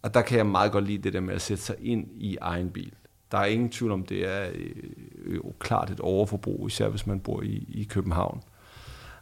Og 0.01 0.13
der 0.13 0.21
kan 0.21 0.38
jeg 0.38 0.45
meget 0.45 0.71
godt 0.71 0.83
lide 0.83 1.03
det 1.03 1.13
der 1.13 1.19
med 1.19 1.33
at 1.33 1.41
sætte 1.41 1.63
sig 1.63 1.75
ind 1.79 2.07
i 2.11 2.38
egen 2.41 2.69
bil. 2.69 2.93
Der 3.31 3.38
er 3.38 3.45
ingen 3.45 3.69
tvivl 3.69 3.91
om, 3.91 4.03
det 4.03 4.27
er 4.27 4.49
øh, 4.53 5.35
jo 5.35 5.53
klart 5.59 5.89
et 5.89 5.99
overforbrug, 5.99 6.67
især 6.67 6.89
hvis 6.89 7.07
man 7.07 7.19
bor 7.19 7.41
i, 7.41 7.65
i 7.69 7.83
København. 7.83 8.41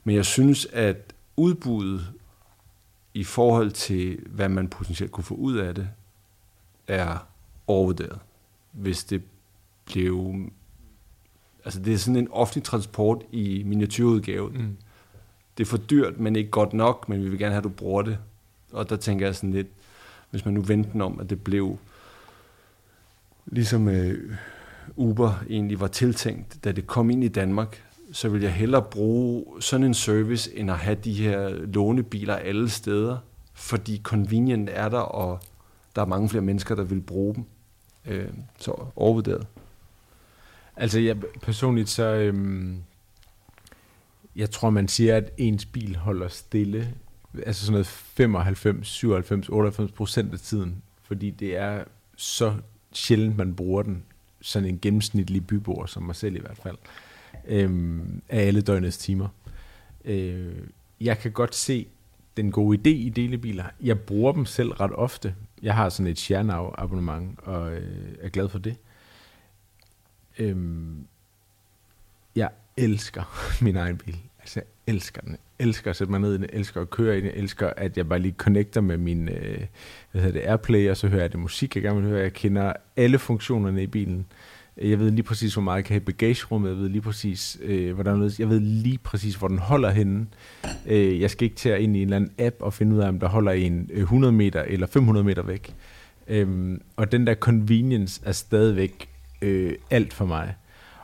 Men 0.04 0.16
jeg 0.16 0.26
synes, 0.26 0.66
at 0.66 1.14
udbuddet 1.36 2.14
i 3.14 3.24
forhold 3.24 3.72
til, 3.72 4.20
hvad 4.28 4.50
man 4.50 4.68
potentielt 4.68 5.12
kunne 5.12 5.24
få 5.24 5.36
ud 5.36 5.58
af 5.58 5.76
det, 5.76 5.90
er 6.88 7.28
overvurderet. 7.68 8.20
Hvis 8.72 9.04
det 9.04 9.24
blev... 9.86 10.36
Altså, 11.66 11.80
det 11.80 11.94
er 11.94 11.98
sådan 11.98 12.16
en 12.16 12.32
offentlig 12.32 12.64
transport 12.64 13.24
i 13.32 13.64
miniatyrudgave. 13.66 14.50
Mm. 14.50 14.78
Det 15.58 15.64
er 15.64 15.70
for 15.70 15.78
dyrt, 15.78 16.20
men 16.20 16.36
ikke 16.36 16.50
godt 16.50 16.74
nok, 16.74 17.10
men 17.10 17.24
vi 17.24 17.30
vil 17.30 17.40
gerne 17.40 17.52
have, 17.52 17.58
at 17.58 17.64
du 17.64 17.70
bruger 17.70 18.02
det. 18.02 18.18
Og 18.72 18.90
der 18.90 18.96
tænker 18.96 19.26
jeg 19.26 19.36
sådan 19.36 19.52
lidt, 19.52 19.68
hvis 20.30 20.46
man 20.46 20.54
nu 20.54 20.62
vendte 20.62 20.92
den 20.92 21.02
om, 21.02 21.20
at 21.20 21.30
det 21.30 21.44
blev 21.44 21.78
ligesom 23.46 23.88
øh, 23.88 24.36
Uber 24.96 25.44
egentlig 25.50 25.80
var 25.80 25.88
tiltænkt, 25.88 26.64
da 26.64 26.72
det 26.72 26.88
kom 26.88 27.10
ind 27.10 27.24
i 27.24 27.28
Danmark, 27.28 27.84
så 28.12 28.30
vil 28.30 28.42
jeg 28.42 28.54
hellere 28.54 28.82
bruge 28.82 29.62
sådan 29.62 29.86
en 29.86 29.94
service, 29.94 30.56
end 30.56 30.72
at 30.72 30.78
have 30.78 30.96
de 30.96 31.14
her 31.14 31.50
lånebiler 31.50 32.36
alle 32.36 32.70
steder, 32.70 33.18
fordi 33.54 34.02
convenient 34.04 34.70
er 34.72 34.90
der, 34.90 35.00
og 35.00 35.40
der 35.96 36.02
er 36.02 36.06
mange 36.06 36.30
flere 36.30 36.44
mennesker, 36.44 36.76
der 36.76 36.84
vil 36.84 37.02
bruge 37.02 37.36
dem. 37.36 37.44
Øh, 38.06 38.30
så 38.60 38.86
overvurderet. 38.96 39.48
Altså, 40.76 41.00
jeg 41.00 41.18
personligt 41.42 41.90
så... 41.90 42.04
Øhm, 42.04 42.78
jeg 44.36 44.52
tror, 44.52 44.70
man 44.70 44.88
siger, 44.88 45.18
at 45.18 45.32
ens 45.38 45.66
bil 45.66 45.96
holder 45.96 46.28
stille. 46.28 46.94
Altså 47.46 47.66
sådan 47.66 47.72
noget 47.72 47.88
95, 47.88 48.88
97, 48.88 49.50
98 49.50 49.92
procent 49.92 50.34
af 50.34 50.40
tiden. 50.40 50.82
Fordi 51.04 51.30
det 51.30 51.58
er 51.58 51.84
så 52.16 52.54
sjældent 52.94 53.38
man 53.38 53.56
bruger 53.56 53.84
den, 53.84 54.04
sådan 54.42 54.70
en 54.70 54.80
gennemsnitlig 54.82 55.48
byboer, 55.48 55.86
som 55.86 56.04
mig 56.04 56.16
selv 56.16 56.36
i 56.36 56.40
hvert 56.40 56.58
fald, 56.58 56.78
øh, 57.48 58.00
af 58.30 58.48
alle 58.48 58.62
døgnets 58.62 58.98
timer. 58.98 59.28
Øh, 60.06 60.54
jeg 61.02 61.20
kan 61.20 61.32
godt 61.32 61.56
se 61.56 61.88
den 62.38 62.52
gode 62.52 62.78
idé 62.78 62.90
i 62.90 63.10
delebiler. 63.10 63.66
Jeg 63.82 64.00
bruger 64.00 64.32
dem 64.32 64.46
selv 64.46 64.72
ret 64.72 64.92
ofte. 64.94 65.36
Jeg 65.64 65.76
har 65.76 65.90
sådan 65.90 66.12
et 66.12 66.20
Sharenow 66.20 66.72
abonnement, 66.78 67.40
og 67.40 67.74
øh, 67.74 68.16
er 68.22 68.30
glad 68.30 68.50
for 68.50 68.60
det. 68.60 68.76
Øh, 70.40 70.58
jeg 72.36 72.50
elsker 72.78 73.24
min 73.66 73.76
egen 73.76 73.98
bil. 73.98 74.18
Altså, 74.40 74.60
jeg 74.60 74.94
elsker 74.94 75.22
den. 75.22 75.32
Jeg 75.32 75.68
elsker 75.68 75.90
at 75.90 75.96
sætte 75.96 76.12
mig 76.12 76.20
ned 76.20 76.32
i 76.32 76.34
den. 76.34 76.42
Jeg 76.42 76.50
elsker 76.54 76.82
at 76.82 76.90
køre 76.90 77.18
i 77.18 77.22
den. 77.22 77.26
Jeg 77.26 77.36
elsker, 77.36 77.70
at 77.78 77.98
jeg 77.98 78.10
bare 78.10 78.20
lige 78.20 78.36
connecter 78.38 78.82
med 78.82 78.98
min 78.98 79.30
øh, 79.30 79.66
hvad 80.12 80.22
hedder 80.22 80.40
det, 80.40 80.48
Airplay, 80.48 80.90
og 80.90 80.98
så 80.98 81.08
hører 81.08 81.22
jeg 81.22 81.32
det 81.32 81.40
musik, 81.40 81.76
jeg 81.76 81.84
gerne 81.84 82.02
vil 82.02 82.10
høre. 82.10 82.22
Jeg 82.22 82.34
kender 82.34 82.74
alle 82.98 83.20
funktionerne 83.20 83.84
i 83.84 83.88
bilen. 83.88 84.26
Jeg 84.82 85.00
ved 85.00 85.12
lige 85.12 85.24
præcis, 85.24 85.54
hvor 85.54 85.62
meget 85.62 85.78
jeg 85.78 85.86
kan 85.86 85.94
have 85.94 86.02
i 86.02 86.06
bagagerummet. 86.06 86.70
Jeg 86.70 86.78
ved 86.78 86.90
lige 86.90 87.02
præcis, 87.02 87.58
øh, 87.62 87.94
hvordan 87.94 88.32
jeg 88.40 88.50
ved 88.50 88.60
lige 88.60 88.98
præcis, 88.98 89.36
hvor 89.36 89.48
den 89.48 89.60
holder 89.60 89.90
henne. 89.90 90.28
Øh, 90.88 91.22
jeg 91.22 91.30
skal 91.30 91.46
ikke 91.46 91.56
til 91.56 91.70
at 91.70 91.82
ind 91.82 91.96
i 91.96 92.02
en 92.02 92.08
eller 92.08 92.16
anden 92.16 92.32
app 92.40 92.56
og 92.60 92.74
finde 92.74 92.96
ud 92.96 93.02
af, 93.02 93.08
om 93.08 93.20
der 93.20 93.28
holder 93.28 93.52
en 93.52 93.90
øh, 93.94 94.00
100 94.00 94.34
meter 94.34 94.62
eller 94.62 94.88
500 94.88 95.24
meter 95.24 95.42
væk. 95.42 95.76
Øh, 96.28 96.78
og 96.96 97.12
den 97.12 97.28
der 97.28 97.36
convenience 97.36 98.22
er 98.26 98.32
stadigvæk 98.32 99.10
øh, 99.42 99.76
alt 99.90 100.14
for 100.14 100.26
mig. 100.26 100.56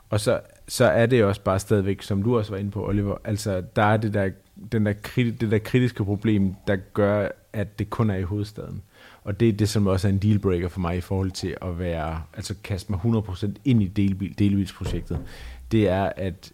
Og 0.09 0.19
så, 0.19 0.39
så 0.67 0.85
er 0.85 1.05
det 1.05 1.23
også 1.23 1.41
bare 1.41 1.59
stadigvæk, 1.59 2.01
som 2.01 2.23
du 2.23 2.37
også 2.37 2.51
var 2.51 2.57
inde 2.57 2.71
på, 2.71 2.87
Oliver, 2.87 3.17
altså 3.23 3.63
der 3.75 3.83
er 3.83 3.97
det 3.97 4.13
der, 4.13 4.29
den 4.71 4.85
der, 4.85 4.93
det 5.15 5.51
der 5.51 5.59
kritiske 5.59 6.05
problem, 6.05 6.55
der 6.67 6.75
gør, 6.75 7.29
at 7.53 7.79
det 7.79 7.89
kun 7.89 8.09
er 8.09 8.15
i 8.15 8.21
hovedstaden. 8.21 8.81
Og 9.23 9.39
det 9.39 9.49
er 9.49 9.53
det, 9.53 9.69
som 9.69 9.87
også 9.87 10.07
er 10.07 10.11
en 10.11 10.17
dealbreaker 10.17 10.67
for 10.67 10.79
mig 10.79 10.97
i 10.97 11.01
forhold 11.01 11.31
til 11.31 11.57
at 11.61 11.79
være, 11.79 12.21
altså 12.33 12.55
kaste 12.63 12.91
mig 12.91 12.99
100% 13.05 13.47
ind 13.65 13.83
i 13.83 13.87
delbil, 13.87 14.39
delbilsprojektet. 14.39 15.19
Det 15.71 15.89
er, 15.89 16.11
at 16.15 16.51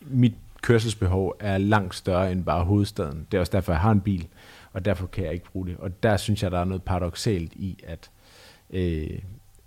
mit 0.00 0.34
kørselsbehov 0.62 1.36
er 1.40 1.58
langt 1.58 1.94
større 1.94 2.32
end 2.32 2.44
bare 2.44 2.64
hovedstaden. 2.64 3.26
Det 3.30 3.36
er 3.36 3.40
også 3.40 3.52
derfor, 3.52 3.72
jeg 3.72 3.80
har 3.80 3.90
en 3.90 4.00
bil, 4.00 4.26
og 4.72 4.84
derfor 4.84 5.06
kan 5.06 5.24
jeg 5.24 5.32
ikke 5.32 5.50
bruge 5.52 5.66
det. 5.66 5.76
Og 5.76 6.02
der 6.02 6.16
synes 6.16 6.42
jeg, 6.42 6.50
der 6.50 6.58
er 6.58 6.64
noget 6.64 6.82
paradoxalt 6.82 7.52
i, 7.52 7.78
at 7.86 8.10
øh, 8.70 9.18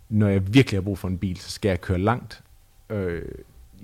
når 0.09 0.27
jeg 0.27 0.53
virkelig 0.53 0.77
har 0.77 0.83
brug 0.83 0.97
for 0.97 1.07
en 1.07 1.17
bil, 1.17 1.37
så 1.37 1.51
skal 1.51 1.69
jeg 1.69 1.81
køre 1.81 1.97
langt. 1.97 2.43
Øh, 2.89 3.21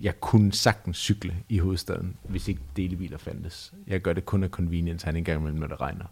jeg 0.01 0.19
kunne 0.19 0.53
sagtens 0.53 0.97
cykle 0.97 1.35
i 1.49 1.57
hovedstaden, 1.57 2.17
hvis 2.23 2.47
ikke 2.47 2.61
delebiler 2.77 3.17
fandtes. 3.17 3.73
Jeg 3.87 4.01
gør 4.01 4.13
det 4.13 4.25
kun 4.25 4.43
af 4.43 4.49
convenience, 4.49 5.05
han 5.05 5.15
en 5.15 5.23
gang 5.23 5.39
imellem, 5.39 5.59
når 5.59 5.67
det 5.67 5.81
regner. 5.81 6.05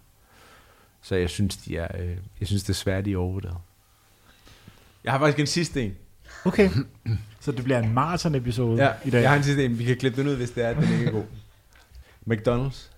Så 1.02 1.16
jeg 1.16 1.30
synes, 1.30 1.58
de 1.58 1.78
er, 1.78 1.88
øh, 2.00 2.18
jeg 2.40 2.48
synes 2.48 2.64
det 2.64 2.70
er 2.70 2.74
svært, 2.74 3.06
de 3.06 3.14
er 3.14 3.18
overvurderet. 3.18 3.58
Jeg 5.04 5.12
har 5.12 5.20
faktisk 5.20 5.40
en 5.40 5.48
sidste 5.48 5.86
en. 5.86 5.96
Okay, 6.46 6.70
så 7.42 7.52
det 7.52 7.64
bliver 7.64 7.80
en 7.80 7.94
marathon-episode 7.94 8.84
Ja, 8.84 8.94
i 9.06 9.10
dag, 9.10 9.22
jeg 9.22 9.30
har 9.30 9.38
en 9.38 9.44
sidste 9.44 9.66
en. 9.66 9.80
Vi 9.80 9.84
kan 9.84 9.98
klippe 9.98 10.22
den 10.22 10.30
ud, 10.30 10.36
hvis 10.36 10.52
det 10.52 10.64
er, 10.66 10.70
at 10.70 10.76
den 10.76 10.94
ikke 10.94 11.06
er 11.06 11.12
god. 11.12 11.26
McDonald's. 12.28 12.92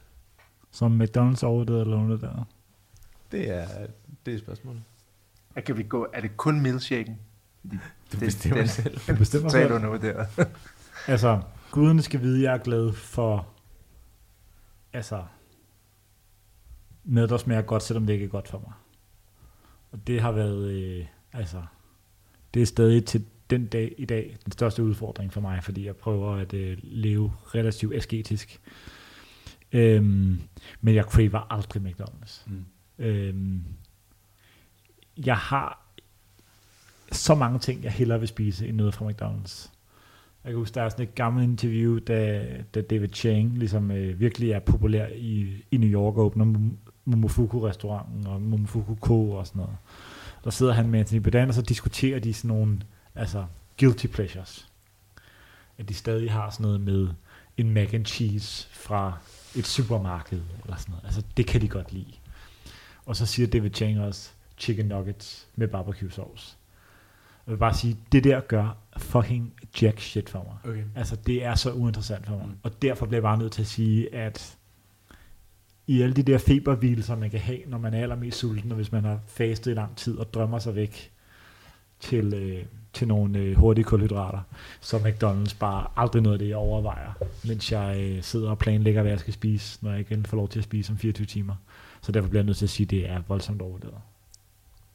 som 0.72 1.02
McDonald's 1.02 1.46
overvurderet 1.46 1.82
eller 1.82 1.98
undervurderet. 1.98 2.46
Det 3.32 3.50
er, 3.50 3.68
det 4.26 4.34
er 4.34 4.40
spørgsmålet. 4.40 4.82
Er, 5.56 5.62
kan 5.62 5.78
vi 5.78 5.84
gå, 5.84 6.08
er 6.14 6.22
det 6.22 6.38
kun 6.38 6.62
milkshaken? 6.62 7.18
Du 8.14 8.20
bestemmer 8.20 8.58
den- 8.58 8.68
selv. 8.68 9.00
Du 9.08 9.16
bestemmer 9.16 9.50
selv. 9.50 9.72
undervurderet. 9.74 10.28
Altså, 11.08 11.42
guderne 11.72 12.02
skal 12.02 12.22
vide, 12.22 12.38
at 12.38 12.44
jeg 12.44 12.54
er 12.54 12.58
glad 12.64 12.94
for, 12.94 13.48
altså, 14.94 15.24
mad, 17.04 17.28
der 17.28 17.38
smager 17.38 17.62
godt, 17.62 17.84
selvom 17.84 18.06
det 18.08 18.14
ikke 18.14 18.26
er 18.26 18.30
godt 18.30 18.48
for 18.48 18.60
mig. 18.60 18.72
Og 19.92 20.08
det 20.08 20.22
har 20.22 20.32
været, 20.32 20.72
øh, 20.72 21.06
altså, 21.34 21.64
det 22.54 22.62
er 22.62 22.66
stadig 22.66 23.06
til 23.06 23.26
den 23.50 23.66
dag 23.68 23.96
i 23.98 24.06
dag 24.06 24.38
den 24.46 24.52
største 24.52 24.84
udfordring 24.84 25.34
for 25.34 25.42
mig, 25.42 25.64
fordi 25.64 25.86
jeg 25.86 25.96
prøver 25.96 26.36
at 26.36 26.54
øh, 26.54 26.78
leve 26.82 27.34
relativt 27.56 27.96
asketisk. 27.96 28.62
Øhm, 29.72 30.42
men 30.82 30.96
jeg 30.96 31.04
craver 31.04 31.54
aldrig 31.54 31.82
McDonald's. 31.86 32.42
Mm. 32.50 32.66
Øhm, 33.06 33.64
jeg 35.26 35.38
har 35.38 35.83
så 37.14 37.36
mange 37.36 37.60
ting, 37.60 37.84
jeg 37.84 37.92
hellere 37.92 38.20
vil 38.20 38.28
spise 38.28 38.68
end 38.68 38.78
noget 38.78 38.96
fra 38.96 39.06
McDonald's. 39.06 39.70
Jeg 40.44 40.52
kan 40.52 40.60
huske, 40.60 40.76
der 40.76 40.82
er 40.82 40.90
sådan 40.90 41.08
et 41.08 41.16
gammelt 41.16 41.50
interview, 41.50 42.00
da, 42.00 42.48
da 42.76 42.82
David 42.82 43.10
Chang 43.14 43.58
ligesom 43.58 43.92
øh, 43.92 44.20
virkelig 44.20 44.52
er 44.52 44.60
populær 44.60 45.08
i, 45.16 45.64
i 45.72 45.78
New 45.78 45.90
York 45.90 46.18
og 46.18 46.26
åbner 46.26 46.70
Momofuku-restauranten 47.06 48.28
og 48.28 48.42
Momofuku 48.42 48.96
Co. 48.96 49.32
og 49.32 49.48
sådan 49.48 49.60
noget. 49.60 49.76
Der 50.44 50.50
sidder 50.50 50.74
han 50.74 50.90
med 50.90 51.00
Anthony 51.00 51.20
Bourdain, 51.20 51.48
og 51.48 51.54
så 51.54 51.62
diskuterer 51.62 52.20
de 52.20 52.34
sådan 52.34 52.48
nogle 52.58 52.80
altså, 53.16 53.46
guilty 53.80 54.08
pleasures. 54.08 54.68
At 55.78 55.90
de 55.90 55.94
stadig 55.94 56.32
har 56.32 56.50
sådan 56.50 56.64
noget 56.64 56.82
med 56.82 57.08
en 57.58 57.74
mac 57.74 57.94
and 57.94 58.06
cheese 58.06 58.68
fra 58.72 59.18
et 59.56 59.68
supermarked 59.68 60.42
eller 60.64 60.78
sådan 60.78 60.92
noget. 60.92 61.06
Altså, 61.06 61.24
det 61.38 61.48
kan 61.48 61.62
de 61.62 61.68
godt 61.68 61.94
lide. 61.94 62.14
Og 63.06 63.16
så 63.16 63.26
siger 63.26 63.48
David 63.48 63.72
Chang 63.74 64.00
også 64.00 64.32
chicken 64.58 64.86
nuggets 64.86 65.48
med 65.56 65.68
barbecue 65.68 66.12
sauce. 66.12 66.58
Jeg 67.48 67.52
vil 67.52 67.58
bare 67.58 67.74
sige, 67.74 67.98
det 68.12 68.24
der 68.24 68.40
gør 68.42 68.78
fucking 68.98 69.54
jack 69.82 70.00
shit 70.00 70.30
for 70.30 70.44
mig. 70.44 70.72
Okay. 70.74 70.84
Altså, 70.96 71.16
det 71.16 71.46
er 71.46 71.56
så 71.56 71.72
uinteressant 71.72 72.26
for 72.26 72.38
mig. 72.38 72.46
Mm. 72.46 72.58
Og 72.64 72.82
derfor 72.82 73.06
bliver 73.06 73.18
jeg 73.18 73.24
bare 73.24 73.38
nødt 73.38 73.52
til 73.52 73.62
at 73.62 73.68
sige, 73.68 74.16
at 74.16 74.58
i 75.88 76.02
alle 76.02 76.16
de 76.16 76.24
der 76.24 76.38
feberhvielser, 76.38 77.16
man 77.16 77.30
kan 77.30 77.40
have, 77.40 77.60
når 77.68 77.78
man 77.78 77.94
er 77.94 78.02
allermest 78.02 78.38
sulten, 78.38 78.72
og 78.72 78.76
hvis 78.76 78.92
man 78.92 79.04
har 79.04 79.20
fastet 79.28 79.72
i 79.72 79.74
lang 79.74 79.96
tid 79.96 80.18
og 80.18 80.34
drømmer 80.34 80.60
sig 80.60 80.76
væk 80.76 81.12
til, 82.00 82.34
øh, 82.34 82.66
til 82.94 83.08
nogle 83.08 83.40
øh, 83.40 83.56
hurtige 83.56 83.86
kulhydrater, 83.86 84.40
så 84.82 84.98
McDonald's 84.98 85.58
bare 85.60 85.88
aldrig 85.96 86.22
noget 86.22 86.36
af 86.36 86.40
det, 86.40 86.50
jeg 86.50 86.58
overvejer, 86.58 87.14
mens 87.48 87.72
jeg 87.72 87.98
øh, 88.00 88.24
sidder 88.24 88.50
og 88.50 88.58
planlægger, 88.58 89.02
hvad 89.02 89.12
jeg 89.12 89.20
skal 89.20 89.34
spise, 89.34 89.80
når 89.82 89.92
jeg 89.92 90.00
igen 90.00 90.26
får 90.26 90.38
lov 90.38 90.50
til 90.50 90.60
at 90.60 90.66
spise 90.66 90.92
om 90.92 90.98
24 90.98 91.26
timer. 91.26 91.56
Så 92.02 92.12
derfor 92.12 92.30
bliver 92.30 92.42
jeg 92.42 92.46
nødt 92.46 92.58
til 92.58 92.66
at 92.66 92.70
sige, 92.70 92.86
at 92.86 92.92
det 92.92 93.10
er 93.10 93.22
voldsomt 93.28 93.62
overvurderet. 93.62 94.02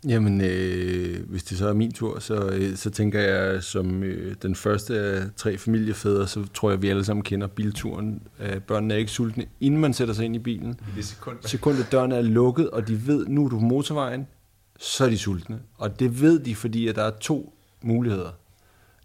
Jamen, 0.05 0.41
øh, 0.41 1.29
hvis 1.29 1.45
det 1.45 1.59
så 1.59 1.69
er 1.69 1.73
min 1.73 1.93
tur, 1.93 2.19
så, 2.19 2.49
øh, 2.49 2.77
så 2.77 2.91
tænker 2.91 3.21
jeg, 3.21 3.63
som 3.63 4.03
øh, 4.03 4.37
den 4.43 4.55
første 4.55 5.01
af 5.01 5.23
tre 5.37 5.59
familiefædre, 5.59 6.29
så 6.29 6.47
tror 6.55 6.71
jeg, 6.71 6.83
vi 6.83 6.89
alle 6.89 7.05
sammen 7.05 7.25
kender 7.25 7.47
bilturen. 7.47 8.23
Øh, 8.41 8.61
børnene 8.61 8.95
er 8.95 8.99
ikke 8.99 9.11
sultne, 9.11 9.47
inden 9.61 9.81
man 9.81 9.95
sætter 9.95 10.15
sig 10.15 10.25
ind 10.25 10.37
i 10.37 10.39
bilen. 10.39 10.71
I 10.71 10.97
det 10.97 11.05
sekund. 11.05 11.37
Sekundet 11.41 11.93
døren 11.93 12.13
er 12.13 12.21
lukket, 12.21 12.71
og 12.71 12.89
de 12.89 13.07
ved, 13.07 13.27
nu 13.27 13.45
er 13.45 13.49
du 13.49 13.59
på 13.59 13.65
motorvejen, 13.65 14.27
så 14.79 15.05
er 15.05 15.09
de 15.09 15.19
sultne. 15.19 15.61
Og 15.75 16.01
det 16.01 16.21
ved 16.21 16.39
de, 16.39 16.55
fordi 16.55 16.89
at 16.89 16.97
der 16.97 17.03
er 17.03 17.13
to 17.21 17.55
muligheder. 17.83 18.31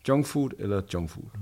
Junk 0.07 0.25
food 0.25 0.49
eller 0.59 0.81
junk 0.93 1.09
food. 1.09 1.25
Mm. 1.35 1.41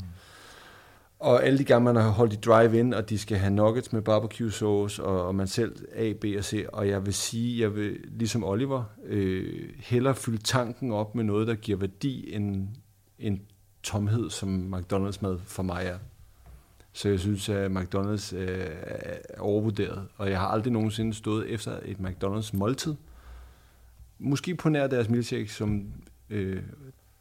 Og 1.21 1.45
alle 1.45 1.57
de 1.57 1.63
gange, 1.63 1.85
man 1.85 1.95
har 1.95 2.09
holdt 2.09 2.33
i 2.33 2.35
drive-in, 2.35 2.93
og 2.93 3.09
de 3.09 3.17
skal 3.17 3.37
have 3.37 3.53
nuggets 3.53 3.93
med 3.93 4.01
barbecue 4.01 4.51
sauce, 4.51 5.03
og, 5.03 5.27
og 5.27 5.35
man 5.35 5.47
selv 5.47 5.85
A, 5.95 6.13
B 6.13 6.25
og 6.37 6.43
C. 6.43 6.65
Og 6.73 6.87
jeg 6.87 7.05
vil 7.05 7.13
sige, 7.13 7.61
jeg 7.61 7.75
vil, 7.75 7.97
ligesom 8.03 8.43
Oliver, 8.43 8.83
øh, 9.03 9.69
hellere 9.79 10.15
fylde 10.15 10.37
tanken 10.37 10.91
op 10.91 11.15
med 11.15 11.23
noget, 11.23 11.47
der 11.47 11.55
giver 11.55 11.77
værdi, 11.77 12.35
end 12.35 12.67
en 13.19 13.41
tomhed, 13.83 14.29
som 14.29 14.73
McDonald's 14.73 15.17
mad 15.21 15.37
for 15.45 15.63
mig 15.63 15.85
er. 15.85 15.97
Så 16.93 17.09
jeg 17.09 17.19
synes, 17.19 17.49
at 17.49 17.71
McDonald's 17.71 18.35
øh, 18.35 18.67
er 18.81 19.39
overvurderet, 19.39 20.07
og 20.17 20.29
jeg 20.29 20.39
har 20.39 20.47
aldrig 20.47 20.73
nogensinde 20.73 21.13
stået 21.13 21.49
efter 21.49 21.79
et 21.85 21.97
McDonald's 21.97 22.57
måltid. 22.57 22.95
Måske 24.19 24.55
på 24.55 24.69
nær 24.69 24.87
deres 24.87 25.09
milkshake, 25.09 25.53
som 25.53 25.85
øh, 26.29 26.63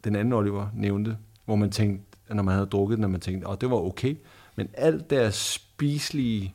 den 0.05 0.17
anden 0.17 0.33
Oliver 0.33 0.69
nævnte, 0.75 1.17
hvor 1.45 1.57
man 1.57 1.71
tænkte, 1.71 2.10
at 2.31 2.37
når 2.37 2.43
man 2.43 2.55
havde 2.55 2.67
drukket 2.67 2.97
den, 2.97 3.05
at 3.05 3.11
man 3.11 3.21
tænkte, 3.21 3.49
at 3.49 3.61
det 3.61 3.71
var 3.71 3.77
okay. 3.77 4.17
Men 4.57 4.69
alt 4.75 5.11
deres 5.11 5.35
spiselige 5.35 6.55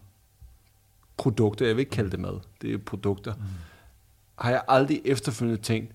produkter, 1.17 1.65
jeg 1.65 1.75
vil 1.75 1.79
ikke 1.79 1.91
kalde 1.91 2.11
det 2.11 2.19
mad, 2.19 2.39
det 2.61 2.73
er 2.73 2.77
produkter, 2.77 3.33
mm. 3.33 3.41
har 4.39 4.49
jeg 4.49 4.61
aldrig 4.67 5.01
efterfølgende 5.05 5.61
tænkt, 5.61 5.91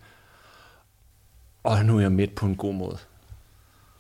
og 1.63 1.85
nu 1.85 1.97
er 1.97 2.01
jeg 2.01 2.13
midt 2.13 2.35
på 2.35 2.47
en 2.47 2.57
god 2.57 2.75
måde. 2.75 2.99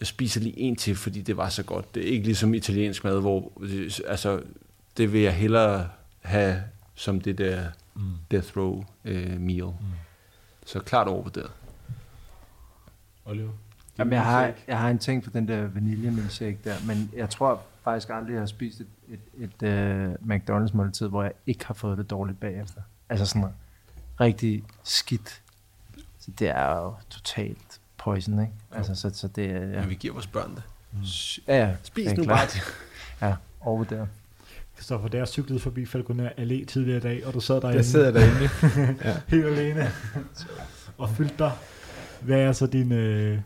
Jeg 0.01 0.07
spiser 0.07 0.41
lige 0.41 0.59
en 0.59 0.77
til, 0.77 0.97
fordi 0.97 1.21
det 1.21 1.37
var 1.37 1.49
så 1.49 1.63
godt. 1.63 1.95
Det 1.95 2.07
er 2.07 2.13
ikke 2.13 2.25
ligesom 2.25 2.55
italiensk 2.55 3.05
mad, 3.05 3.21
hvor 3.21 3.53
altså, 4.09 4.43
det 4.97 5.13
vil 5.13 5.21
jeg 5.21 5.35
hellere 5.35 5.89
have 6.21 6.63
som 6.95 7.21
det 7.21 7.39
der 7.39 7.65
Mm. 7.95 8.13
death 8.31 8.57
row 8.57 8.85
øh, 9.05 9.41
meal. 9.41 9.65
Mm. 9.65 9.75
Så 10.67 10.81
klart 10.81 11.09
overvurderet. 11.09 11.51
Oliver. 13.25 13.53
Jamen, 14.01 14.13
jeg 14.13 14.25
har, 14.25 14.53
jeg 14.69 14.79
har 14.79 14.91
en 14.91 14.99
ting 14.99 15.25
for 15.25 15.31
den 15.31 15.49
der 15.49 15.67
vaniljemilkshake 15.67 16.59
der, 16.65 16.75
men 16.87 17.11
jeg 17.17 17.31
tror 17.31 17.63
faktisk 17.85 18.11
aldrig, 18.11 18.33
jeg 18.33 18.41
har 18.41 18.47
spist 18.47 18.81
et, 18.81 18.87
et, 19.09 19.21
et 19.63 20.09
uh, 20.09 20.31
McDonald's 20.31 20.77
måltid, 20.77 21.09
hvor 21.09 21.23
jeg 21.23 21.33
ikke 21.47 21.67
har 21.67 21.75
fået 21.75 21.99
det 21.99 22.11
dårligt 22.11 22.41
bagefter. 22.41 22.81
Altså 23.09 23.27
sådan 23.27 23.49
rigtig 24.21 24.65
skidt. 24.85 25.43
Så 26.19 26.31
det 26.39 26.49
er 26.49 26.77
jo 26.77 26.95
totalt 27.11 27.81
poison, 27.99 28.41
ikke? 28.41 28.53
Altså, 28.73 28.95
så, 28.95 29.11
så 29.15 29.29
det 29.29 29.51
er... 29.51 29.61
Ja, 29.61 29.81
Men 29.81 29.89
vi 29.91 29.95
giver 29.95 30.15
vores 30.15 30.27
børn 30.27 30.55
det. 30.55 30.63
ja, 31.49 31.57
ja 31.67 31.75
Spis 31.83 32.09
det 32.09 32.19
nu 32.19 32.25
klart. 32.25 32.39
bare 32.39 32.47
det. 32.47 32.63
Ja, 33.29 33.35
overvurderet. 33.61 34.09
Kristoffer, 34.77 35.09
da 35.09 35.17
jeg 35.19 35.29
cyklede 35.29 35.61
forbi 35.61 35.87
Falconer 35.87 36.29
Allé 36.31 36.65
tidligere 36.65 36.97
i 36.97 37.01
dag, 37.01 37.27
og 37.27 37.35
du 37.35 37.41
sad 37.41 37.61
derinde 37.61 37.77
Jeg 37.77 37.85
sidder 37.85 38.11
derinde. 38.11 38.49
helt 39.37 39.47
alene 39.47 39.91
og 40.99 41.11
fyldte 41.11 41.35
dig 41.39 41.53
Hvad 42.21 42.41
er 42.41 42.53
så 42.53 42.67
din, 42.67 42.93
øh, 42.93 43.39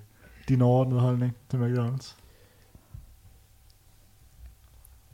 din 0.48 0.62
overordnede 0.62 1.00
holdning 1.00 1.36
til 1.50 1.56
McDonald's? 1.56 2.14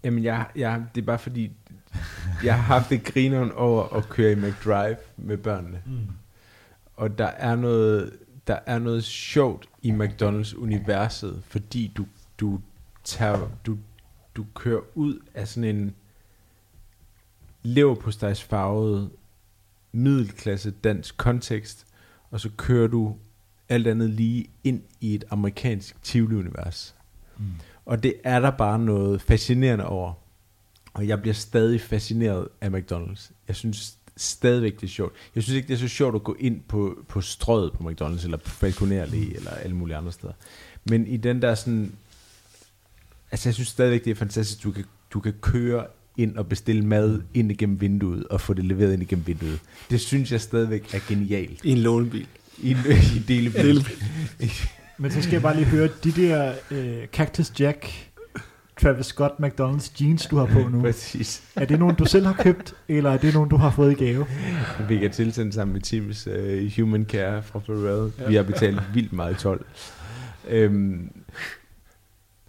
Jamen, 0.05 0.25
jeg, 0.25 0.47
jeg, 0.57 0.85
det 0.95 1.01
er 1.01 1.07
bare 1.07 1.19
fordi, 1.19 1.53
jeg 2.45 2.55
har 2.55 2.63
haft 2.63 2.91
det 2.91 3.05
grineren 3.05 3.53
over 3.53 3.97
at 3.97 4.09
køre 4.09 4.33
i 4.33 4.35
McDrive 4.35 4.97
med 5.17 5.37
børnene. 5.37 5.83
Mm. 5.87 6.07
Og 6.97 7.19
der 7.19 7.27
er 7.27 7.57
noget, 7.57 8.19
der 8.47 8.59
er 8.67 8.79
noget 8.79 9.05
sjovt 9.05 9.69
i 9.83 9.91
McDonald's-universet, 9.91 11.43
fordi 11.43 11.93
du, 11.97 12.07
du, 12.41 12.61
tager, 13.05 13.49
du, 13.67 13.79
du 14.37 14.47
kører 14.55 14.81
ud 14.95 15.19
af 15.35 15.49
sådan 15.49 15.77
en 15.77 15.95
leverpostejsfarvet 17.63 19.11
middelklasse 19.93 20.71
dansk 20.71 21.17
kontekst, 21.17 21.87
og 22.31 22.41
så 22.41 22.51
kører 22.57 22.89
du 22.89 23.17
alt 23.71 23.87
andet 23.87 24.11
lige 24.11 24.47
ind 24.65 24.83
i 25.01 25.15
et 25.15 25.25
amerikansk 25.31 25.97
Tivoli-univers. 26.03 26.95
Mm. 27.39 27.45
Og 27.87 28.03
det 28.03 28.15
er 28.25 28.41
der 28.41 28.51
bare 28.51 28.79
noget 28.79 29.23
fascinerende 29.23 29.87
over. 29.87 30.13
Og 30.95 31.09
jeg 31.09 31.21
bliver 31.21 31.35
stadig 31.35 31.81
fascineret 31.81 32.49
af 32.61 32.69
McDonald's. 32.69 33.31
Jeg 33.49 33.57
synes 33.57 33.97
stadigvæk, 34.17 34.75
det 34.75 34.83
er 34.83 34.91
sjovt. 34.91 35.13
Jeg 35.35 35.43
synes 35.43 35.57
ikke, 35.57 35.69
det 35.69 35.75
er 35.75 35.79
så 35.79 35.89
sjovt 35.89 36.15
at 36.15 36.25
gå 36.25 36.37
ind 36.39 36.61
på, 36.69 37.05
på 37.09 37.21
strøget 37.21 37.73
på 37.73 37.91
McDonald's, 37.91 38.25
eller 38.25 38.37
på 38.37 38.51
Falconer 38.51 39.07
Allé, 39.07 39.37
eller 39.37 39.51
alle 39.51 39.77
mulige 39.77 39.97
andre 39.97 40.13
steder. 40.13 40.33
Men 40.85 41.07
i 41.07 41.17
den 41.17 41.43
der 41.43 41.55
sådan... 41.55 41.93
Altså, 43.31 43.49
jeg 43.49 43.55
synes 43.55 43.69
stadigvæk, 43.69 44.05
det 44.05 44.11
er 44.11 44.15
fantastisk, 44.15 44.63
du 44.63 44.71
kan, 44.73 44.85
du 45.11 45.21
kan 45.21 45.33
køre 45.41 45.87
ind 46.17 46.37
og 46.37 46.47
bestille 46.49 46.85
mad 46.85 47.23
ind 47.35 47.51
igennem 47.51 47.81
vinduet, 47.81 48.29
og 48.29 48.41
få 48.41 48.55
det 48.55 48.65
leveret 48.65 48.93
ind 48.93 49.03
igennem 49.03 49.27
vinduet. 49.27 49.61
Det 49.91 50.01
synes 50.01 50.33
jeg 50.33 50.41
stadigvæk 50.41 50.95
er 50.95 51.01
genialt. 51.09 51.65
I 51.65 51.71
en 51.71 51.79
lånebil. 51.79 52.27
I 52.63 52.71
en, 52.71 52.77
i 53.15 53.17
en 53.17 53.25
delebil. 53.29 53.89
Men 54.99 55.11
så 55.11 55.23
skal 55.23 55.33
jeg 55.33 55.43
bare 55.43 55.57
lige 55.57 55.67
høre, 55.67 55.89
de 56.05 56.13
der 56.13 56.53
øh, 56.71 57.07
Cactus 57.07 57.61
Jack, 57.61 58.11
Travis 58.83 59.07
Scott 59.07 59.35
McDonald's 59.43 59.93
jeans, 60.01 60.27
du 60.27 60.37
har 60.37 60.47
på 60.47 60.69
nu, 60.69 60.81
Præcis. 60.81 61.43
er 61.57 61.65
det 61.65 61.79
nogen, 61.79 61.97
du 61.97 62.05
selv 62.05 62.27
har 62.27 62.33
købt, 62.33 62.75
eller 62.89 63.11
er 63.11 63.17
det 63.17 63.35
nogen, 63.35 63.51
du 63.51 63.57
har 63.57 63.71
fået 63.71 63.93
i 63.93 64.05
gave? 64.05 64.27
Fik 64.89 65.03
jeg 65.03 65.13
tilsendt 65.13 65.55
sammen 65.55 65.73
med 65.73 65.81
Teams 65.81 66.27
uh, 66.27 66.77
Human 66.77 67.05
Care 67.05 67.43
fra 67.43 67.59
Pharrell. 67.59 68.13
Ja. 68.19 68.29
Vi 68.29 68.35
har 68.35 68.43
betalt 68.43 68.81
vildt 68.95 69.13
meget 69.13 69.39
12. 69.39 69.67
Øhm, 70.49 71.11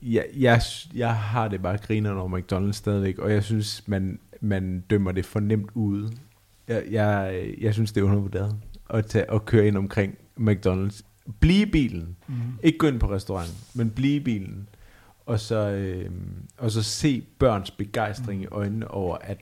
jeg, 0.01 0.25
jeg, 0.37 0.61
jeg 0.95 1.15
har 1.15 1.47
det 1.47 1.61
bare 1.61 1.77
griner 1.77 2.11
over 2.11 2.39
McDonald's 2.39 2.71
stadigvæk, 2.71 3.19
og 3.19 3.31
jeg 3.31 3.43
synes, 3.43 3.83
man, 3.87 4.19
man 4.41 4.83
dømmer 4.89 5.11
det 5.11 5.25
for 5.25 5.39
nemt 5.39 5.69
ud. 5.73 6.09
Jeg, 6.67 6.83
jeg, 6.91 7.43
jeg 7.61 7.73
synes, 7.73 7.91
det 7.91 8.01
er 8.01 8.05
undervurderet 8.05 8.55
at, 8.93 9.05
tage, 9.05 9.31
at 9.31 9.45
køre 9.45 9.67
ind 9.67 9.77
omkring 9.77 10.15
McDonald's. 10.39 11.01
Bliv 11.39 11.67
i 11.67 11.71
bilen. 11.71 12.15
Mm. 12.27 12.33
Ikke 12.63 12.77
gå 12.77 12.87
ind 12.87 12.99
på 12.99 13.11
restauranten, 13.11 13.55
men 13.73 13.89
bliv 13.89 14.15
i 14.15 14.23
bilen. 14.23 14.67
Og 15.25 15.39
så, 15.39 15.69
øh, 15.69 16.09
og 16.57 16.71
så 16.71 16.83
se 16.83 17.23
børns 17.39 17.71
begejstring 17.71 18.41
i 18.41 18.47
øjnene 18.51 18.91
over, 18.91 19.17
at 19.21 19.37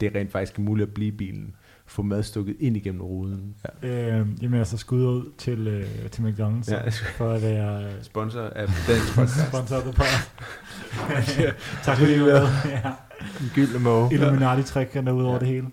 det 0.00 0.14
rent 0.14 0.32
faktisk 0.32 0.58
er 0.58 0.62
muligt 0.62 0.88
at 0.88 0.94
blive 0.94 1.08
i 1.08 1.16
bilen. 1.16 1.54
Få 1.86 2.02
mad 2.02 2.22
stukket 2.22 2.56
ind 2.60 2.76
igennem 2.76 3.00
ruden. 3.02 3.54
Ja. 3.82 3.88
Øh, 4.18 4.26
jamen 4.42 4.58
altså 4.58 4.76
skud 4.76 5.02
ud 5.06 5.30
til, 5.38 5.66
øh, 5.68 6.10
til 6.10 6.22
McDonald's 6.22 6.72
Ja. 6.72 6.88
for 7.16 7.30
at 7.32 7.42
være 7.42 7.84
øh, 7.84 7.90
Sponsor 8.02 8.40
af 8.40 8.66
dansk 8.88 9.14
podcast. 9.14 9.48
sponsor 9.48 9.76
af 9.76 9.82
The 9.82 9.92
Pod. 9.92 10.06
tak 11.84 11.98
fordi 11.98 12.18
du 12.18 12.24
var 12.24 12.66
ja. 12.84 12.90
Gyldne 13.54 13.78
Måge. 13.78 14.14
Illuminati-trækkerne 14.14 15.14
ud 15.14 15.22
over 15.22 15.32
Ja. 15.34 15.38
det 15.38 15.48
hele. 15.48 15.66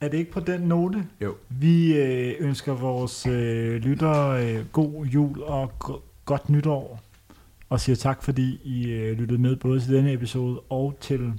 Er 0.00 0.08
det 0.08 0.18
ikke 0.18 0.30
på 0.32 0.40
den 0.40 0.60
note? 0.60 1.06
Jo. 1.20 1.36
Vi 1.48 1.96
øh, 1.96 2.34
ønsker 2.38 2.72
vores 2.74 3.26
øh, 3.26 3.76
lyttere 3.82 4.46
øh, 4.46 4.66
god 4.72 5.04
jul 5.06 5.42
og 5.42 5.78
go- 5.78 6.00
godt 6.24 6.48
nytår. 6.48 7.00
Og 7.68 7.80
siger 7.80 7.96
tak, 7.96 8.22
fordi 8.22 8.60
I 8.64 8.88
øh, 8.88 9.18
lyttede 9.18 9.40
med 9.40 9.56
både 9.56 9.80
til 9.80 9.92
denne 9.94 10.12
episode 10.12 10.60
og 10.60 10.96
til 11.00 11.32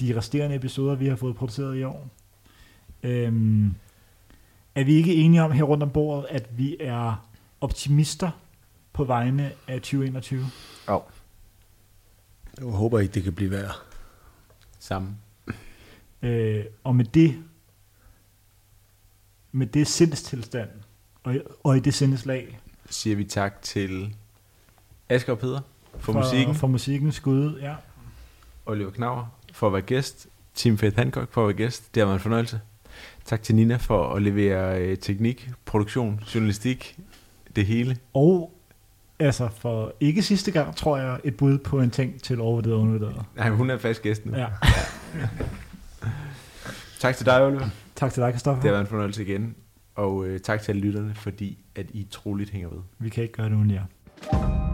de 0.00 0.16
resterende 0.16 0.56
episoder, 0.56 0.94
vi 0.94 1.06
har 1.06 1.16
fået 1.16 1.36
produceret 1.36 1.76
i 1.78 1.82
år. 1.82 2.08
Øhm, 3.02 3.74
er 4.74 4.84
vi 4.84 4.92
ikke 4.94 5.14
enige 5.14 5.42
om 5.42 5.52
her 5.52 5.62
rundt 5.62 5.82
om 5.82 5.90
bordet, 5.90 6.26
at 6.30 6.48
vi 6.58 6.76
er 6.80 7.26
optimister 7.60 8.30
på 8.92 9.04
vegne 9.04 9.52
af 9.68 9.80
2021? 9.80 10.44
Jeg 12.60 12.66
håber 12.66 12.98
ikke, 13.00 13.14
det 13.14 13.22
kan 13.22 13.32
blive 13.32 13.50
værre. 13.50 13.72
Sammen. 14.78 15.18
Øh, 16.22 16.64
og 16.84 16.96
med 16.96 17.04
det, 17.04 17.42
med 19.52 19.66
det 19.66 19.86
sindstilstand, 19.86 20.68
og, 21.22 21.34
og 21.64 21.76
i 21.76 21.80
det 21.80 21.94
sindeslag, 21.94 22.58
Siger 22.90 23.16
vi 23.16 23.24
tak 23.24 23.62
til 23.62 24.16
Asger 25.08 25.32
og 25.32 25.38
Peder 25.38 25.60
for, 25.98 26.12
musikken. 26.12 26.54
For 26.54 26.66
musikken 26.66 27.12
skud, 27.12 27.58
ja. 27.60 27.74
Oliver 28.66 28.90
Knauer 28.90 29.26
for 29.52 29.66
at 29.66 29.72
være 29.72 29.82
gæst. 29.82 30.28
Team 30.54 30.78
Faith 30.78 30.96
Hancock 30.96 31.32
for 31.32 31.42
at 31.42 31.46
være 31.46 31.56
gæst. 31.56 31.94
Det 31.94 32.00
har 32.00 32.06
været 32.06 32.16
en 32.18 32.22
fornøjelse. 32.22 32.60
Tak 33.24 33.42
til 33.42 33.54
Nina 33.54 33.76
for 33.76 34.14
at 34.14 34.22
levere 34.22 34.80
øh, 34.80 34.98
teknik, 34.98 35.50
produktion, 35.64 36.20
journalistik, 36.34 36.98
det 37.56 37.66
hele. 37.66 37.96
Og 38.14 38.52
altså 39.18 39.48
for 39.48 39.92
ikke 40.00 40.22
sidste 40.22 40.50
gang, 40.50 40.76
tror 40.76 40.96
jeg, 40.96 41.20
et 41.24 41.36
bud 41.36 41.58
på 41.58 41.80
en 41.80 41.90
ting 41.90 42.22
til 42.22 42.40
overvurderet 42.40 42.74
og 42.74 42.80
undervurderet. 42.80 43.24
Nej, 43.36 43.50
hun 43.50 43.70
er 43.70 43.78
fast 43.78 44.02
gæst 44.02 44.26
nu. 44.26 44.36
Ja. 44.36 44.46
Tak 47.00 47.16
til 47.16 47.26
dig, 47.26 47.42
Oliver. 47.46 47.68
Tak 47.96 48.12
til 48.12 48.22
dig, 48.22 48.32
Kristoffer. 48.32 48.62
Det 48.62 48.68
har 48.68 48.72
været 48.72 48.84
en 48.84 48.90
fornøjelse 48.90 49.22
igen. 49.22 49.54
Og 49.94 50.26
øh, 50.26 50.40
tak 50.40 50.62
til 50.62 50.72
alle 50.72 50.82
lytterne, 50.82 51.14
fordi 51.14 51.58
at 51.74 51.86
I 51.92 52.06
troligt 52.10 52.50
hænger 52.50 52.68
ved. 52.68 52.80
Vi 52.98 53.08
kan 53.08 53.22
ikke 53.22 53.34
gøre 53.34 53.48
det 53.48 53.54
uden 53.56 53.70
jer. 53.70 54.69